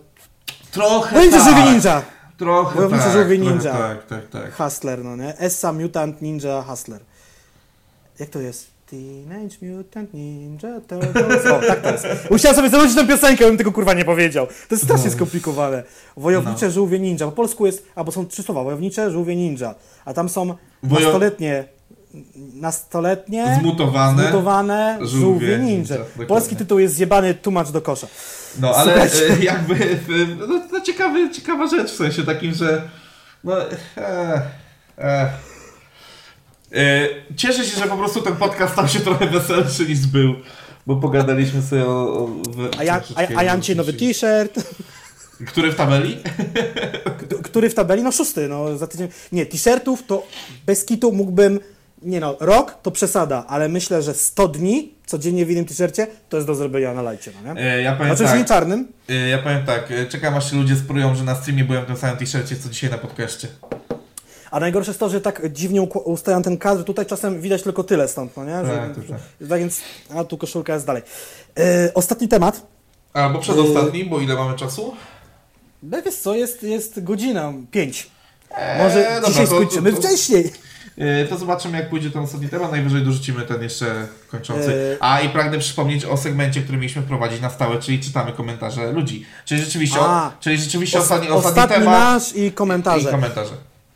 trochę 0.70 1.16
Będzie 1.16 1.38
tak. 1.38 1.48
żywy 1.48 1.72
ninja! 1.72 2.02
Trochę 2.38 2.74
Wojowniczy 2.76 3.04
tak, 3.04 3.12
żółwie 3.12 3.38
ninja. 3.38 3.72
Tak, 3.72 4.06
tak, 4.06 4.28
tak. 4.28 4.56
Hustler, 4.56 5.04
no 5.04 5.16
nie? 5.16 5.38
Essa 5.38 5.72
Mutant 5.72 6.22
Ninja 6.22 6.62
Hustler. 6.62 7.00
Jak 8.18 8.28
to 8.28 8.40
jest? 8.40 8.73
Teenage 8.90 9.56
Mutant 9.62 10.14
Ninja 10.14 10.80
Turtles. 10.88 11.46
O, 11.52 11.60
tak 11.66 11.80
to 11.82 11.90
jest. 11.92 12.06
Musiałem 12.30 12.56
sobie 12.56 12.68
założyć 12.70 12.94
tę 12.94 13.06
piosenkę, 13.06 13.44
bym 13.46 13.56
tego 13.56 13.72
kurwa 13.72 13.94
nie 13.94 14.04
powiedział. 14.04 14.46
To 14.46 14.74
jest 14.74 14.84
strasznie 14.84 15.06
No. 15.10 15.12
skomplikowane. 15.16 15.82
Wojownicze 16.16 16.70
żółwie 16.70 16.98
ninja. 16.98 17.26
Po 17.26 17.32
polsku 17.32 17.66
jest, 17.66 17.86
albo 17.94 18.12
są 18.12 18.26
trzy 18.26 18.42
słowa. 18.42 18.64
Wojownicze 18.64 19.10
żółwie 19.10 19.36
ninja. 19.36 19.74
A 20.04 20.14
tam 20.14 20.28
są 20.28 20.46
Wojo- 20.84 21.00
nastoletnie, 21.02 21.64
nastoletnie, 22.54 23.56
Zmutowane. 23.60 24.22
zmutowane 24.22 24.98
żółwie 25.00 25.20
żółwie 25.20 25.58
ninja, 25.58 25.96
ninja. 25.96 26.26
Polski 26.28 26.56
tytuł 26.56 26.78
jest 26.78 26.94
zjebany 26.94 27.34
tłumacz 27.34 27.70
do 27.70 27.82
kosza. 27.82 28.06
No 28.60 28.74
ale 28.74 29.08
Słuchajcie. 29.10 29.44
jakby 29.44 29.98
no, 30.48 30.60
to 30.70 30.80
ciekawy, 30.80 31.30
ciekawa 31.30 31.66
rzecz 31.66 31.90
w 31.92 31.96
sensie 31.96 32.22
takim, 32.24 32.54
że 32.54 32.88
no 33.44 33.62
e, 33.62 34.42
e, 34.98 35.30
cieszę 37.36 37.64
się, 37.64 37.80
że 37.80 37.86
po 37.86 37.96
prostu 37.96 38.22
ten 38.22 38.36
podcast 38.36 38.72
stał 38.72 38.88
się 38.88 39.00
trochę 39.00 39.26
weselszy 39.26 39.86
niż 39.86 40.06
był, 40.06 40.34
bo 40.86 40.96
pogadaliśmy 40.96 41.62
sobie 41.62 41.86
o... 41.86 41.88
o 41.88 42.30
A, 42.78 42.84
ja, 42.84 43.02
a, 43.14 43.38
a 43.38 43.42
Jancie 43.42 43.74
nowy 43.74 43.92
t-shirt. 43.92 44.74
Który 45.46 45.72
w 45.72 45.74
tabeli? 45.74 46.16
Który 47.44 47.70
w 47.70 47.74
tabeli, 47.74 48.02
no 48.02 48.12
szósty, 48.12 48.48
no 48.48 48.78
za 48.78 48.86
tydzień. 48.86 49.08
Nie, 49.32 49.46
t-shirtów 49.46 50.02
to 50.06 50.26
bez 50.66 50.84
kitu 50.84 51.12
mógłbym, 51.12 51.60
nie 52.02 52.20
no, 52.20 52.36
rok 52.40 52.78
to 52.82 52.90
przesada, 52.90 53.44
ale 53.48 53.68
myślę, 53.68 54.02
że 54.02 54.14
100 54.14 54.48
dni 54.48 54.94
codziennie 55.06 55.46
w 55.46 55.50
innym 55.50 55.64
t-shircie 55.64 56.06
to 56.28 56.36
jest 56.36 56.46
do 56.46 56.54
zrobienia 56.54 56.94
na 56.94 57.02
lajcie, 57.02 57.30
no 57.44 57.54
nie? 57.54 57.60
E, 57.60 57.82
ja 57.82 57.96
powiem 57.96 58.12
nie 58.12 58.26
tak, 58.26 58.46
czarnym, 58.46 58.88
e, 59.08 59.14
ja 59.14 59.38
powiem 59.38 59.66
tak, 59.66 59.90
e, 59.90 60.06
czekam 60.06 60.34
aż 60.34 60.50
się 60.50 60.56
ludzie 60.56 60.76
sprują, 60.76 61.14
że 61.14 61.24
na 61.24 61.34
streamie 61.34 61.64
byłem 61.64 61.84
w 61.84 61.86
tym 61.86 61.96
samym 61.96 62.16
t-shircie, 62.16 62.56
co 62.56 62.68
dzisiaj 62.68 62.90
na 62.90 62.98
podcaście. 62.98 63.48
A 64.54 64.60
najgorsze 64.60 64.90
jest 64.90 65.00
to, 65.00 65.08
że 65.08 65.20
tak 65.20 65.52
dziwnie 65.52 65.82
ustawiam 65.82 66.42
ten 66.42 66.58
kadr, 66.58 66.84
tutaj 66.84 67.06
czasem 67.06 67.40
widać 67.40 67.62
tylko 67.62 67.84
tyle 67.84 68.08
stąd, 68.08 68.36
no 68.36 68.44
nie? 68.44 68.64
Że, 68.66 68.76
Tak, 68.96 69.06
tak. 69.08 69.48
tak 69.48 69.58
więc, 69.60 69.80
a 70.16 70.24
tu 70.24 70.38
koszulka 70.38 70.74
jest 70.74 70.86
dalej. 70.86 71.02
E, 71.58 71.90
ostatni 71.94 72.28
temat, 72.28 72.66
Albo 73.12 73.38
przedostatni, 73.38 74.04
bo 74.04 74.20
ile 74.20 74.34
mamy 74.34 74.56
czasu? 74.56 74.94
no 75.82 76.02
wiesz 76.02 76.14
co, 76.14 76.34
jest, 76.34 76.62
jest 76.62 77.04
godzina, 77.04 77.52
pięć. 77.70 78.10
Eee, 78.56 78.82
Może 78.82 79.04
dobra, 79.14 79.28
dzisiaj 79.28 79.46
skończymy 79.46 79.90
to- 79.92 79.96
to- 79.96 80.02
wcześniej. 80.08 80.52
E, 80.98 81.24
To 81.24 81.36
zobaczymy, 81.38 81.78
jak 81.78 81.90
pójdzie 81.90 82.10
ten 82.10 82.22
ostatni 82.22 82.48
temat. 82.48 82.70
Najwyżej 82.70 83.02
dorzucimy 83.04 83.42
ten 83.42 83.62
jeszcze 83.62 84.06
kończący. 84.30 84.96
E, 85.00 85.02
A 85.04 85.20
i 85.20 85.28
pragnę 85.28 85.58
przypomnieć 85.58 86.04
o 86.04 86.16
segmencie, 86.16 86.62
który 86.62 86.78
mieliśmy 86.78 87.02
prowadzić 87.02 87.40
na 87.40 87.50
stałe, 87.50 87.78
czyli 87.78 88.00
czytamy 88.00 88.32
komentarze 88.32 88.92
ludzi. 88.92 89.26
Czyli 89.44 89.60
rzeczywiście, 89.60 89.98
A. 90.00 90.30
czyli 90.40 90.58
rzeczywiście 90.58 90.98
Os- 90.98 91.04
ostatni, 91.04 91.28
ostatni, 91.28 91.62
ostatni 91.62 91.84
temat 91.84 92.00
nasz 92.14 92.36
i 92.36 92.52
komentarze. 92.52 93.08
i 93.08 93.12
komentarze. 93.12 93.52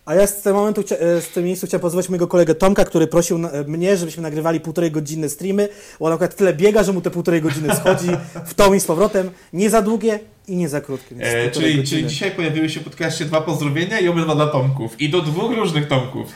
A 0.08 0.14
ja 0.14 0.26
z 0.26 0.42
tego 0.42 0.56
momentu, 0.56 0.80
e, 0.80 1.20
z 1.20 1.28
tym 1.28 1.44
miejscu 1.44 1.66
chciałem 1.66 1.80
pozwać 1.82 2.08
mojego 2.08 2.28
kolegę 2.28 2.54
Tomka, 2.54 2.84
który 2.84 3.06
prosił 3.06 3.36
e, 3.36 3.64
mnie, 3.64 3.96
żebyśmy 3.96 4.22
nagrywali 4.22 4.60
półtorej 4.60 4.90
godzinne 4.90 5.28
streamy, 5.28 5.68
bo 6.00 6.06
on 6.06 6.12
akurat 6.12 6.36
tyle 6.36 6.54
biega, 6.54 6.82
że 6.82 6.92
mu 6.92 7.00
te 7.00 7.10
półtorej 7.10 7.42
godziny 7.42 7.74
schodzi 7.76 8.08
w 8.46 8.54
tą 8.54 8.74
i 8.74 8.80
z 8.80 8.84
powrotem. 8.84 9.30
Nie 9.52 9.70
za 9.70 9.82
długie 9.82 10.20
i 10.46 10.56
nie 10.56 10.68
za 10.68 10.80
krótkie. 10.80 11.16
E, 11.20 11.50
czyli, 11.50 11.66
godziny. 11.66 11.86
czyli 11.86 12.06
dzisiaj 12.06 12.30
pojawiły 12.30 12.68
się 12.70 12.80
w 12.80 12.84
podcaście 12.84 13.24
dwa 13.24 13.40
pozdrowienia 13.40 14.00
i 14.00 14.08
obydwa 14.08 14.34
dla 14.34 14.46
Tomków. 14.46 15.00
I 15.00 15.08
do 15.10 15.20
dwóch 15.22 15.56
różnych 15.56 15.88
Tomków. 15.88 16.28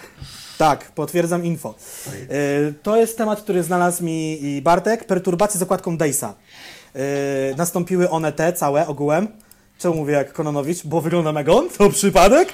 Tak, 0.58 0.92
potwierdzam 0.94 1.44
info. 1.44 1.74
E, 2.30 2.72
To 2.82 2.96
jest 2.96 3.18
temat, 3.18 3.40
który 3.40 3.62
znalazł 3.62 4.04
mi 4.04 4.44
i 4.44 4.62
Bartek. 4.62 5.04
Perturbacje 5.04 5.60
z 5.60 5.62
okładką 5.62 5.96
Dejsa. 5.96 6.34
E, 6.94 7.00
Nastąpiły 7.56 8.10
one 8.10 8.32
te 8.32 8.52
całe 8.52 8.86
ogółem. 8.86 9.28
Czemu 9.78 9.94
mówię 9.94 10.12
jak 10.14 10.32
Kononowicz? 10.32 10.86
Bo 10.86 11.00
wyglądam 11.00 11.36
jak 11.36 11.48
on? 11.48 11.68
To 11.78 11.90
przypadek? 11.90 12.52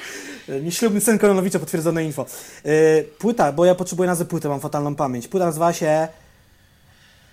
E, 0.48 0.60
Nieślubny 0.60 1.00
syn 1.00 1.18
Kononowicza, 1.18 1.58
potwierdzone 1.58 2.04
info. 2.04 2.26
E, 2.64 3.02
Płyta, 3.02 3.52
bo 3.52 3.64
ja 3.64 3.74
potrzebuję 3.74 4.06
nazwy 4.06 4.24
płyty, 4.24 4.48
mam 4.48 4.60
fatalną 4.60 4.94
pamięć. 4.94 5.28
Płyta 5.28 5.46
nazywa 5.46 5.72
się 5.72 6.08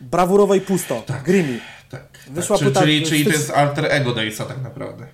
Brawurowo 0.01 0.55
i 0.55 0.61
Pusto. 0.61 1.03
Grimmy. 1.25 1.59
Tak. 1.91 2.07
Wyszła 2.31 2.57
tak. 2.57 2.63
Czyli, 2.67 2.71
płyta- 2.75 2.79
czyli, 2.83 3.05
czyli 3.05 3.25
to 3.25 3.31
jest 3.31 3.51
alter 3.51 3.85
ego 3.89 4.13
Dejsa 4.13 4.45
tak 4.45 4.61
naprawdę. 4.63 5.07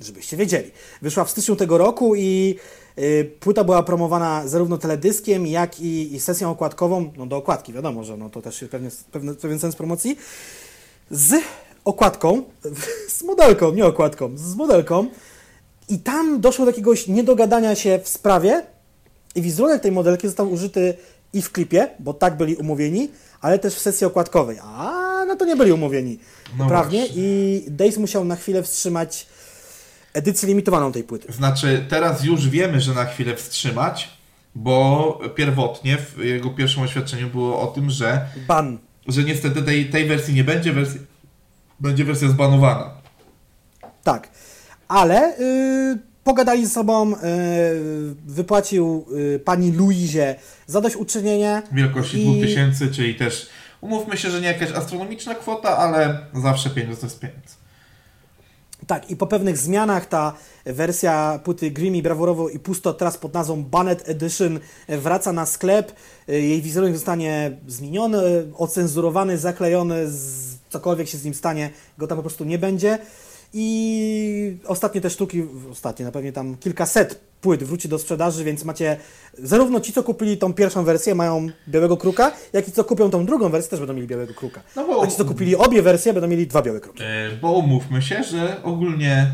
żebyście 0.00 0.36
wiedzieli. 0.36 0.70
Wyszła 1.02 1.24
w 1.24 1.30
styczniu 1.30 1.56
tego 1.56 1.78
roku 1.78 2.14
i 2.16 2.56
y, 2.98 3.30
płyta 3.40 3.64
była 3.64 3.82
promowana 3.82 4.48
zarówno 4.48 4.78
teledyskiem, 4.78 5.46
jak 5.46 5.80
i, 5.80 6.14
i 6.14 6.20
sesją 6.20 6.50
okładkową, 6.50 7.12
no 7.16 7.26
do 7.26 7.36
okładki, 7.36 7.72
wiadomo, 7.72 8.04
że 8.04 8.16
no 8.16 8.30
to 8.30 8.42
też 8.42 8.60
jest 8.62 8.70
pewnie, 8.72 8.90
pewne, 9.12 9.34
pewien 9.34 9.58
sens 9.58 9.76
promocji, 9.76 10.18
z 11.10 11.34
okładką, 11.84 12.42
z 13.18 13.22
modelką, 13.22 13.72
nie 13.72 13.86
okładką, 13.86 14.30
z 14.38 14.54
modelką 14.54 15.06
i 15.88 15.98
tam 15.98 16.40
doszło 16.40 16.64
do 16.64 16.70
jakiegoś 16.70 17.06
niedogadania 17.08 17.74
się 17.74 17.98
w 18.02 18.08
sprawie 18.08 18.62
i 19.34 19.42
wizerunek 19.42 19.82
tej 19.82 19.92
modelki 19.92 20.26
został 20.26 20.52
użyty 20.52 20.94
i 21.32 21.42
w 21.42 21.52
klipie, 21.52 21.88
bo 21.98 22.14
tak 22.14 22.36
byli 22.36 22.56
umówieni, 22.56 23.10
ale 23.40 23.58
też 23.58 23.74
w 23.74 23.78
sesji 23.78 24.06
okładkowej. 24.06 24.58
A 24.62 25.24
no 25.28 25.36
to 25.36 25.44
nie 25.44 25.56
byli 25.56 25.72
umówieni 25.72 26.18
No 26.58 26.66
prawnie 26.68 26.98
właśnie. 27.00 27.22
i 27.22 27.64
Days 27.68 27.98
musiał 27.98 28.24
na 28.24 28.36
chwilę 28.36 28.62
wstrzymać 28.62 29.26
edycję 30.12 30.48
limitowaną 30.48 30.92
tej 30.92 31.04
płyty. 31.04 31.32
Znaczy, 31.32 31.86
teraz 31.88 32.24
już 32.24 32.48
wiemy, 32.48 32.80
że 32.80 32.94
na 32.94 33.04
chwilę 33.04 33.36
wstrzymać, 33.36 34.08
bo 34.54 35.20
pierwotnie 35.34 35.98
w 35.98 36.18
jego 36.18 36.50
pierwszym 36.50 36.82
oświadczeniu 36.82 37.28
było 37.28 37.60
o 37.60 37.66
tym, 37.66 37.90
że 37.90 38.26
Ban. 38.48 38.78
że 39.08 39.24
niestety 39.24 39.62
tej, 39.62 39.90
tej 39.90 40.06
wersji 40.06 40.34
nie 40.34 40.44
będzie, 40.44 40.72
wersji, 40.72 41.00
będzie 41.80 42.04
wersja 42.04 42.28
zbanowana. 42.28 42.90
Tak. 44.04 44.28
Ale 44.88 45.38
y, 45.40 45.98
pogadali 46.24 46.66
ze 46.66 46.72
sobą, 46.72 47.12
y, 47.12 47.16
wypłacił 48.26 49.06
y, 49.34 49.38
pani 49.38 49.72
Luizie 49.72 50.34
zadośćuczynienie. 50.66 51.62
Wielkości 51.72 52.22
I- 52.22 52.38
2000, 52.38 52.88
czyli 52.88 53.14
też 53.14 53.48
umówmy 53.80 54.16
się, 54.16 54.30
że 54.30 54.40
nie 54.40 54.46
jakaś 54.46 54.72
astronomiczna 54.72 55.34
kwota, 55.34 55.76
ale 55.78 56.18
zawsze 56.42 56.70
pieniądz 56.70 57.00
to 57.00 57.06
jest. 57.06 57.66
Tak, 58.86 59.10
i 59.10 59.16
po 59.16 59.26
pewnych 59.26 59.58
zmianach 59.58 60.06
ta 60.06 60.32
wersja 60.64 61.40
płyty 61.44 61.70
Grimmy 61.70 62.02
brawurowo 62.02 62.48
i 62.48 62.58
pusto 62.58 62.94
teraz 62.94 63.18
pod 63.18 63.34
nazwą 63.34 63.64
Bannet 63.64 64.08
Edition 64.08 64.60
wraca 64.88 65.32
na 65.32 65.46
sklep. 65.46 65.92
Jej 66.28 66.62
wizerunek 66.62 66.94
zostanie 66.94 67.56
zmieniony, 67.66 68.18
ocenzurowany, 68.56 69.38
zaklejony, 69.38 70.10
z, 70.10 70.54
cokolwiek 70.68 71.08
się 71.08 71.18
z 71.18 71.24
nim 71.24 71.34
stanie, 71.34 71.70
go 71.98 72.06
tam 72.06 72.16
po 72.18 72.22
prostu 72.22 72.44
nie 72.44 72.58
będzie. 72.58 72.98
I 73.58 74.56
ostatnie 74.66 75.00
te 75.00 75.10
sztuki, 75.10 75.42
ostatnie, 75.70 76.04
na 76.04 76.12
pewnie 76.12 76.32
tam 76.32 76.56
kilkaset 76.56 77.20
płyt 77.40 77.64
wróci 77.64 77.88
do 77.88 77.98
sprzedaży, 77.98 78.44
więc 78.44 78.64
macie 78.64 78.96
zarówno 79.38 79.80
ci, 79.80 79.92
co 79.92 80.02
kupili 80.02 80.36
tą 80.36 80.52
pierwszą 80.54 80.84
wersję, 80.84 81.14
mają 81.14 81.48
białego 81.68 81.96
kruka, 81.96 82.32
jak 82.52 82.68
i 82.68 82.72
co 82.72 82.84
kupią 82.84 83.10
tą 83.10 83.26
drugą 83.26 83.48
wersję, 83.48 83.70
też 83.70 83.78
będą 83.78 83.94
mieli 83.94 84.06
białego 84.06 84.34
kruka. 84.34 84.60
No 84.76 84.86
bo- 84.86 85.02
A 85.02 85.06
ci, 85.06 85.16
co 85.16 85.24
kupili 85.24 85.56
obie 85.56 85.82
wersje, 85.82 86.12
będą 86.12 86.28
mieli 86.28 86.46
dwa 86.46 86.62
białe 86.62 86.80
kruki. 86.80 87.02
E, 87.02 87.30
Bo 87.42 87.52
umówmy 87.52 88.02
się, 88.02 88.22
że 88.22 88.62
ogólnie 88.62 89.26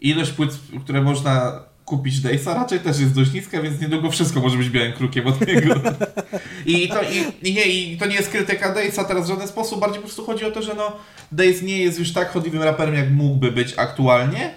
ilość 0.00 0.30
płyt, 0.32 0.50
które 0.84 1.02
można 1.02 1.62
kupić 1.84 2.20
Daysa 2.20 2.54
raczej 2.54 2.80
też 2.80 3.00
jest 3.00 3.14
dość 3.14 3.32
niska, 3.32 3.62
więc 3.62 3.80
niedługo 3.80 4.10
wszystko 4.10 4.40
może 4.40 4.58
być 4.58 4.70
białym 4.70 4.92
krukiem 4.92 5.26
od 5.26 5.46
niego. 5.46 5.74
I 6.66 6.88
to, 6.88 7.02
i, 7.02 7.48
i 7.48 7.54
nie, 7.54 7.64
I 7.64 7.98
to 7.98 8.06
nie 8.06 8.14
jest 8.14 8.30
krytyka 8.30 8.74
Daysa 8.74 9.04
teraz 9.04 9.24
w 9.24 9.28
żaden 9.28 9.48
sposób, 9.48 9.80
bardziej 9.80 10.00
po 10.00 10.06
prostu 10.06 10.24
chodzi 10.24 10.44
o 10.44 10.50
to, 10.50 10.62
że 10.62 10.74
no 10.74 10.92
Days 11.32 11.62
nie 11.62 11.78
jest 11.78 11.98
już 11.98 12.12
tak 12.12 12.30
chodliwym 12.30 12.62
raperem, 12.62 12.94
jak 12.94 13.10
mógłby 13.10 13.52
być 13.52 13.74
aktualnie. 13.76 14.54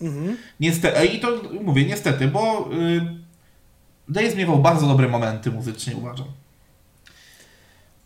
Mhm. 0.00 0.36
Niestety, 0.60 1.06
i 1.06 1.20
to 1.20 1.40
mówię 1.64 1.84
niestety, 1.84 2.28
bo 2.28 2.70
y, 2.72 3.00
Days 4.08 4.36
miewał 4.36 4.58
bardzo 4.58 4.86
dobre 4.86 5.08
momenty 5.08 5.50
muzycznie, 5.50 5.96
uważam. 5.96 6.26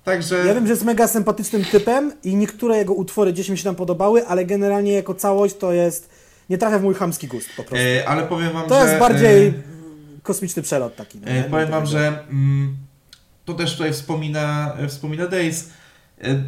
Także... 0.05 0.47
Ja 0.47 0.55
wiem, 0.55 0.67
że 0.67 0.73
jest 0.73 0.85
mega 0.85 1.09
sympatycznym 1.09 1.65
typem 1.65 2.13
i 2.25 2.37
niektóre 2.37 2.79
jego 2.79 2.95
utwory 2.95 3.33
gdzieś 3.33 3.49
mi 3.49 3.59
się 3.59 3.65
tam 3.65 3.75
podobały, 3.75 4.27
ale 4.27 4.45
generalnie 4.45 4.93
jako 4.93 5.15
całość 5.15 5.57
to 5.57 5.73
jest. 5.73 6.24
Nie 6.51 6.59
trafia 6.59 6.79
w 6.79 6.83
mój 6.83 6.95
chamski 6.95 7.29
gust 7.29 7.49
po 7.57 7.65
prostu. 7.65 7.87
E, 7.87 8.09
ale 8.09 8.23
powiem 8.23 8.53
wam, 8.53 8.69
To 8.69 8.81
że... 8.81 8.87
jest 8.87 8.99
bardziej 8.99 9.47
e, 9.47 9.53
kosmiczny 10.23 10.63
przelot 10.63 10.97
taki. 10.97 11.19
no 11.19 11.27
E, 11.27 11.45
powiem 11.45 11.71
wam, 11.71 11.87
że 11.87 12.25
mm, 12.31 12.77
to 13.45 13.55
też 13.55 13.73
tutaj 13.73 13.93
wspomina, 13.93 14.75
e, 14.79 14.89
wspomina 14.89 15.27
Days. 15.27 15.71
E, 16.23 16.43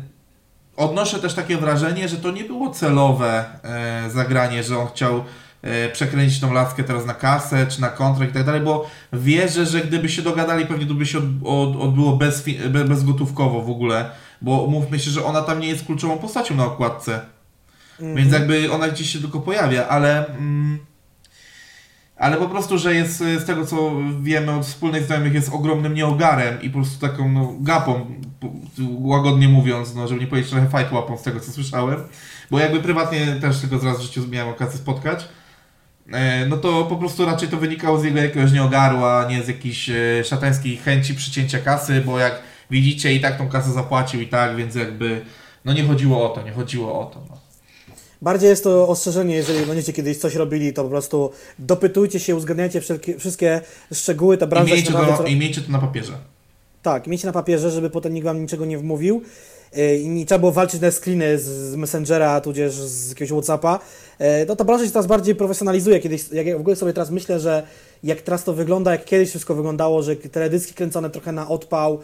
odnoszę 0.77 1.19
też 1.19 1.35
takie 1.35 1.57
wrażenie, 1.57 2.09
że 2.09 2.17
to 2.17 2.31
nie 2.31 2.45
było 2.45 2.71
celowe 2.71 3.45
e, 3.63 4.11
zagranie, 4.11 4.63
że 4.63 4.79
on 4.79 4.87
chciał 4.87 5.25
przekręcić 5.93 6.41
tą 6.41 6.53
laskę 6.53 6.85
teraz 6.85 7.07
na 7.07 7.15
kasę, 7.15 7.67
czy 7.67 7.81
na 7.81 7.89
kontrakt 7.89 8.31
i 8.31 8.35
tak 8.35 8.45
dalej, 8.45 8.61
bo 8.61 8.91
wierzę, 9.13 9.67
że 9.67 9.81
gdyby 9.81 10.09
się 10.09 10.23
dogadali, 10.23 10.67
pewnie 10.67 10.87
to 10.87 10.95
by 10.95 11.07
się 11.07 11.19
od, 11.19 11.25
od, 11.45 11.83
odbyło 11.83 12.17
bez, 12.17 12.45
bezgotówkowo 12.89 13.63
w 13.63 13.71
ogóle, 13.71 14.11
bo 14.43 14.67
mówmy 14.67 14.99
się, 14.99 15.11
że 15.11 15.25
ona 15.25 15.43
tam 15.43 15.61
nie 15.61 15.69
jest 15.69 15.87
kluczową 15.87 16.19
postacią 16.19 16.55
na 16.57 16.65
okładce. 16.65 17.21
Mhm. 18.01 18.17
Więc 18.17 18.33
jakby 18.33 18.73
ona 18.73 18.89
gdzieś 18.89 19.11
się 19.11 19.19
tylko 19.19 19.41
pojawia, 19.41 19.89
ale. 19.89 20.27
Mm, 20.27 20.79
ale 22.17 22.37
po 22.37 22.49
prostu, 22.49 22.79
że 22.79 22.95
jest 22.95 23.19
z 23.19 23.47
tego 23.47 23.67
co 23.67 23.93
wiemy 24.23 24.53
od 24.53 24.67
wspólnych 24.67 25.05
znajomych, 25.05 25.35
jest 25.35 25.53
ogromnym 25.53 25.95
nieogarem 25.95 26.63
i 26.63 26.71
po 26.71 26.79
prostu 26.79 27.07
taką 27.07 27.29
no, 27.33 27.55
gapą, 27.61 28.07
łagodnie 28.89 29.49
mówiąc, 29.49 29.95
no, 29.95 30.09
żeby 30.09 30.21
nie 30.21 30.27
powiedzieć 30.27 30.51
trochę 30.51 30.67
fight 30.67 30.93
łapą 30.93 31.19
z 31.19 31.23
tego 31.23 31.41
co 31.41 31.53
słyszałem. 31.53 32.03
Bo 32.51 32.59
jakby 32.59 32.81
prywatnie 32.81 33.27
też 33.41 33.61
tylko 33.61 33.85
raz 33.85 33.99
w 33.99 34.03
życiu 34.03 34.29
miałem 34.29 34.49
okazję 34.49 34.79
spotkać. 34.79 35.29
E, 36.13 36.47
No 36.47 36.57
to 36.57 36.85
po 36.85 36.97
prostu 36.97 37.27
raczej 37.27 37.49
to 37.49 37.57
wynikało 37.57 37.99
z 37.99 38.05
jego 38.05 38.19
jakiegoś 38.19 38.53
nieogaru, 38.53 39.05
a 39.05 39.27
nie 39.29 39.43
z 39.43 39.49
jakiejś 39.49 39.91
e, 39.91 40.25
szatańskiej 40.25 40.77
chęci 40.77 41.15
przycięcia 41.15 41.59
kasy, 41.59 42.03
bo 42.07 42.19
jak 42.19 42.43
widzicie 42.71 43.15
i 43.15 43.21
tak 43.21 43.39
tą 43.39 43.49
kasę 43.49 43.73
zapłacił 43.73 44.21
i 44.21 44.27
tak, 44.27 44.57
więc 44.57 44.75
jakby 44.75 45.25
no 45.65 45.73
nie 45.73 45.85
chodziło 45.85 46.33
o 46.33 46.35
to, 46.35 46.43
nie 46.43 46.53
chodziło 46.53 47.01
o 47.01 47.05
to. 47.05 47.21
No. 47.31 47.46
Bardziej 48.27 48.49
jest 48.49 48.65
to 48.65 48.89
ostrzeżenie, 48.89 49.35
jeżeli 49.35 49.67
będziecie 49.67 49.93
kiedyś 49.93 50.19
coś 50.19 50.35
robili, 50.35 50.73
to 50.73 50.83
po 50.83 50.89
prostu 50.89 51.31
dopytujcie 51.59 52.21
się, 52.21 52.37
uzgadniajcie 52.37 52.81
wszelkie, 52.81 53.19
wszystkie 53.19 53.61
szczegóły, 53.93 54.39
ta 54.39 54.47
I 54.47 54.49
branża 54.49 54.69
się 54.69 54.75
miejcie, 54.75 54.93
to, 54.93 55.17
co- 55.19 55.25
I 55.27 55.37
miejcie 55.37 55.61
to 55.61 55.73
na 55.73 55.79
papierze. 55.79 56.13
Tak, 56.83 57.07
miejcie 57.07 57.27
na 57.27 57.33
papierze, 57.33 57.71
żeby 57.71 57.91
potem 57.91 58.15
nikt 58.15 58.25
wam 58.25 58.43
niczego 58.43 58.65
nie 58.65 58.79
wmówił. 58.79 59.23
Yy, 59.77 59.97
I 59.99 60.09
nie 60.09 60.27
trzeba 60.27 60.39
było 60.39 60.53
walczyć 60.53 60.81
na 60.81 60.91
screeny 60.91 61.39
z, 61.39 61.75
Messengera, 61.77 62.41
tudzież 62.41 62.73
z 62.75 63.09
jakiegoś 63.09 63.31
Whatsappa. 63.33 63.79
Yy, 64.21 64.27
No 64.49 64.57
ta 64.57 64.65
branża 64.65 64.85
się 64.85 64.91
teraz 64.91 65.07
bardziej 65.07 65.35
profesjonalizuje. 65.35 66.01
Kiedyś, 66.01 66.33
jak 66.33 66.47
ja 66.47 66.57
w 66.57 66.61
ogóle 66.61 66.77
sobie 66.77 66.93
teraz 66.93 67.11
myślę, 67.11 67.41
że 67.41 67.63
jak 68.03 68.21
teraz 68.21 68.45
to 68.45 68.53
wygląda, 68.53 68.93
jak 68.93 69.05
kiedyś 69.05 69.29
wszystko 69.29 69.55
wyglądało, 69.55 70.03
że 70.03 70.17
teledyski 70.17 70.75
kręcone 70.75 71.11
trochę 71.11 71.33
na 71.33 71.49
odpał, 71.49 71.99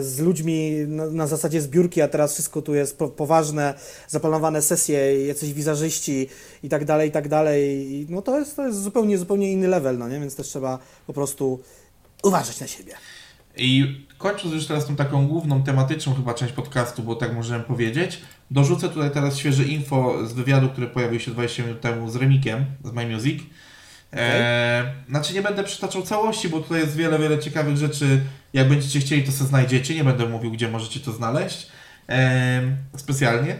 z 0.00 0.18
ludźmi 0.18 0.72
na, 0.86 1.06
na 1.06 1.26
zasadzie 1.26 1.60
zbiórki, 1.60 2.02
a 2.02 2.08
teraz 2.08 2.32
wszystko 2.32 2.62
tu 2.62 2.74
jest 2.74 2.98
po, 2.98 3.08
poważne, 3.08 3.74
zaplanowane 4.08 4.62
sesje, 4.62 5.26
jacyś 5.26 5.52
wizażyści 5.52 6.28
i 6.62 6.68
tak 6.68 6.84
dalej, 6.84 7.08
i 7.08 7.12
tak 7.12 7.28
dalej. 7.28 7.92
I 7.92 8.06
No 8.08 8.22
to 8.22 8.38
jest, 8.38 8.56
to 8.56 8.66
jest 8.66 8.82
zupełnie, 8.82 9.18
zupełnie 9.18 9.52
inny 9.52 9.68
level, 9.68 9.98
no 9.98 10.08
nie? 10.08 10.20
Więc 10.20 10.36
też 10.36 10.46
trzeba 10.46 10.78
po 11.06 11.12
prostu 11.12 11.60
uważać 12.22 12.60
na 12.60 12.66
siebie. 12.66 12.94
I 13.56 14.00
kończąc 14.18 14.54
już 14.54 14.66
teraz 14.66 14.86
tą 14.86 14.96
taką 14.96 15.26
główną, 15.26 15.62
tematyczną 15.62 16.14
chyba 16.14 16.34
część 16.34 16.52
podcastu, 16.52 17.02
bo 17.02 17.14
tak 17.14 17.34
możemy 17.34 17.64
powiedzieć, 17.64 18.20
dorzucę 18.50 18.88
tutaj 18.88 19.10
teraz 19.10 19.38
świeże 19.38 19.64
info 19.64 20.26
z 20.26 20.32
wywiadu, 20.32 20.68
który 20.68 20.86
pojawił 20.86 21.20
się 21.20 21.30
20 21.30 21.62
minut 21.62 21.80
temu 21.80 22.10
z 22.10 22.16
Remikiem, 22.16 22.64
z 22.84 22.92
My 22.92 23.06
Music. 23.06 23.42
Eee, 24.12 24.84
znaczy 25.08 25.34
nie 25.34 25.42
będę 25.42 25.64
przytaczał 25.64 26.02
całości, 26.02 26.48
bo 26.48 26.60
tutaj 26.60 26.80
jest 26.80 26.96
wiele, 26.96 27.18
wiele 27.18 27.38
ciekawych 27.38 27.76
rzeczy. 27.76 28.20
Jak 28.52 28.68
będziecie 28.68 29.00
chcieli, 29.00 29.22
to 29.24 29.32
sobie 29.32 29.48
znajdziecie. 29.48 29.94
Nie 29.94 30.04
będę 30.04 30.26
mówił, 30.26 30.50
gdzie 30.52 30.68
możecie 30.68 31.00
to 31.00 31.12
znaleźć. 31.12 31.66
Eee, 32.08 32.62
specjalnie. 32.96 33.56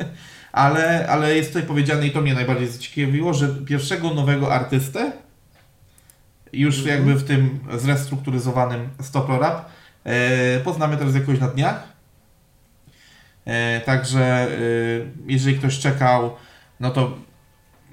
ale, 0.52 1.06
ale 1.08 1.36
jest 1.36 1.48
tutaj 1.48 1.62
powiedziane 1.62 2.06
i 2.06 2.10
to 2.10 2.20
mnie 2.20 2.34
najbardziej 2.34 2.68
zaciekawiło, 2.68 3.34
że 3.34 3.48
pierwszego 3.48 4.14
nowego 4.14 4.54
artystę 4.54 5.12
już 6.52 6.78
Mhm. 6.78 6.96
jakby 6.96 7.14
w 7.14 7.24
tym 7.24 7.60
zrestrukturyzowanym 7.76 8.88
Stopro 9.02 9.38
Rap 9.38 9.68
e, 10.04 10.60
poznamy 10.60 10.96
teraz 10.96 11.14
jakoś 11.14 11.40
na 11.40 11.48
dniach. 11.48 11.82
E, 13.44 13.80
także 13.80 14.20
e, 14.20 14.48
jeżeli 15.26 15.58
ktoś 15.58 15.78
czekał, 15.78 16.36
no 16.80 16.90
to 16.90 17.18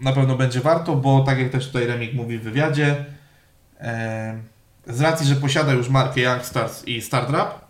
na 0.01 0.11
pewno 0.13 0.35
będzie 0.35 0.59
warto, 0.61 0.95
bo 0.95 1.23
tak 1.23 1.39
jak 1.39 1.49
też 1.49 1.67
tutaj 1.67 1.87
Remik 1.87 2.13
mówi 2.13 2.37
w 2.37 2.43
wywiadzie, 2.43 3.05
e, 3.79 4.37
z 4.87 5.01
racji, 5.01 5.27
że 5.27 5.35
posiada 5.35 5.71
już 5.73 5.89
markę 5.89 6.21
Youngstars 6.21 6.87
i 6.87 7.01
Stardrap, 7.01 7.63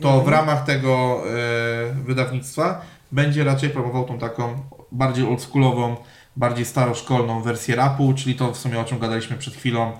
to 0.00 0.08
Mhm. 0.08 0.24
w 0.24 0.28
ramach 0.28 0.64
tego 0.64 1.22
e, 1.90 1.94
wydawnictwa 1.94 2.80
będzie 3.12 3.44
raczej 3.44 3.70
promował 3.70 4.04
tą 4.04 4.18
taką 4.18 4.62
bardziej 4.92 5.26
oldschoolową, 5.26 5.96
bardziej 6.36 6.64
staroszkolną 6.64 7.42
wersję 7.42 7.76
rapu, 7.76 8.14
czyli 8.14 8.34
to 8.34 8.52
w 8.52 8.56
sumie 8.58 8.80
o 8.80 8.84
czym 8.84 8.98
gadaliśmy 8.98 9.36
przed 9.36 9.54
chwilą, 9.54 9.92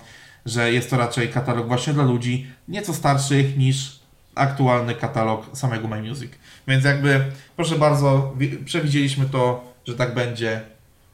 że 0.45 0.71
jest 0.71 0.89
to 0.89 0.97
raczej 0.97 1.29
katalog 1.29 1.67
właśnie 1.67 1.93
dla 1.93 2.03
ludzi 2.03 2.47
nieco 2.67 2.93
starszych 2.93 3.57
niż 3.57 3.99
aktualny 4.35 4.95
katalog 4.95 5.45
samego 5.53 5.87
My 5.87 6.01
Music. 6.03 6.31
Więc 6.67 6.83
jakby, 6.85 7.25
proszę 7.55 7.75
bardzo, 7.75 8.33
wi- 8.37 8.57
przewidzieliśmy 8.57 9.25
to, 9.25 9.63
że 9.87 9.95
tak 9.95 10.13
będzie. 10.13 10.61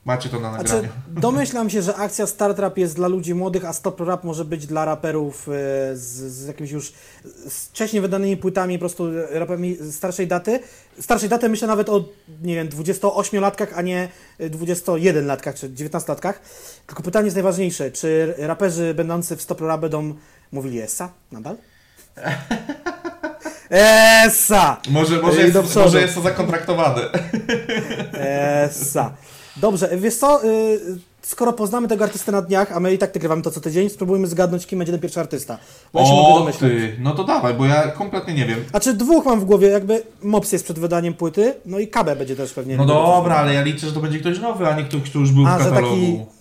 Macie 0.05 0.29
to 0.29 0.39
na 0.39 0.53
Znaczy, 0.53 0.73
nagraniu. 0.73 0.93
domyślam 1.07 1.69
się, 1.69 1.81
że 1.81 1.95
akcja 1.95 2.27
Start 2.27 2.59
Rap 2.59 2.77
jest 2.77 2.95
dla 2.95 3.07
ludzi 3.07 3.33
młodych, 3.35 3.65
a 3.65 3.73
Stop 3.73 3.99
Rap 3.99 4.23
może 4.23 4.45
być 4.45 4.67
dla 4.67 4.85
raperów 4.85 5.47
e, 5.47 5.51
z, 5.95 6.01
z 6.33 6.47
jakimiś 6.47 6.71
już 6.71 6.93
z 7.49 7.67
wcześniej 7.67 8.01
wydanymi 8.01 8.37
płytami, 8.37 8.77
po 8.77 8.79
prostu 8.79 9.03
rapami 9.31 9.77
starszej 9.91 10.27
daty. 10.27 10.59
Starszej 10.99 11.29
daty 11.29 11.49
myślę 11.49 11.67
nawet 11.67 11.89
o, 11.89 12.05
nie 12.43 12.55
wiem, 12.55 12.69
28-latkach, 12.69 13.67
a 13.75 13.81
nie 13.81 14.09
21-latkach 14.39 15.53
czy 15.53 15.69
19-latkach. 15.69 16.33
Tylko 16.87 17.03
pytanie 17.03 17.25
jest 17.25 17.35
najważniejsze, 17.35 17.91
czy 17.91 18.33
raperzy 18.37 18.93
będący 18.93 19.35
w 19.35 19.41
Stop 19.41 19.61
Rap 19.61 19.81
będą 19.81 20.13
mówili 20.51 20.81
Essa 20.81 21.09
nadal? 21.31 21.55
Essa! 23.69 24.77
Może, 24.89 25.21
może, 25.21 25.41
jest, 25.41 25.75
może 25.75 26.01
jest 26.01 26.15
to 26.15 26.21
zakontraktowane. 26.21 27.01
Essa. 28.13 29.13
Dobrze, 29.57 29.89
wiesz 29.97 30.15
co, 30.15 30.45
y, 30.45 30.79
skoro 31.21 31.53
poznamy 31.53 31.87
tego 31.87 32.03
artystę 32.03 32.31
na 32.31 32.41
dniach, 32.41 32.71
a 32.71 32.79
my 32.79 32.93
i 32.93 32.97
tak 32.97 33.15
nagrywamy 33.15 33.41
to 33.41 33.51
co 33.51 33.61
tydzień, 33.61 33.89
spróbujmy 33.89 34.27
zgadnąć, 34.27 34.65
kim 34.67 34.79
będzie 34.79 34.91
ten 34.93 35.01
pierwszy 35.01 35.19
artysta. 35.19 35.57
Ja 35.93 36.01
O 36.01 36.51
ty, 36.59 36.95
no 36.99 37.11
to 37.15 37.23
dawaj, 37.23 37.53
bo 37.53 37.65
ja 37.65 37.87
kompletnie 37.87 38.33
nie 38.33 38.45
wiem. 38.45 38.59
A 38.73 38.79
czy 38.79 38.93
dwóch 38.93 39.25
mam 39.25 39.39
w 39.39 39.45
głowie, 39.45 39.67
jakby 39.67 40.03
Mops 40.23 40.51
jest 40.51 40.63
przed 40.65 40.79
wydaniem 40.79 41.13
płyty, 41.13 41.53
no 41.65 41.79
i 41.79 41.87
KB 41.87 42.15
będzie 42.17 42.35
też 42.35 42.53
pewnie. 42.53 42.77
No 42.77 42.85
dobra, 42.85 43.35
ale 43.35 43.53
ja 43.53 43.61
liczę, 43.61 43.87
że 43.87 43.93
to 43.93 43.99
będzie 43.99 44.19
ktoś 44.19 44.39
nowy, 44.39 44.67
a 44.67 44.75
nie 44.77 44.83
ktoś, 44.83 45.01
kto 45.01 45.19
już 45.19 45.31
był 45.31 45.47
A, 45.47 45.57
w 45.57 45.61
że 45.63 45.69
katalogu. 45.69 45.95
taki- 45.95 46.40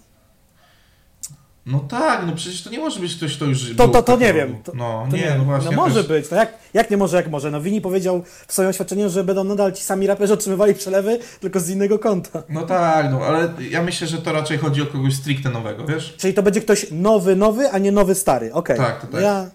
No 1.67 1.81
tak, 1.81 2.27
no 2.27 2.33
przecież 2.33 2.63
to 2.63 2.71
nie 2.71 2.79
może 2.79 3.01
być 3.01 3.17
ktoś, 3.17 3.37
kto 3.37 3.45
już 3.45 3.77
To, 3.77 3.89
to, 3.89 4.03
to 4.03 4.17
nie 4.17 4.35
wiem. 4.35 4.63
To, 4.63 4.73
no 4.75 5.07
to 5.11 5.17
nie, 5.17 5.35
no 5.39 5.45
właśnie. 5.45 5.71
No 5.71 5.77
może 5.77 6.05
być, 6.05 6.31
no 6.31 6.37
jak, 6.37 6.53
jak 6.75 6.91
nie 6.91 6.97
może, 6.97 7.17
jak 7.17 7.29
może. 7.29 7.51
No 7.51 7.61
Wini 7.61 7.81
powiedział 7.81 8.23
w 8.47 8.53
swoim 8.53 8.69
oświadczeniu, 8.69 9.11
że 9.11 9.25
będą 9.25 9.45
nadal 9.45 9.73
ci 9.73 9.83
sami 9.83 10.07
raperzy 10.07 10.33
otrzymywali 10.33 10.75
przelewy, 10.75 11.19
tylko 11.41 11.61
z 11.61 11.71
innego 11.71 11.99
konta. 11.99 12.43
No 12.49 12.63
tak, 12.63 13.11
no 13.11 13.21
ale 13.21 13.55
ja 13.71 13.83
myślę, 13.83 14.07
że 14.07 14.19
to 14.19 14.33
raczej 14.33 14.59
chodzi 14.59 14.83
o 14.83 14.87
kogoś 14.87 15.15
stricte 15.15 15.51
nowego, 15.51 15.87
wiesz? 15.87 16.15
Czyli 16.19 16.35
to 16.35 16.43
będzie 16.43 16.61
ktoś 16.61 16.87
nowy, 16.91 17.37
nowy, 17.37 17.71
a 17.71 17.79
nie 17.79 17.93
nowy, 17.93 18.15
stary. 18.15 18.53
Okej. 18.53 18.77
Tak, 18.77 19.01
to 19.01 19.07
No 19.07 19.13
tak. 19.13 19.23
Ja... 19.23 19.51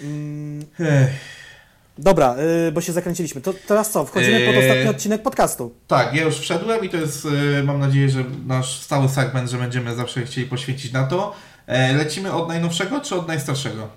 Mm, 0.00 0.66
Ech. 0.80 1.37
Dobra, 1.98 2.36
yy, 2.64 2.72
bo 2.72 2.80
się 2.80 2.92
zakręciliśmy. 2.92 3.40
To 3.40 3.54
teraz 3.66 3.90
co? 3.90 4.04
Wchodzimy 4.04 4.40
pod 4.46 4.54
Yy. 4.54 4.60
ostatni 4.60 4.88
odcinek 4.88 5.22
podcastu. 5.22 5.74
Tak, 5.86 6.14
ja 6.14 6.22
już 6.22 6.38
wszedłem 6.38 6.84
i 6.84 6.88
to 6.88 6.96
jest, 6.96 7.26
e, 7.58 7.62
mam 7.62 7.78
nadzieję, 7.80 8.08
że 8.08 8.24
nasz 8.46 8.80
stały 8.80 9.08
segment, 9.08 9.50
że 9.50 9.58
będziemy 9.58 9.94
zawsze 9.94 10.22
chcieli 10.22 10.46
poświęcić 10.46 10.92
na 10.92 11.04
to. 11.06 11.34
E, 11.66 11.92
Lecimy 11.92 12.32
od 12.32 12.48
najnowszego 12.48 13.00
czy 13.00 13.14
od 13.14 13.28
najstarszego? 13.28 13.88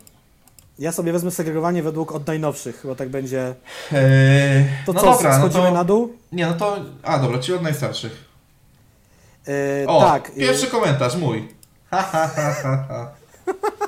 Ja 0.79 0.91
sobie 0.91 1.11
wezmę 1.11 1.31
segregowanie 1.31 1.83
według 1.83 2.11
od 2.11 2.27
najnowszych, 2.27 2.81
bo 2.85 2.95
tak 2.95 3.09
będzie. 3.09 3.55
E, 3.93 4.65
To 4.85 4.93
no 4.93 4.99
co, 5.01 5.05
dobra, 5.11 5.29
no 5.31 5.39
schodzimy 5.39 5.67
to, 5.67 5.73
na 5.73 5.83
dół? 5.83 6.13
Nie, 6.31 6.45
no 6.47 6.53
to, 6.53 6.77
a 7.03 7.19
dobra, 7.19 7.39
czyli 7.39 7.57
od 7.57 7.63
najstarszych. 7.63 8.25
Yy, 9.47 9.53
O, 9.87 10.01
tak, 10.01 10.29
yy, 10.35 10.47
pierwszy 10.47 10.67
komentarz, 10.67 11.15
mój. 11.15 11.47
Ha, 11.91 12.01
ha, 12.01 12.27
ha, 12.35 12.53
ha, 12.63 12.85
ha. 12.89 13.11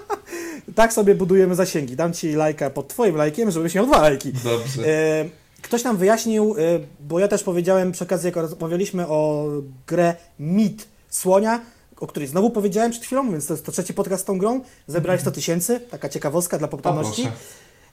tak 0.76 0.94
sobie 0.94 1.16
budujemy 1.16 1.56
zasięgi. 1.56 1.96
Dam 1.96 2.14
ci 2.14 2.34
lajka 2.34 2.70
pod 2.70 2.88
twoim 2.88 3.16
lajkiem, 3.16 3.52
żebyś 3.52 3.76
miał 3.76 3.86
dwa 3.86 4.02
lajki. 4.02 4.34
Dobrze. 4.44 4.88
E, 4.88 5.26
Ktoś 5.62 5.84
nam 5.84 5.98
wyjaśnił, 5.98 6.56
e, 6.58 6.80
bo 7.00 7.20
ja 7.20 7.28
też 7.28 7.44
powiedziałem 7.44 7.92
przy 7.92 8.04
okazji, 8.04 8.26
jak 8.26 8.36
rozmawialiśmy 8.36 9.08
o 9.08 9.48
grę 9.88 10.16
Mit 10.40 10.88
Słonia, 11.10 11.62
o 12.00 12.08
której 12.08 12.28
znowu 12.30 12.50
powiedziałem 12.50 12.92
przed 12.92 13.04
chwilą, 13.04 13.32
więc 13.32 13.48
to 13.48 13.54
jest 13.54 13.66
to 13.66 13.72
trzeci 13.72 13.94
podcast 13.94 14.24
z 14.24 14.26
tą 14.26 14.38
grą. 14.38 14.62
Zebrali 14.88 15.22
100 15.22 15.32
tysięcy, 15.32 15.80
taka 15.92 16.10
ciekawostka 16.10 16.58
dla 16.58 16.68
proszę. 16.68 17.32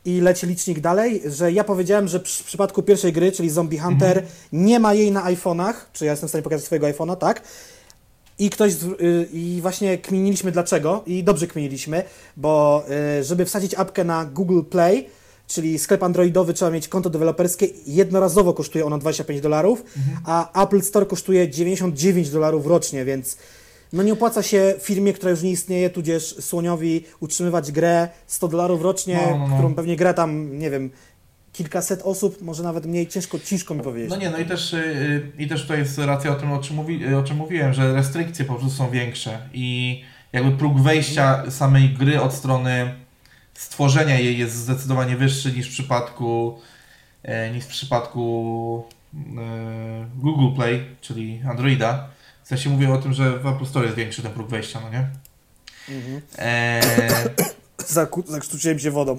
I 0.04 0.20
leci 0.20 0.46
licznik 0.46 0.80
dalej, 0.80 1.22
że 1.26 1.52
ja 1.52 1.64
powiedziałem, 1.64 2.08
że 2.08 2.20
przy- 2.20 2.42
w 2.42 2.46
przypadku 2.46 2.82
pierwszej 2.82 3.12
gry, 3.12 3.32
czyli 3.32 3.50
Zombie 3.50 3.78
Hunter, 3.78 4.22
nie 4.52 4.80
ma 4.80 4.94
jej 4.94 5.12
na 5.12 5.24
iPhone'ach, 5.32 5.74
czy 5.92 6.04
ja 6.04 6.10
jestem 6.10 6.26
w 6.28 6.30
stanie 6.30 6.42
pokazać 6.42 6.64
swojego 6.66 6.86
iPhone'a, 6.86 7.16
tak? 7.16 7.42
I 8.40 8.50
ktoś, 8.50 8.72
y, 8.72 9.28
i 9.32 9.58
właśnie 9.62 9.98
kminiliśmy 9.98 10.52
dlaczego, 10.52 11.02
i 11.06 11.24
dobrze 11.24 11.46
kminiliśmy, 11.46 12.02
bo 12.36 12.84
y, 13.20 13.24
żeby 13.24 13.44
wsadzić 13.44 13.74
apkę 13.74 14.04
na 14.04 14.24
Google 14.24 14.62
Play, 14.62 15.06
czyli 15.46 15.78
sklep 15.78 16.02
androidowy, 16.02 16.54
trzeba 16.54 16.70
mieć 16.70 16.88
konto 16.88 17.10
deweloperskie, 17.10 17.66
jednorazowo 17.86 18.54
kosztuje 18.54 18.86
ono 18.86 18.98
25 18.98 19.40
dolarów, 19.40 19.84
a 20.24 20.64
Apple 20.64 20.80
Store 20.82 21.06
kosztuje 21.06 21.48
99 21.48 22.30
dolarów 22.30 22.66
rocznie, 22.66 23.04
więc 23.04 23.36
no 23.92 24.02
nie 24.02 24.12
opłaca 24.12 24.42
się 24.42 24.74
firmie, 24.80 25.12
która 25.12 25.30
już 25.30 25.42
nie 25.42 25.50
istnieje, 25.50 25.90
tudzież 25.90 26.36
Słoniowi 26.40 27.04
utrzymywać 27.20 27.72
grę 27.72 28.08
100 28.26 28.48
dolarów 28.48 28.82
rocznie, 28.82 29.20
No, 29.30 29.38
no, 29.38 29.48
no. 29.48 29.54
którą 29.54 29.74
pewnie 29.74 29.96
gra 29.96 30.14
tam, 30.14 30.58
nie 30.58 30.70
wiem, 30.70 30.90
kilkaset 31.60 32.02
osób, 32.02 32.42
może 32.42 32.62
nawet 32.62 32.86
mniej, 32.86 33.06
ciężko, 33.06 33.38
ciężko 33.38 33.74
mi 33.74 33.82
powiedzieć. 33.82 34.10
No 34.10 34.16
nie, 34.16 34.30
no 34.30 34.38
i 34.38 34.44
też, 34.44 34.72
y, 34.72 35.32
i 35.38 35.48
też 35.48 35.62
tutaj 35.62 35.78
jest 35.78 35.98
racja 35.98 36.30
o 36.30 36.34
tym, 36.34 36.52
o 36.52 36.58
czym, 36.58 36.76
mówi, 36.76 37.06
y, 37.06 37.16
o 37.16 37.22
czym 37.22 37.36
mówiłem, 37.36 37.74
że 37.74 37.94
restrykcje 37.94 38.44
po 38.44 38.54
prostu 38.54 38.76
są 38.76 38.90
większe 38.90 39.38
i 39.52 40.02
jakby 40.32 40.52
próg 40.52 40.80
wejścia 40.80 41.50
samej 41.50 41.90
gry 41.90 42.20
od 42.20 42.34
strony 42.34 42.94
stworzenia 43.54 44.18
jej 44.18 44.38
jest 44.38 44.54
zdecydowanie 44.54 45.16
wyższy 45.16 45.52
niż 45.52 45.68
w 45.68 45.70
przypadku 45.70 46.58
e, 47.22 47.50
niż 47.50 47.64
w 47.64 47.68
przypadku 47.68 48.84
e, 49.14 50.06
Google 50.16 50.56
Play, 50.56 50.86
czyli 51.00 51.42
Androida. 51.50 52.08
W 52.44 52.48
sensie 52.48 52.70
mówię 52.70 52.92
o 52.92 52.98
tym, 52.98 53.12
że 53.12 53.38
w 53.38 53.46
Apple 53.46 53.66
Store 53.66 53.84
jest 53.84 53.96
większy 53.96 54.22
ten 54.22 54.32
próg 54.32 54.48
wejścia, 54.48 54.80
no 54.80 54.90
nie? 54.90 55.06
Mhm. 55.96 56.22
E, 56.38 56.80
Zakrztusiłem 58.26 58.78
się 58.78 58.90
wodą. 58.90 59.18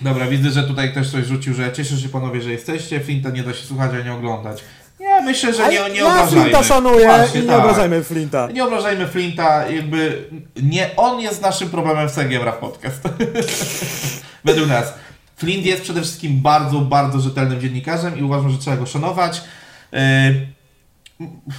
Dobra, 0.00 0.26
widzę, 0.26 0.50
że 0.50 0.62
tutaj 0.62 0.90
ktoś 0.90 1.10
coś 1.10 1.26
rzucił, 1.26 1.54
że 1.54 1.72
cieszę 1.72 1.96
się 1.96 2.08
panowie, 2.08 2.42
że 2.42 2.50
jesteście. 2.50 3.00
Flinta 3.00 3.30
nie 3.30 3.42
da 3.42 3.54
się 3.54 3.66
słuchać, 3.66 3.90
a 4.00 4.04
nie 4.04 4.12
oglądać. 4.12 4.62
Nie, 5.00 5.22
myślę, 5.22 5.54
że 5.54 5.68
nie, 5.68 5.90
nie 5.90 6.00
ja 6.00 6.06
obrażajmy. 6.06 6.42
Flinta 6.42 6.62
szanuję 6.62 7.06
Właśnie, 7.06 7.40
i 7.40 7.42
nie 7.42 7.48
tak. 7.48 7.60
obrażajmy 7.60 8.04
Flinta. 8.04 8.48
Nie 8.52 8.64
obrażajmy 8.64 9.06
Flinta, 9.06 9.68
jakby 9.68 10.24
nie 10.62 10.96
on 10.96 11.20
jest 11.20 11.42
naszym 11.42 11.70
problemem 11.70 12.08
w 12.08 12.12
Segiem 12.12 12.42
Rap 12.42 12.58
Podcast. 12.58 13.02
Według 14.44 14.68
nas. 14.68 14.94
Flint 15.36 15.66
jest 15.66 15.82
przede 15.82 16.00
wszystkim 16.02 16.40
bardzo, 16.42 16.78
bardzo 16.78 17.20
rzetelnym 17.20 17.60
dziennikarzem 17.60 18.18
i 18.18 18.22
uważam, 18.22 18.50
że 18.50 18.58
trzeba 18.58 18.76
go 18.76 18.86
szanować. 18.86 19.42
Yy, 19.92 19.98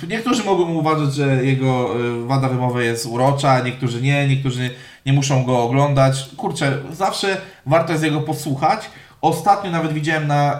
Niektórzy 0.07 0.43
mogą 0.43 0.73
uważać, 0.73 1.13
że 1.13 1.45
jego 1.45 2.01
y, 2.05 2.25
wada 2.25 2.49
wymowy 2.49 2.85
jest 2.85 3.05
urocza, 3.05 3.59
niektórzy 3.59 4.01
nie, 4.01 4.27
niektórzy 4.27 4.69
nie 5.05 5.13
muszą 5.13 5.43
go 5.43 5.63
oglądać. 5.63 6.29
Kurczę, 6.37 6.77
zawsze 6.91 7.41
warto 7.65 7.91
jest 7.91 8.03
jego 8.03 8.21
posłuchać. 8.21 8.89
Ostatnio 9.21 9.71
nawet 9.71 9.93
widziałem 9.93 10.27
na 10.27 10.59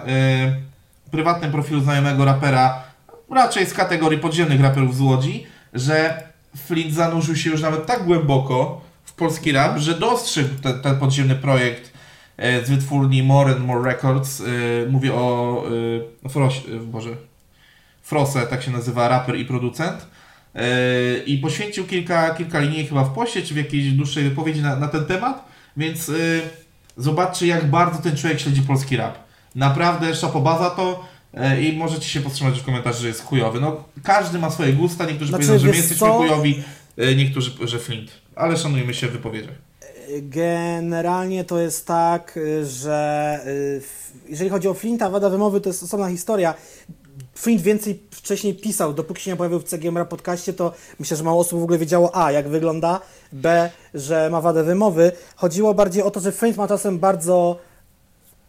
prywatnym 1.10 1.52
profilu 1.52 1.80
znajomego 1.80 2.24
rapera, 2.24 2.82
raczej 3.30 3.66
z 3.66 3.74
kategorii 3.74 4.18
podziemnych 4.18 4.60
raperów 4.60 4.96
z 4.96 5.00
Łodzi, 5.00 5.46
że 5.74 6.22
Flint 6.56 6.94
zanurzył 6.94 7.36
się 7.36 7.50
już 7.50 7.62
nawet 7.62 7.86
tak 7.86 8.04
głęboko 8.04 8.80
w 9.04 9.12
polski 9.12 9.52
rap, 9.52 9.78
że 9.78 9.94
dostrzegł 9.94 10.54
te, 10.62 10.74
ten 10.74 10.98
podziemny 10.98 11.34
projekt 11.34 11.92
e, 12.36 12.64
z 12.64 12.70
wytwórni 12.70 13.22
More 13.22 13.52
and 13.52 13.66
More 13.66 13.90
Records. 13.90 14.40
E, 14.40 14.44
mówię 14.90 15.14
o 15.14 15.62
e, 16.24 16.28
Froś, 16.28 16.58
e, 16.58 16.80
Boże, 16.80 17.10
Frose, 18.08 18.46
tak 18.46 18.62
się 18.62 18.70
nazywa 18.70 19.08
raper 19.08 19.36
i 19.36 19.44
producent. 19.44 20.06
E, 20.54 21.18
I 21.26 21.38
poświęcił 21.38 21.86
kilka, 21.86 22.34
kilka 22.34 22.60
linii 22.60 22.86
chyba 22.86 23.04
w 23.04 23.14
poście, 23.14 23.42
czy 23.42 23.54
w 23.54 23.56
jakiejś 23.56 23.92
dłuższej 23.92 24.24
wypowiedzi 24.24 24.62
na, 24.62 24.76
na 24.76 24.88
ten 24.88 25.04
temat, 25.04 25.44
więc 25.76 26.08
e, 26.08 26.12
zobaczcie 26.96 27.46
jak 27.46 27.70
bardzo 27.70 28.02
ten 28.02 28.16
człowiek 28.16 28.40
śledzi 28.40 28.62
polski 28.62 28.96
rap. 28.96 29.18
Naprawdę 29.54 30.14
szapoba 30.14 30.58
za 30.58 30.70
to 30.70 31.04
e, 31.34 31.62
i 31.62 31.76
możecie 31.76 32.08
się 32.08 32.20
powstrzymać 32.20 32.60
w 32.60 32.64
komentarzu, 32.64 33.02
że 33.02 33.08
jest 33.08 33.24
chujowy. 33.24 33.60
No, 33.60 33.84
każdy 34.02 34.38
ma 34.38 34.50
swoje 34.50 34.72
gusta, 34.72 35.06
niektórzy 35.06 35.28
Znaczy, 35.30 35.46
powiedzą, 35.46 35.66
że 35.66 35.70
my 35.70 35.76
jesteśmy 35.76 36.06
co? 36.06 36.12
chujowi, 36.12 36.62
niektórzy, 37.16 37.50
że 37.64 37.78
Flint. 37.78 38.10
Ale 38.36 38.56
szanujmy 38.56 38.94
się 38.94 39.06
w 39.06 39.12
wypowiedziach. 39.12 39.54
Generalnie 40.22 41.44
to 41.44 41.60
jest 41.60 41.86
tak, 41.86 42.38
że 42.64 43.40
jeżeli 44.28 44.50
chodzi 44.50 44.68
o 44.68 44.74
Flinta, 44.74 45.10
wada 45.10 45.30
wymowy 45.30 45.60
to 45.60 45.68
jest 45.68 45.82
osobna 45.82 46.08
historia. 46.08 46.54
Flint 47.38 47.62
więcej 47.62 48.00
wcześniej 48.10 48.54
pisał, 48.54 48.92
dopóki 48.92 49.22
się 49.22 49.30
nie 49.30 49.36
pojawił 49.36 49.60
w 49.60 49.64
CGM 49.64 50.06
podcaście, 50.08 50.52
to 50.52 50.72
myślę, 50.98 51.16
że 51.16 51.24
mało 51.24 51.40
osób 51.40 51.60
w 51.60 51.62
ogóle 51.62 51.78
wiedziało 51.78 52.16
A, 52.16 52.32
jak 52.32 52.48
wygląda, 52.48 53.00
B, 53.32 53.70
że 53.94 54.30
ma 54.30 54.40
wadę 54.40 54.64
wymowy. 54.64 55.12
Chodziło 55.36 55.74
bardziej 55.74 56.02
o 56.02 56.10
to, 56.10 56.20
że 56.20 56.32
Flint 56.32 56.56
ma 56.56 56.68
czasem 56.68 56.98
bardzo 56.98 57.58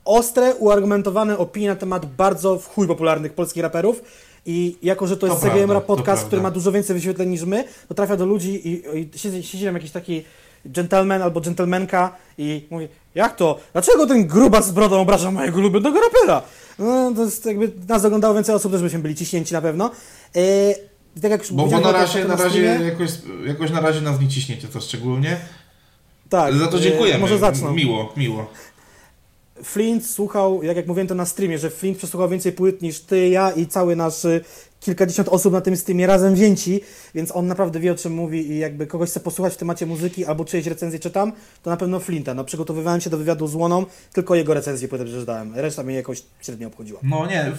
ostre, 0.05 0.55
uargumentowane 0.55 1.37
opinie 1.37 1.67
na 1.67 1.75
temat 1.75 2.05
bardzo 2.05 2.59
w 2.59 2.67
chuj 2.67 2.87
popularnych 2.87 3.33
polskich 3.33 3.63
raperów. 3.63 4.01
I 4.45 4.77
jako, 4.83 5.07
że 5.07 5.17
to 5.17 5.27
jest 5.27 5.41
To 5.41 5.47
CGM 5.47 5.67
prawda, 5.67 5.87
Podcast, 5.87 6.25
który 6.25 6.41
ma 6.41 6.51
dużo 6.51 6.71
więcej 6.71 6.93
wyświetleń 6.93 7.29
niż 7.29 7.43
my, 7.43 7.63
to 7.87 7.93
trafia 7.93 8.17
do 8.17 8.25
ludzi 8.25 8.67
i, 8.67 8.99
i 8.99 9.19
siedzi, 9.19 9.43
siedzi 9.43 9.65
tam 9.65 9.73
jakiś 9.73 9.91
taki 9.91 10.23
gentleman 10.65 11.21
albo 11.21 11.41
gentlemanka 11.41 12.15
i 12.37 12.67
mówi, 12.69 12.87
jak 13.15 13.35
to? 13.35 13.59
Dlaczego 13.73 14.07
ten 14.07 14.27
grubas 14.27 14.67
z 14.67 14.71
brodą 14.71 15.01
obraża 15.01 15.31
mojego 15.31 15.57
ulubionego 15.59 15.99
rapera? 16.01 16.41
No, 16.79 17.11
to 17.15 17.23
jest 17.23 17.45
jakby, 17.45 17.71
nas 17.87 18.05
oglądało 18.05 18.33
więcej 18.33 18.55
osób, 18.55 18.71
też 18.71 18.81
byśmy 18.81 18.99
byli 18.99 19.15
ciśnięci 19.15 19.53
na 19.53 19.61
pewno. 19.61 19.91
Yy, 20.35 20.41
tak 21.21 21.31
jak 21.31 21.41
już 21.41 21.53
Bo, 21.53 21.67
bo 21.67 21.79
na 21.79 21.91
razie, 21.91 22.25
na 22.25 22.35
razie 22.35 22.61
jakoś, 22.63 23.09
jakoś 23.47 23.71
na 23.71 23.79
razie 23.81 24.01
nas 24.01 24.19
nie 24.19 24.27
ciśniecie, 24.27 24.67
co 24.67 24.81
szczególnie. 24.81 25.37
tak, 26.29 26.55
Za 26.55 26.67
to 26.67 26.77
yy, 26.77 26.83
dziękujemy. 26.83 27.19
Może 27.19 27.37
zacznę. 27.37 27.71
Miło, 27.71 28.13
miło. 28.17 28.47
Flint 29.63 30.07
słuchał, 30.07 30.63
jak, 30.63 30.77
jak 30.77 30.87
mówiłem 30.87 31.07
to 31.07 31.15
na 31.15 31.25
streamie, 31.25 31.57
że 31.59 31.69
Flint 31.69 31.97
przesłuchał 31.97 32.29
więcej 32.29 32.51
płyt 32.51 32.81
niż 32.81 32.99
ty, 32.99 33.29
ja 33.29 33.51
i 33.51 33.67
cały 33.67 33.95
nasz 33.95 34.25
y, 34.25 34.43
kilkadziesiąt 34.79 35.27
osób 35.29 35.53
na 35.53 35.61
tym 35.61 35.77
streamie 35.77 36.07
razem 36.07 36.33
wzięci, 36.33 36.81
więc 37.15 37.35
on 37.35 37.47
naprawdę 37.47 37.79
wie 37.79 37.91
o 37.91 37.95
czym 37.95 38.13
mówi 38.13 38.51
i 38.51 38.59
jakby 38.59 38.87
kogoś 38.87 39.09
chce 39.09 39.19
posłuchać 39.19 39.53
w 39.53 39.57
temacie 39.57 39.85
muzyki 39.85 40.25
albo 40.25 40.45
czyjeś 40.45 40.65
recenzje 40.65 40.99
czytam, 40.99 41.31
to 41.63 41.69
na 41.69 41.77
pewno 41.77 41.99
Flinta. 41.99 42.33
No 42.33 42.43
przygotowywałem 42.43 43.01
się 43.01 43.09
do 43.09 43.17
wywiadu 43.17 43.47
z 43.47 43.55
Łoną, 43.55 43.85
tylko 44.13 44.35
jego 44.35 44.53
recenzję 44.53 44.87
przeczytałem, 44.87 45.55
reszta 45.55 45.83
mnie 45.83 45.95
jakoś 45.95 46.23
średnio 46.41 46.67
obchodziła. 46.67 46.99
No 47.03 47.27
nie, 47.27 47.51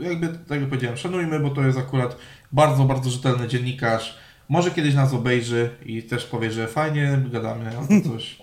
jakby, 0.00 0.28
tak 0.28 0.60
jak 0.60 0.68
powiedziałem, 0.68 0.96
szanujmy, 0.96 1.40
bo 1.40 1.50
to 1.50 1.62
jest 1.62 1.78
akurat 1.78 2.16
bardzo, 2.52 2.84
bardzo 2.84 3.10
rzetelny 3.10 3.48
dziennikarz. 3.48 4.18
Może 4.48 4.70
kiedyś 4.70 4.94
nas 4.94 5.14
obejrzy 5.14 5.70
i 5.86 6.02
też 6.02 6.24
powie, 6.24 6.52
że 6.52 6.68
fajnie, 6.68 7.22
gadamy 7.32 7.70
albo 7.78 8.10
coś. 8.10 8.38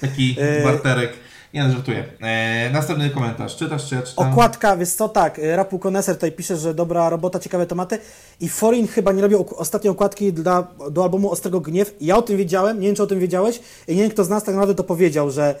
Taki 0.00 0.36
E, 0.38 0.64
barterek. 0.64 1.12
Nie, 1.54 1.64
no, 1.64 1.72
żartuję. 1.72 2.04
E, 2.22 2.70
następny 2.72 3.10
komentarz. 3.10 3.56
Czytasz 3.56 3.88
czy 3.88 3.94
ja 3.94 4.02
czytam? 4.02 4.32
Okładka, 4.32 4.76
wiesz 4.76 4.88
co, 4.88 5.08
tak, 5.08 5.38
y, 5.38 5.56
Rapu 5.56 5.78
Koneser 5.78 6.14
tutaj 6.14 6.32
pisze, 6.32 6.56
że 6.56 6.74
dobra 6.74 7.10
robota, 7.10 7.38
ciekawe 7.38 7.66
tematy 7.66 7.98
i 8.40 8.48
Foreign 8.48 8.86
chyba 8.86 9.12
nie 9.12 9.22
robił 9.22 9.46
ostatniej 9.56 9.90
okładki 9.90 10.32
dla, 10.32 10.66
do 10.90 11.02
albumu 11.02 11.30
Ostrego 11.30 11.60
Gniew. 11.60 11.94
Ja 12.00 12.16
o 12.16 12.22
tym 12.22 12.36
wiedziałem, 12.36 12.80
nie 12.80 12.86
wiem 12.86 12.96
czy 12.96 13.02
o 13.02 13.06
tym 13.06 13.20
wiedziałeś 13.20 13.60
i 13.88 13.96
nie 13.96 14.02
wiem 14.02 14.10
kto 14.10 14.24
z 14.24 14.28
nas 14.28 14.44
tak 14.44 14.54
naprawdę 14.54 14.74
to 14.74 14.84
powiedział, 14.84 15.30
że 15.30 15.54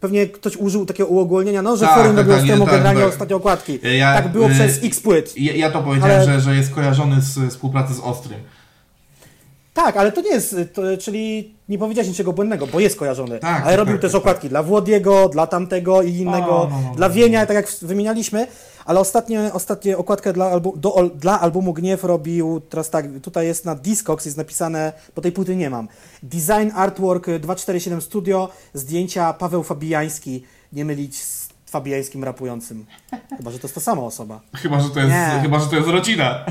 pewnie 0.00 0.26
ktoś 0.26 0.56
użył 0.56 0.86
takiego 0.86 1.08
uogólnienia, 1.08 1.62
no, 1.62 1.76
że 1.76 1.86
Tak, 1.86 1.94
Foreign 1.94 2.16
tak, 2.16 2.26
robił 2.26 2.32
tak, 2.32 2.42
Ostremu 2.42 2.64
tak, 2.64 2.74
generalnie 2.74 3.00
tak. 3.02 3.12
ostatnie 3.12 3.36
okładki. 3.36 3.78
E, 3.84 3.96
ja, 3.96 4.14
tak 4.14 4.28
było 4.32 4.46
e, 4.46 4.50
przez 4.50 4.84
x 4.84 5.00
płyt. 5.00 5.34
Ja, 5.36 5.52
ja 5.56 5.70
to 5.70 5.82
powiedziałem, 5.82 6.16
Ale- 6.16 6.24
że, 6.24 6.40
że 6.40 6.56
jest 6.56 6.74
kojarzony 6.74 7.20
z 7.20 7.50
współpracy 7.50 7.94
z 7.94 8.00
Ostrym. 8.00 8.38
Tak, 9.74 9.96
ale 9.96 10.12
to 10.12 10.20
nie 10.20 10.30
jest, 10.30 10.56
to, 10.72 10.82
czyli 11.00 11.54
nie 11.68 11.78
powiedziałeś 11.78 12.08
niczego 12.08 12.32
błędnego, 12.32 12.66
bo 12.66 12.80
jest 12.80 12.96
kojarzony. 12.98 13.38
Tak, 13.38 13.62
ale 13.62 13.70
tak, 13.70 13.78
robił 13.78 13.94
tak, 13.94 14.02
też 14.02 14.14
okładki 14.14 14.48
dla 14.48 14.62
Włodiego, 14.62 15.28
dla 15.28 15.46
tamtego 15.46 16.02
i 16.02 16.14
innego, 16.14 16.56
O, 16.62 16.68
no, 16.70 16.80
no, 16.88 16.94
dla 16.94 17.08
no, 17.08 17.14
Wienia, 17.14 17.40
no. 17.40 17.46
tak 17.46 17.56
jak 17.56 17.68
wymienialiśmy. 17.82 18.46
Ale 18.84 19.00
ostatnie, 19.00 19.50
ostatnie 19.52 19.98
okładkę 19.98 20.32
dla, 20.32 20.44
albu, 20.50 20.74
do, 20.76 21.10
dla 21.14 21.40
albumu 21.40 21.72
Gniew 21.72 22.04
robił, 22.04 22.60
teraz 22.60 22.90
tak, 22.90 23.06
tutaj 23.22 23.46
jest 23.46 23.64
na 23.64 23.74
Discogs, 23.74 24.24
jest 24.24 24.36
napisane, 24.36 24.92
bo 25.16 25.22
tej 25.22 25.32
płyty 25.32 25.56
nie 25.56 25.70
mam. 25.70 25.88
Design 26.22 26.70
Artwork 26.74 27.28
y, 27.28 27.38
247 27.40 28.00
Studio, 28.00 28.48
zdjęcia 28.74 29.32
Paweł 29.32 29.62
Fabijański, 29.62 30.44
nie 30.72 30.84
mylić 30.84 31.22
z 31.22 31.48
Fabiańskim 31.66 32.24
rapującym. 32.24 32.86
Chyba, 33.36 33.50
że 33.50 33.58
to 33.58 33.66
jest 33.66 33.74
ta 33.74 33.80
sama 33.80 34.02
osoba. 34.02 34.40
Chyba, 34.54 34.80
że 34.80 34.90
to 34.90 35.00
jest, 35.00 35.10
Nie. 35.10 35.40
chyba, 35.42 35.60
że 35.60 35.66
to 35.66 35.76
jest 35.76 35.88
rodzina. 35.88 36.44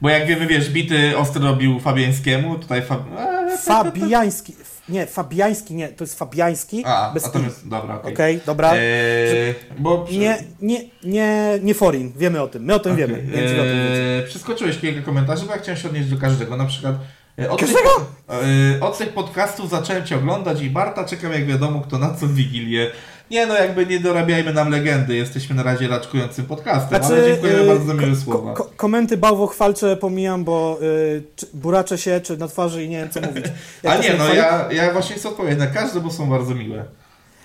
Bo 0.00 0.08
jak 0.08 0.26
wiemy, 0.26 0.46
wiesz, 0.46 0.70
bity 0.70 1.16
ostry 1.18 1.42
robił 1.42 1.80
Fabiańskiemu, 1.80 2.58
tutaj 2.58 2.82
Fab... 2.82 3.00
eee, 3.18 3.58
Fabiański, 3.66 4.54
nie, 4.88 5.06
Fabiański, 5.06 5.74
nie, 5.74 5.88
to 5.88 6.04
jest 6.04 6.18
Fabiański, 6.18 6.82
A, 6.86 7.10
bez 7.14 7.24
a 7.24 7.28
to 7.30 7.38
jest... 7.38 7.68
Dobra, 7.68 7.94
okej. 8.00 8.12
Okej, 8.14 8.40
dobra. 8.46 8.72
Eee, 8.74 9.54
bo... 9.78 10.06
Nie, 10.12 10.38
nie, 10.62 10.80
nie, 11.04 11.58
nie 11.62 11.74
forin, 11.74 12.12
wiemy 12.16 12.42
o 12.42 12.48
tym, 12.48 12.64
my 12.64 12.74
o 12.74 12.78
tym 12.78 12.92
Okej, 12.92 13.06
wiemy. 13.06 13.22
Czy 13.22 13.54
wy 13.54 13.60
o 13.60 13.64
tym 13.64 13.88
wiecie. 13.88 14.16
eee, 14.20 14.26
Przeskoczyłeś 14.26 14.78
kilka 14.78 15.02
komentarzy, 15.02 15.46
bo 15.46 15.52
ja 15.52 15.58
chciałem 15.58 15.80
się 15.80 15.88
odnieść 15.88 16.08
do 16.08 16.16
każdego. 16.18 16.56
Na 16.56 16.64
przykład 16.66 16.94
e, 17.38 17.50
od 17.50 17.60
Każdego? 17.60 17.88
Tych, 18.28 18.36
e, 18.78 18.80
od 18.84 18.98
tych 18.98 19.12
podcastów 19.12 19.70
zacząłem 19.70 20.04
Cię 20.06 20.16
oglądać 20.16 20.62
i 20.62 20.70
Barta 20.70 21.04
czekam 21.04 21.32
jak 21.32 21.46
wiadomo 21.46 21.80
kto 21.80 21.98
na 21.98 22.14
co 22.14 22.26
w 22.26 22.34
Wigilię. 22.34 22.90
Nie 23.30 23.46
no, 23.46 23.54
jakby 23.54 23.86
nie 23.86 24.00
dorabiajmy 24.00 24.52
nam 24.52 24.70
legendy, 24.70 25.16
jesteśmy 25.16 25.54
na 25.56 25.62
razie 25.62 25.88
raczkującym 25.88 26.44
podcastem, 26.46 27.00
ale 27.04 27.24
dziękujemy 27.24 27.60
y, 27.62 27.66
bardzo 27.66 27.84
za 27.84 27.94
miłe 27.94 28.16
słowa. 28.16 28.54
ko- 28.54 28.70
komenty 28.76 29.16
bałwochwalcze 29.16 29.96
pomijam, 29.96 30.44
bo 30.44 30.78
y, 30.82 31.22
czy, 31.36 31.46
buraczę 31.54 31.98
się, 31.98 32.20
czy 32.20 32.36
na 32.36 32.48
twarzy 32.48 32.84
i 32.84 32.88
nie 32.88 32.98
wiem 32.98 33.10
co 33.10 33.20
mówić. 33.28 33.44
Jak 33.82 33.98
A 33.98 34.02
nie, 34.02 34.14
no 34.18 34.34
ja, 34.34 34.68
ja 34.72 34.92
właśnie 34.92 35.16
chcę 35.16 35.28
odpowiedzieć 35.28 35.58
na 35.58 35.66
każde, 35.66 36.00
bo 36.00 36.10
są 36.10 36.30
bardzo 36.30 36.54
miłe. 36.54 36.84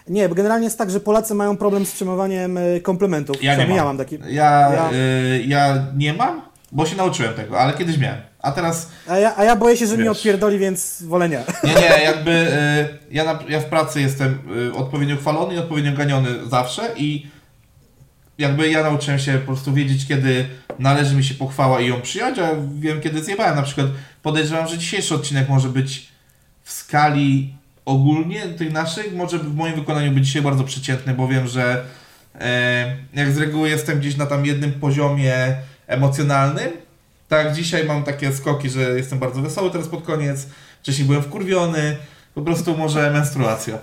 Nie, 0.07 0.30
bo 0.30 0.36
generalnie 0.36 0.64
jest 0.66 0.78
tak, 0.78 0.91
że 0.91 0.99
Polacy 0.99 1.34
mają 1.36 1.57
problem 1.57 1.86
z 1.86 1.91
przyjmowaniem 1.91 2.57
y, 2.57 2.82
komplementów. 2.82 3.44
Ja 3.44 3.56
nie 3.56 3.68
mam. 3.68 3.78
ja 3.78 3.84
mam 3.84 3.98
taki. 3.98 4.20
Ja, 4.28 4.72
Ja- 4.74 4.90
y, 4.94 5.44
ja 5.48 5.86
nie 5.98 6.14
mam, 6.14 6.41
bo 6.72 6.86
się 6.86 6.95
nauczyłem 6.95 7.34
tego, 7.34 7.60
ale 7.60 7.74
kiedyś 7.74 7.98
miałem. 7.98 8.22
A 8.45 8.51
teraz 8.51 8.89
A 9.07 9.17
ja, 9.17 9.34
a 9.38 9.43
ja 9.43 9.55
boję 9.55 9.77
się, 9.77 9.88
że 9.88 9.95
mnie 9.95 10.03
Wiesz. 10.03 10.17
odpierdoli, 10.17 10.59
więc 10.59 11.03
wolę 11.03 11.30
nie. 11.30 11.43
Nie, 11.63 11.73
nie, 11.73 12.03
jakby 12.03 12.31
y, 12.31 13.13
ja, 13.15 13.23
na, 13.23 13.39
ja 13.49 13.59
w 13.59 13.65
pracy 13.65 14.01
jestem 14.01 14.39
y, 14.69 14.73
odpowiednio 14.73 15.17
chwalony 15.17 15.55
i 15.55 15.57
odpowiednio 15.57 15.93
ganiony 15.93 16.30
zawsze 16.49 16.89
i 16.97 17.27
jakby 18.38 18.69
ja 18.69 18.84
nauczyłem 18.84 19.19
się 19.19 19.34
po 19.34 19.45
prostu 19.45 19.73
wiedzieć, 19.73 20.07
kiedy 20.07 20.45
należy 20.80 21.15
mi 21.15 21.23
się 21.23 21.34
pochwała 21.34 21.81
i 21.81 21.88
ją 21.88 22.01
przyjąć, 22.01 22.39
a 22.39 22.49
wiem, 22.80 23.01
kiedy 23.01 23.23
zjebałem. 23.23 23.55
Na 23.55 23.61
przykład 23.61 23.88
podejrzewam, 24.22 24.67
że 24.67 24.77
dzisiejszy 24.77 25.15
odcinek 25.15 25.49
może 25.49 25.69
być 25.69 26.07
w 26.63 26.72
skali 26.72 27.53
ogólnie 27.85 28.41
tych 28.41 28.73
naszych, 28.73 29.15
może 29.15 29.39
w 29.39 29.55
moim 29.55 29.76
wykonaniu 29.76 30.11
być 30.11 30.26
dzisiaj 30.26 30.41
bardzo 30.41 30.63
przeciętny, 30.63 31.13
bo 31.13 31.27
wiem, 31.27 31.47
że 31.47 31.85
e, 32.39 32.95
jak 33.13 33.31
z 33.31 33.38
reguły 33.38 33.69
jestem 33.69 33.99
gdzieś 33.99 34.17
na 34.17 34.26
tam 34.26 34.45
jednym 34.45 34.72
poziomie 34.72 35.55
emocjonalnym, 35.88 36.85
tak 37.27 37.53
dzisiaj 37.53 37.85
mam 37.85 38.03
takie 38.03 38.34
skoki, 38.34 38.69
że 38.69 38.81
jestem 38.81 39.19
bardzo 39.19 39.41
wesoły 39.41 39.72
teraz 39.72 39.88
pod 39.88 40.03
koniec, 40.03 40.47
wcześniej 40.81 41.07
byłem 41.07 41.22
wkurwiony, 41.23 41.97
po 42.35 42.41
prostu 42.41 42.77
może 42.77 43.11
menstruacja. 43.11 43.77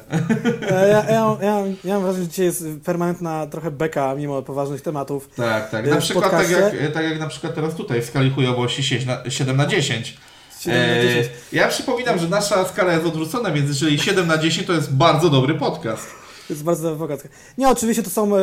E, 0.70 0.88
Ja, 0.88 1.04
ja, 1.10 1.36
ja, 1.42 1.62
ja 1.84 1.94
mam 1.94 2.02
wrażenie, 2.02 2.24
że 2.24 2.30
dzisiaj 2.30 2.44
jest 2.46 2.64
permanentna 2.84 3.46
trochę 3.46 3.70
beka, 3.70 4.14
mimo 4.14 4.42
poważnych 4.42 4.80
tematów. 4.82 5.30
Tak, 5.36 5.70
tak. 5.70 5.86
E, 5.86 5.90
Na 5.90 5.96
przykład 5.96 6.30
tak 6.30 6.50
jak, 6.50 6.92
tak 6.94 7.04
jak 7.04 7.18
na 7.20 7.26
przykład 7.28 7.54
teraz 7.54 7.74
tutaj 7.74 8.02
w 8.02 8.06
skali 8.06 8.30
chujowości 8.30 8.82
7 8.82 9.06
na, 9.24 9.30
7 9.30 9.56
na 9.56 9.66
10. 9.66 10.16
7 10.60 10.96
na 10.96 11.02
10. 11.02 11.26
E, 11.26 11.30
ja 11.56 11.68
przypominam, 11.68 12.18
że 12.18 12.28
nasza 12.28 12.64
skala 12.68 12.92
jest 12.92 13.06
odwrócona, 13.06 13.50
więc 13.50 13.68
jeżeli 13.68 13.98
7 13.98 14.26
na 14.26 14.38
10 14.38 14.66
to 14.66 14.72
jest 14.72 14.94
bardzo 14.94 15.30
dobry 15.30 15.54
podcast. 15.54 16.06
To 16.48 16.54
jest 16.54 16.64
bardzo 16.64 16.96
bogacka. 16.96 17.28
Nie, 17.58 17.68
oczywiście 17.68 18.02
to 18.02 18.10
są... 18.10 18.36
E, 18.36 18.40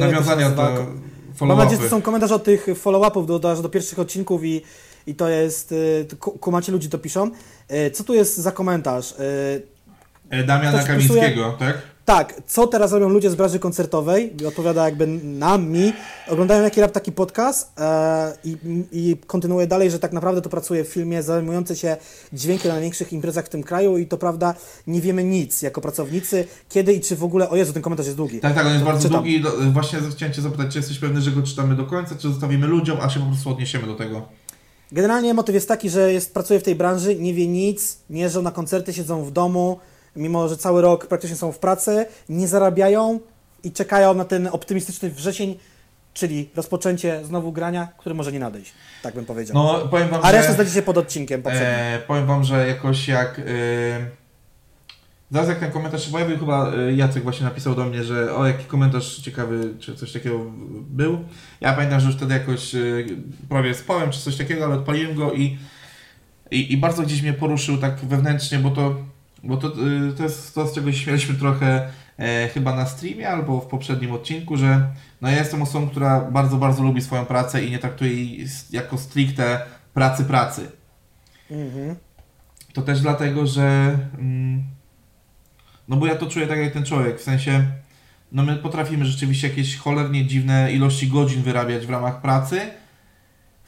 Nawiązania 0.00 0.50
do? 0.50 0.86
Mam 1.40 1.58
nadzieję, 1.58 1.76
że 1.76 1.84
to 1.84 1.90
są 1.96 2.02
komentarze 2.02 2.34
od 2.34 2.44
tych 2.44 2.66
follow-upów 2.74 3.26
do, 3.26 3.38
do, 3.38 3.62
do 3.62 3.68
pierwszych 3.68 3.98
odcinków 3.98 4.44
i, 4.44 4.62
i 5.06 5.14
to 5.14 5.28
jest... 5.28 5.74
Ku- 6.20 6.30
kumacie 6.38 6.72
ludzi 6.72 6.88
to 6.88 6.98
piszą. 6.98 7.30
E, 7.68 7.90
co 7.90 8.04
tu 8.04 8.14
jest 8.14 8.36
za 8.36 8.52
komentarz? 8.52 9.12
E, 9.12 9.76
E, 10.30 10.44
Damiana 10.44 10.78
Ktoś 10.78 10.86
Kamińskiego, 10.90 11.56
tak? 11.58 11.76
Tak, 12.06 12.42
co 12.46 12.66
teraz 12.66 12.92
robią 12.92 13.08
ludzie 13.08 13.30
z 13.30 13.34
branży 13.34 13.58
koncertowej? 13.58 14.32
Odpowiada 14.48 14.84
jakby 14.84 15.06
nam, 15.24 15.68
mi. 15.70 15.92
Oglądają 16.28 16.62
jaki 16.62 16.80
rap 16.80 16.92
taki 16.92 17.12
podcast 17.12 17.72
e, 17.80 18.32
i, 18.44 18.56
i 18.92 19.16
kontynuuje 19.26 19.66
dalej, 19.66 19.90
że 19.90 19.98
tak 19.98 20.12
naprawdę 20.12 20.42
to 20.42 20.48
pracuje 20.48 20.84
w 20.84 20.88
filmie 20.88 21.22
zajmujący 21.22 21.76
się 21.76 21.96
dźwiękiem 22.32 22.68
na 22.68 22.74
największych 22.74 23.12
imprezach 23.12 23.46
w 23.46 23.48
tym 23.48 23.62
kraju 23.62 23.98
i 23.98 24.06
to 24.06 24.18
prawda, 24.18 24.54
nie 24.86 25.00
wiemy 25.00 25.24
nic 25.24 25.62
jako 25.62 25.80
pracownicy, 25.80 26.44
kiedy 26.68 26.92
i 26.92 27.00
czy 27.00 27.16
w 27.16 27.24
ogóle, 27.24 27.50
o 27.50 27.56
Jezu, 27.56 27.72
ten 27.72 27.82
komentarz 27.82 28.06
jest 28.06 28.16
długi. 28.16 28.40
Tak, 28.40 28.54
tak, 28.54 28.66
on 28.66 28.72
jest 28.72 28.84
To 28.84 28.90
bardzo 28.90 29.08
czytam. 29.08 29.22
długi. 29.24 29.42
Właśnie 29.72 29.98
chciałem 30.10 30.34
Cię 30.34 30.42
zapytać, 30.42 30.72
czy 30.72 30.78
jesteś 30.78 30.98
pewny, 30.98 31.20
że 31.20 31.30
go 31.30 31.42
czytamy 31.42 31.76
do 31.76 31.84
końca, 31.84 32.14
czy 32.14 32.28
zostawimy 32.28 32.66
ludziom, 32.66 32.98
a 33.00 33.08
się 33.08 33.20
po 33.20 33.26
prostu 33.26 33.50
odniesiemy 33.50 33.86
do 33.86 33.94
tego. 33.94 34.22
Generalnie 34.92 35.34
motyw 35.34 35.54
jest 35.54 35.68
taki, 35.68 35.90
że 35.90 36.12
jest, 36.12 36.34
pracuje 36.34 36.60
w 36.60 36.62
tej 36.62 36.74
branży, 36.74 37.16
nie 37.16 37.34
wie 37.34 37.48
nic, 37.48 37.98
nie 38.10 38.20
jeżdżą 38.20 38.42
na 38.42 38.50
koncerty, 38.50 38.92
siedzą 38.92 39.24
w 39.24 39.30
domu, 39.30 39.78
mimo 40.16 40.48
że 40.48 40.56
cały 40.56 40.82
rok 40.82 41.06
praktycznie 41.06 41.36
są 41.36 41.52
w 41.52 41.58
pracy, 41.58 42.06
nie 42.28 42.48
zarabiają 42.48 43.20
i 43.64 43.72
czekają 43.72 44.14
na 44.14 44.24
ten 44.24 44.48
optymistyczny 44.52 45.10
wrzesień, 45.10 45.58
czyli 46.14 46.50
rozpoczęcie 46.56 47.24
znowu 47.24 47.52
grania, 47.52 47.88
który 47.98 48.14
może 48.14 48.32
nie 48.32 48.38
nadejść, 48.38 48.72
tak 49.02 49.14
bym 49.14 49.24
powiedział. 49.24 49.54
No, 49.54 49.88
powiem 49.88 50.08
Wam, 50.08 50.20
A 50.22 50.32
resztę 50.32 50.48
że... 50.48 50.54
znajdziecie 50.54 50.82
pod 50.82 50.98
odcinkiem 50.98 51.42
poprzednim. 51.42 51.70
E, 51.70 51.98
powiem 52.06 52.26
wam, 52.26 52.44
że 52.44 52.68
jakoś 52.68 53.08
jak. 53.08 53.38
E, 53.38 53.42
zaraz 55.30 55.48
jak 55.48 55.58
ten 55.58 55.72
komentarz 55.72 56.04
się 56.04 56.12
pojawił, 56.12 56.38
chyba 56.38 56.72
e, 56.72 56.92
Jacek 56.92 57.22
właśnie 57.22 57.44
napisał 57.44 57.74
do 57.74 57.84
mnie, 57.84 58.04
że 58.04 58.34
o 58.34 58.46
jaki 58.46 58.64
komentarz 58.64 59.16
ciekawy, 59.16 59.74
czy 59.80 59.96
coś 59.96 60.12
takiego 60.12 60.38
był. 60.90 61.24
Ja 61.60 61.72
pamiętam, 61.72 62.00
że 62.00 62.06
już 62.06 62.16
wtedy 62.16 62.34
jakoś 62.34 62.72
prawie 63.48 63.74
spałem, 63.74 64.10
czy 64.10 64.20
coś 64.20 64.36
takiego, 64.36 64.64
ale 64.64 64.74
odpaliłem 64.74 65.14
go 65.14 65.32
i, 65.32 65.58
i, 66.50 66.72
i 66.72 66.76
bardzo 66.76 67.02
gdzieś 67.02 67.22
mnie 67.22 67.32
poruszył 67.32 67.78
tak 67.78 67.96
wewnętrznie, 67.96 68.58
bo 68.58 68.70
to, 68.70 68.94
bo 69.46 69.56
to, 69.56 69.68
e, 69.68 70.12
to 70.16 70.22
jest 70.22 70.54
to, 70.54 70.66
z 70.66 70.74
czego 70.74 70.92
się 70.92 70.98
śmialiśmy 70.98 71.34
trochę 71.34 71.88
e, 72.18 72.48
chyba 72.48 72.76
na 72.76 72.86
streamie 72.86 73.28
albo 73.28 73.60
w 73.60 73.66
poprzednim 73.66 74.12
odcinku, 74.12 74.56
że 74.56 74.88
no 75.20 75.28
ja 75.28 75.36
jestem 75.36 75.62
osobą, 75.62 75.88
która 75.88 76.20
bardzo, 76.20 76.56
bardzo 76.56 76.82
lubi 76.82 77.02
swoją 77.02 77.26
pracę 77.26 77.64
i 77.64 77.70
nie 77.70 77.78
traktuje 77.78 78.14
jej 78.14 78.46
jako 78.70 78.98
stricte 78.98 79.60
pracy 79.94 80.24
pracy. 80.24 80.70
Mhm. 81.50 81.96
To 82.72 82.82
też 82.82 83.00
dlatego, 83.00 83.46
że. 83.46 83.98
Mm, 84.18 84.64
no 85.88 85.96
bo 85.96 86.06
ja 86.06 86.14
to 86.14 86.26
czuję 86.26 86.46
tak 86.46 86.58
jak 86.58 86.72
ten 86.72 86.84
człowiek, 86.84 87.20
w 87.20 87.22
sensie. 87.22 87.64
No 88.32 88.42
my 88.42 88.56
potrafimy 88.56 89.04
rzeczywiście 89.04 89.48
jakieś 89.48 89.76
cholernie 89.76 90.26
dziwne 90.26 90.72
ilości 90.72 91.08
godzin 91.08 91.42
wyrabiać 91.42 91.86
w 91.86 91.90
ramach 91.90 92.20
pracy. 92.20 92.60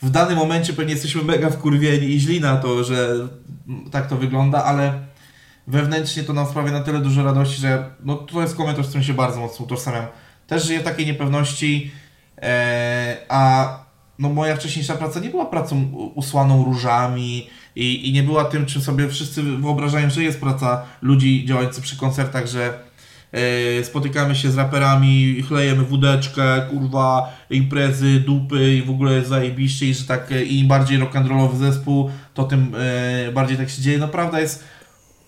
W 0.03 0.11
danym 0.11 0.39
momencie 0.39 0.73
pewnie 0.73 0.93
jesteśmy 0.93 1.23
mega 1.23 1.51
wkurwieni 1.51 2.07
i 2.07 2.21
źli 2.21 2.41
na 2.41 2.57
to, 2.57 2.85
że 2.85 3.29
mm, 3.69 3.91
tak 3.91 4.07
to 4.07 4.17
wygląda, 4.17 4.65
ale 4.65 5.08
wewnętrznie 5.69 6.23
to 6.23 6.33
nam 6.33 6.47
sprawia 6.47 6.73
na 6.73 6.81
tyle 6.81 6.99
dużo 6.99 7.25
radości, 7.25 7.61
że 7.61 7.91
no 8.05 8.17
to 8.17 8.43
jest 8.43 8.57
komentarz, 8.57 8.87
z 8.87 8.89
którym 8.89 9.05
się 9.05 9.15
bardzo 9.15 9.41
mocno 9.41 9.65
utożsamiam. 9.65 10.07
Też 10.47 10.67
żyję 10.67 10.81
w 10.81 10.85
takiej 10.85 11.07
niepewności, 11.07 11.91
e, 12.43 13.17
a 13.29 13.69
no 14.19 14.29
moja 14.29 14.57
wcześniejsza 14.57 14.95
praca 14.95 15.21
nie 15.21 15.31
była 15.31 15.47
pracą 15.47 15.91
usłaną 16.15 16.65
różami 16.65 17.49
i, 17.77 18.09
i 18.09 18.13
nie 18.13 18.23
była 18.23 18.45
tym, 18.45 18.67
czym 18.67 18.83
sobie 18.83 19.09
wszyscy 19.09 19.43
wyobrażają, 19.43 20.11
że 20.11 20.23
jest 20.23 20.41
praca 20.41 20.83
ludzi 21.03 21.45
działających 21.47 21.85
przy 21.85 21.97
koncertach, 21.97 22.47
że 22.47 22.79
e, 23.33 23.85
spotykamy 23.85 24.37
się 24.37 24.51
z 24.51 24.57
raperami, 24.57 25.43
chlejemy 25.49 25.85
wódeczkę, 25.85 26.67
kurwa, 26.71 27.37
imprezy, 27.51 28.21
dupy 28.21 28.75
i 28.75 28.83
w 28.83 28.91
ogóle 28.91 29.13
jest 29.13 29.29
zajebiście 29.29 29.87
i 29.87 29.95
że 29.95 30.05
tak 30.05 30.33
e, 30.33 30.43
im 30.43 30.69
bardziej 30.69 30.99
rock'n'rollowy 30.99 31.57
zespół, 31.57 32.11
to 32.35 32.45
tym 32.45 32.75
e, 33.29 33.33
bardziej 33.33 33.57
tak 33.57 33.71
się 33.71 33.83
dzieje. 33.83 33.99
No 33.99 34.09
prawda 34.09 34.41
jest 34.41 34.65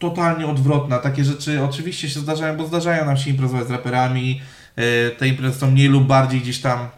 totalnie 0.00 0.46
odwrotna. 0.46 0.98
Takie 0.98 1.24
rzeczy 1.24 1.62
oczywiście 1.62 2.08
się 2.08 2.20
zdarzają, 2.20 2.56
bo 2.56 2.66
zdarzają 2.66 3.04
nam 3.04 3.16
się 3.16 3.30
imprezować 3.30 3.66
z 3.66 3.70
raperami. 3.70 4.40
E, 4.76 5.10
te 5.10 5.28
imprezy 5.28 5.58
są 5.58 5.70
mniej 5.70 5.88
lub 5.88 6.06
bardziej 6.06 6.40
gdzieś 6.40 6.60
tam 6.60 6.88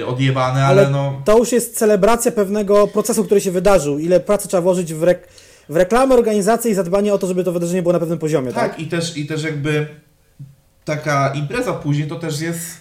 e, 0.00 0.06
odjebane, 0.06 0.64
ale, 0.64 0.82
Ale 0.82 0.90
no... 0.90 1.22
to 1.24 1.38
już 1.38 1.52
jest 1.52 1.78
celebracja 1.78 2.32
pewnego 2.32 2.86
procesu, 2.86 3.24
który 3.24 3.40
się 3.40 3.50
wydarzył. 3.50 3.98
Ile 3.98 4.20
pracy 4.20 4.48
trzeba 4.48 4.60
włożyć 4.60 4.94
w, 4.94 5.00
rek- 5.00 5.28
w 5.68 5.76
reklamę, 5.76 6.14
organizację 6.14 6.70
i 6.70 6.74
zadbanie 6.74 7.14
o 7.14 7.18
to, 7.18 7.26
żeby 7.26 7.44
to 7.44 7.52
wydarzenie 7.52 7.82
było 7.82 7.92
na 7.92 8.00
pewnym 8.00 8.18
poziomie, 8.18 8.52
tak? 8.52 8.70
Tak, 8.70 8.80
i 8.80 8.86
też, 8.86 9.16
i 9.16 9.26
też 9.26 9.42
jakby 9.42 9.86
taka 10.84 11.32
impreza 11.34 11.72
później 11.72 12.08
to 12.08 12.16
też 12.16 12.40
jest 12.40 12.80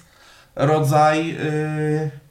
rodzaj. 0.56 1.28
Yy... 1.28 2.27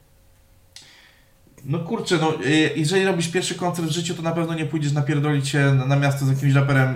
No 1.68 1.78
kurczę, 1.78 2.18
no, 2.20 2.32
yy, 2.44 2.72
jeżeli 2.76 3.04
robisz 3.04 3.28
pierwszy 3.28 3.54
koncert 3.54 3.88
w 3.88 3.90
życiu, 3.90 4.14
to 4.14 4.22
na 4.22 4.32
pewno 4.32 4.54
nie 4.54 4.66
pójdziesz 4.66 4.92
napierdolić 4.92 5.48
się 5.48 5.74
na, 5.74 5.86
na 5.86 5.96
miasto 5.96 6.24
z 6.24 6.28
jakimś 6.28 6.54
raperem 6.54 6.94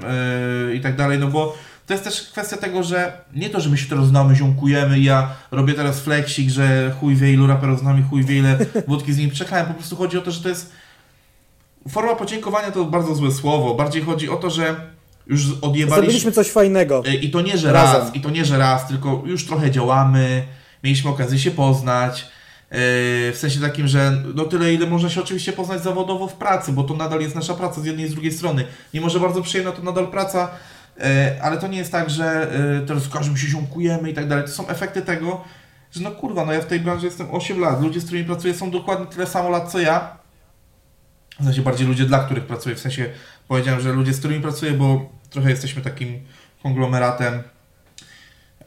yy, 0.69 0.75
i 0.75 0.81
tak 0.81 0.97
dalej, 0.97 1.19
no 1.19 1.27
bo 1.27 1.57
to 1.87 1.95
jest 1.95 2.05
też 2.05 2.23
kwestia 2.23 2.57
tego, 2.57 2.83
że 2.83 3.25
nie 3.35 3.51
to, 3.51 3.61
że 3.61 3.71
my 3.71 3.79
się 3.79 3.89
teraz 3.89 4.07
znamy, 4.07 4.37
ziomkujemy, 4.37 5.01
ja 5.01 5.31
robię 5.51 5.75
teraz 5.75 6.01
fleksik, 6.01 6.51
że 6.51 6.93
chuj 7.01 7.15
wie 7.17 7.33
ilu 7.33 7.47
raperów 7.47 7.81
z 7.81 7.83
nami, 7.83 8.05
chuj 8.11 8.25
wie 8.25 8.39
ile 8.39 8.59
wódki 8.89 9.13
z 9.13 9.19
nimi 9.19 9.31
przekałem, 9.31 9.67
po 9.67 9.75
prostu 9.75 9.97
chodzi 9.97 10.19
o 10.19 10.21
to, 10.21 10.31
że 10.31 10.43
to 10.43 10.49
jest 10.49 10.73
forma 11.89 12.15
podziękowania 12.15 12.71
to 12.71 12.85
bardzo 12.85 13.15
złe 13.15 13.33
słowo, 13.33 13.75
bardziej 13.75 14.03
chodzi 14.03 14.29
o 14.29 14.37
to, 14.37 14.51
że 14.51 14.91
już 15.27 15.43
odjebaliśmy... 15.63 15.97
Zrobiliśmy 15.97 16.33
coś 16.33 16.51
fajnego. 16.51 17.03
Y, 17.07 17.15
I 17.15 17.31
to 17.31 17.41
nie, 17.41 17.59
że 17.59 17.73
Razem. 17.73 18.01
raz, 18.01 18.15
i 18.15 18.21
to 18.21 18.31
nie, 18.31 18.45
że 18.45 18.59
raz, 18.59 18.89
tylko 18.89 19.23
już 19.27 19.47
trochę 19.47 19.71
działamy, 19.71 20.43
mieliśmy 20.85 21.11
okazję 21.11 21.39
się 21.39 21.51
poznać. 21.51 22.27
Yy, 22.71 22.79
W 23.33 23.37
sensie 23.37 23.61
takim, 23.61 23.89
że 23.89 24.23
no 24.35 24.45
tyle, 24.45 24.75
ile 24.75 24.87
można 24.87 25.09
się 25.09 25.21
oczywiście 25.21 25.53
poznać 25.53 25.83
zawodowo 25.83 26.29
w 26.29 26.35
pracy, 26.35 26.73
bo 26.73 26.85
to 26.85 26.95
nadal 26.95 27.21
jest 27.21 27.35
nasza 27.35 27.55
praca 27.55 27.81
z 27.81 27.85
jednej 27.85 28.07
i 28.07 28.09
z 28.09 28.13
drugiej 28.13 28.33
strony. 28.33 28.65
Mimo, 28.95 29.11
że 29.11 29.21
bardzo 29.21 29.43
przyjemna, 29.43 29.73
to 29.73 29.83
nadal 29.83 30.09
praca. 30.09 30.51
E, 31.01 31.39
ale 31.43 31.59
to 31.59 31.69
nie 31.69 31.79
jest 31.79 31.93
tak, 31.93 32.11
że 32.11 32.53
e, 32.83 32.87
teraz 32.87 33.03
z 33.03 33.09
każdym 33.09 33.37
się 33.37 33.47
ziomkujemy 33.47 34.11
i 34.11 34.15
tak 34.15 34.29
dalej. 34.29 34.45
To 34.45 34.51
są 34.51 34.69
efekty 34.69 35.03
tego, 35.03 35.45
że 35.93 36.01
no 36.01 36.11
kurwa, 36.11 36.45
no 36.45 36.53
ja 36.53 36.61
w 36.61 36.67
tej 36.67 36.81
branży 36.81 37.07
jestem 37.07 37.27
8 37.31 37.61
lat. 37.61 37.83
Ludzie, 37.83 38.01
z 38.01 38.05
którymi 38.05 38.25
pracuję 38.25 38.55
są 38.55 38.71
dokładnie 38.71 39.07
tyle 39.07 39.27
samo 39.27 39.49
lat 39.49 39.73
co 39.73 39.79
ja. 39.81 40.17
W 41.41 41.45
sensie 41.45 41.63
bardziej 41.63 41.87
ludzie, 41.87 42.05
dla 42.05 42.19
których 42.19 42.47
pracuję. 42.47 42.75
W 42.75 42.81
sensie 42.81 43.11
powiedziałem, 43.49 43.81
że 43.81 43.93
ludzie, 43.93 44.13
z 44.13 44.19
którymi 44.19 44.43
pracuję, 44.43 44.73
bo 44.73 45.11
trochę 45.31 45.51
jesteśmy 45.51 45.83
takim 45.83 46.21
konglomeratem. 46.63 47.43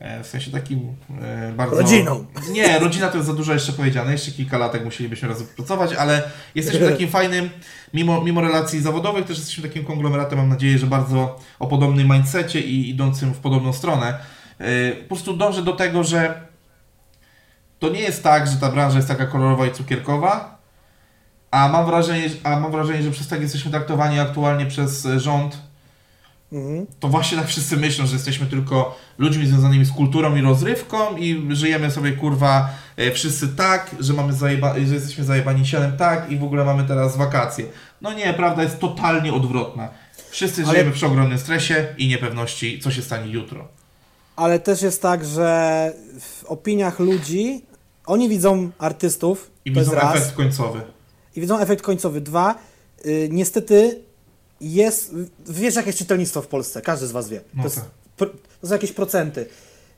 E, 0.04 0.24
W 0.24 0.28
sensie 0.28 0.52
takim 0.52 0.96
e, 1.22 1.52
bardzo... 1.52 1.76
Rodziną. 1.76 2.26
Nie, 2.52 2.80
rodzina 2.80 3.08
to 3.08 3.18
jest 3.18 3.28
za 3.28 3.34
dużo 3.34 3.54
jeszcze 3.54 3.74
powiedziane. 3.74 4.12
Jeszcze 4.12 4.32
kilka 4.32 4.58
latek 4.58 4.86
musielibyśmy 4.86 5.28
razem 5.28 5.48
pracować, 5.56 5.94
ale 5.94 6.24
jesteśmy 6.56 6.88
takim 6.92 7.10
fajnym, 7.10 7.50
mimo, 7.94 8.22
mimo 8.22 8.42
relacji 8.42 8.82
zawodowych, 8.82 9.26
też 9.26 9.38
jesteśmy 9.38 9.64
takim 9.70 9.86
konglomeratem, 9.86 10.40
mam 10.40 10.50
nadzieję, 10.50 10.78
że 10.78 10.88
bardzo 10.88 11.40
o 11.60 11.68
podobnym 11.68 12.10
mindsetie 12.12 12.60
i 12.60 12.90
idącym 12.90 13.34
w 13.34 13.38
podobną 13.38 13.74
stronę. 13.74 14.18
E, 14.60 14.92
Po 14.92 15.08
prostu 15.08 15.38
dążę 15.38 15.62
do 15.64 15.74
tego, 15.74 16.04
że 16.04 16.42
to 17.80 17.90
nie 17.90 18.02
jest 18.02 18.24
tak, 18.24 18.48
że 18.48 18.58
ta 18.58 18.72
branża 18.72 18.96
jest 18.98 19.08
taka 19.08 19.26
kolorowa 19.26 19.66
i 19.66 19.72
cukierkowa, 19.72 20.58
a 21.52 21.70
mam 21.70 21.86
wrażenie, 21.86 22.30
a 22.44 22.60
mam 22.60 22.72
wrażenie 22.72 23.04
że 23.04 23.12
przez 23.12 23.28
tak 23.28 23.42
jesteśmy 23.42 23.72
traktowani 23.72 24.20
aktualnie 24.20 24.66
przez 24.66 25.08
rząd, 25.18 25.58
Mhm. 26.54 26.86
to 27.00 27.08
właśnie 27.08 27.38
tak 27.38 27.48
wszyscy 27.48 27.78
myślą, 27.78 28.06
że 28.06 28.14
jesteśmy 28.14 28.46
tylko 28.48 29.00
ludźmi 29.18 29.48
związanymi 29.48 29.86
z 29.86 29.92
kulturą 29.92 30.36
i 30.36 30.42
rozrywką 30.42 31.18
i 31.18 31.48
żyjemy 31.56 31.92
sobie 31.92 32.12
kurwa 32.12 32.70
e, 32.98 33.12
wszyscy 33.12 33.48
tak, 33.48 33.96
że 34.00 34.14
mamy 34.14 34.34
zajeba- 34.34 34.86
że 34.88 34.94
jesteśmy 34.94 35.24
zajebani 35.24 35.66
sianem 35.68 35.98
tak 35.98 36.32
i 36.32 36.38
w 36.38 36.44
ogóle 36.44 36.64
mamy 36.66 36.84
teraz 36.84 37.18
wakacje. 37.18 37.66
No 38.02 38.14
nie, 38.14 38.34
prawda 38.34 38.64
jest 38.64 38.80
totalnie 38.80 39.34
odwrotna. 39.34 39.90
Wszyscy 40.30 40.62
Ale- 40.64 40.72
żyjemy 40.72 40.92
przy 40.92 41.06
ogromnym 41.06 41.38
stresie 41.38 41.88
i 41.98 42.08
niepewności, 42.08 42.80
co 42.80 42.92
się 42.92 43.02
stanie 43.02 43.32
jutro. 43.32 43.68
Ale 44.36 44.60
też 44.60 44.82
jest 44.82 45.02
tak, 45.02 45.26
że 45.26 45.94
w 46.20 46.44
opiniach 46.46 47.00
ludzi 47.00 47.62
oni 48.06 48.30
widzą 48.30 48.70
artystów, 48.80 49.52
I 49.66 49.72
widzą 49.72 49.92
raz, 49.94 50.16
efekt 50.16 50.36
końcowy. 50.36 50.82
i 51.36 51.42
widzą 51.42 51.60
efekt 51.60 51.82
końcowy. 51.84 52.22
Dwa, 52.22 52.56
y, 53.06 53.30
niestety 53.32 54.00
jest, 54.64 55.16
wiesz 55.48 55.76
jakie 55.76 55.90
jest 55.90 56.00
czytelnictwo 56.00 56.42
w 56.42 56.48
Polsce, 56.48 56.82
każdy 56.82 57.08
z 57.08 57.12
was 57.12 57.30
wie. 57.30 57.42
No 57.54 57.64
to, 57.64 57.70
jest, 57.70 57.82
tak. 58.18 58.30
to 58.62 58.68
są 58.68 58.74
jakieś 58.74 58.92
procenty. 58.92 59.46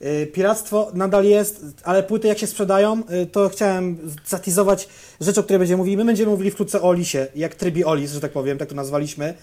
Y, 0.02 0.28
Piractwo 0.28 0.92
nadal 0.94 1.26
jest, 1.26 1.66
ale 1.84 2.04
płyty 2.04 2.28
jak 2.28 2.38
się 2.38 2.48
sprzedają, 2.48 3.04
y, 3.24 3.26
to 3.26 3.50
chciałem 3.50 3.98
zatizować 4.26 4.88
rzecz, 5.22 5.38
o 5.38 5.44
której 5.44 5.60
będziemy 5.60 5.78
mówili. 5.78 5.98
My 5.98 6.06
będziemy 6.06 6.32
mówili 6.32 6.52
wkrótce 6.52 6.82
o 6.82 6.90
Olisie, 6.90 7.28
jak 7.36 7.56
Trybi 7.56 7.86
Olis, 7.86 8.12
że 8.12 8.20
tak 8.20 8.32
powiem, 8.32 8.58
tak 8.58 8.70
to 8.70 8.76
nazwaliśmy. 8.76 9.34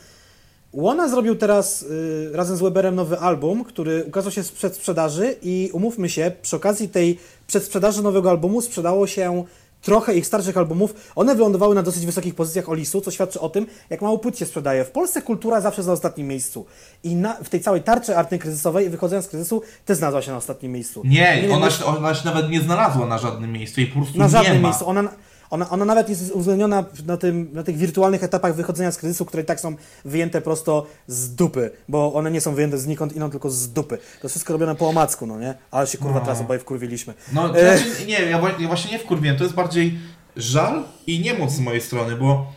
Łona 0.72 1.08
zrobił 1.08 1.36
teraz 1.36 1.82
y, 1.82 2.30
razem 2.32 2.56
z 2.56 2.60
Weberem 2.60 2.94
nowy 2.94 3.18
album, 3.18 3.64
który 3.64 4.04
ukazał 4.04 4.32
się 4.32 4.42
z 4.42 4.52
przedsprzedaży 4.52 5.36
i 5.42 5.70
umówmy 5.72 6.08
się, 6.08 6.32
przy 6.42 6.56
okazji 6.56 6.88
tej 6.88 7.18
przedsprzedaży 7.46 8.02
nowego 8.02 8.30
albumu 8.30 8.60
sprzedało 8.60 9.06
się 9.06 9.44
trochę 9.82 10.14
ich 10.14 10.26
starszych 10.26 10.56
albumów. 10.56 10.94
One 11.14 11.34
wylądowały 11.34 11.74
na 11.74 11.82
dosyć 11.82 12.06
wysokich 12.06 12.34
pozycjach 12.34 12.68
Olisu, 12.68 13.00
co 13.00 13.10
świadczy 13.10 13.40
o 13.40 13.48
tym, 13.48 13.66
jak 13.90 14.02
mało 14.02 14.18
płyt 14.18 14.38
się 14.38 14.46
sprzedaje. 14.46 14.84
W 14.84 14.90
Polsce 14.90 15.22
kultura 15.22 15.60
zawsze 15.60 15.80
jest 15.80 15.86
na 15.86 15.92
ostatnim 15.92 16.28
miejscu. 16.28 16.66
I 17.04 17.14
na, 17.14 17.34
w 17.34 17.48
tej 17.48 17.60
całej 17.60 17.82
tarczy 17.82 18.16
antykryzysowej, 18.16 18.90
wychodząc 18.90 19.24
z 19.24 19.28
kryzysu, 19.28 19.62
też 19.84 19.98
znalazła 19.98 20.22
się 20.22 20.30
na 20.30 20.36
ostatnim 20.36 20.72
miejscu. 20.72 21.02
Nie, 21.04 21.38
wiem, 21.42 21.52
ona, 21.52 21.70
się, 21.70 21.84
ona 21.84 22.14
się 22.14 22.24
nawet 22.24 22.50
nie 22.50 22.60
znalazła 22.60 23.06
na 23.06 23.18
żadnym 23.18 23.52
miejscu 23.52 23.80
i 23.80 23.86
po 23.86 24.00
prostu 24.00 24.18
na 24.18 24.24
nie 24.24 24.30
żadnym 24.30 24.62
ma. 24.62 24.68
miejscu. 24.68 24.88
Ona, 24.88 25.08
ona, 25.52 25.70
ona 25.70 25.84
nawet 25.84 26.08
jest 26.08 26.30
uwzględniona 26.32 26.84
na, 27.06 27.16
tym, 27.16 27.48
na 27.52 27.62
tych 27.62 27.76
wirtualnych 27.76 28.24
etapach 28.24 28.54
wychodzenia 28.54 28.92
z 28.92 28.96
kryzysu, 28.96 29.24
które 29.24 29.42
i 29.42 29.46
tak 29.46 29.60
są 29.60 29.76
wyjęte 30.04 30.40
prosto 30.40 30.86
z 31.06 31.34
dupy, 31.34 31.70
bo 31.88 32.14
one 32.14 32.30
nie 32.30 32.40
są 32.40 32.54
wyjęte 32.54 32.78
znikąd 32.78 33.16
inąd, 33.16 33.32
tylko 33.32 33.50
z 33.50 33.72
dupy. 33.72 33.98
To 34.22 34.28
wszystko 34.28 34.52
robione 34.52 34.74
po 34.74 34.88
omacku, 34.88 35.26
no 35.26 35.38
nie? 35.40 35.54
Ale 35.70 35.86
się 35.86 35.98
kurwa 35.98 36.18
No. 36.18 36.24
teraz 36.24 36.40
oboje 36.40 36.58
wkurwiliśmy. 36.60 37.14
No, 37.32 37.48
to 37.48 37.58
E. 37.60 37.78
znaczy, 37.78 38.06
nie, 38.06 38.20
ja, 38.20 38.40
właśnie 38.66 38.92
nie 38.92 38.98
wkurwiłem, 38.98 39.36
to 39.36 39.44
jest 39.44 39.54
bardziej 39.56 39.98
żal 40.36 40.84
i 41.06 41.20
niemoc 41.20 41.52
z 41.52 41.60
mojej 41.60 41.80
strony, 41.80 42.16
bo... 42.16 42.52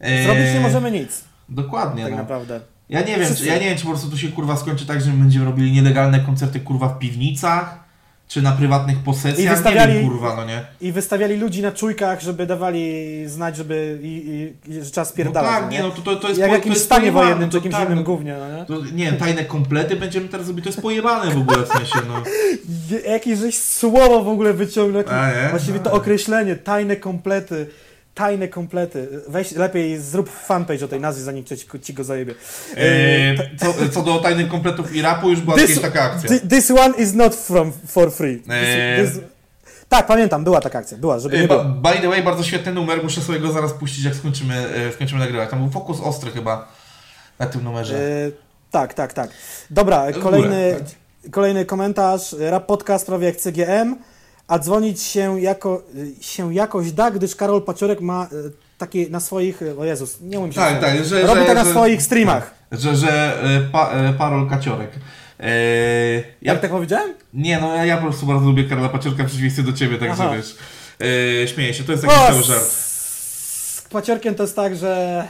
e, 0.00 0.24
Zrobić 0.24 0.54
nie 0.54 0.60
możemy 0.60 0.90
nic, 0.90 1.24
Dokładnie, 1.48 2.02
tak 2.02 2.12
no. 2.12 2.18
naprawdę. 2.18 2.60
Ja 2.88 3.00
nie 3.00 3.06
wiem, 3.16 3.24
Wszyscy. 3.24 3.42
czy, 3.44 3.48
ja 3.48 3.54
nie 3.58 3.64
wiem, 3.68 3.76
czy 3.78 3.84
po 3.84 3.90
prostu 3.90 4.10
to 4.10 4.16
się 4.16 4.28
kurwa 4.28 4.56
skończy 4.56 4.86
tak, 4.86 5.00
że 5.00 5.10
my 5.12 5.16
będziemy 5.18 5.44
robili 5.44 5.72
nielegalne 5.72 6.20
koncerty 6.20 6.60
kurwa 6.60 6.88
w 6.88 6.98
piwnicach, 6.98 7.85
czy 8.28 8.42
na 8.42 8.52
prywatnych 8.52 8.96
I 8.96 9.00
posesjach, 9.00 9.58
wystawiali- 9.58 9.88
nie 9.94 10.00
wiem 10.00 10.08
kurwa, 10.10 10.36
no 10.36 10.44
nie. 10.44 10.64
I 10.80 10.92
wystawiali 10.92 11.36
ludzi 11.36 11.62
na 11.62 11.72
czujkach, 11.72 12.20
żeby 12.20 12.46
dawali 12.46 13.04
znać, 13.26 13.56
żeby 13.56 13.98
i, 14.02 14.06
i, 14.66 14.70
i 14.72 14.74
że 14.84 14.90
trzeba 14.90 15.04
No 15.04 15.10
spierdalać. 15.10 15.50
tak, 15.50 15.64
no 15.64 15.70
nie 15.70 15.82
no, 15.82 15.90
to, 15.90 16.02
to, 16.02 16.16
to 16.16 16.28
jest 16.28 16.40
Jak 16.40 16.48
w 16.48 16.50
po- 16.50 16.56
jakimś 16.56 16.74
to 16.74 16.78
jest 16.78 16.84
stanie 16.86 17.00
pojebane, 17.00 17.24
wojennym, 17.26 17.48
czy 17.48 17.52
to 17.52 17.58
jakimś 17.58 17.74
tak, 17.74 17.84
innym 17.84 17.98
no, 17.98 18.04
gównie, 18.04 18.36
no 18.38 18.56
nie? 18.58 18.64
to, 18.64 18.74
nie 18.94 19.04
wiem, 19.04 19.16
tajne 19.16 19.44
komplety 19.44 19.96
będziemy 19.96 20.28
teraz 20.28 20.48
robić, 20.48 20.64
to 20.64 20.68
jest 20.68 20.80
pojebane 20.82 21.30
w 21.34 21.38
ogóle 21.38 21.58
w 21.64 21.68
sensie, 21.68 21.98
no. 22.08 22.22
Jakieś 23.12 23.38
żeś 23.38 23.58
słowo 23.58 24.24
w 24.24 24.28
ogóle 24.28 24.52
wyciągnął, 24.52 25.02
właściwie 25.50 25.78
to 25.80 25.92
określenie, 25.92 26.56
tajne 26.56 26.96
komplety, 26.96 27.66
tajne 28.16 28.48
komplety. 28.48 29.08
Weź 29.28 29.52
lepiej 29.52 29.98
zrób 30.00 30.30
fanpage 30.30 30.84
o 30.84 30.88
tej 30.88 31.00
nazwie, 31.00 31.22
zanim 31.22 31.44
ci, 31.44 31.56
ci 31.82 31.94
go 31.94 32.04
zajebie. 32.04 32.34
E, 32.76 33.56
co, 33.58 33.74
co 33.92 34.02
do 34.02 34.18
tajnych 34.18 34.48
kompletów 34.48 34.94
i 34.94 35.02
rapu, 35.02 35.30
już 35.30 35.40
była 35.40 35.56
This- 35.56 35.80
taka 35.80 36.02
akcja. 36.02 36.30
Thi- 36.30 36.48
This 36.48 36.70
one 36.70 36.94
is 36.98 37.12
not 37.14 37.34
from, 37.34 37.72
for 37.86 38.12
free. 38.12 38.36
This, 38.38 38.50
Eee. 38.52 39.06
this... 39.06 39.18
Tak, 39.88 40.06
pamiętam, 40.06 40.44
była 40.44 40.60
taka 40.60 40.78
akcja, 40.78 40.98
była, 40.98 41.18
żeby 41.18 41.36
nie 41.38 41.44
E, 41.44 41.48
ba- 41.48 41.64
było. 41.64 41.74
By 41.94 42.00
the 42.00 42.08
way, 42.08 42.22
bardzo 42.22 42.42
świetny 42.44 42.72
numer, 42.72 43.02
muszę 43.02 43.20
sobie 43.20 43.40
go 43.40 43.52
zaraz 43.52 43.72
puścić, 43.72 44.04
jak 44.04 44.14
skończymy, 44.14 44.54
e, 44.88 44.92
skończymy 44.92 45.20
nagrywać. 45.20 45.50
Tam 45.50 45.58
był 45.58 45.70
fokus 45.70 46.00
ostry 46.00 46.30
chyba 46.30 46.68
na 47.38 47.46
tym 47.46 47.64
numerze. 47.64 47.96
E, 47.98 48.30
tak, 48.70 48.94
tak, 48.94 49.12
tak. 49.12 49.30
Dobra, 49.70 50.12
kolejny, 50.22 50.72
górę, 50.72 50.84
kolejny 51.30 51.64
komentarz. 51.64 52.34
Rap 52.38 52.66
podcast 52.66 53.06
prawie 53.06 53.26
jak 53.26 53.36
CGM, 53.36 53.96
a 54.48 54.58
dzwonić 54.58 55.02
się, 55.02 55.40
jako, 55.40 55.82
się 56.20 56.54
jakoś 56.54 56.92
da, 56.92 57.10
gdyż 57.10 57.36
Karol 57.36 57.62
Paciorek 57.62 58.00
ma 58.00 58.22
e, 58.24 58.28
takie 58.78 59.10
na 59.10 59.20
swoich, 59.20 59.62
e, 59.62 59.76
o 59.76 59.84
Jezus, 59.84 60.20
nie 60.20 60.38
umiem 60.38 60.52
się 60.52 60.60
Tak, 60.60 60.80
tak, 60.80 61.04
że- 61.04 61.22
Robi 61.26 61.40
że- 61.40 61.46
to 61.46 61.54
na 61.54 61.64
że- 61.64 61.70
swoich 61.70 62.02
streamach. 62.02 62.54
Że, 62.72 62.96
że 62.96 63.42
e, 63.42 63.60
pa, 63.72 63.90
e, 63.92 64.12
Parol 64.12 64.48
Kaciorek. 64.48 64.90
E, 65.40 65.48
ja, 66.42 66.52
Jak 66.52 66.60
tak 66.60 66.70
powiedziałem? 66.70 67.14
Nie, 67.34 67.60
no 67.60 67.74
ja, 67.74 67.84
ja 67.84 67.96
po 67.96 68.02
prostu 68.02 68.26
bardzo 68.26 68.46
lubię 68.46 68.64
Karola 68.64 68.88
Paciorka 68.88 69.22
w 69.22 69.26
przeciwieństwie 69.26 69.62
do 69.62 69.72
ciebie, 69.72 69.98
także 69.98 70.24
Aha. 70.24 70.36
wiesz. 70.36 70.56
E, 71.44 71.48
śmieję 71.48 71.74
się, 71.74 71.84
to 71.84 71.92
jest 71.92 72.04
taki 72.04 72.14
cały 72.26 72.42
żart. 72.42 72.62
Z 72.62 73.86
Paciorkiem 73.90 74.34
to 74.34 74.42
jest 74.42 74.56
tak, 74.56 74.76
że 74.76 75.24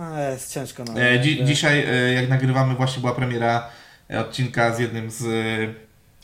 a, 0.00 0.20
jest 0.20 0.52
ciężko. 0.52 0.84
No, 0.84 1.00
E, 1.00 1.18
dzi, 1.20 1.38
Że- 1.38 1.44
dzisiaj, 1.44 1.84
e, 1.88 2.12
jak 2.12 2.28
nagrywamy, 2.28 2.74
właśnie 2.74 3.00
była 3.00 3.14
premiera 3.14 3.68
e, 4.10 4.20
odcinka 4.20 4.74
z 4.74 4.78
jednym 4.78 5.10
z 5.10 5.22
e, 5.22 5.74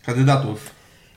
kandydatów. 0.07 0.71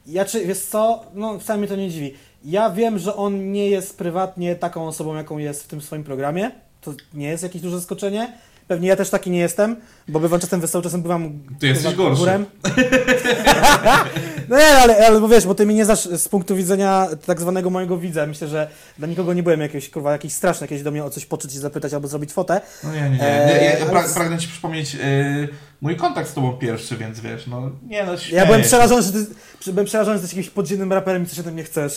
Ja 0.10 0.26
czy, 0.26 0.46
wiesz 0.46 0.60
co, 0.60 1.04
no 1.14 1.40
wcale 1.40 1.60
mnie 1.60 1.68
to 1.68 1.76
nie 1.76 1.90
dziwi. 1.90 2.14
Ja 2.46 2.70
wiem, 2.70 3.00
że 3.00 3.16
on 3.16 3.52
nie 3.52 3.70
jest 3.70 3.98
prywatnie 3.98 4.56
taką 4.56 4.88
osobą, 4.88 5.16
jaką 5.16 5.38
jest 5.38 5.64
w 5.64 5.68
tym 5.68 5.82
swoim 5.82 6.04
programie. 6.04 6.52
To 6.82 6.94
nie 7.14 7.28
jest 7.28 7.44
jakieś 7.44 7.62
duże 7.62 7.76
zaskoczenie. 7.80 8.34
Pewnie 8.68 8.88
ja 8.88 8.96
też 8.96 9.10
taki 9.10 9.30
nie 9.32 9.40
jestem, 9.40 9.76
bo 10.08 10.20
bywam 10.20 10.40
czasem 10.40 10.62
wesoły, 10.62 10.84
czasem 10.84 11.02
bywam 11.02 11.40
Ty 11.60 11.68
jesteś 11.68 11.96
gorszy. 11.96 12.20
górem. 12.20 12.46
no 14.50 14.58
nie, 14.58 14.68
ale, 14.68 15.08
ale 15.08 15.22
bo 15.22 15.28
wiesz, 15.28 15.46
bo 15.46 15.56
ty 15.56 15.66
mnie 15.66 15.76
nie 15.76 15.86
znasz 15.86 16.04
z 16.04 16.30
punktu 16.30 16.56
widzenia 16.56 17.08
tak 17.26 17.42
zwanego 17.42 17.70
mojego 17.70 17.98
widza. 17.98 18.26
Myślę, 18.26 18.48
że 18.48 18.68
dla 18.98 19.08
nikogo 19.08 19.34
nie 19.34 19.44
byłem 19.44 19.62
jakieś, 19.62 19.90
kurwa, 19.90 20.12
jakiś 20.12 20.34
straszny, 20.34 20.64
jakieś 20.66 20.84
do 20.84 20.92
mnie 20.92 21.04
o 21.04 21.10
coś 21.10 21.26
poczuć 21.26 21.56
i 21.56 21.58
zapytać 21.60 21.94
albo 21.94 22.08
zrobić 22.08 22.32
fotę. 22.34 22.62
No 22.84 22.94
nie, 22.94 23.02
nie, 23.02 23.10
nie. 23.10 23.22
E, 23.22 23.48
nie 23.48 23.66
ja, 23.66 23.72
ja 23.72 23.82
ale 23.82 23.90
pra, 23.90 24.04
pragnę 24.14 24.38
ci 24.38 24.48
przypomnieć 24.48 24.96
e, 24.96 25.48
mój 25.82 25.96
kontakt 25.96 26.30
z 26.30 26.34
tobą 26.34 26.54
pierwszy, 26.54 26.98
więc 26.98 27.20
wiesz, 27.20 27.48
no 27.48 27.70
nie 27.88 28.04
no, 28.04 28.12
Ja 28.32 28.46
byłem 28.46 28.62
przerażony, 28.62 29.02
że 29.02 29.12
ty, 29.12 29.72
byłem 29.74 29.86
przerażony, 29.86 30.18
że 30.18 30.22
jesteś 30.22 30.38
jakimś 30.38 30.54
podziemnym 30.54 30.94
raperem 30.94 31.24
i 31.24 31.26
coś 31.26 31.40
ode 31.40 31.52
mnie 31.52 31.64
chcesz. 31.64 31.96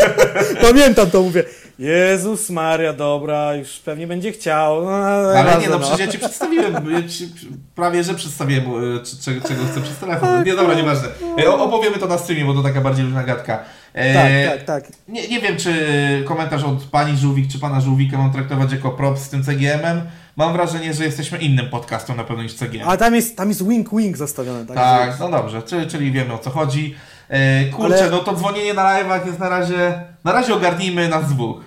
Pamiętam 0.68 1.10
to, 1.10 1.22
mówię, 1.22 1.44
Jezus 1.78 2.50
Maria, 2.50 2.92
dobra, 2.92 3.54
już 3.54 3.78
pewnie 3.78 4.06
będzie 4.06 4.32
chciał. 4.32 4.84
No, 4.84 4.90
Ale 4.90 5.58
nie, 5.60 5.68
no 5.68 5.78
przecież 5.78 5.98
ja 6.00 6.06
ci 6.06 6.18
przedstawiłem, 6.18 6.74
ja 6.92 7.08
ci 7.08 7.28
prawie 7.74 8.04
że 8.04 8.14
przedstawiłem, 8.14 8.64
e, 8.66 9.04
czy- 9.04 9.16
czego, 9.24 9.48
czego 9.48 9.64
chcę 9.72 9.80
przez 9.80 9.96
telefon. 9.98 10.44
Nie, 10.44 10.54
dobra, 10.54 10.74
nieważne. 10.74 11.08
E, 11.38 11.50
Opowiemy 11.50 11.98
to 11.98 12.06
na 12.06 12.18
streamie, 12.18 12.44
bo 12.44 12.54
to 12.54 12.62
taka 12.62 12.80
bardziej 12.80 13.04
luźna 13.04 13.24
gadka. 13.24 13.64
E, 13.94 14.14
Tak, 14.48 14.56
tak, 14.66 14.66
tak. 14.84 14.92
Nie, 15.08 15.28
nie 15.28 15.40
wiem, 15.40 15.56
czy 15.56 15.72
komentarz 16.28 16.64
od 16.64 16.84
pani 16.84 17.16
Żółwik, 17.16 17.52
czy 17.52 17.58
pana 17.58 17.80
Żółwika 17.80 18.18
mam 18.18 18.32
traktować 18.32 18.72
jako 18.72 18.90
prop 18.90 19.18
z 19.18 19.28
tym 19.28 19.44
CGM-em. 19.44 20.00
Mam 20.36 20.52
wrażenie, 20.52 20.94
że 20.94 21.04
jesteśmy 21.04 21.38
innym 21.38 21.70
podcastem 21.70 22.16
na 22.16 22.24
pewno 22.24 22.42
niż 22.42 22.54
CGM. 22.54 22.88
Ale 22.88 22.98
tam 22.98 23.14
jest, 23.14 23.36
tam 23.36 23.48
jest 23.48 23.68
wink 23.68 23.94
wink 23.96 24.16
zostawione, 24.16 24.66
tak? 24.66 24.76
Tak, 24.76 25.20
no 25.20 25.30
dobrze, 25.30 25.62
czyli, 25.62 25.86
czyli 25.86 26.12
wiemy 26.12 26.32
o 26.34 26.38
co 26.38 26.50
chodzi. 26.50 26.94
E, 27.28 27.64
kurczę, 27.64 27.94
Ale- 27.94 28.10
no 28.10 28.18
to 28.18 28.34
dzwonienie 28.36 28.74
na 28.74 28.82
live'ach 28.82 29.26
jest 29.26 29.38
na 29.38 29.48
razie, 29.48 30.02
na 30.24 30.32
razie 30.32 30.54
ogarnijmy 30.54 31.08
nas 31.08 31.28
dwóch. 31.28 31.60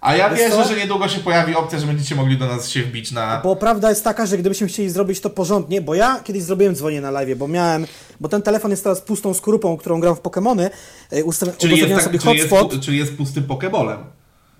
A 0.00 0.16
ja 0.16 0.30
wierzę, 0.30 0.56
co? 0.56 0.64
że 0.68 0.76
niedługo 0.76 1.08
się 1.08 1.20
pojawi 1.20 1.54
opcja, 1.54 1.78
że 1.78 1.86
będziecie 1.86 2.14
mogli 2.14 2.38
do 2.38 2.46
nas 2.46 2.68
się 2.68 2.82
wbić 2.82 3.12
na... 3.12 3.40
Bo 3.44 3.56
prawda 3.56 3.88
jest 3.90 4.04
taka, 4.04 4.26
że 4.26 4.38
gdybyśmy 4.38 4.66
chcieli 4.66 4.90
zrobić 4.90 5.20
to 5.20 5.30
porządnie, 5.30 5.80
bo 5.80 5.94
ja 5.94 6.20
kiedyś 6.24 6.42
zrobiłem 6.42 6.74
dzwonię 6.74 7.00
na 7.00 7.10
live, 7.10 7.38
bo 7.38 7.48
miałem, 7.48 7.86
bo 8.20 8.28
ten 8.28 8.42
telefon 8.42 8.70
jest 8.70 8.82
teraz 8.84 9.00
pustą 9.00 9.34
skrupą, 9.34 9.76
którą 9.76 10.00
gram 10.00 10.16
w 10.16 10.20
Pokemony, 10.20 10.70
e, 11.12 11.24
ustawiam 11.24 11.56
Czyli 11.58 11.78
jest, 11.78 11.94
tak, 11.94 12.02
sobie 12.02 12.18
czyli, 12.18 12.38
jest, 12.38 12.50
hotspot. 12.50 12.72
pu- 12.74 12.80
czyli 12.84 12.98
jest 12.98 13.16
pustym 13.16 13.44
pokebolem. 13.44 13.98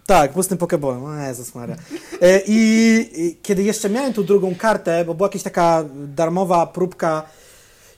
Tak, 0.07 0.33
pustym 0.33 0.59
Pokebolem. 0.59 1.05
O 1.05 1.15
Jezus 1.15 1.55
Maria. 1.55 1.77
E, 2.23 2.41
I, 2.47 3.11
I 3.17 3.37
kiedy 3.43 3.63
jeszcze 3.63 3.91
miałem 3.91 4.13
tu 4.13 4.25
drugą 4.25 4.55
kartę, 4.55 5.05
bo 5.05 5.15
była 5.15 5.29
jakaś 5.29 5.43
taka 5.43 5.85
darmowa 5.95 6.67
próbka. 6.67 7.23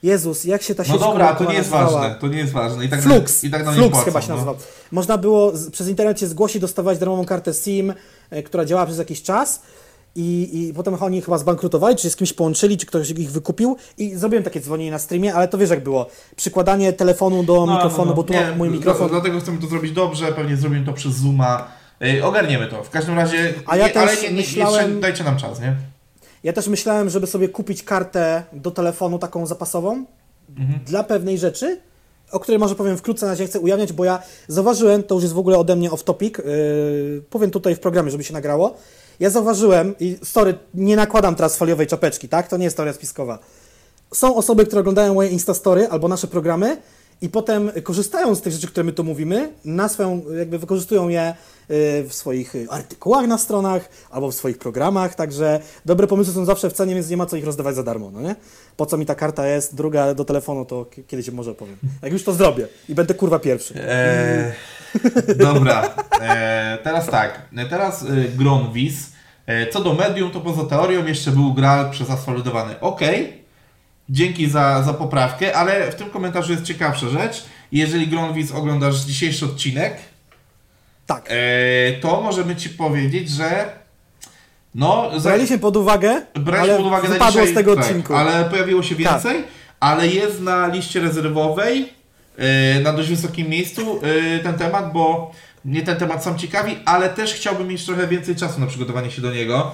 Jezus, 0.02 0.44
jak 0.44 0.62
się 0.62 0.74
ta 0.74 0.84
sieć 0.84 0.92
No 0.92 0.98
dobra, 0.98 1.34
to 1.34 1.44
nie 1.44 1.54
jest 1.54 1.70
nazywała? 1.70 2.00
ważne, 2.00 2.16
to 2.20 2.28
nie 2.28 2.38
jest 2.38 2.52
ważne. 2.52 2.84
I 2.84 2.88
tak 2.88 3.02
Flux, 3.02 3.44
i 3.44 3.50
tak 3.50 3.66
nie 3.66 3.72
Flux 3.72 3.90
płacą, 3.90 4.04
chyba 4.04 4.20
się 4.20 4.28
no. 4.28 4.34
nazywał. 4.34 4.56
Można 4.92 5.18
było 5.18 5.56
z, 5.56 5.70
przez 5.70 5.88
internet 5.88 6.20
się 6.20 6.26
zgłosić, 6.26 6.60
dostawać 6.60 6.98
darmową 6.98 7.24
kartę 7.24 7.54
SIM, 7.54 7.94
e, 8.30 8.42
która 8.42 8.64
działała 8.64 8.86
przez 8.86 8.98
jakiś 8.98 9.22
czas. 9.22 9.62
I, 10.16 10.50
I 10.52 10.74
potem 10.74 10.94
oni 11.00 11.22
chyba 11.22 11.38
zbankrutowali, 11.38 11.96
czy 11.96 12.02
się 12.02 12.10
z 12.10 12.16
kimś 12.16 12.32
połączyli, 12.32 12.76
czy 12.76 12.86
ktoś 12.86 13.10
ich 13.10 13.30
wykupił. 13.30 13.76
I 13.98 14.14
zrobiłem 14.14 14.44
takie 14.44 14.60
dzwonienie 14.60 14.90
na 14.90 14.98
streamie, 14.98 15.34
ale 15.34 15.48
to 15.48 15.58
wiesz 15.58 15.70
jak 15.70 15.82
było. 15.82 16.06
Przykładanie 16.36 16.92
telefonu 16.92 17.42
do 17.42 17.66
No, 17.66 17.74
mikrofonu, 17.74 18.04
no, 18.04 18.10
no. 18.10 18.16
bo 18.16 18.22
tu 18.22 18.32
Nie, 18.32 18.40
mam 18.40 18.58
mój 18.58 18.68
mikrofon. 18.68 19.08
Dlatego 19.08 19.40
chcemy 19.40 19.58
to 19.58 19.66
zrobić 19.66 19.92
dobrze, 19.92 20.32
pewnie 20.32 20.56
zrobimy 20.56 20.86
to 20.86 20.92
przez 20.92 21.12
Zooma. 21.14 21.68
Ogarniemy 22.22 22.66
to. 22.66 22.84
W 22.84 22.90
każdym 22.90 23.16
razie. 23.16 23.54
A 23.66 23.76
ja 23.76 23.86
nie, 23.88 23.98
ale 23.98 24.08
też 24.10 24.22
nie, 24.22 24.28
nie, 24.28 24.34
myślałem- 24.36 25.00
dajcie 25.00 25.24
nam 25.24 25.36
czas, 25.36 25.60
nie? 25.60 25.76
Ja 26.44 26.52
też 26.52 26.68
myślałem, 26.68 27.10
żeby 27.10 27.26
sobie 27.26 27.48
kupić 27.48 27.82
kartę 27.82 28.42
do 28.52 28.70
telefonu 28.70 29.18
taką 29.18 29.46
zapasową 29.46 30.04
Mhm. 30.58 30.80
dla 30.86 31.04
pewnej 31.04 31.38
rzeczy, 31.38 31.80
o 32.32 32.40
której 32.40 32.58
może 32.58 32.74
powiem 32.74 32.96
wkrótce, 32.96 33.26
na 33.26 33.32
razie 33.32 33.46
chcę 33.46 33.60
ujawniać, 33.60 33.92
bo 33.92 34.04
ja 34.04 34.22
zauważyłem, 34.48 35.02
to 35.02 35.14
już 35.14 35.22
jest 35.24 35.34
w 35.34 35.38
ogóle 35.38 35.58
ode 35.58 35.76
mnie 35.76 35.90
off 35.90 36.04
topic, 36.04 36.38
yy, 36.38 36.44
powiem 37.30 37.50
tutaj 37.50 37.74
w 37.74 37.80
programie, 37.80 38.10
żeby 38.10 38.24
się 38.24 38.32
nagrało. 38.32 38.76
Ja 39.20 39.30
zauważyłem, 39.30 39.94
i 40.00 40.18
sorry, 40.24 40.54
nie 40.74 40.96
nakładam 40.96 41.34
teraz 41.34 41.56
foliowej 41.56 41.86
czapeczki, 41.86 42.28
tak? 42.28 42.48
To 42.48 42.56
nie 42.56 42.64
jest 42.64 42.76
teoria 42.76 42.92
spiskowa. 42.92 43.38
Są 44.14 44.36
osoby, 44.36 44.66
które 44.66 44.80
oglądają 44.80 45.14
moje 45.14 45.28
Instastory 45.28 45.88
albo 45.88 46.08
nasze 46.08 46.26
programy 46.26 46.76
i 47.20 47.28
potem 47.28 47.70
korzystają 47.82 48.34
z 48.34 48.42
tych 48.42 48.52
rzeczy, 48.52 48.66
które 48.66 48.84
my 48.84 48.92
tu 48.92 49.04
mówimy, 49.04 49.52
na 49.64 49.88
swoją, 49.88 50.22
jakby 50.38 50.58
wykorzystują 50.58 51.08
je 51.08 51.30
y, 51.30 51.34
w 52.08 52.14
swoich 52.14 52.54
y, 52.54 52.66
artykułach 52.70 53.26
na 53.26 53.38
stronach 53.38 53.88
albo 54.10 54.30
w 54.30 54.34
swoich 54.34 54.58
programach, 54.58 55.14
także 55.14 55.60
dobre 55.84 56.06
pomysły 56.06 56.34
są 56.34 56.44
zawsze 56.44 56.70
w 56.70 56.72
cenie, 56.72 56.94
więc 56.94 57.10
nie 57.10 57.16
ma 57.16 57.26
co 57.26 57.36
ich 57.36 57.44
rozdawać 57.44 57.74
za 57.74 57.82
darmo, 57.82 58.10
no 58.10 58.20
nie? 58.20 58.36
Po 58.76 58.86
co 58.86 58.96
mi 58.96 59.06
ta 59.06 59.14
karta 59.14 59.46
jest, 59.46 59.74
druga 59.74 60.14
do 60.14 60.24
telefonu, 60.24 60.64
to 60.64 60.86
kiedyś 61.06 61.30
może 61.30 61.50
opowiem. 61.50 61.76
Jak 62.02 62.12
już 62.12 62.24
to 62.24 62.32
zrobię 62.32 62.68
i 62.88 62.94
będę 62.94 63.14
kurwa 63.14 63.38
pierwszy. 63.38 63.74
Eee, 63.88 64.52
dobra, 65.36 65.94
eee, 66.20 66.78
teraz 66.84 67.06
tak. 67.06 67.48
E, 67.56 67.66
Teraz 67.66 68.02
e, 68.02 68.06
Gronwis. 68.36 68.94
E, 69.46 69.66
co 69.66 69.80
do 69.80 69.94
medium, 69.94 70.30
to 70.30 70.40
poza 70.40 70.64
teorią 70.64 71.06
jeszcze 71.06 71.30
był 71.30 71.54
Graal 71.54 71.90
przezasfaldowany. 71.90 72.80
Okej, 72.80 73.45
dzięki 74.08 74.50
za, 74.50 74.82
za 74.82 74.94
poprawkę, 74.94 75.56
ale 75.56 75.92
w 75.92 75.94
tym 75.94 76.10
komentarzu 76.10 76.52
jest 76.52 76.64
ciekawsza 76.64 77.08
rzecz. 77.08 77.44
Jeżeli 77.72 78.08
Gronwis 78.08 78.52
oglądasz 78.52 78.96
dzisiejszy 78.96 79.44
odcinek, 79.44 79.96
Tak. 81.06 81.28
e, 81.28 81.92
to 81.92 82.20
możemy 82.20 82.56
Ci 82.56 82.68
powiedzieć, 82.68 83.30
że 83.30 83.72
no, 84.74 85.10
za, 85.16 85.28
Braliśmy 85.30 85.58
pod 85.58 85.76
uwagę, 85.76 86.22
braliśmy 86.34 86.74
ale 86.74 86.76
pod 86.76 86.86
uwagę 86.86 87.08
wypadło 87.08 87.40
dzisiaj, 87.40 87.52
z 87.52 87.54
tego 87.54 87.76
tak, 87.76 87.84
odcinku. 87.84 88.14
Ale 88.14 88.44
pojawiło 88.44 88.82
się 88.82 88.94
więcej, 88.94 89.44
ale 89.80 90.08
jest 90.08 90.40
na 90.40 90.66
liście 90.66 91.00
rezerwowej 91.00 91.88
yy, 92.38 92.82
na 92.82 92.92
dość 92.92 93.08
wysokim 93.08 93.48
miejscu 93.48 94.00
yy, 94.02 94.38
ten 94.38 94.54
temat, 94.54 94.92
bo 94.92 95.32
mnie 95.64 95.82
ten 95.82 95.96
temat 95.96 96.24
sam 96.24 96.38
ciekawi, 96.38 96.76
ale 96.84 97.08
też 97.08 97.34
chciałbym 97.34 97.68
mieć 97.68 97.84
trochę 97.84 98.06
więcej 98.06 98.36
czasu 98.36 98.60
na 98.60 98.66
przygotowanie 98.66 99.10
się 99.10 99.22
do 99.22 99.32
niego. 99.32 99.72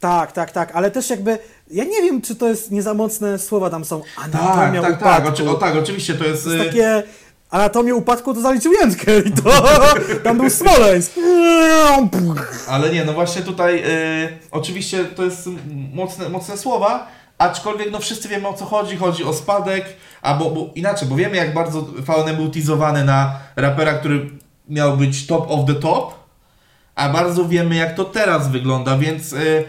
Tak, 0.00 0.32
tak, 0.32 0.50
tak, 0.50 0.70
ale 0.76 0.90
też 0.90 1.10
jakby, 1.10 1.38
ja 1.70 1.84
nie 1.84 2.02
wiem, 2.02 2.22
czy 2.22 2.36
to 2.36 2.48
jest 2.48 2.70
nie 2.70 2.82
za 2.82 2.94
mocne 2.94 3.38
słowa 3.38 3.70
tam 3.70 3.84
są, 3.84 4.02
anatomia 4.16 4.82
Tak, 4.82 4.90
tak, 4.90 5.00
tak, 5.00 5.18
upadku. 5.18 5.28
oczy, 5.28 5.50
o, 5.50 5.54
tak, 5.54 5.76
oczywiście 5.76 6.14
to 6.14 6.24
jest... 6.24 6.44
To 6.44 6.50
jest 6.50 6.64
yy, 6.64 6.70
takie 6.70 7.02
anatomię 7.50 7.94
upadku 7.94 8.34
to 8.34 8.40
zaliczył 8.40 8.72
Jędkę 8.72 9.18
i 9.18 9.32
to 9.32 9.50
tam 10.24 10.36
był 10.36 10.50
Smoleńsk. 10.50 11.12
Ale 12.68 12.90
nie, 12.90 13.04
no 13.04 13.12
właśnie 13.12 13.42
tutaj 13.42 13.82
y, 13.84 14.38
oczywiście 14.50 15.04
to 15.04 15.24
jest 15.24 15.48
mocne, 15.94 16.28
mocne 16.28 16.56
słowa, 16.56 17.06
aczkolwiek 17.38 17.90
no 17.90 17.98
wszyscy 17.98 18.28
wiemy 18.28 18.48
o 18.48 18.54
co 18.54 18.64
chodzi, 18.64 18.96
chodzi 18.96 19.24
o 19.24 19.32
spadek, 19.32 19.84
albo 20.22 20.50
bo 20.50 20.70
inaczej, 20.74 21.08
bo 21.08 21.16
wiemy 21.16 21.36
jak 21.36 21.54
bardzo 21.54 21.82
VNM 21.82 22.36
był 22.36 22.48
teasowany 22.48 23.04
na 23.04 23.32
rapera, 23.56 23.94
który 23.94 24.30
miał 24.68 24.96
być 24.96 25.26
top 25.26 25.50
of 25.50 25.66
the 25.66 25.74
top, 25.74 26.14
a 26.94 27.08
bardzo 27.08 27.44
wiemy 27.44 27.74
jak 27.74 27.94
to 27.94 28.04
teraz 28.04 28.48
wygląda, 28.50 28.98
więc 28.98 29.32
y, 29.32 29.64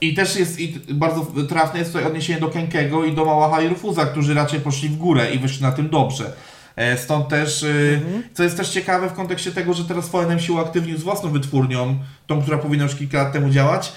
i 0.00 0.14
też 0.14 0.36
jest 0.36 0.60
i 0.60 0.80
bardzo 0.94 1.26
trafne 1.48 1.78
jest 1.78 1.92
tutaj 1.92 2.06
odniesienie 2.06 2.40
do 2.40 2.48
Kenkego 2.48 3.04
i 3.04 3.12
do 3.12 3.24
Małacha 3.24 3.62
i 3.62 3.68
Rufuza, 3.68 4.06
którzy 4.06 4.34
raczej 4.34 4.60
poszli 4.60 4.88
w 4.88 4.96
górę 4.96 5.34
i 5.34 5.38
wyszli 5.38 5.62
na 5.62 5.72
tym 5.72 5.88
dobrze. 5.88 6.32
E, 6.76 6.98
Stąd 6.98 7.28
też, 7.28 7.62
y, 7.62 8.00
co 8.34 8.42
jest 8.42 8.56
też 8.56 8.68
ciekawe 8.68 9.08
w 9.08 9.12
kontekście 9.12 9.52
tego, 9.52 9.74
że 9.74 9.84
teraz 9.84 10.08
VNM 10.08 10.40
się 10.40 10.52
uaktywnił 10.52 10.98
z 10.98 11.02
własną 11.02 11.30
wytwórnią, 11.30 11.98
tą, 12.26 12.42
która 12.42 12.58
powinna 12.58 12.84
już 12.84 12.94
kilka 12.94 13.18
lat 13.22 13.32
temu 13.32 13.50
działać. 13.50 13.92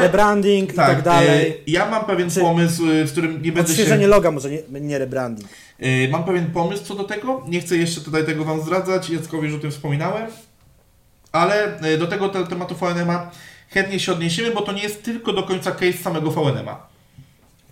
Rebranding 0.00 0.72
i 0.72 0.76
tak 0.76 1.02
dalej. 1.02 1.50
e, 1.50 1.54
Ja 1.66 1.90
mam 1.90 2.04
pewien 2.04 2.30
Czy- 2.30 2.40
pomysł, 2.40 2.82
w 2.86 3.12
którym 3.12 3.42
nie 3.42 3.52
będę 3.52 3.68
się... 3.68 3.72
Odświeżenie 3.72 4.06
loga 4.06 4.30
może, 4.30 4.50
nie, 4.50 4.58
nie 4.80 4.98
rebranding. 4.98 5.48
Mam 6.10 6.24
pewien 6.24 6.46
pomysł 6.46 6.84
co 6.84 6.94
do 6.94 7.04
tego. 7.04 7.44
Nie 7.48 7.60
chcę 7.60 7.76
jeszcze 7.76 8.00
tutaj 8.00 8.24
tego 8.26 8.44
Wam 8.44 8.60
zdradzać. 8.62 9.10
Jackowi 9.10 9.46
już 9.48 9.56
o 9.56 9.60
tym 9.60 9.70
wspominałem. 9.70 10.26
Ale 11.32 11.78
do 11.98 12.06
tego 12.06 12.28
te, 12.28 12.46
tematu 12.46 12.74
VNM-a 12.74 13.30
chętnie 13.76 14.00
się 14.00 14.12
odniesiemy, 14.12 14.50
bo 14.50 14.62
to 14.62 14.72
nie 14.72 14.82
jest 14.82 15.02
tylko 15.02 15.32
do 15.32 15.42
końca 15.42 15.72
case 15.72 15.98
samego 16.02 16.30
VNM-a. 16.30 16.86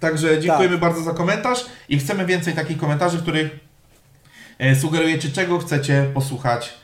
Także 0.01 0.41
dziękujemy 0.41 0.79
bardzo 0.79 1.03
za 1.03 1.13
komentarz 1.13 1.67
i 1.89 1.99
chcemy 1.99 2.27
więcej 2.27 2.55
takich 2.55 2.79
komentarzy, 2.79 3.19
w 3.19 3.23
których 3.23 3.51
y, 4.61 4.77
sugerujecie, 4.77 5.29
czego 5.29 5.59
chcecie 5.59 6.11
posłuchać 6.15 6.75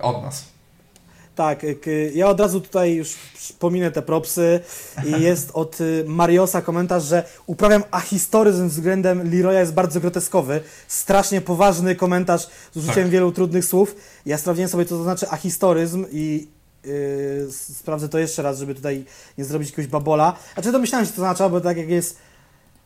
od 0.00 0.22
nas. 0.22 0.44
Tak, 1.34 1.62
ja 2.14 2.28
od 2.28 2.40
razu 2.40 2.60
tutaj 2.60 2.94
już 2.94 3.14
pominę 3.58 3.90
te 3.90 4.02
propsy 4.02 4.60
i 5.06 5.10
jest 5.28 5.50
od 5.54 5.80
y, 5.80 6.04
Mariosa 6.06 6.62
komentarz, 6.62 7.04
że 7.04 7.22
uprawiam 7.46 7.82
ahistoryzm 7.90 8.68
względem 8.68 9.30
Leroya 9.32 9.60
jest 9.60 9.74
bardzo 9.74 10.00
groteskowy. 10.00 10.60
Strasznie 10.88 11.40
poważny 11.40 11.96
komentarz 11.96 12.46
z 12.72 12.76
użyciem 12.76 12.94
Tak. 12.94 13.08
wielu 13.08 13.32
trudnych 13.32 13.64
słów. 13.64 13.94
Ja 14.26 14.38
sprawdziłem 14.38 14.68
sobie, 14.68 14.84
co 14.84 14.96
to 14.96 15.02
znaczy 15.02 15.28
ahistoryzm 15.30 16.06
i 16.12 16.57
yy, 16.84 17.48
sprawdzę 17.52 18.08
to 18.08 18.18
jeszcze 18.18 18.42
raz, 18.42 18.58
żeby 18.58 18.74
tutaj 18.74 19.04
nie 19.38 19.44
zrobić 19.44 19.70
jakiegoś 19.70 19.90
babola. 19.90 20.36
Znaczy 20.54 20.72
domyślałem 20.72 21.06
się, 21.06 21.12
co 21.12 21.16
to 21.16 21.22
znaczy, 21.22 21.50
bo 21.50 21.60
tak 21.60 21.76
jak 21.76 21.88
jest 21.88 22.18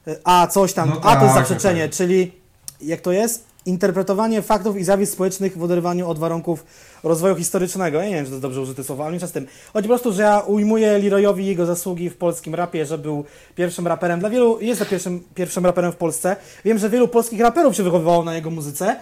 y, 0.09 0.16
a 0.24 0.47
coś 0.47 0.73
tam, 0.73 0.89
No 0.89 1.01
a 1.02 1.16
to 1.16 1.24
jest 1.24 1.35
tak, 1.35 1.48
zaprzeczenie, 1.48 1.89
tak. 1.89 1.97
czyli 1.97 2.32
jak 2.81 3.01
to 3.01 3.12
jest? 3.12 3.44
Interpretowanie 3.66 4.43
faktów 4.43 4.77
i 4.77 4.85
zjawisk 4.85 5.12
społecznych 5.12 5.59
w 5.59 5.62
oderwaniu 5.62 6.09
od 6.09 6.19
warunków 6.19 6.64
rozwoju 7.02 7.35
historycznego. 7.36 7.98
Ja 7.98 8.09
nie 8.09 8.14
wiem, 8.14 8.24
czy 8.24 8.31
to 8.31 8.35
jest 8.35 8.43
dobrze 8.43 8.60
użyte 8.60 8.85
słowo, 8.85 9.02
ale 9.02 9.10
mniejsza 9.10 9.27
z 9.27 9.32
tym. 9.32 9.47
Chodzi 9.73 9.89
po 9.89 9.94
prostu, 9.94 10.12
że 10.12 10.23
ja 10.23 10.39
ujmuję 10.40 10.98
Leroyowi 10.98 11.47
jego 11.47 11.66
zasługi 11.66 12.10
w 12.10 12.16
polskim 12.16 12.55
rapie, 12.55 12.86
że 12.86 12.98
był 12.98 13.24
pierwszym 13.55 13.86
raperem. 13.86 14.20
Dla 14.20 14.31
wielu 14.31 14.60
jest 14.60 14.81
to 14.81 14.86
pierwszym, 14.86 15.24
pierwszym 15.35 15.66
raperem 15.66 15.93
w 15.93 15.97
Polsce. 15.97 16.36
Wiem, 16.64 16.78
że 16.78 16.90
wielu 16.90 17.09
polskich 17.09 17.40
raperów 17.40 17.77
się 17.77 17.82
wychowywało 17.82 18.24
na 18.24 18.35
jego 18.35 18.51
muzyce. 18.51 18.97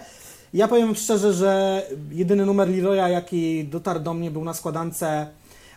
Ja 0.53 0.67
powiem 0.67 0.95
szczerze, 0.95 1.33
że 1.33 1.81
jedyny 2.11 2.45
numer 2.45 2.69
Leroya, 2.69 3.09
jaki 3.09 3.63
dotarł 3.65 3.99
do 3.99 4.13
mnie, 4.13 4.31
był 4.31 4.43
na 4.43 4.53
składance 4.53 5.27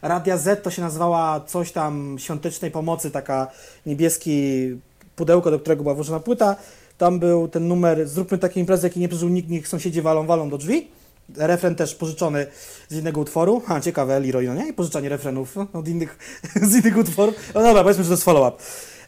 Radia 0.02 0.38
Z, 0.38 0.62
to 0.62 0.70
się 0.70 0.82
nazywała 0.82 1.40
coś 1.40 1.72
tam 1.72 2.16
świątecznej 2.18 2.70
pomocy, 2.70 3.10
taka 3.10 3.46
niebieski 3.86 4.68
pudełko, 5.16 5.51
do 5.51 5.59
którego 5.59 5.82
była 5.82 5.94
włożona 5.94 6.20
płyta. 6.20 6.56
Tam 6.98 7.18
był 7.18 7.48
ten 7.48 7.68
numer, 7.68 8.09
zróbmy 8.09 8.38
takie 8.38 8.60
imprezy, 8.60 8.86
jaki 8.86 9.01
nie 9.01 9.09
przeżył 9.09 9.28
nikt, 9.28 9.48
niech 9.48 9.68
sąsiedzi 9.68 10.02
walą, 10.02 10.26
walą 10.26 10.51
do 10.51 10.59
drzwi. 10.59 10.88
Refren 11.36 11.74
też 11.74 11.94
pożyczony 11.94 12.46
z 12.88 12.96
innego 12.96 13.20
utworu. 13.20 13.62
Ha, 13.66 13.80
ciekawe, 13.80 14.20
Leroy, 14.20 14.46
no 14.46 14.55
nie? 14.55 14.68
I 14.68 14.72
pożyczanie 14.72 15.09
refrenów 15.09 15.56
no, 15.56 15.66
od 15.72 15.88
innych, 15.88 16.18
z 16.70 16.74
innych 16.74 16.96
utworów. 16.96 17.34
No 17.55 17.62
dobra, 17.62 17.82
powiedzmy, 17.82 18.05
że 18.05 18.09
to 18.09 18.14
jest 18.14 18.24
follow-up. 18.24 18.62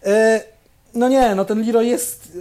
E, 0.05 0.56
no 0.97 1.09
nie, 1.09 1.35
no 1.35 1.45
ten 1.45 1.67
Leroy 1.67 1.87
jest... 1.87 2.39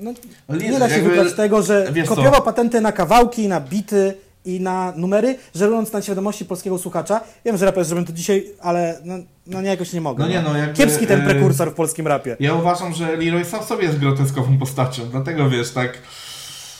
No, 0.00 0.12
Ale 0.48 0.58
nie 0.58 0.78
da 0.78 0.88
się 0.88 0.94
jakby- 0.94 1.10
wybrać 1.10 1.34
tego, 1.34 1.62
że 1.62 1.88
wiesz 1.92 2.08
co? 2.08 2.14
kopiował 2.16 2.42
patenty 2.42 2.80
na 2.80 2.92
kawałki, 2.92 3.48
na 3.48 3.60
bity 3.60 4.14
i 4.44 4.60
na 4.60 4.92
numery, 4.96 5.36
żerując 5.54 5.92
na 5.92 6.02
świadomości 6.02 6.44
polskiego 6.44 6.78
słuchacza. 6.78 7.20
Wiem, 7.44 7.56
że 7.56 7.66
raper 7.66 7.84
zrobiłem 7.84 8.06
to 8.06 8.12
dzisiaj, 8.12 8.46
ale 8.60 8.98
no, 9.04 9.14
no 9.46 9.62
nie, 9.62 9.68
jakoś 9.68 9.92
nie 9.92 10.00
mogę. 10.00 10.24
No 10.24 10.30
nie, 10.30 10.42
no 10.42 10.56
jakby, 10.56 10.74
Kiepski 10.74 11.06
ten 11.06 11.20
e, 11.20 11.24
prekursor 11.24 11.70
w 11.70 11.74
polskim 11.74 12.06
rapie. 12.06 12.36
Ja 12.40 12.54
uważam, 12.54 12.94
że 12.94 13.16
Leroy 13.16 13.44
sam 13.44 13.60
w 13.60 13.64
sobie 13.64 13.84
jest 13.84 13.98
groteskową 13.98 14.58
postacią, 14.58 15.02
dlatego 15.10 15.50
wiesz, 15.50 15.70
tak... 15.70 15.98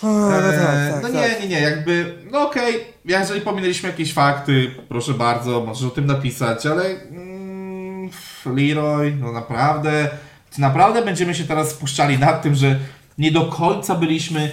O, 0.02 0.06
no 0.06 0.30
tak, 0.30 0.44
Eee, 0.54 0.92
tak, 0.92 1.02
no 1.02 1.08
tak. 1.08 1.12
nie, 1.14 1.40
nie, 1.40 1.48
nie, 1.48 1.60
jakby, 1.60 2.14
no 2.32 2.48
okej, 2.48 2.74
jeżeli 3.04 3.40
pominęliśmy 3.40 3.88
jakieś 3.88 4.12
fakty, 4.12 4.70
proszę 4.88 5.14
bardzo, 5.14 5.64
możesz 5.66 5.86
o 5.86 5.90
tym 5.90 6.06
napisać, 6.06 6.66
ale 6.66 6.84
mm, 6.84 8.10
Leroy, 8.46 9.16
no 9.20 9.32
naprawdę, 9.32 10.08
czy 10.50 10.60
naprawdę 10.60 11.02
będziemy 11.02 11.34
się 11.34 11.44
teraz 11.44 11.70
spuszczali 11.70 12.18
nad 12.18 12.42
tym, 12.42 12.54
że 12.54 12.78
nie 13.18 13.32
do 13.32 13.44
końca 13.44 13.94
byliśmy 13.94 14.52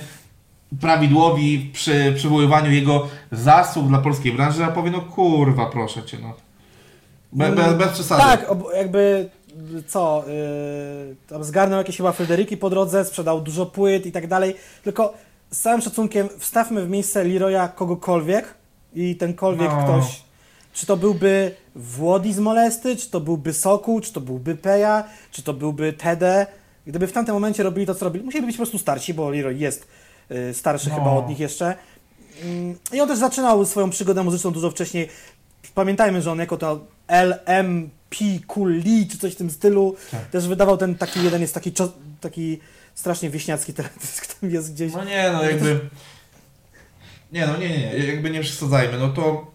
prawidłowi 0.82 1.70
przy 1.74 2.14
przywoływaniu 2.16 2.72
jego 2.72 3.08
zasług 3.32 3.88
dla 3.88 3.98
polskiej 3.98 4.32
branży, 4.32 4.64
a 4.66 4.68
powiem, 4.68 4.94
no 4.94 5.02
kurwa, 5.02 5.66
proszę 5.66 6.04
cię, 6.04 6.18
no. 6.22 6.34
Be, 7.34 7.52
be, 7.52 7.74
bez 7.74 7.92
przesady. 7.92 8.22
Tak, 8.22 8.46
jakby 8.78 9.30
co, 9.88 10.24
yy, 10.28 11.16
tam 11.28 11.44
zgarnął 11.44 11.78
jakieś 11.78 11.98
chyba 11.98 12.12
Fryderyki 12.12 12.58
po 12.58 12.70
drodze, 12.70 13.06
sprzedał 13.06 13.42
dużo 13.42 13.66
płyt 13.66 14.06
i 14.06 14.12
tak 14.12 14.28
dalej, 14.28 14.56
tylko 14.84 15.14
z 15.52 15.62
całym 15.62 15.82
szacunkiem 15.82 16.30
wstawmy 16.40 16.86
w 16.86 16.90
miejsce 16.90 17.24
Leroya 17.24 17.68
kogokolwiek 17.76 18.54
i 18.96 19.16
tenkolwiek 19.16 19.72
No. 19.72 19.84
ktoś 19.84 20.25
czy 20.76 20.86
to 20.86 20.98
byłby 20.98 21.56
Włodi 21.76 22.34
z 22.34 22.40
Molesty, 22.40 22.96
czy 22.96 23.10
to 23.10 23.20
byłby 23.20 23.54
Sokół, 23.54 24.02
czy 24.02 24.14
to 24.14 24.22
byłby 24.22 24.56
Peja, 24.56 25.04
czy 25.32 25.44
to 25.44 25.54
byłby 25.54 25.94
Tede. 25.94 26.48
Gdyby 26.88 27.08
w 27.08 27.12
tamtym 27.12 27.34
momencie 27.36 27.64
robili 27.64 27.86
to, 27.88 27.96
co 27.96 28.06
robili, 28.06 28.26
musieli 28.26 28.46
być 28.46 28.56
po 28.56 28.60
prostu 28.60 28.78
starsi, 28.78 29.14
bo 29.14 29.30
Leroy 29.30 29.56
jest 29.56 29.88
y, 30.32 30.54
starszy 30.54 30.90
No. 30.90 30.96
chyba 30.96 31.12
od 31.12 31.30
nich 31.30 31.40
jeszcze. 31.40 31.76
Mm, 32.44 32.76
I 32.94 33.02
on 33.02 33.08
też 33.08 33.20
zaczynał 33.20 33.66
swoją 33.66 33.90
przygodę 33.90 34.24
muzyczną 34.24 34.52
dużo 34.52 34.72
wcześniej. 34.72 35.10
Pamiętajmy, 35.76 36.22
że 36.22 36.32
on 36.32 36.40
jako 36.40 36.58
to 36.58 36.80
LMP 37.08 38.16
Lee, 38.66 39.08
czy 39.12 39.18
coś 39.18 39.34
w 39.34 39.36
tym 39.36 39.50
stylu, 39.50 39.96
Tak. 40.12 40.26
też 40.26 40.48
wydawał 40.48 40.78
ten 40.78 40.96
taki, 40.96 41.24
jeden 41.24 41.42
jest 41.42 41.54
taki, 41.54 41.72
taki 42.22 42.60
strasznie 42.96 43.30
wieśniacki 43.30 43.74
teledysk, 43.74 44.26
tam 44.40 44.50
jest 44.50 44.74
gdzieś. 44.74 44.94
No 44.94 45.04
nie, 45.04 45.30
no 45.34 45.44
jakby... 45.44 45.80
Nie, 47.32 47.48
no 47.48 47.58
nie, 47.58 47.70
nie, 47.70 47.78
nie, 47.78 48.06
jakby 48.06 48.30
nie 48.30 48.42
przesadzajmy, 48.42 48.98
no 49.00 49.10
to... 49.10 49.55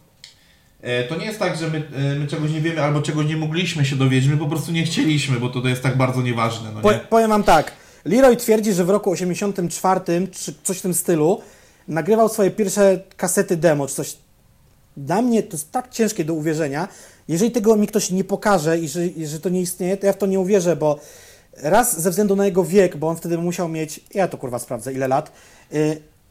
e, 0.83 1.05
To 1.05 1.17
nie 1.17 1.27
jest 1.27 1.39
tak, 1.39 1.57
że 1.57 1.69
my, 1.69 1.83
e, 1.97 2.15
my 2.15 2.27
czegoś 2.27 2.53
nie 2.53 2.61
wiemy 2.61 2.83
albo 2.83 3.03
czegoś 3.03 3.27
nie 3.27 3.37
mogliśmy 3.37 3.85
się 3.85 3.97
dowiedzieć, 3.97 4.31
my 4.31 4.37
po 4.37 4.47
prostu 4.47 4.73
nie 4.73 4.85
chcieliśmy, 4.85 5.41
bo 5.41 5.49
to, 5.49 5.61
to 5.61 5.69
jest 5.69 5.83
tak 5.83 5.97
bardzo 5.97 6.23
nieważne, 6.23 6.73
no 6.75 6.81
Po, 6.81 6.93
nie? 6.93 6.99
powiem 6.99 7.31
wam 7.31 7.43
tak, 7.43 7.73
Leroy 8.05 8.37
twierdzi, 8.37 8.73
że 8.73 8.85
w 8.85 8.91
roku 8.91 9.11
84 9.11 10.01
czy 10.33 10.55
coś 10.63 10.79
w 10.79 10.83
tym 10.83 10.95
stylu 10.95 11.41
nagrywał 11.89 12.29
swoje 12.29 12.51
pierwsze 12.51 13.01
kasety 13.17 13.57
demo, 13.57 13.87
czy 13.87 13.95
coś. 13.95 14.17
Dla 14.97 15.23
mnie 15.23 15.43
to 15.43 15.53
jest 15.57 15.73
tak 15.73 15.91
ciężkie 15.91 16.25
do 16.25 16.35
uwierzenia. 16.35 16.89
Jeżeli 17.29 17.51
tego 17.51 17.77
mi 17.77 17.87
ktoś 17.87 18.11
nie 18.11 18.25
pokaże 18.25 18.79
i 18.79 18.89
że, 18.89 19.07
i 19.07 19.27
że 19.27 19.41
to 19.41 19.49
nie 19.49 19.61
istnieje, 19.61 19.97
to 19.97 20.07
ja 20.07 20.13
w 20.13 20.19
to 20.19 20.27
nie 20.27 20.41
uwierzę, 20.41 20.77
bo 20.77 21.01
raz 21.63 22.01
ze 22.01 22.11
względu 22.11 22.37
na 22.37 22.45
jego 22.47 22.65
wiek, 22.65 22.97
bo 22.97 23.09
on 23.09 23.17
wtedy 23.17 23.39
musiał 23.39 23.69
mieć, 23.69 24.01
ja 24.15 24.29
to 24.29 24.39
kurwa 24.39 24.59
sprawdzę, 24.59 24.93
ile 24.93 25.09
lat. 25.09 25.33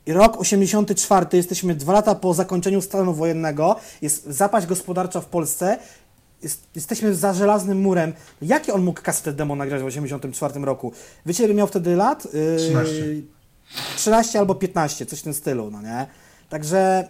Rok 0.07 0.39
84, 0.39 1.25
jesteśmy 1.33 1.75
dwa 1.75 1.93
lata 1.93 2.15
po 2.15 2.33
zakończeniu 2.33 2.81
stanu 2.81 3.13
wojennego, 3.13 3.75
jest 4.01 4.25
zapaść 4.25 4.67
gospodarcza 4.67 5.21
w 5.21 5.25
Polsce, 5.25 5.77
jest, 6.43 6.67
jesteśmy 6.75 7.15
za 7.15 7.33
żelaznym 7.33 7.81
murem. 7.81 8.13
Jakie 8.41 8.73
on 8.73 8.83
mógł 8.83 9.01
kasetę 9.01 9.33
demo 9.33 9.55
nagrać 9.55 9.81
w 9.81 9.85
84 9.85 10.59
roku? 10.61 10.93
Wiecie, 11.25 11.45
ile 11.45 11.53
miał 11.53 11.67
wtedy 11.67 11.95
lat? 11.95 12.27
Yy, 12.33 12.57
13. 12.57 13.03
13 13.95 14.39
albo 14.39 14.55
15, 14.55 15.05
coś 15.05 15.19
w 15.19 15.23
tym 15.23 15.33
stylu, 15.33 15.71
no 15.71 15.81
nie? 15.81 16.07
Także, 16.49 17.07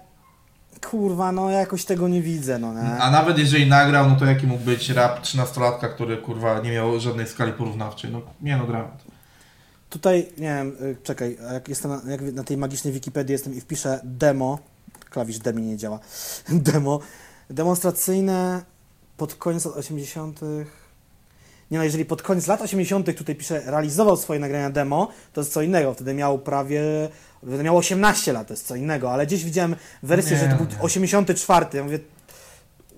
kurwa, 0.91 1.32
no 1.32 1.49
ja 1.49 1.60
jakoś 1.60 1.86
tego 1.86 2.07
nie 2.07 2.22
widzę, 2.22 2.60
no 2.60 2.74
nie? 2.74 3.02
A 3.02 3.11
nawet 3.11 3.38
jeżeli 3.38 3.70
nagrał, 3.70 4.10
no 4.10 4.16
to 4.16 4.26
jaki 4.26 4.48
mógł 4.48 4.64
być 4.64 4.90
rap 4.90 5.22
13-latka, 5.22 5.94
który 5.94 6.18
kurwa 6.18 6.60
nie 6.60 6.72
miał 6.72 6.99
żadnej 6.99 7.28
skali 7.28 7.53
porównawczej, 7.53 8.11
no 8.11 8.22
nie 8.41 8.57
no 8.57 8.68
dramat. 8.68 9.03
Tutaj, 9.90 10.28
nie 10.38 10.48
wiem, 10.48 10.76
y, 10.82 10.98
czekaj, 11.03 11.38
jak 11.53 11.70
jestem 11.70 11.91
na, 11.91 12.11
jak 12.11 12.22
na 12.22 12.44
tej 12.44 12.57
magicznej 12.57 12.94
Wikipedii 12.94 13.34
jestem 13.34 13.56
i 13.56 13.61
wpiszę 13.61 13.99
demo, 14.03 14.60
klawisz 15.10 15.40
demi 15.40 15.61
nie 15.61 15.78
działa, 15.78 15.99
demo, 16.49 16.99
demonstracyjne 17.49 18.61
pod 19.18 19.36
koniec 19.36 19.66
lat 19.66 19.78
80. 19.78 20.40
Nie 21.72 21.78
no, 21.78 21.84
jeżeli 21.84 22.06
pod 22.06 22.22
koniec 22.22 22.48
lat 22.48 22.61
80. 22.61 23.18
tutaj 23.18 23.36
pisze, 23.36 23.61
realizował 23.66 24.18
swoje 24.18 24.40
nagrania 24.40 24.70
demo, 24.70 25.11
to 25.34 25.41
jest 25.41 25.53
co 25.53 25.61
innego, 25.61 25.94
wtedy 25.94 26.14
miał 26.14 26.40
prawie, 26.40 26.82
wtedy 27.48 27.64
miał 27.64 27.78
18 27.78 28.34
lat, 28.34 28.48
to 28.48 28.53
jest 28.53 28.68
co 28.68 28.76
innego, 28.76 29.11
ale 29.11 29.26
gdzieś 29.28 29.44
widziałem 29.44 29.76
wersję, 30.03 30.38
Nie, 30.38 30.44
że 30.44 30.49
to 30.49 30.56
był 30.56 30.66
nie. 30.66 30.82
84, 30.82 31.66
ja 31.74 31.84
mówię, 31.84 31.99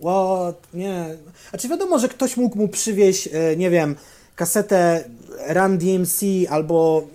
what, 0.02 0.74
nie, 0.74 1.06
a 1.52 1.58
czy 1.58 1.70
wiadomo, 1.70 2.00
że 2.00 2.10
ktoś 2.10 2.38
mógł 2.38 2.58
mu 2.58 2.68
przywieźć, 2.68 3.30
e, 3.34 3.58
nie 3.58 3.70
wiem, 3.70 3.96
kasetę 4.36 5.04
Run 5.48 5.78
DMC 5.78 6.22
albo, 6.50 7.08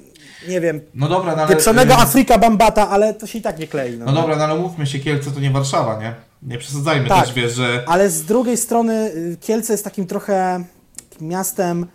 nie 0.48 0.60
wiem, 0.60 0.80
No 0.94 1.08
dobra, 1.08 1.36
no 1.36 1.42
ale... 1.42 1.48
pieprzonego 1.48 1.94
y, 1.94 1.96
Afryka 1.96 2.38
Bambata, 2.38 2.88
ale 2.90 3.14
to 3.14 3.26
się 3.26 3.38
i 3.38 3.42
tak 3.42 3.58
nie 3.58 3.66
klei. 3.66 3.98
No. 3.98 4.04
No 4.04 4.12
dobra, 4.12 4.36
no 4.36 4.44
ale 4.44 4.54
mówmy 4.60 4.86
się, 4.86 4.98
Kielce 4.98 5.30
to 5.30 5.40
nie 5.40 5.50
Warszawa, 5.50 6.00
nie? 6.02 6.14
Nie 6.42 6.58
przesadzajmy 6.58 7.08
Tak. 7.08 7.24
też, 7.24 7.34
wiesz, 7.34 7.52
że... 7.54 7.84
Ale 7.86 8.10
z 8.10 8.24
drugiej 8.24 8.56
strony 8.56 9.10
y, 9.16 9.36
Kielce 9.40 9.72
jest 9.72 9.84
takim 9.84 10.06
trochę 10.06 10.64
takim 11.10 11.28
miastem. 11.28 11.86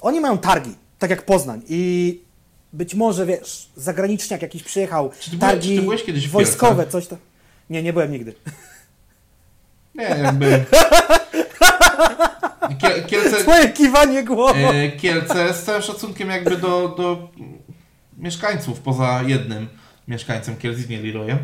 Oni 0.00 0.20
mają 0.20 0.38
targi, 0.38 0.74
tak 0.98 1.10
jak 1.10 1.22
Poznań. 1.24 1.62
I 1.68 2.20
być 2.72 2.94
może, 2.94 3.26
wiesz, 3.26 3.68
zagraniczniak 3.76 4.42
jakiś 4.42 4.62
przyjechał, 4.62 5.10
Czy 5.20 5.30
byłeś- 5.30 5.40
targi 5.40 5.76
czy 5.76 5.82
byłeś 5.82 6.02
w 6.28 6.30
wojskowe, 6.30 6.86
coś 6.86 7.06
tam. 7.06 7.18
Nie, 7.70 7.82
nie 7.82 7.92
byłem 7.92 8.12
nigdy. 8.12 8.34
Nie, 9.94 10.04
jakby... 10.04 10.64
Kie- 12.82 13.02
Kielce... 13.06 13.36
Twoje 13.36 13.68
kiwanie 13.68 14.24
głową. 14.24 14.70
E, 14.70 14.90
Kielce 14.90 15.54
z 15.54 15.62
całym 15.62 15.82
szacunkiem 15.82 16.30
jakby 16.30 16.56
do, 16.56 16.88
do 16.88 17.28
mieszkańców, 18.18 18.80
poza 18.80 19.22
jednym 19.26 19.68
mieszkańcem 20.08 20.56
Kielc, 20.56 20.88
nie 20.88 21.02
Leroyem. 21.02 21.38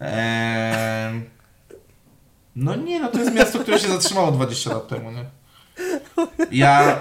Eee, 0.00 1.20
no 2.56 2.76
nie, 2.76 3.00
no 3.00 3.08
to 3.08 3.18
jest 3.18 3.34
miasto, 3.34 3.58
które 3.58 3.78
się 3.78 3.88
zatrzymało 3.88 4.32
20 4.32 4.70
lat 4.72 4.88
temu, 4.88 5.10
nie? 5.10 5.24
Ja, 6.50 7.00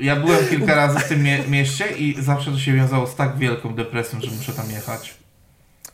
ja 0.00 0.16
byłem 0.16 0.48
kilka 0.48 0.74
razy 0.74 0.98
w 0.98 1.08
tym 1.08 1.22
mie- 1.22 1.48
mieście 1.48 1.84
i 1.90 2.22
zawsze 2.22 2.50
to 2.50 2.58
się 2.58 2.72
wiązało 2.72 3.06
z 3.06 3.14
tak 3.16 3.36
wielką 3.38 3.74
depresją, 3.74 4.20
że 4.20 4.30
muszę 4.30 4.52
tam 4.52 4.70
jechać. 4.70 5.14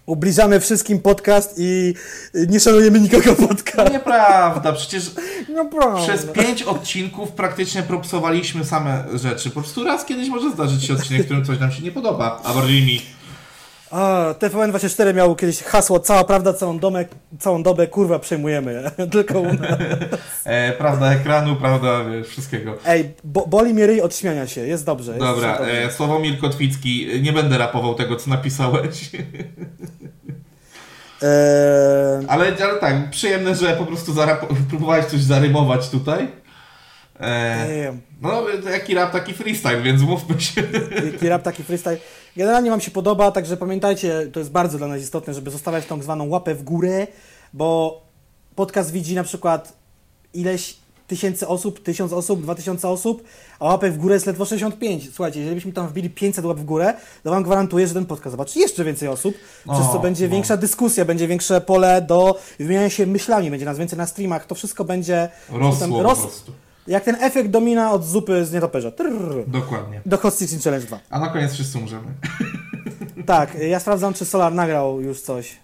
Ubliżamy 0.06 0.60
wszystkim 0.60 1.00
podcast 1.00 1.54
i 1.58 1.94
nie 2.48 2.60
szanujemy 2.60 3.00
nikogo 3.00 3.34
podcast. 3.48 3.92
nieprawda, 3.92 4.72
przecież 4.72 5.10
No 5.48 5.70
przez 5.96 6.26
pięć 6.26 6.62
odcinków 6.62 7.32
praktycznie 7.32 7.82
propsowaliśmy 7.82 8.64
same 8.64 9.04
rzeczy. 9.14 9.50
Po 9.50 9.60
prostu 9.60 9.84
raz 9.84 10.04
kiedyś 10.04 10.28
może 10.28 10.50
zdarzyć 10.50 10.84
się 10.84 10.94
odcinek, 10.94 11.22
w 11.22 11.24
którym 11.24 11.44
coś 11.44 11.60
nam 11.60 11.72
się 11.72 11.82
nie 11.82 11.92
podoba, 11.92 12.40
a 12.44 12.54
bardziej 12.54 12.82
mi. 12.82 13.15
A, 13.96 14.34
TVN24 14.38 15.14
miał 15.14 15.36
kiedyś 15.36 15.62
hasło 15.62 16.00
cała 16.00 16.24
prawda, 16.24 16.52
całą, 16.52 16.78
domek, 16.78 17.08
całą 17.38 17.62
dobę, 17.62 17.86
kurwa, 17.86 18.18
przejmujemy. 18.18 18.90
Tylko 19.12 19.40
u 19.40 19.52
nas. 19.54 19.78
E, 20.44 20.72
prawda 20.72 21.12
ekranu, 21.12 21.56
prawda 21.56 22.04
wiesz, 22.04 22.28
wszystkiego. 22.28 22.78
Ej, 22.86 23.14
bo, 23.24 23.46
boli 23.46 23.74
mnie 23.74 23.86
ryj 23.86 24.00
od 24.00 24.16
śmiania 24.16 24.46
się, 24.46 24.60
jest 24.60 24.84
dobrze. 24.86 25.12
Jest 25.12 25.24
Dobra, 25.24 25.58
dobrze. 25.58 25.84
e, 25.84 25.90
Sławomir 25.90 26.38
Kotwicki, 26.38 27.08
nie 27.22 27.32
będę 27.32 27.58
rapował 27.58 27.94
tego, 27.94 28.16
co 28.16 28.30
napisałeś. 28.30 29.10
Eee, 29.14 29.20
Ale, 32.28 32.46
ale 32.62 32.78
tak, 32.80 33.10
przyjemne, 33.10 33.54
że 33.54 33.76
po 33.76 33.86
prostu 33.86 34.12
próbowałeś 34.68 35.06
coś 35.06 35.20
zarymować 35.20 35.88
tutaj. 35.88 36.28
E. 37.20 37.96
no, 38.22 38.44
jaki 38.70 38.94
rap, 38.94 39.12
taki 39.12 39.34
freestyle, 39.34 39.82
więc 39.82 40.02
mówmy 40.02 40.40
się. 40.40 40.62
Jaki 41.12 41.28
rap, 41.28 41.42
taki 41.42 41.62
freestyle. 41.62 41.98
Generalnie 42.36 42.70
Wam 42.70 42.80
się 42.80 42.90
podoba, 42.90 43.30
także 43.30 43.56
pamiętajcie, 43.56 44.26
to 44.32 44.40
jest 44.40 44.52
bardzo 44.52 44.78
dla 44.78 44.86
nas 44.86 45.02
istotne, 45.02 45.34
żeby 45.34 45.50
zostawiać 45.50 45.86
tą 45.86 46.02
zwaną 46.02 46.28
łapę 46.28 46.54
w 46.54 46.62
górę, 46.62 47.06
bo 47.52 48.00
podcast 48.54 48.92
widzi 48.92 49.14
na 49.14 49.24
przykład 49.24 49.72
ileś 50.34 50.76
tysięcy 51.06 51.48
osób, 51.48 51.82
tysiąc 51.82 52.12
osób, 52.12 52.42
dwa 52.42 52.54
tysiące 52.54 52.88
osób, 52.88 53.24
a 53.58 53.64
łapek 53.64 53.92
w 53.92 53.98
górę 53.98 54.14
jest 54.14 54.26
ledwo 54.26 54.44
65. 54.44 55.14
Słuchajcie, 55.14 55.38
jeżeli 55.40 55.54
byśmy 55.54 55.72
tam 55.72 55.88
wbili 55.88 56.10
500 56.10 56.44
łap 56.44 56.58
w 56.58 56.64
górę, 56.64 56.94
to 57.22 57.30
Wam 57.30 57.42
gwarantuję, 57.42 57.86
że 57.86 57.94
ten 57.94 58.06
podcast 58.06 58.32
zobaczy 58.32 58.58
jeszcze 58.58 58.84
więcej 58.84 59.08
osób, 59.08 59.34
przez 59.72 59.86
co 59.86 59.92
O, 59.92 59.98
będzie 59.98 60.24
no. 60.24 60.32
większa 60.32 60.56
dyskusja, 60.56 61.04
będzie 61.04 61.28
większe 61.28 61.60
pole 61.60 62.02
do 62.02 62.38
wymieniania 62.58 62.90
się 62.90 63.06
myślami, 63.06 63.50
będzie 63.50 63.66
nas 63.66 63.78
więcej 63.78 63.98
na 63.98 64.06
streamach, 64.06 64.46
to 64.46 64.54
wszystko 64.54 64.84
będzie 64.84 65.28
Rosło 65.50 65.88
po 65.88 66.00
prostu. 66.00 66.52
Jak 66.88 67.04
ten 67.04 67.16
efekt 67.20 67.50
domina 67.50 67.92
od 67.92 68.06
zupy 68.06 68.44
z 68.44 68.52
nietoperza. 68.52 68.90
Trrr. 68.90 69.44
Dokładnie. 69.46 70.00
Do 70.06 70.18
Hot 70.18 70.34
Stitching 70.34 70.62
Challenge 70.62 70.86
2. 70.86 70.98
A 71.10 71.20
na 71.20 71.28
koniec 71.28 71.52
wszyscy 71.52 71.78
umrzemy. 71.78 72.06
Tak, 73.26 73.54
ja 73.68 73.80
sprawdzam, 73.80 74.14
czy 74.14 74.24
Solar 74.24 74.52
nagrał 74.52 75.00
już 75.00 75.20
coś. 75.20 75.56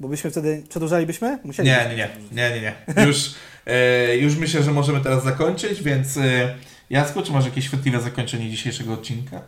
Bo 0.00 0.08
byśmy 0.08 0.30
wtedy. 0.30 0.62
Przedłużalibyśmy? 0.68 1.38
Musieli. 1.44 1.68
Nie, 1.68 1.86
nie, 1.88 1.96
nie, 1.96 2.08
nie, 2.32 2.50
nie, 2.50 2.60
nie. 2.60 3.04
Już, 3.06 3.34
e, 3.66 4.16
już 4.16 4.36
myślę, 4.36 4.62
że 4.62 4.72
możemy 4.72 5.00
teraz 5.00 5.24
zakończyć, 5.24 5.82
więc 5.82 6.16
e, 6.16 6.54
Jacku, 6.90 7.22
czy 7.22 7.32
masz 7.32 7.44
jakieś 7.44 7.68
chwytliwe 7.68 8.00
zakończenie 8.00 8.50
dzisiejszego 8.50 8.92
odcinka? 8.92 9.40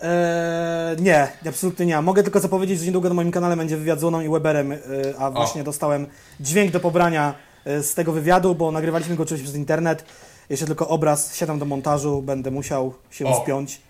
Eee, 0.00 1.02
nie, 1.02 1.28
absolutnie 1.48 1.86
nie. 1.86 2.00
Mogę 2.00 2.22
tylko 2.22 2.40
zapowiedzieć, 2.40 2.78
że 2.78 2.86
niedługo 2.86 3.08
na 3.08 3.14
moim 3.14 3.30
kanale 3.30 3.56
będzie 3.56 3.76
wywiad 3.76 4.00
z 4.00 4.04
Łoną 4.04 4.20
i 4.20 4.28
Weberem, 4.28 4.72
e, 4.72 4.78
a 5.18 5.30
właśnie 5.30 5.64
dostałem 5.64 6.06
dźwięk 6.40 6.70
do 6.70 6.80
pobrania 6.80 7.34
e, 7.64 7.82
z 7.82 7.94
tego 7.94 8.12
wywiadu, 8.12 8.54
bo 8.54 8.72
nagrywaliśmy 8.72 9.16
go 9.16 9.22
oczywiście 9.22 9.44
przez 9.44 9.56
internet. 9.56 10.04
Jeszcze 10.50 10.66
tylko 10.66 10.88
obraz, 10.88 11.36
siadam 11.36 11.58
do 11.58 11.64
montażu, 11.64 12.22
będę 12.22 12.50
musiał 12.50 12.94
się 13.10 13.26
O. 13.26 13.42
spiąć. 13.42 13.80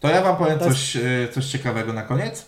To 0.00 0.08
ja 0.08 0.22
wam 0.22 0.36
powiem 0.36 0.58
coś, 0.58 0.96
e, 0.96 1.00
coś 1.34 1.46
ciekawego 1.46 1.92
na 1.92 2.02
koniec. 2.02 2.46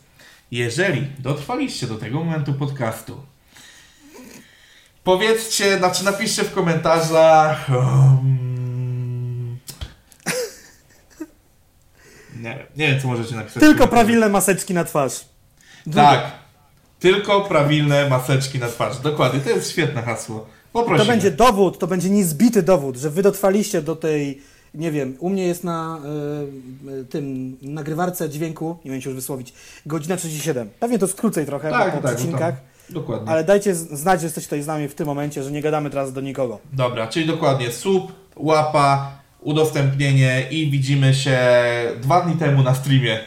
Jeżeli 0.50 1.06
dotrwaliście 1.18 1.86
do 1.86 1.94
tego 1.94 2.24
momentu 2.24 2.54
podcastu, 2.54 3.22
powiedzcie, 5.04 5.78
znaczy 5.78 6.04
napiszcie 6.04 6.44
w 6.44 6.54
komentarzach. 6.54 7.68
Um... 7.68 9.58
Nie, 12.42 12.66
nie 12.76 12.88
wiem, 12.88 13.00
co 13.00 13.08
możecie 13.08 13.34
napisać. 13.34 13.60
Tylko 13.60 13.88
prawilne 13.88 14.28
maseczki 14.28 14.74
na 14.74 14.84
twarz. 14.84 15.24
Tak. 15.94 16.32
Tylko 17.00 17.40
prawilne 17.40 18.08
maseczki 18.08 18.58
na 18.58 18.68
twarz. 18.68 18.98
Dokładnie, 18.98 19.40
to 19.40 19.50
jest 19.50 19.70
świetne 19.70 20.02
hasło. 20.02 20.46
To 20.74 20.80
Poprosimy. 20.80 21.06
będzie 21.12 21.30
dowód, 21.30 21.78
to 21.78 21.86
będzie 21.86 22.10
niezbity 22.10 22.62
dowód, 22.62 22.96
że 22.96 23.10
wy 23.10 23.22
dotrwaliście 23.22 23.82
do 23.82 23.96
tej, 23.96 24.40
nie 24.74 24.90
wiem, 24.92 25.16
u 25.18 25.30
mnie 25.30 25.46
jest 25.46 25.64
na 25.64 25.98
y, 27.00 27.04
tym 27.04 27.56
nagrywarce 27.62 28.28
dźwięku, 28.30 28.76
nie 28.84 28.90
wiem 28.90 29.00
się 29.00 29.10
już 29.10 29.16
wysłowić, 29.16 29.52
godzina 29.86 30.16
37. 30.16 30.70
Pewnie 30.80 30.98
to 30.98 31.06
jest 31.06 31.18
krócej 31.20 31.46
trochę 31.46 31.70
Tak, 31.70 31.90
po, 31.90 31.96
po 31.96 32.08
tak, 32.08 32.16
przecinkach. 32.16 32.54
Dokładnie. 32.90 33.28
Ale 33.30 33.44
dajcie 33.44 33.74
znać, 33.74 34.20
że 34.20 34.26
jesteście 34.26 34.46
tutaj 34.48 34.62
z 34.62 34.66
nami 34.66 34.88
w 34.88 34.94
tym 34.94 35.06
momencie, 35.06 35.42
że 35.42 35.50
nie 35.52 35.62
gadamy 35.62 35.90
teraz 35.90 36.12
do 36.12 36.20
nikogo. 36.20 36.58
Dobra, 36.72 37.06
czyli 37.06 37.26
dokładnie 37.26 37.72
sub, 37.72 38.12
łapa, 38.36 39.12
udostępnienie 39.40 40.46
i 40.50 40.70
widzimy 40.70 41.14
się 41.14 41.38
dwa 42.02 42.20
dni 42.20 42.34
temu 42.36 42.62
na 42.62 42.74
streamie. 42.74 43.18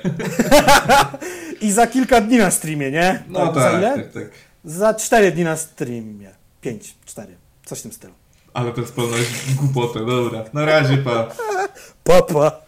I 1.61 1.71
za 1.71 1.87
kilka 1.87 2.21
dni 2.21 2.37
na 2.37 2.51
streamie, 2.51 2.91
nie? 2.91 3.23
No 3.29 3.47
tak, 3.53 3.71
Za 3.71 3.77
ile? 3.79 3.95
tak, 3.95 4.11
tak. 4.11 4.31
Za 4.65 4.93
cztery 4.93 5.31
dni 5.31 5.43
na 5.43 5.57
streamie. 5.57 6.29
Pięć, 6.61 6.95
cztery. 7.05 7.36
Coś 7.67 7.79
w 7.79 7.81
tym 7.81 7.91
stylu. 7.91 8.13
Ale 8.53 8.71
to 8.71 8.81
jest 8.81 8.95
pełność 8.95 9.53
głupoty, 9.55 10.05
dobra. 10.05 10.43
Na 10.53 10.65
razie, 10.65 10.97
pa. 10.97 11.27
Papa. 12.03 12.66